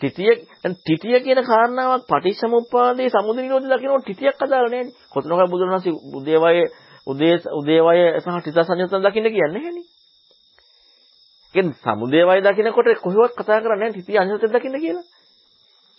තිතිය 0.00 0.32
තිතිය 0.80 1.20
කියන 1.20 1.40
කාරණාවක් 1.44 2.04
පටිච්චසමුප්පාදේ 2.06 3.08
සමුදය 3.10 3.40
නිරෝධ 3.40 3.68
දකින්නකොට 3.68 4.06
තිතියක් 4.06 4.36
අදාළ 4.38 4.68
නැහැ. 4.68 4.92
කොතනක 5.10 5.50
බුදුරණන්සේ 5.50 5.94
උදේවය 6.12 6.64
උදේ 7.06 7.36
උදේවය 7.52 8.02
සහ 8.18 8.44
තිතස් 8.44 8.70
අනිසත්තම් 8.70 9.00
දකින්න 9.00 9.28
කියන්නේ 9.28 9.54
නැහැනේ. 9.54 9.86
කියන්නේ 11.54 11.80
සමුදේවය 11.84 12.38
දකින්නකොට 12.42 12.88
කොහෙවත් 12.98 13.32
කතා 13.34 13.60
කරන්නේ 13.60 13.80
නැහැ 13.80 13.98
තිතිය 13.98 14.18
අනිසත්තම් 14.18 14.52
දකින්න 14.52 14.78
කියලා. 14.78 15.06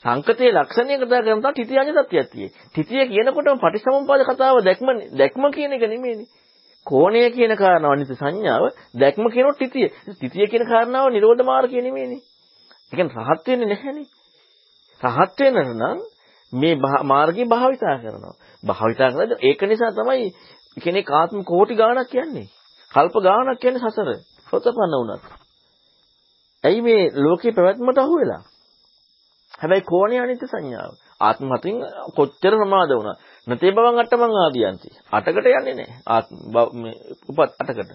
සංකතයේ 0.06 0.52
ලක්ෂණය 0.52 0.94
කතා 0.98 1.22
කරන 1.22 1.42
තා 1.42 1.54
තිතිය 1.54 1.80
අඤ්ඤ 1.80 1.94
සත්‍යයක් 1.96 2.30
තියෙයි. 2.30 2.54
තිතිය 2.74 3.04
කියනකොටම 3.08 3.58
පටිසමුප්පාද 3.58 4.22
කතාව 4.26 4.58
දැක්ම 4.62 4.88
දැක්ම 5.14 5.44
කියන 5.52 5.74
එක 5.74 5.84
නෙමෙයිනේ. 5.84 6.30
කෝණය 6.86 7.22
කියන 7.32 7.54
කාරණාව 7.56 7.96
නිත 7.96 8.12
සංඥාව 8.14 8.64
දැක්ම 8.96 9.26
කියනොත් 9.28 9.58
තිතිය. 9.58 9.90
තිතිය 10.20 10.48
කියන 10.48 10.66
කාරණාව 10.66 11.08
නිරෝධ 11.10 11.44
මාර්ගය 11.44 11.78
නෙමෙයිනේ. 11.80 12.22
ඒ 12.92 12.96
කියන්නේ 12.96 13.26
රහත් 13.26 13.48
වෙන්නේ 13.48 13.68
නැහැනේ. 13.68 14.08
රහත් 15.02 15.40
වෙන්න 15.40 15.60
නම් 15.74 16.00
මේ 16.54 16.76
මාර්ගය 17.04 17.44
භාවිතා 17.46 17.96
කරනවා. 17.98 18.36
භාවිතා 18.64 19.10
කරද්දී 19.12 19.42
ඒක 19.42 19.62
නිසා 19.64 19.92
තමයි 19.92 20.28
කෙනෙක් 20.78 21.08
ආත්ම 21.12 21.40
කෝටි 21.44 21.76
ගාණක් 21.76 22.10
කියන්නේ. 22.10 22.48
කල්ප 22.92 23.16
ගාණක් 23.20 23.60
කියන්නේ 23.60 23.84
සසර. 23.86 24.10
සෝතපන්න 24.50 24.94
වුණත්. 24.94 25.26
ඇයි 26.64 26.82
මේ 26.82 27.04
ලෝකේ 27.16 27.52
පැවැත්මට 27.52 27.98
අහු 27.98 28.16
වෙලා? 28.18 28.44
හැබැයි 29.54 29.84
කෝණේ 29.84 30.22
අනිත්‍ය 30.22 30.46
සංඥාව. 30.48 30.94
ආත්ම 31.22 31.46
මතින් 31.48 31.78
කොච්චර 32.16 32.54
සමාද 32.58 32.92
වුණා. 32.92 33.18
නතේ 33.48 33.72
බවං 33.72 34.00
අට්ටමං 34.00 34.36
ආදියන්ති. 34.38 34.90
අටකට 35.12 35.38
යන්නේ 35.42 35.74
නැහැ. 35.74 36.02
ආත්ම 36.08 36.36
මේ 36.76 36.96
උපත් 37.30 37.56
අටකට. 37.60 37.92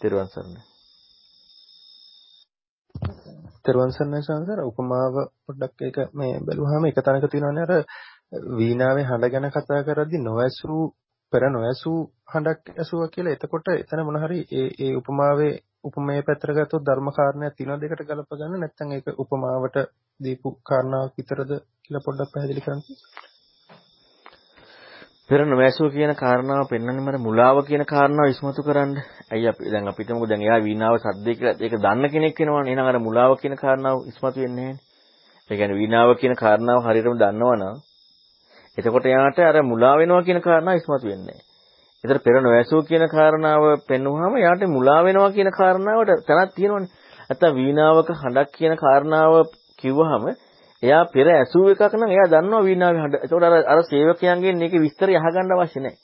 තෙරුවන් 0.00 0.28
සරණයි. 0.28 0.60
තෙරුවන් 3.64 3.92
සරණයි 3.92 4.22
සංසාර 4.22 4.60
උපමාව 4.62 5.14
පොඩ්ඩක් 5.42 5.80
ඒක 5.82 5.98
මේ 6.14 6.40
බැලුවාම 6.40 6.84
එක 6.84 7.00
තැනක 7.00 7.26
තියෙනවානේ 7.26 7.64
අර 7.66 7.72
වීණාවේ 8.54 9.04
හඬ 9.04 9.32
ගැන 9.32 9.48
කතා 9.50 9.80
කරද්දී 9.82 10.20
නොඇසූ 10.20 10.82
පෙර 11.32 11.42
නොඇසූ 11.48 11.98
හඬක් 12.26 12.62
ඇසුවා 12.74 13.08
කියලා. 13.08 13.34
එතකොට 13.34 13.72
එතන 13.74 14.04
මොන 14.04 14.18
හරි 14.18 14.40
ඒ 14.52 14.68
ඒ 14.80 14.92
උපමාවේ 14.96 15.54
උපමේය 15.84 16.22
පැත්තට 16.22 16.54
ගත්තොත් 16.56 16.84
ධර්ම 16.84 17.08
කාරණයක් 17.12 17.56
තියෙනවා 17.56 17.80
දෙකට 17.80 18.06
ගලප 18.06 18.30
ගන්න 18.34 18.60
නැත්නම් 18.60 18.92
ඒක 18.92 19.06
උපමාවට 19.18 19.76
දීපු 20.20 20.48
කාරණාවක් 20.64 21.18
විතරද 21.18 21.52
කියලා 21.82 22.06
පොඩ්ඩක් 22.06 22.32
පැහැදිලි 22.32 22.64
කරන්න. 22.64 22.82
පෙර 25.30 25.40
නොමැසුව 25.42 25.92
කියන 25.92 26.12
කාරණාව 26.14 26.66
පෙන්වන්නේ 26.66 27.00
මර 27.00 27.16
මුලාව 27.18 27.56
කියන 27.64 27.84
කාරණාව 27.84 28.28
ඉස්මතු 28.28 28.62
කරන්න. 28.62 28.96
ඇයි 29.30 29.46
අපි 29.46 29.70
දැන් 29.70 29.86
අපිට 29.86 30.10
මොකද 30.10 30.28
දැන් 30.28 30.42
එයා 30.42 30.58
වීණාව 30.58 30.96
සද්දේ 30.98 31.34
කියලා 31.34 31.54
ඒක 31.56 31.74
දන්න 31.76 32.04
කෙනෙක් 32.08 32.34
වෙනවනේ. 32.36 32.66
එහෙනම් 32.66 32.88
අර 32.88 32.98
මුලාව 32.98 33.32
කියන 33.38 33.54
කාරණාව 33.54 33.96
ඉස්මතු 34.06 34.38
වෙන්නේ 34.40 34.64
නැහැ. 34.64 34.80
ඒ 35.50 35.56
කියන්නේ 35.56 35.78
වීණාව 35.78 36.10
කියන 36.18 36.34
කාරණාව 36.34 36.78
හරියටම 36.82 37.14
දන්නවනම් 37.14 37.76
එතකොට 38.78 39.06
එයාට 39.06 39.38
අර 39.40 39.56
මුලා 39.62 39.94
වෙනවා 39.96 40.22
කියන 40.22 40.40
කාරණාව 40.40 40.76
ඉස්මතු 40.76 41.06
වෙන්නේ 41.06 41.26
නැහැ. 41.28 41.46
ඒතර 42.04 42.18
පෙර 42.18 42.36
නොඇසූ 42.40 42.82
කියන 42.82 43.04
කාරණාව 43.08 43.64
පෙන්වුවාම 43.88 44.34
යාට 44.38 44.62
මුලා 44.68 45.00
වෙනවා 45.04 45.30
කියන 45.30 45.50
කාරණාවට 45.52 46.26
තැනක් 46.26 46.50
තියෙනවනේ. 46.54 46.90
නැත්තම් 47.28 47.54
වීණාවක 47.56 48.08
හඬක් 48.14 48.50
කියන 48.52 48.74
කාරණාව 48.76 49.32
කිව්වහම 49.78 50.24
එයා 50.82 51.04
පෙර 51.06 51.26
ඇසූ 51.30 51.66
එකක් 51.68 51.94
නම් 51.94 52.10
එයා 52.10 52.28
දන්නවා 52.28 52.62
වීණාවේ 52.62 53.02
හඬ. 53.02 53.16
ඒතකොට 53.16 53.44
අර 53.44 53.54
අර 53.66 53.80
සේවකයන්ගෙන් 53.84 54.56
මේකේ 54.56 54.80
විස්තරය 54.80 55.12
අහගන්න 55.16 55.52
අවශ්‍ය 55.52 55.80
නැහැ. 55.80 55.98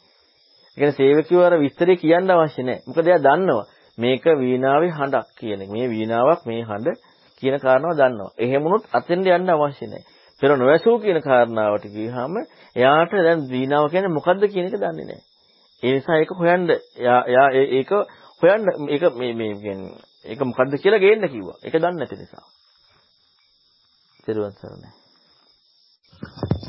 ඒ 0.77 0.77
කියන්නේ 0.77 0.97
සේවකයෝ 0.97 1.43
අර 1.43 1.55
විස්තරය 1.59 1.95
කියන්න 1.97 2.31
අවශ්‍ය 2.31 2.63
නැහැ. 2.63 2.85
මොකද 2.87 3.07
එයා 3.07 3.25
දන්නවා 3.27 3.65
මේක 3.99 4.25
වීණාවේ 4.37 4.91
හඬක් 4.91 5.29
කියන 5.39 5.63
එක. 5.63 5.71
මේ 5.71 5.87
වීණාවක් 5.89 6.43
මේ 6.47 6.63
හඬ 6.63 6.99
කියන 7.43 7.57
කාරණාව 7.59 7.95
දන්නවා. 7.95 8.35
එහෙම 8.39 8.63
වුණොත් 8.63 8.85
අතෙන්ට 8.93 9.27
යන්න 9.29 9.51
අවශ්‍ය 9.51 9.87
නැහැ. 9.87 10.05
පෙර 10.43 10.51
නොඇසූ 10.55 10.97
කියන 10.99 11.21
කාරණාවට 11.23 11.87
ගියහම 11.89 12.35
එයාට 12.77 13.13
දැන් 13.19 13.41
වීණාව 13.49 13.89
කියන්නේ 13.91 14.17
මොකද්ද 14.19 14.43
කියන 14.53 14.69
එක 14.69 14.77
දන්නේ 14.77 15.07
නැහැ. 15.07 15.25
ඒ 15.83 15.93
නිසා 15.93 16.21
ඒක 16.21 16.31
හොයන්න 16.33 16.69
යා 16.99 17.49
ඒක 17.71 17.91
හොයන්න 18.43 18.65
ඒක 18.89 19.05
මේ 19.15 19.33
මේ 19.35 19.55
කියන්නේ 19.57 19.97
ඒක 20.27 20.41
මොකද්ද 20.43 20.73
කියලා 20.83 21.01
ගේන්න 21.01 21.29
කිව්වා. 21.29 21.59
ඒක 21.65 21.75
දන්නේ 21.75 21.99
නැති 21.99 22.17
නිසා. 22.17 22.45
තිරුවන් 24.27 24.53
සරණයි. 24.53 24.91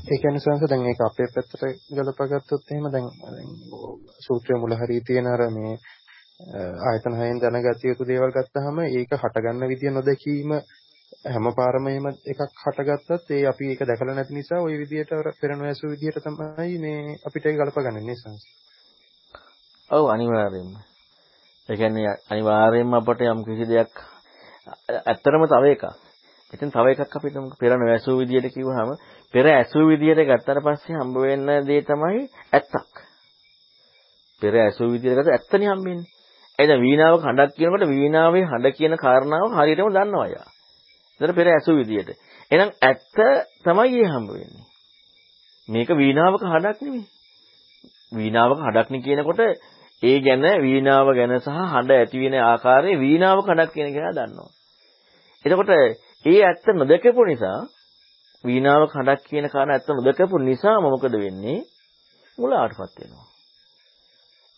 ඒ 0.08 0.18
කියන්නේ 0.18 0.40
සංස 0.40 0.64
දැන් 0.64 0.86
ඒක 0.86 1.02
අපේ 1.02 1.28
පැත්තට 1.30 1.64
ගලපගත්තොත් 1.96 2.72
එහෙම 2.72 2.88
දැන් 2.92 3.08
සූත්‍රයේ 4.20 4.60
මුල 4.62 4.76
හරිය 4.76 5.02
තියෙන 5.02 5.28
අර 5.28 5.44
මේ 5.52 5.74
ආයතන 6.88 7.16
හයෙන් 7.16 7.42
දැනගatiya 7.42 7.92
යුතු 7.92 8.06
දේවල් 8.06 8.32
ගත්තාම 8.32 8.78
ඒක 8.82 9.16
හටගන්න 9.16 9.68
විදිය 9.68 9.92
නොදැකීම 9.92 10.54
හැම 11.26 11.48
පාරම 11.54 11.88
එහෙම 11.88 12.08
එකක් 12.26 12.42
හටගත්තත් 12.62 13.32
ඒ 13.32 13.44
අපි 13.46 13.70
ඒක 13.70 13.82
දැකලා 13.84 14.16
නැති 14.16 14.34
නිසා 14.34 14.62
ওই 14.62 14.76
විදියට 14.78 15.14
අර 15.14 15.30
පෙරණැසු 15.42 15.90
විදියට 15.90 16.24
තමයි 16.24 16.78
මේ 16.80 17.20
අපිට 17.26 17.46
ඒක 17.46 17.58
ගලපගන්නේ 17.58 18.04
නේ 18.04 18.18
සංස. 18.18 18.44
ඔව් 19.90 20.06
අනිවාර්යයෙන්ම. 20.10 20.74
ඒ 21.70 21.78
කියන්නේ 21.78 22.18
අනිවාර්යයෙන්ම 22.30 22.94
අපට 22.96 23.22
යම් 23.26 23.42
කිසි 23.44 23.66
දෙයක් 23.68 23.94
ඇත්තරම 25.06 25.48
තව 25.48 25.66
එකක්. 25.72 26.07
ඉතින් 26.54 26.72
තව 26.72 26.86
එකක් 26.94 27.16
අපිට 27.16 27.38
පෙර 27.60 27.72
නොඇසූ 27.76 28.18
විදියට 28.18 28.54
කිව්වහම 28.54 28.92
පෙර 29.34 29.46
ඇසූ 29.50 29.86
විදියට 29.86 30.22
ගත්තට 30.24 30.64
පස්සේ 30.64 30.96
හම්බ 30.96 31.16
වෙන 31.20 31.48
දේ 31.66 31.82
තමයි 31.84 32.22
ඇත්තක්. 32.52 32.94
පෙර 34.42 34.54
ඇසූ 34.58 34.88
විදියට 34.90 35.18
ගත්ත 35.18 35.34
ඇත්තනේ 35.34 35.70
හම්බෙන්නේ. 35.70 36.08
එද 36.60 36.72
වීණාවක 36.78 37.22
හඬක් 37.24 37.52
කියනකොට 37.56 37.84
වීණාවේ 37.88 38.46
හඬ 38.46 38.76
කියන 38.76 38.96
කාරණාව 38.98 39.52
හරියටම 39.54 39.90
දන්නවා 39.90 40.28
යා. 40.28 40.48
ඒතර 41.20 41.34
පෙර 41.34 41.48
ඇසූ 41.48 41.76
විදියට. 41.76 42.10
එහෙනම් 42.52 42.72
ඇත්ත 42.82 43.18
තමයි 43.64 43.98
ඒ 43.98 44.08
හම්බ 44.08 44.30
වෙන්නේ. 44.32 44.66
මේක 45.70 45.90
වීණාවක 45.94 46.44
හඬක් 46.44 46.82
නෙමෙයි. 46.82 47.06
වීණාවක 48.12 48.60
හඬක් 48.60 48.90
නේ 48.90 49.02
කියනකොට 49.02 49.42
ඒ 50.04 50.18
ගැන 50.20 50.46
වීණාව 50.62 51.08
ගැන 51.12 51.34
සහ 51.38 51.50
හඬ 51.68 51.92
ඇති 51.92 52.18
වෙන 52.20 52.36
ආකාරයේ 52.42 52.98
වීණාව 52.98 53.40
කඩක් 53.42 53.74
කියන 53.74 53.88
එක 53.90 53.98
දන්නවා. 54.16 54.50
එතකොට 55.46 55.72
ඒ 56.26 56.40
ඇත්ත 56.42 56.68
නොදකපු 56.74 57.24
නිසා 57.26 57.60
වීණාව 58.44 58.84
කඩක් 58.88 59.24
කියන 59.26 59.50
කාරණා 59.50 59.78
ඇත්ත 59.78 59.90
නොදකපු 59.90 60.38
නිසාම 60.40 60.84
මොකද 60.86 61.16
වෙන්නේ? 61.16 61.60
මුලාවටපත් 62.38 63.00
වෙනවා. 63.00 63.28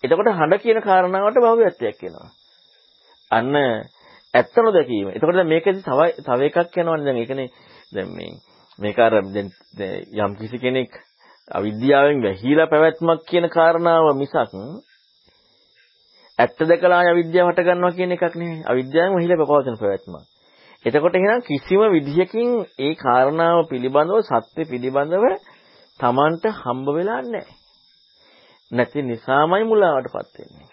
එතකොට 0.03 0.30
හඬ 0.31 0.61
කියන 0.61 0.80
කාරණාවට 0.81 1.40
භව්‍යත්වයක් 1.40 2.03
එනවා. 2.03 2.30
අන්න 3.31 3.56
ඇත්ත 4.34 4.56
නොදකීම. 4.57 5.07
එතකොට 5.10 5.36
දැන් 5.36 5.48
මේකෙදි 5.48 5.81
තව 5.81 5.99
තව 6.22 6.40
එකක් 6.49 6.77
යනවනේ 6.77 7.06
දැන් 7.06 7.18
ඒකනේ 7.18 7.49
දැන් 7.91 8.10
මේ 8.15 8.31
මේක 8.80 8.99
අර 8.99 9.14
දැන් 9.27 9.49
යම් 10.19 10.36
කිසි 10.38 10.57
කෙනෙක් 10.57 10.91
අවිද්‍යාවෙන් 11.52 12.23
වැහිලා 12.23 12.68
පැවැත්මක් 12.68 13.22
කියන 13.26 13.49
කාරණාව 13.49 14.10
මිසක් 14.15 14.36
ඇත්ත 16.40 16.60
දැකලා 16.64 17.02
අවිද්‍යාව 17.10 17.49
හට 17.49 17.68
ගන්නවා 17.68 17.98
කියන 17.98 18.11
එකක් 18.11 18.36
නෙවෙයි. 18.36 18.65
අවිද්‍යාවෙන් 18.65 19.15
වැහිලා 19.15 19.41
පවතින 19.44 19.80
පැවැත්මක්. 19.81 20.28
එතකොට 20.85 21.15
එහෙනම් 21.15 21.41
කිසිම 21.41 21.81
විදිහකින් 21.89 22.49
ඒ 22.80 22.93
කාරණාව 22.95 23.57
පිළිබඳව 23.69 24.19
සත්‍ය 24.23 24.61
පිළිබඳව 24.65 25.26
Tamanට 25.99 26.43
හම්බ 26.56 26.88
වෙලා 26.95 27.22
නැහැ. 27.23 27.56
නැති 28.72 29.01
නිසාමයි 29.03 29.64
මුලාවටපත් 29.64 30.35
වෙන්නේ. 30.35 30.69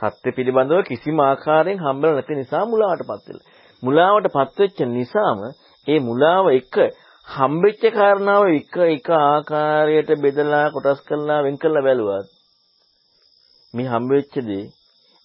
සත්‍ය 0.00 0.28
පිළිබඳව 0.32 0.82
කිසිම 0.82 1.18
ආකාරයෙන් 1.20 1.78
හම්බෙලා 1.78 2.14
නැති 2.14 2.34
නිසා 2.34 2.64
මුලාවටපත් 2.66 3.26
වෙලා. 3.28 3.48
මුලාවටපත් 3.82 4.58
වෙච්ච 4.58 4.78
නිසාම 4.90 5.38
ඒ 5.86 5.98
මුලාව 6.00 6.46
එක 6.50 6.74
හම්බෙච්ච 7.28 7.82
කාරණාව 7.90 8.44
එක 8.50 8.74
එක 8.88 9.08
ආකාරයට 9.22 10.10
බෙදලා 10.20 10.66
කොටස් 10.70 11.00
කරලා 11.00 11.40
වෙන් 11.42 11.56
කරලා 11.58 11.82
බැලුවා. 11.82 12.22
මේ 13.74 13.88
හම්බෙච්ච 13.88 14.34
දේ 14.46 14.64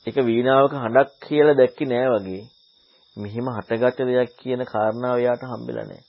එක 0.06 0.16
වීණාවක 0.26 0.74
හඬක් 0.76 1.10
කියලා 1.24 1.60
දැක්කේ 1.60 1.88
නෑ 1.88 2.08
වගේ. 2.16 2.44
මෙහිම 3.18 3.48
හටගත්ත 3.50 4.08
දෙයක් 4.08 4.32
කියන 4.38 4.62
කාරණාව 4.66 5.18
යාට 5.20 5.44
හම්බෙලා 5.44 5.86
නෑ. 5.86 6.04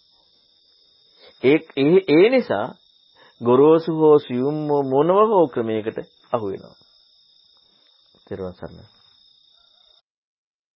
ඒ 1.43 1.59
ඒ 2.09 2.27
නිසා 2.29 2.67
ගොරෝසු 3.41 3.93
හෝ 3.95 4.17
සියුම් 4.19 4.57
මොනව 4.89 5.19
හෝ 5.29 5.47
ක්‍රමයකට 5.49 5.99
අහු 6.33 6.47
වෙනවා. 6.47 6.77
තෙරුවන් 8.27 8.55
සරණයි. 8.55 8.87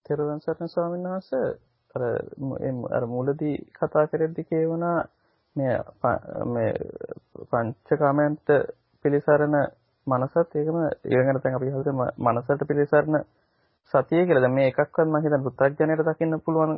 තෙරුවන් 0.07 0.41
සරණ 0.41 0.69
ස්වාමීන් 0.69 1.07
වහන්සේ 1.07 1.49
අර 1.95 2.03
අර 2.93 3.05
මුලදී 3.07 3.57
කතා 3.73 4.07
කරද්දී 4.07 4.45
කියවනා 4.45 4.99
මේ 5.57 5.77
මේ 6.47 6.73
පංචකාමයන්ට 7.51 8.49
පිළිසරණ 9.05 9.57
මනසත් 10.07 10.57
ඒකම 10.57 10.79
ඊළඟට 10.81 11.45
දැන් 11.45 11.57
අපි 11.57 11.69
හිතුව 11.69 12.01
මනසට 12.19 12.67
පිළිසරණ 12.69 13.25
සතිය 13.95 14.23
කියලා. 14.23 14.41
දැන් 14.41 14.55
මේ 14.55 14.69
එකක්වත් 14.69 15.05
මම 15.05 15.17
හිතන්නේ 15.19 15.45
පුත්තජනයට 15.49 16.07
දකින්න 16.07 16.41
පුළුවන් 16.41 16.75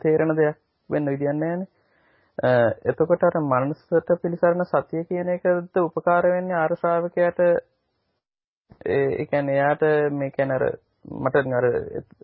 තේරෙන 0.00 0.36
දෙයක් 0.36 0.56
වෙන්න 0.90 1.06
විදියක් 1.06 1.34
නැහැනේ. 1.34 1.68
එතකොට 2.84 3.22
අර 3.22 3.36
මනසට 3.42 4.16
පිළිසරණ 4.22 4.64
සතිය 4.66 5.04
කියන 5.04 5.28
එකද 5.30 5.78
උපකාර 5.80 6.24
වෙන්නේ 6.28 6.56
ආර 6.56 6.76
ශ්‍රාවකයාට 6.76 7.40
ඒ 8.88 9.26
කියන්නේ 9.26 9.54
එයාට 9.54 9.84
මේ 10.12 10.30
කියන්නේ 10.30 10.58
අර 10.58 10.66
මට 11.04 11.36
අර 11.52 11.66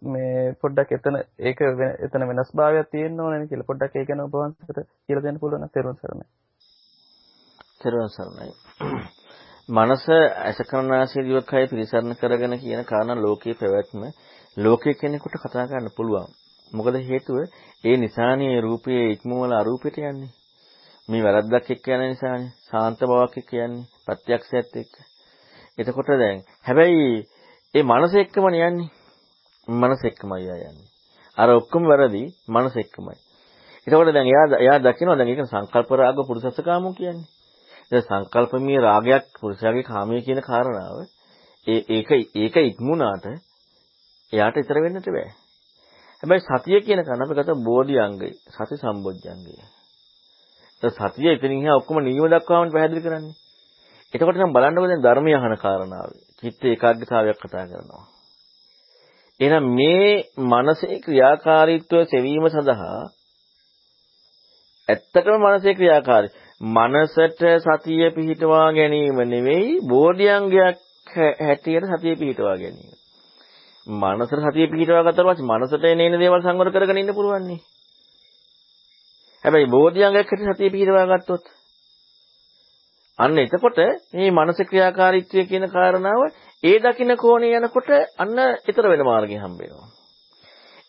මේ 0.05 0.57
පොඩ්ඩක් 0.57 0.93
එතන 0.93 1.21
ඒක 1.41 1.63
එතන 2.01 2.27
වෙනස් 2.27 2.53
භාවයක් 2.55 2.91
තියෙන්න 2.91 3.21
ඕනේ 3.21 3.47
කියලා 3.47 3.71
පොඩ්ඩක් 3.71 3.97
ඒ 3.97 4.05
ගැන 4.05 4.21
ඔබ 4.21 4.35
වහන්සේට 4.35 4.91
කියලා 5.07 5.23
දෙන්න 5.23 5.41
පුළුවන් 5.41 5.63
නම් 5.63 5.71
තේරුම් 5.71 5.97
සරණයි. 5.97 6.27
තේරුම් 7.81 8.09
සරණයි. 8.09 9.19
මනස 9.71 10.05
අසකරණාසී 10.43 11.23
දිවකය 11.23 11.67
පිළිසරණ 11.71 12.17
කරගෙන 12.17 12.55
කියන 12.59 12.81
කාරණා 12.85 13.17
ලෝකයේ 13.17 13.55
පැවැත්ම 13.55 14.03
ලෝකයේ 14.57 14.95
කෙනෙකුට 14.95 15.37
කතා 15.37 15.67
කරන්න 15.67 15.95
පුළුවන්. 15.97 16.27
මොකද 16.73 16.97
හේතුව 17.05 17.37
ඒ 17.85 17.97
නිසානේ 17.97 18.61
රූපයේ 18.61 19.05
ඉක්මවල 19.13 19.53
අරූපයට 19.53 19.99
යන්නේ. 20.01 20.33
මේ 21.09 21.23
වැරද්දක් 21.23 21.71
එක්ක 21.71 21.87
යන 21.89 22.03
නිසානේ. 22.05 22.53
සාන්ත 22.63 23.01
බවක් 23.03 23.35
එක්ක 23.37 23.53
යන්නේ. 23.57 23.87
ප්‍රත්‍යක්ෂයත් 24.05 24.75
එක්ක. 24.77 24.95
එතකොට 25.79 26.11
දැන් 26.19 26.43
හැබැයි 26.67 27.09
ඒ 27.75 27.85
මනස 27.85 28.15
එක්කම 28.17 28.47
යන්නේ. 28.51 28.91
මනස 29.69 30.03
එක්කමයි 30.05 30.51
යන්නේ. 30.61 30.89
අර 31.37 31.49
ඔක්කොම 31.53 31.85
වැරදි 31.85 32.25
මනස 32.49 32.75
එක්කමයි. 32.77 33.19
එතකොට 33.87 34.11
දැන් 34.11 34.27
එයා 34.27 34.47
එයා 34.59 34.79
දකිනවා 34.81 35.19
දැන් 35.19 35.31
ඒක 35.31 35.47
සංකල්ප 35.47 35.91
රාග 35.93 36.19
පුරුෂසකාමෝ 36.27 36.93
කියන්නේ. 36.93 37.29
දැන් 37.93 38.05
සංකල්පමී 38.05 38.81
රාගයක් 38.81 39.25
පුරුෂයාගේ 39.37 39.83
කාමයේ 39.83 40.23
කියන 40.23 40.41
කාරණාව 40.43 40.99
ඒ 41.67 41.81
ඒක 41.89 42.11
ඒක 42.37 42.57
ඉක්මුණාට 42.63 43.25
එයාට 44.33 44.57
ඊතර 44.57 44.79
වෙන්නට 44.79 45.09
බෑ. 45.09 45.29
හැබැයි 46.23 46.47
සතිය 46.47 46.81
කියන 46.81 47.03
කන 47.03 47.25
අපි 47.25 47.35
ගත 47.35 47.57
බෝධි 47.65 47.97
අංගය 47.99 48.31
සති 48.49 48.77
සම්බොජ්ජංගය. 48.77 49.55
සතිය 50.83 51.29
එතනින් 51.31 51.61
එහා 51.61 51.77
ඔක්කොම 51.77 52.01
නියම 52.01 52.27
දක්වාම 52.27 52.73
පැහැදිලි 52.73 53.03
කරන්නේ. 53.03 53.37
එතකොට 54.15 54.37
නම් 54.37 54.53
බලන්නකො 54.53 54.87
දැන් 54.87 55.03
ධර්මය 55.03 55.33
අහන 55.35 55.55
කාරණාව. 55.57 56.11
චිත්ත 56.41 56.63
ඒකාග්‍රතාවයක් 56.65 57.39
කතා 57.39 57.67
කරනවා. 57.67 58.05
එහෙනම් 59.41 59.67
මේ 59.71 60.11
මනසේ 60.51 61.01
ක්‍රියාකාරීත්වය 61.01 62.01
සෙවීම 62.07 62.47
සඳහා 62.49 63.01
ඇත්තටම 64.89 65.43
මනසේ 65.43 65.75
ක්‍රියාකාරී 65.75 66.33
මනසට 66.61 67.43
සතිය 67.65 68.11
පිහිටවා 68.11 68.73
ගැනීම 68.73 69.21
නෙවෙයි 69.27 69.81
බෝධියංගයක් 69.83 70.81
හැටියට 71.41 71.87
සතිය 71.91 72.17
පිහිටවා 72.17 72.57
ගැනීම. 72.57 72.97
මනසට 73.87 74.43
සතිය 74.45 74.67
පිහිටවා 74.67 75.03
ගත්තාට 75.03 75.31
පස්සේ 75.31 75.49
මනසට 75.49 75.85
එන 75.87 76.19
දේවල් 76.19 76.43
සංවර 76.43 76.71
කරගෙන 76.71 76.99
ඉන්න 76.99 77.15
පුළුවන් 77.15 77.47
නේ. 77.47 77.61
හැබැයි 79.45 79.67
බෝධියංගයක් 79.69 80.29
හැටියට 80.29 80.53
සතිය 80.53 80.71
පිහිටවා 80.71 81.07
ගත්තොත් 81.09 81.49
අන්න 83.19 83.39
එතකොට 83.39 83.81
මේ 84.13 84.31
මනස 84.31 84.61
ක්‍රියාකාරීත්වය 84.65 85.47
කියන 85.47 85.67
කාරණාව 85.69 86.23
ඒ 86.63 86.77
දකින්න 86.79 87.17
කෝණේ 87.17 87.57
යනකොට 87.57 87.91
අන්න 88.19 88.37
ඊතර 88.67 88.85
වෙන 88.87 89.03
මාර්ගය 89.03 89.37
හම්බ 89.37 89.59
වෙනවා. 89.61 89.89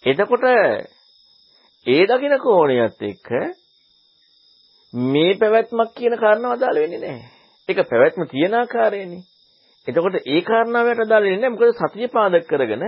එතකොට 0.04 0.46
ඒ 1.86 2.04
දකින්න 2.08 2.40
කෝණයත් 2.40 3.02
එක්ක 3.06 3.30
මේ 4.94 5.36
පැවැත්මක් 5.36 5.94
කියන 5.96 6.16
කාරණාව 6.18 6.52
අදාළ 6.52 6.76
වෙන්නේ 6.76 7.00
නැහැ. 7.00 7.30
ඒක 7.70 7.80
පැවැත්ම 7.90 8.28
තියෙන 8.28 8.54
ආකාරයනේ. 8.54 9.24
එතකොට 9.88 10.16
ඒ 10.26 10.42
කාරණාවට 10.42 11.00
අදාළ 11.00 11.24
වෙන්නේ 11.24 11.42
නැහැ. 11.42 11.56
මොකද 11.56 11.80
සතිය 11.82 12.08
පාදක 12.08 12.48
කරගෙන 12.48 12.84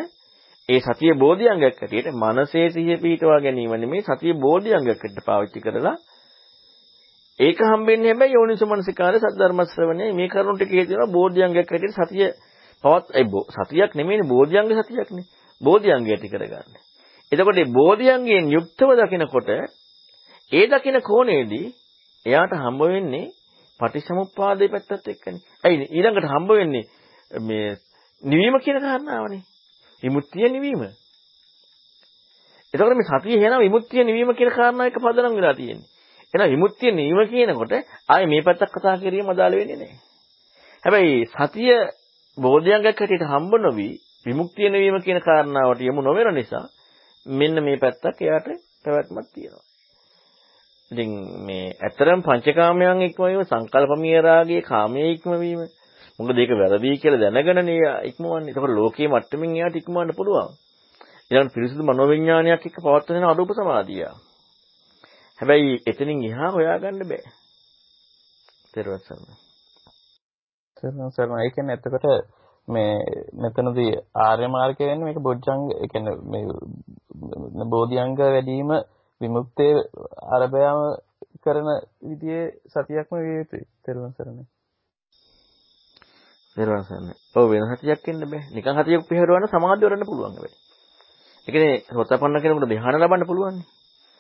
ඒ 0.70 0.80
සතිය 0.82 1.14
බෝධිඅංගයක් 1.16 1.76
හැටියට 1.76 2.10
මනසේ 2.14 2.68
සිහිය 2.70 2.98
පිහිටවා 2.98 3.40
ගැනීම 3.40 3.76
නෙමෙයි 3.76 4.04
සතිය 4.04 4.34
බෝධිඅංගයක් 4.36 4.90
හැටියට 4.94 5.26
පාවිච්චි 5.26 5.60
කරලා 5.60 5.96
ඒක 7.40 7.60
හම්බෙන්නේ 7.66 8.12
හැබැයි 8.12 8.34
යෝනිසමනසිකාරය 8.34 9.20
සද්ධර්ම 9.20 9.62
ශ්‍රවණය 9.66 10.08
මේ 10.14 10.28
කරුණු 10.28 10.56
ටික 10.56 10.72
හේතුන 10.72 11.12
බෝධිඅංගයක් 11.12 11.68
හැටියට 11.68 12.00
සතිය 12.00 12.28
පවත් 12.84 13.06
ඒ 13.14 13.26
සතියක් 13.58 13.96
නෙමෙයිනේ 13.96 14.28
බෝධිඅංග 14.28 14.70
සතියක්නේ 14.80 15.26
බෝධිඅංගය 15.62 16.12
ඇති 16.12 16.30
කරගන්න. 16.30 16.76
එතකොට 17.32 17.56
මේ 17.56 17.74
බෝධිඅංගයෙන් 17.74 18.52
යුක්තව 18.52 18.90
දකිනකොට 19.00 19.50
ඒ 20.52 20.66
දකින 20.68 21.00
කෝණේදී 21.02 21.66
එයාට 22.26 22.54
හම්බ 22.56 22.82
වෙන්නේ 22.86 23.26
පටිච්චසමුප්පාදේ 23.80 24.70
පැත්තත් 24.70 25.08
එක්කනේ. 25.08 25.42
ඇයි 25.64 25.88
ඊළඟට 25.90 26.28
හම්බ 26.28 26.50
වෙන්නේ 26.52 26.86
මේ 27.42 27.78
නිවීම 28.24 28.60
කියන 28.60 28.80
කාරණාවනේ. 28.80 29.42
විමුක්තිය 30.04 30.50
නිවීම. 30.50 30.84
එතකොට 32.74 32.96
මේ 32.96 33.10
සතිය 33.10 33.36
එහෙනම් 33.38 33.60
විමුක්තිය 33.60 34.04
නිවීම 34.04 34.32
කියන 34.34 34.52
කාරණාව 34.52 34.88
එක 34.88 34.98
පදනම් 34.98 35.36
වෙලා 35.36 35.54
තියෙන්නේ. 35.54 35.90
එහෙනම් 36.34 36.52
විමුක්තිය 36.52 36.92
නිවීම 36.92 37.30
කියනකොට 37.30 37.74
ආයේ 38.10 38.28
මේ 38.28 38.42
පැත්තක් 38.42 38.72
කතා 38.72 38.96
කිරීම 38.98 39.30
අදාළ 39.30 39.56
වෙන්නේ 39.56 39.78
නැහැ. 39.78 40.00
හැබැයි 40.84 41.28
සතිය 41.28 41.74
බෝධියංගයක් 42.38 42.88
හැටියට 42.92 43.26
හම්බ 43.26 43.54
නොවි 43.58 43.90
විමුක්තිය 44.26 44.70
නිවීම 44.70 44.98
කියන 45.02 45.20
කාරණාවට 45.22 45.82
යමු 45.82 46.02
නොවන 46.02 46.34
නිසා 46.34 46.66
මෙන්න 47.26 47.64
මේ 47.64 47.78
පැත්තක් 47.78 48.18
එයාට 48.20 48.48
පැවැත්මක් 48.84 49.28
තියෙනවා. 49.34 49.73
ඉතින් 50.94 51.12
මේ 51.46 51.66
ඇත්තරම් 51.80 52.22
පංචකාමයන් 52.22 53.02
ඉක්මවීම 53.02 53.44
සංකල්පමීය 53.44 54.22
රාගයේ 54.22 54.62
කාමයේ 54.64 55.14
ඉක්මවීම 55.14 55.62
මොකද 56.20 56.38
ඒක 56.38 56.52
වැරදි 56.54 56.98
කියලා 56.98 57.24
දැනගෙනනේ 57.24 57.80
ඉක්මවන්නේ. 58.10 58.50
ඒකෝර 58.50 58.72
ලෝකයේ 58.72 59.10
මට්ටමින් 59.10 59.56
එයාට 59.58 59.76
ඉක්මවන්න 59.76 60.16
පුළුවන්. 60.16 60.52
ඊළඟ 61.32 61.54
පිරිසිදු 61.54 61.84
මනෝවිඤ්ඤාණයක් 61.84 62.66
එක්ක 62.68 62.78
පවත්වන 62.78 63.26
අරූප 63.26 63.52
සමාධිය. 63.52 64.06
හැබැයි 65.40 65.82
එතනින් 65.86 66.22
එහා 66.24 66.52
හොයාගන්න 66.52 67.02
බෑ. 67.04 67.26
තේරුවන් 68.74 69.00
සරණයි. 69.00 69.36
තේරුවන් 70.78 71.12
සරණයි. 71.12 71.42
ඒ 71.42 71.54
කියන්නේ 71.56 71.78
එතකොට 71.78 72.06
මේ 72.68 72.94
මෙතනදී 73.36 73.94
ආර්ය 74.18 74.48
මාර්ගය 74.48 74.84
වෙන්නේ 74.84 75.06
මේක 75.06 75.20
බොජ්ජංග 75.20 75.64
ඒ 75.74 75.88
කියන්නේ 75.88 76.16
මේ 76.28 77.66
බෝධිඅංග 77.66 78.16
වැඩිම 78.18 78.72
විමුක්තේ 79.24 79.74
අරබයාම 80.32 80.80
කරන 81.44 81.70
විදිහේ 82.02 82.46
සතියක්ම 82.68 83.16
විය 83.18 83.38
යුතුයි. 83.38 83.66
තේරුවන් 83.84 84.14
සරණයි. 84.14 84.46
තේරුවන් 86.58 86.84
සරණයි. 86.84 87.14
ඔව් 87.36 87.50
වෙන 87.50 87.64
සතියක් 87.72 88.08
ඉන්න 88.08 88.24
බෑ. 88.26 88.44
නිකන් 88.52 88.78
සතියක් 88.78 89.08
පිළිහෙරවන්න 89.08 89.48
සමාධිය 89.48 89.88
වරන්න 89.88 90.06
පුළුවන් 90.06 90.32
හැබැයි. 90.32 90.58
ඒ 91.48 91.52
කියන්නේ 91.52 91.78
සෝතපන්න 91.90 92.42
කෙනෙකුට 92.42 92.70
ධ්‍යාන 92.70 92.96
ලබන්න 92.96 93.28
පුළුවන් 93.28 93.56
නේ. 93.56 93.68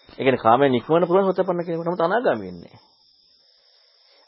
ඒ 0.09 0.23
කියන්නේ 0.23 0.43
කාමයෙන් 0.45 0.71
නික්මවන්න 0.71 1.07
පුළුවන් 1.07 1.27
සෝතපන්න 1.29 1.65
කෙනෙකුට 1.65 1.87
නමුත් 1.87 2.01
අනාගාමී 2.01 2.47
වෙන්නේ 2.47 2.77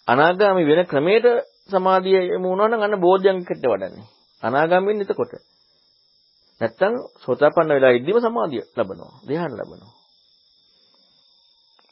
අනාගාමී 0.07 0.65
වෙන 0.65 0.85
ක්‍රමයට 0.85 1.26
සමාධිය 1.69 2.22
යමු 2.30 2.47
වුණා 2.49 2.69
නම් 2.69 2.81
අන්න 2.81 3.02
බෝධ්‍යංගකට 3.02 3.52
වඩන්නේ. 3.64 4.07
අනාගාමී 4.43 4.89
වෙන්නේ 4.89 5.07
එතකොට. 5.07 5.34
නැත්තම් 6.61 6.93
සෝතපන්න 7.23 7.69
වෙලා 7.69 7.93
ඉද්දිම 7.97 8.18
සමාධිය 8.22 8.64
ලබනවා. 8.76 9.14
ධ්‍යාන 9.27 9.53
ලබනවා. 9.53 9.95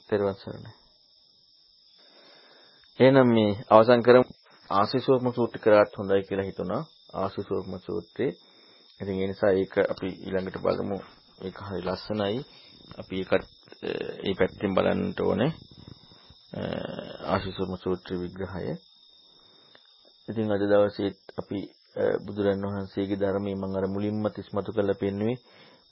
තෙරුවන් 0.10 0.36
සරණයි. 0.36 0.72
එහෙනම් 3.00 3.28
මේ 3.28 3.52
අවසන් 3.70 4.02
කරමු 4.02 4.26
ආශිසෝපම 4.70 5.28
සූත්‍රය 5.32 5.60
කරාත් 5.60 5.92
හොඳයි 5.98 6.24
කියලා 6.24 6.46
හිතුණා. 6.46 6.82
ආශිසෝපම 7.14 7.74
සූත්‍රේ. 7.80 8.32
ඉතින් 9.00 9.16
ඒ 9.16 9.28
නිසා 9.28 9.52
ඒක 9.52 9.74
අපි 9.86 10.08
ඊළඟට 10.18 10.58
බලමු. 10.58 10.98
ඒක 11.42 11.58
හරි 11.60 11.82
ලස්සනයි. 11.82 12.40
අපි 12.98 13.16
ඒකත් 13.20 13.46
ඒ 14.22 14.34
පැත්තෙන් 14.34 14.76
බලන්න 14.76 15.02
ඕනේ. 15.22 15.52
ආශිසෝපම 17.28 17.76
සූත්‍ර 17.78 18.10
විග්‍රහය. 18.16 18.76
ඉතින් 20.28 20.52
අද 20.52 20.64
දවසේ 20.64 21.12
අපි 21.38 21.60
බුදුරන් 22.26 22.64
වහන්සේගේ 22.66 23.22
ධර්මයේ 23.22 23.56
මම 23.56 23.76
අර 23.76 23.86
මුලින්ම 23.88 24.26
තිස්මතු 24.32 24.70
කරලා 24.72 25.02
පෙන්වුවේ 25.02 25.42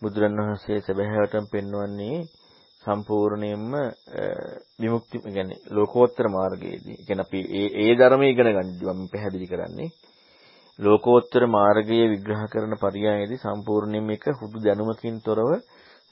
බුදුරන් 0.02 0.38
වහන්සේ 0.40 0.78
සැබෑවටම 0.82 1.46
පෙන්වන්නේ 1.52 2.18
සම්පූර්ණයෙන්ම 2.84 3.74
විමුක්ති 4.80 5.20
කියන්නේ 5.26 5.60
ලෝකෝත්තර 5.70 6.28
මාර්ගයේදී. 6.30 6.98
කියන්නේ 6.98 7.26
අපි 7.26 7.40
ඒ 7.53 7.68
ඒ 7.82 7.94
ධර්මය 7.95 8.30
ඉගෙන 8.30 8.49
ගන්නදී 8.49 8.94
මම 8.94 9.08
පැහැදිලි 9.08 9.48
කරන්නේ. 9.48 9.90
ලෝකෝත්තර 10.80 11.44
මාර්ගයේ 11.49 12.06
විග්‍රහ 12.08 12.44
කරන 12.49 12.74
පරියායේදී 12.78 13.38
සම්පූර්ණයෙන් 13.38 14.03
මේක 14.03 14.26
හුදු 14.40 14.58
දැනුමකින් 14.60 15.18
තොරව 15.22 15.49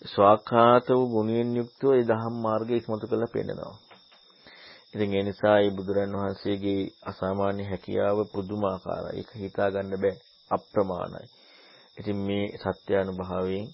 ස්වාඛාත 0.05 0.87
වූ 0.89 1.07
ගුණයෙන් 1.07 1.55
යුක්තව 1.55 1.89
ඒ 1.91 2.03
දහම් 2.03 2.35
මාර්ගය 2.41 2.73
ඉස්මතු 2.75 3.05
කරලා 3.07 3.33
පෙන්නනවා. 3.33 3.75
ඉතින් 4.93 5.13
ඒ 5.13 5.23
නිසා 5.23 5.57
මේ 5.57 5.71
බුදුරන් 5.71 6.13
වහන්සේගේ 6.13 6.81
අසාමාන්‍ය 7.03 7.63
හැකියාව 7.63 8.19
පුදුමාකාරයි. 8.33 9.17
ඒක 9.17 9.29
හිතා 9.35 9.69
ගන්න 9.71 10.01
බෑ. 10.01 10.15
අප්‍රමාණයි. 10.51 11.27
ඉතින් 11.97 12.19
මේ 12.19 12.45
සත්‍ය 12.57 12.93
අනුභවයෙන් 12.95 13.67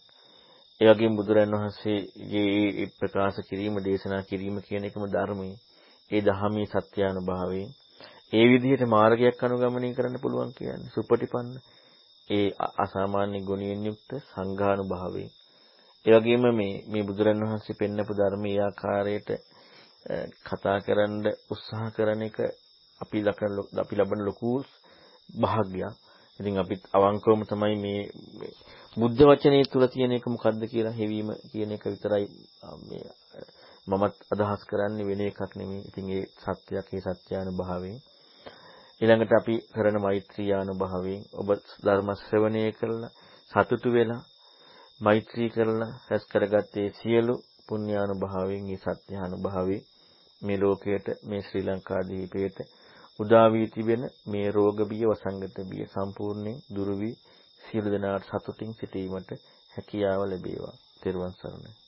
ඒ 0.81 0.87
වගේම 0.89 1.13
බුදුරන් 1.15 1.53
වහන්සේගේ 1.53 2.85
ප්‍රකාශ 2.95 3.39
කිරීම 3.47 3.75
දේශනා 3.81 4.23
කිරීම 4.23 4.57
කියන 4.61 4.83
එකම 4.83 5.03
ධර්මයේ 5.07 5.55
ඒ 6.11 6.21
ධහමී 6.21 6.67
සත්‍යානුභාවයෙන් 6.67 7.69
ඒ 8.33 8.45
විදිහට 8.45 8.83
මාර්ගයක් 8.87 9.43
අනුගමනය 9.43 9.89
කරන්න 9.93 10.17
පුළුවන් 10.19 10.51
කියන්නේ 10.53 10.93
සුපටිපන්න 10.93 11.49
ඒ 12.29 12.47
අසාමාන්‍ය 12.77 13.39
ගුණයෙන් 13.41 13.85
යුක්ත 13.85 14.09
සංඝානුභාවයෙන් 14.23 15.31
ඒ 16.05 16.15
වගේම 16.15 16.45
මේ 16.51 16.73
මේ 16.87 17.03
බුදුරන් 17.03 17.43
වහන්සේ 17.43 17.75
පෙන්නපු 17.75 18.13
ධර්මයේ 18.13 18.59
ආකාරයට 18.61 19.29
කතා 20.45 20.77
කරන්න 20.79 21.25
උත්සාහ 21.49 21.87
කරන 21.91 22.21
එක 22.21 22.37
අපි 23.01 23.19
අපි 23.79 23.95
ලබන 23.95 24.21
ලොකු 24.21 24.51
භාග්‍යයක්. 25.29 25.93
ඉතින් 26.39 26.57
අපිත් 26.57 26.81
අවංකවම 26.93 27.41
තමයි 27.43 27.75
මේ 27.77 28.01
බුද්ධ 28.95 29.21
වචනේ 29.21 29.65
තුල 29.65 29.83
තියෙන 29.87 30.11
එක 30.11 30.25
මොකද්ද 30.27 30.61
කියලා 30.65 30.93
හෙවීම 30.93 31.29
කියන 31.49 31.71
එක 31.71 31.83
විතරයි 31.85 32.25
මේ 32.81 33.07
මමත් 33.87 34.15
අදහස් 34.33 34.61
කරන්නේ 34.65 35.05
වෙන 35.05 35.21
එකක් 35.21 35.51
නෙමෙයි. 35.53 35.81
ඉතින් 35.81 36.05
ඒ 36.09 36.25
සත්‍යයක් 36.57 36.87
ඒ 36.89 37.15
සත්‍යානුභාවයෙන් 37.15 37.97
ඊළඟට 39.01 39.33
අපි 39.33 39.55
කරන 39.73 39.97
මෛත්‍රී 39.99 40.51
ආනුභාවයෙන් 40.51 41.21
ඔබ 41.33 41.49
ධර්ම 41.83 42.09
ශ්‍රවණය 42.17 42.61
කරලා 42.71 43.11
සතුටු 43.51 43.89
වෙලා 43.91 44.21
මෛත්‍රී 44.99 45.49
කරලා 45.49 45.91
රැස් 46.07 46.23
කරගත්තේ 46.25 46.87
සියලු 46.91 47.35
පුණ්‍යානුභාවයෙන් 47.67 48.63
මේ 48.65 48.79
සත්‍යානුභාවයෙන් 48.85 49.85
මේ 50.41 50.57
ලෝකයට 50.57 51.07
මේ 51.23 51.41
ශ්‍රී 51.41 51.65
ලංකා 51.65 52.01
දීපයට 52.03 52.57
උදා 53.19 53.47
වී 53.49 53.67
තිබෙන 53.67 54.03
මේ 54.25 54.47
රෝග 54.51 54.77
බිය 54.89 55.05
වසංගත 55.05 55.57
බිය 55.69 55.83
සම්පූර්ණයෙන් 55.87 56.57
දුරු 56.75 56.95
වී 56.97 57.15
සියලු 57.67 57.91
දෙනාට 57.91 58.29
සතුටින් 58.29 58.73
සිටීමට 58.73 59.31
හැකියාව 59.75 60.29
ලැබේවා. 60.29 60.75
ත්වන් 61.01 61.33
සරණයි. 61.39 61.84